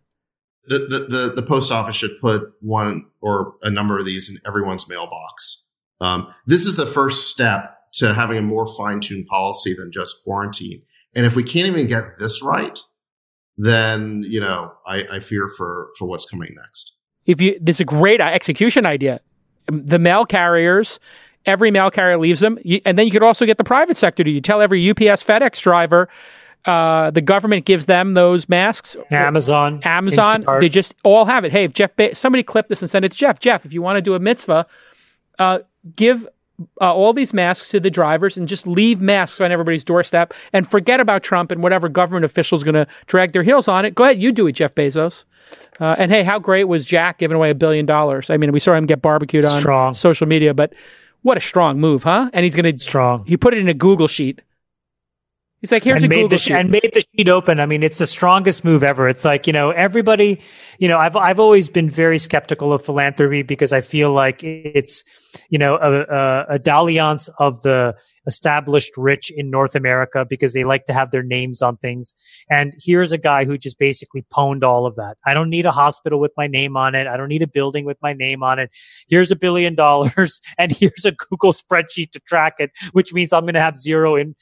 The, 0.66 0.78
the, 0.78 0.98
the, 1.16 1.32
the 1.36 1.42
post 1.42 1.72
office 1.72 1.96
should 1.96 2.20
put 2.20 2.42
one 2.60 3.06
or 3.20 3.54
a 3.62 3.70
number 3.70 3.98
of 3.98 4.06
these 4.06 4.30
in 4.30 4.36
everyone's 4.46 4.88
mailbox. 4.88 5.66
Um, 6.00 6.32
this 6.46 6.66
is 6.66 6.76
the 6.76 6.86
first 6.86 7.30
step 7.30 7.76
to 7.94 8.14
having 8.14 8.38
a 8.38 8.42
more 8.42 8.66
fine 8.66 9.00
tuned 9.00 9.26
policy 9.26 9.74
than 9.74 9.92
just 9.92 10.22
quarantine. 10.24 10.82
And 11.14 11.26
if 11.26 11.36
we 11.36 11.42
can't 11.42 11.66
even 11.66 11.86
get 11.86 12.18
this 12.18 12.42
right, 12.42 12.78
then, 13.56 14.24
you 14.26 14.40
know, 14.40 14.72
I, 14.86 15.04
I 15.12 15.20
fear 15.20 15.48
for, 15.48 15.88
for 15.98 16.08
what's 16.08 16.24
coming 16.24 16.54
next. 16.56 16.94
If 17.26 17.40
you, 17.40 17.58
this 17.60 17.76
is 17.76 17.80
a 17.80 17.84
great 17.84 18.20
execution 18.20 18.86
idea. 18.86 19.20
The 19.66 19.98
mail 19.98 20.24
carriers, 20.24 20.98
every 21.46 21.70
mail 21.70 21.90
carrier 21.90 22.16
leaves 22.16 22.40
them, 22.40 22.58
you, 22.64 22.80
and 22.84 22.98
then 22.98 23.06
you 23.06 23.12
could 23.12 23.22
also 23.22 23.46
get 23.46 23.58
the 23.58 23.64
private 23.64 23.96
sector 23.96 24.24
to. 24.24 24.30
You 24.30 24.40
tell 24.40 24.60
every 24.60 24.88
UPS, 24.90 25.22
FedEx 25.22 25.60
driver, 25.60 26.08
uh, 26.64 27.10
the 27.10 27.20
government 27.20 27.64
gives 27.64 27.86
them 27.86 28.14
those 28.14 28.48
masks. 28.48 28.96
Amazon, 29.10 29.80
Amazon, 29.84 30.42
Instacart. 30.42 30.60
they 30.60 30.68
just 30.68 30.94
all 31.02 31.24
have 31.24 31.44
it. 31.44 31.52
Hey, 31.52 31.64
if 31.64 31.72
Jeff, 31.72 31.94
Be- 31.96 32.14
somebody 32.14 32.42
clip 32.42 32.68
this 32.68 32.80
and 32.82 32.90
send 32.90 33.04
it 33.04 33.10
to 33.12 33.16
Jeff. 33.16 33.40
Jeff, 33.40 33.64
if 33.66 33.72
you 33.72 33.82
want 33.82 33.96
to 33.96 34.02
do 34.02 34.14
a 34.14 34.18
mitzvah, 34.20 34.66
uh, 35.38 35.58
give 35.96 36.26
uh, 36.80 36.94
all 36.94 37.12
these 37.12 37.32
masks 37.34 37.70
to 37.70 37.80
the 37.80 37.90
drivers 37.90 38.36
and 38.36 38.46
just 38.46 38.66
leave 38.66 39.00
masks 39.00 39.40
on 39.40 39.50
everybody's 39.50 39.84
doorstep 39.84 40.32
and 40.52 40.68
forget 40.68 41.00
about 41.00 41.22
Trump 41.24 41.50
and 41.50 41.62
whatever 41.62 41.88
government 41.88 42.24
official's 42.24 42.62
going 42.62 42.74
to 42.74 42.86
drag 43.06 43.32
their 43.32 43.42
heels 43.42 43.66
on 43.66 43.84
it. 43.84 43.94
Go 43.96 44.04
ahead, 44.04 44.22
you 44.22 44.30
do 44.30 44.46
it, 44.46 44.52
Jeff 44.52 44.74
Bezos. 44.74 45.24
Uh, 45.80 45.96
and 45.98 46.12
hey, 46.12 46.22
how 46.22 46.38
great 46.38 46.64
was 46.64 46.84
Jack 46.86 47.18
giving 47.18 47.34
away 47.34 47.50
a 47.50 47.54
billion 47.54 47.84
dollars? 47.86 48.30
I 48.30 48.36
mean, 48.36 48.52
we 48.52 48.60
saw 48.60 48.74
him 48.74 48.86
get 48.86 49.02
barbecued 49.02 49.44
on 49.44 49.58
Strong. 49.58 49.94
social 49.94 50.28
media, 50.28 50.54
but 50.54 50.72
what 51.22 51.36
a 51.36 51.40
strong 51.40 51.80
move, 51.80 52.04
huh? 52.04 52.30
And 52.32 52.44
he's 52.44 52.54
going 52.54 52.72
to 52.72 52.78
strong. 52.80 53.24
he 53.24 53.36
put 53.36 53.54
it 53.54 53.58
in 53.58 53.68
a 53.68 53.74
Google 53.74 54.06
sheet. 54.08 54.40
He's 55.62 55.70
like, 55.70 55.84
here's 55.84 56.02
and 56.02 56.06
a 56.06 56.08
made 56.08 56.16
Google 56.16 56.28
the 56.30 56.38
sheet. 56.38 56.54
and 56.54 56.70
made 56.72 56.90
the 56.92 57.04
sheet 57.16 57.28
open. 57.28 57.60
I 57.60 57.66
mean, 57.66 57.84
it's 57.84 57.98
the 57.98 58.06
strongest 58.06 58.64
move 58.64 58.82
ever. 58.82 59.08
It's 59.08 59.24
like 59.24 59.46
you 59.46 59.52
know 59.52 59.70
everybody. 59.70 60.40
You 60.78 60.88
know, 60.88 60.98
I've 60.98 61.16
I've 61.16 61.38
always 61.38 61.68
been 61.68 61.88
very 61.88 62.18
skeptical 62.18 62.72
of 62.72 62.84
philanthropy 62.84 63.42
because 63.42 63.72
I 63.72 63.80
feel 63.80 64.12
like 64.12 64.42
it's 64.42 65.04
you 65.50 65.60
know 65.60 65.76
a, 65.76 66.00
a, 66.02 66.46
a 66.54 66.58
dalliance 66.58 67.28
of 67.38 67.62
the 67.62 67.94
established 68.26 68.96
rich 68.96 69.32
in 69.34 69.50
North 69.50 69.76
America 69.76 70.26
because 70.28 70.52
they 70.52 70.64
like 70.64 70.86
to 70.86 70.92
have 70.92 71.12
their 71.12 71.22
names 71.22 71.62
on 71.62 71.76
things. 71.76 72.12
And 72.50 72.72
here's 72.80 73.12
a 73.12 73.18
guy 73.18 73.44
who 73.44 73.56
just 73.56 73.78
basically 73.78 74.24
pwned 74.32 74.64
all 74.64 74.84
of 74.84 74.96
that. 74.96 75.16
I 75.24 75.32
don't 75.32 75.50
need 75.50 75.66
a 75.66 75.70
hospital 75.70 76.18
with 76.18 76.32
my 76.36 76.48
name 76.48 76.76
on 76.76 76.96
it. 76.96 77.06
I 77.06 77.16
don't 77.16 77.28
need 77.28 77.42
a 77.42 77.48
building 77.48 77.84
with 77.84 77.98
my 78.02 78.12
name 78.12 78.42
on 78.42 78.58
it. 78.58 78.70
Here's 79.08 79.30
a 79.30 79.36
billion 79.36 79.74
dollars 79.76 80.40
and 80.58 80.72
here's 80.72 81.04
a 81.04 81.12
Google 81.12 81.52
spreadsheet 81.52 82.10
to 82.12 82.20
track 82.20 82.54
it, 82.58 82.70
which 82.92 83.12
means 83.12 83.32
I'm 83.32 83.42
going 83.42 83.54
to 83.54 83.60
have 83.60 83.76
zero 83.76 84.16
in 84.16 84.34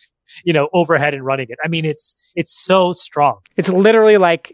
you 0.44 0.52
know 0.52 0.68
overhead 0.72 1.14
and 1.14 1.24
running 1.24 1.46
it 1.50 1.58
i 1.64 1.68
mean 1.68 1.84
it's 1.84 2.14
it's 2.36 2.52
so 2.52 2.92
strong 2.92 3.38
It's 3.56 3.68
literally 3.68 4.18
like 4.18 4.52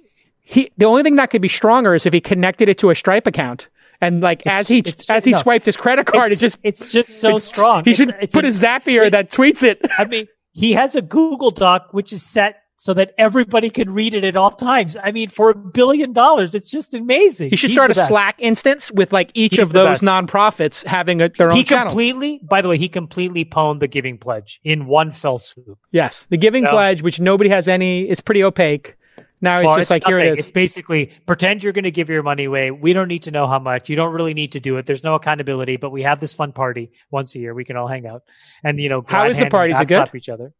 he. 0.48 0.70
The 0.78 0.84
only 0.86 1.02
thing 1.02 1.16
that 1.16 1.30
could 1.30 1.42
be 1.42 1.48
stronger 1.48 1.94
is 1.96 2.06
if 2.06 2.12
he 2.12 2.20
connected 2.20 2.68
it 2.68 2.78
to 2.78 2.90
a 2.90 2.94
Stripe 2.94 3.26
account, 3.26 3.68
and 4.00 4.20
like 4.20 4.42
It's- 4.42 4.60
as 4.60 4.68
he 4.68 4.78
it's 4.78 5.10
as 5.10 5.24
he 5.24 5.32
no. 5.32 5.38
swiped 5.40 5.66
his 5.66 5.76
credit 5.76 6.06
card, 6.06 6.30
it 6.30 6.38
just 6.38 6.58
it's 6.62 6.92
just 6.92 7.20
so 7.20 7.28
it's- 7.30 7.44
strong 7.44 7.82
He 7.84 7.94
should 7.94 8.10
it's 8.20 8.32
put 8.34 8.44
a- 8.44 8.48
a 8.48 8.50
Zapier 8.52 9.10
that 9.10 9.30
tweets 9.30 9.62
it. 9.64 9.80
i 9.98 10.04
mean 10.04 10.26
he 10.52 10.72
has 10.74 10.94
a 10.94 11.02
google 11.02 11.50
doc 11.50 11.88
which 11.90 12.12
is 12.12 12.22
set 12.22 12.62
so 12.78 12.92
that 12.94 13.12
everybody 13.18 13.70
can 13.70 13.90
read 13.92 14.12
it 14.14 14.22
at 14.24 14.36
all 14.36 14.50
times 14.50 14.96
i 15.02 15.10
mean 15.10 15.28
for 15.28 15.50
a 15.50 15.54
billion 15.54 16.12
dollars 16.12 16.54
it's 16.54 16.70
just 16.70 16.92
amazing 16.94 17.50
He 17.50 17.56
should 17.56 17.70
He's 17.70 17.76
start 17.76 17.90
a 17.90 17.94
best. 17.94 18.08
Slack 18.08 18.36
instance 18.38 18.90
with 18.92 19.12
like 19.12 19.30
each 19.34 19.56
He's 19.56 19.68
of 19.68 19.72
those 19.72 20.00
best. 20.00 20.04
nonprofits 20.04 20.84
having 20.84 21.20
a, 21.22 21.28
their 21.30 21.50
own 21.50 21.56
he 21.56 21.64
completely 21.64 22.40
by 22.42 22.60
the 22.62 22.68
way 22.68 22.76
he 22.78 22.88
completely 22.88 23.44
pwned 23.44 23.80
the 23.80 23.88
giving 23.88 24.18
pledge 24.18 24.60
in 24.64 24.86
one 24.86 25.10
fell 25.12 25.38
swoop 25.38 25.78
yes, 25.90 26.26
the 26.30 26.36
Giving 26.36 26.64
No. 26.64 26.70
Pledge, 26.70 27.02
which 27.02 27.18
nobody 27.18 27.48
has 27.50 27.66
any. 27.68 28.02
It's 28.08 28.20
pretty 28.20 28.44
opaque. 28.44 28.96
Now 29.40 29.58
it's 29.60 29.68
just 29.68 29.78
it's 29.80 29.90
like 29.90 30.04
here 30.04 30.18
nothing. 30.18 30.32
it 30.34 30.38
It's 30.38 30.48
is. 30.48 30.52
basically 30.52 31.10
pretend 31.26 31.62
you're 31.64 31.72
going 31.72 31.84
to 31.84 31.90
give 31.90 32.08
your 32.10 32.22
money 32.22 32.44
away. 32.44 32.70
We 32.70 32.92
don't 32.92 33.08
need 33.08 33.22
to 33.24 33.30
know 33.30 33.46
how 33.46 33.58
much. 33.58 33.88
You 33.88 33.96
don't 33.96 34.12
really 34.12 34.34
need 34.34 34.52
to 34.52 34.60
do 34.60 34.76
it. 34.76 34.86
There's 34.86 35.02
no 35.04 35.14
accountability, 35.14 35.76
but 35.76 35.90
we 35.90 36.02
have 36.02 36.20
this 36.20 36.32
fun 36.34 36.52
party 36.52 36.90
once 37.10 37.34
a 37.34 37.38
year. 37.38 37.54
We 37.54 37.64
can 37.64 37.76
all 37.76 37.88
hang 37.88 38.06
out 38.06 38.22
and 38.62 38.78
you 38.78 38.88
know. 38.90 39.02
how 39.06 39.24
is 39.26 39.38
the 39.38 39.48
party? 39.48 39.72
Is 39.72 39.80
it 39.80 39.88
good? 39.88 40.10
Each 40.14 40.28
other. 40.28 40.52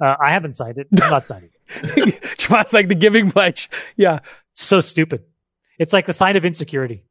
Uh, 0.00 0.16
I 0.20 0.30
haven't 0.32 0.54
signed 0.54 0.78
it. 0.78 0.88
I'm 1.00 1.10
not 1.10 1.26
signing. 1.26 1.50
it. 1.82 2.72
Like 2.72 2.88
the 2.88 2.94
Giving 2.94 3.30
Pledge. 3.30 3.70
Yeah. 3.96 4.20
So 4.52 4.80
stupid. 4.80 5.24
It's 5.78 5.92
like 5.92 6.06
the 6.06 6.12
sign 6.12 6.36
of 6.36 6.44
insecurity. 6.44 7.04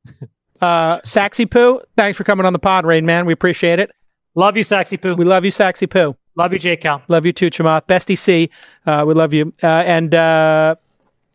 Uh, 0.61 1.01
Saxy 1.01 1.49
Poo, 1.49 1.81
thanks 1.97 2.17
for 2.17 2.23
coming 2.23 2.45
on 2.45 2.53
the 2.53 2.59
pod, 2.59 2.85
Rain 2.85 3.05
Man. 3.05 3.25
We 3.25 3.33
appreciate 3.33 3.79
it. 3.79 3.91
Love 4.35 4.55
you, 4.55 4.63
Saxy 4.63 5.01
Poo. 5.01 5.15
We 5.15 5.25
love 5.25 5.43
you, 5.43 5.51
Saxy 5.51 5.89
Poo. 5.89 6.15
Love 6.35 6.53
you, 6.53 6.59
J 6.59 6.77
Cal. 6.77 7.01
Love 7.07 7.25
you 7.25 7.33
too, 7.33 7.49
Chamath. 7.49 7.87
Bestie 7.87 8.17
C, 8.17 8.49
uh, 8.85 9.03
we 9.05 9.13
love 9.13 9.33
you. 9.33 9.51
Uh, 9.61 9.67
and 9.67 10.15
uh, 10.15 10.75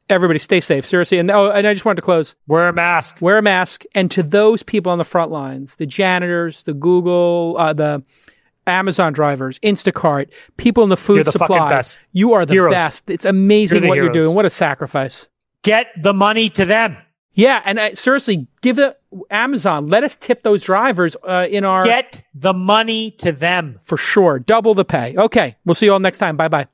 everybody, 0.08 0.38
stay 0.38 0.60
safe. 0.60 0.86
Seriously. 0.86 1.18
And 1.18 1.30
oh, 1.30 1.50
and 1.50 1.66
I 1.66 1.74
just 1.74 1.84
wanted 1.84 1.96
to 1.96 2.02
close. 2.02 2.34
Wear 2.46 2.68
a 2.68 2.72
mask. 2.72 3.18
Wear 3.20 3.38
a 3.38 3.42
mask. 3.42 3.84
And 3.94 4.10
to 4.12 4.22
those 4.22 4.62
people 4.62 4.90
on 4.90 4.98
the 4.98 5.04
front 5.04 5.30
lines, 5.30 5.76
the 5.76 5.86
janitors, 5.86 6.64
the 6.64 6.72
Google, 6.72 7.56
uh, 7.58 7.72
the 7.72 8.02
Amazon 8.66 9.12
drivers, 9.12 9.58
Instacart, 9.60 10.30
people 10.56 10.82
in 10.82 10.88
the 10.88 10.96
food 10.96 11.16
you're 11.16 11.24
the 11.24 11.32
supply. 11.32 11.68
Best. 11.70 12.04
You 12.12 12.32
are 12.34 12.44
the 12.44 12.54
Heroes. 12.54 12.72
best. 12.72 13.10
It's 13.10 13.24
amazing 13.24 13.82
You're 13.82 13.88
what 13.88 13.96
you're 13.96 14.08
doing. 14.10 14.34
What 14.34 14.44
a 14.46 14.50
sacrifice. 14.50 15.28
Get 15.62 15.88
the 16.00 16.14
money 16.14 16.48
to 16.50 16.64
them. 16.64 16.96
Yeah, 17.32 17.60
and 17.66 17.78
uh, 17.78 17.94
seriously, 17.94 18.46
give 18.62 18.76
the 18.76 18.96
Amazon. 19.30 19.88
Let 19.88 20.04
us 20.04 20.16
tip 20.16 20.40
those 20.40 20.62
drivers 20.62 21.16
uh, 21.22 21.46
in 21.50 21.64
our 21.64 21.84
Get 21.84 22.22
the 22.34 22.54
money 22.54 23.10
to 23.18 23.30
them. 23.30 23.78
for 23.82 23.98
sure. 23.98 24.38
Double 24.38 24.72
the 24.72 24.86
pay. 24.86 25.14
Okay, 25.16 25.56
we'll 25.66 25.74
see 25.74 25.84
you 25.86 25.92
all 25.92 25.98
next 25.98 26.16
time. 26.18 26.36
Bye 26.38 26.48
bye. 26.48 26.66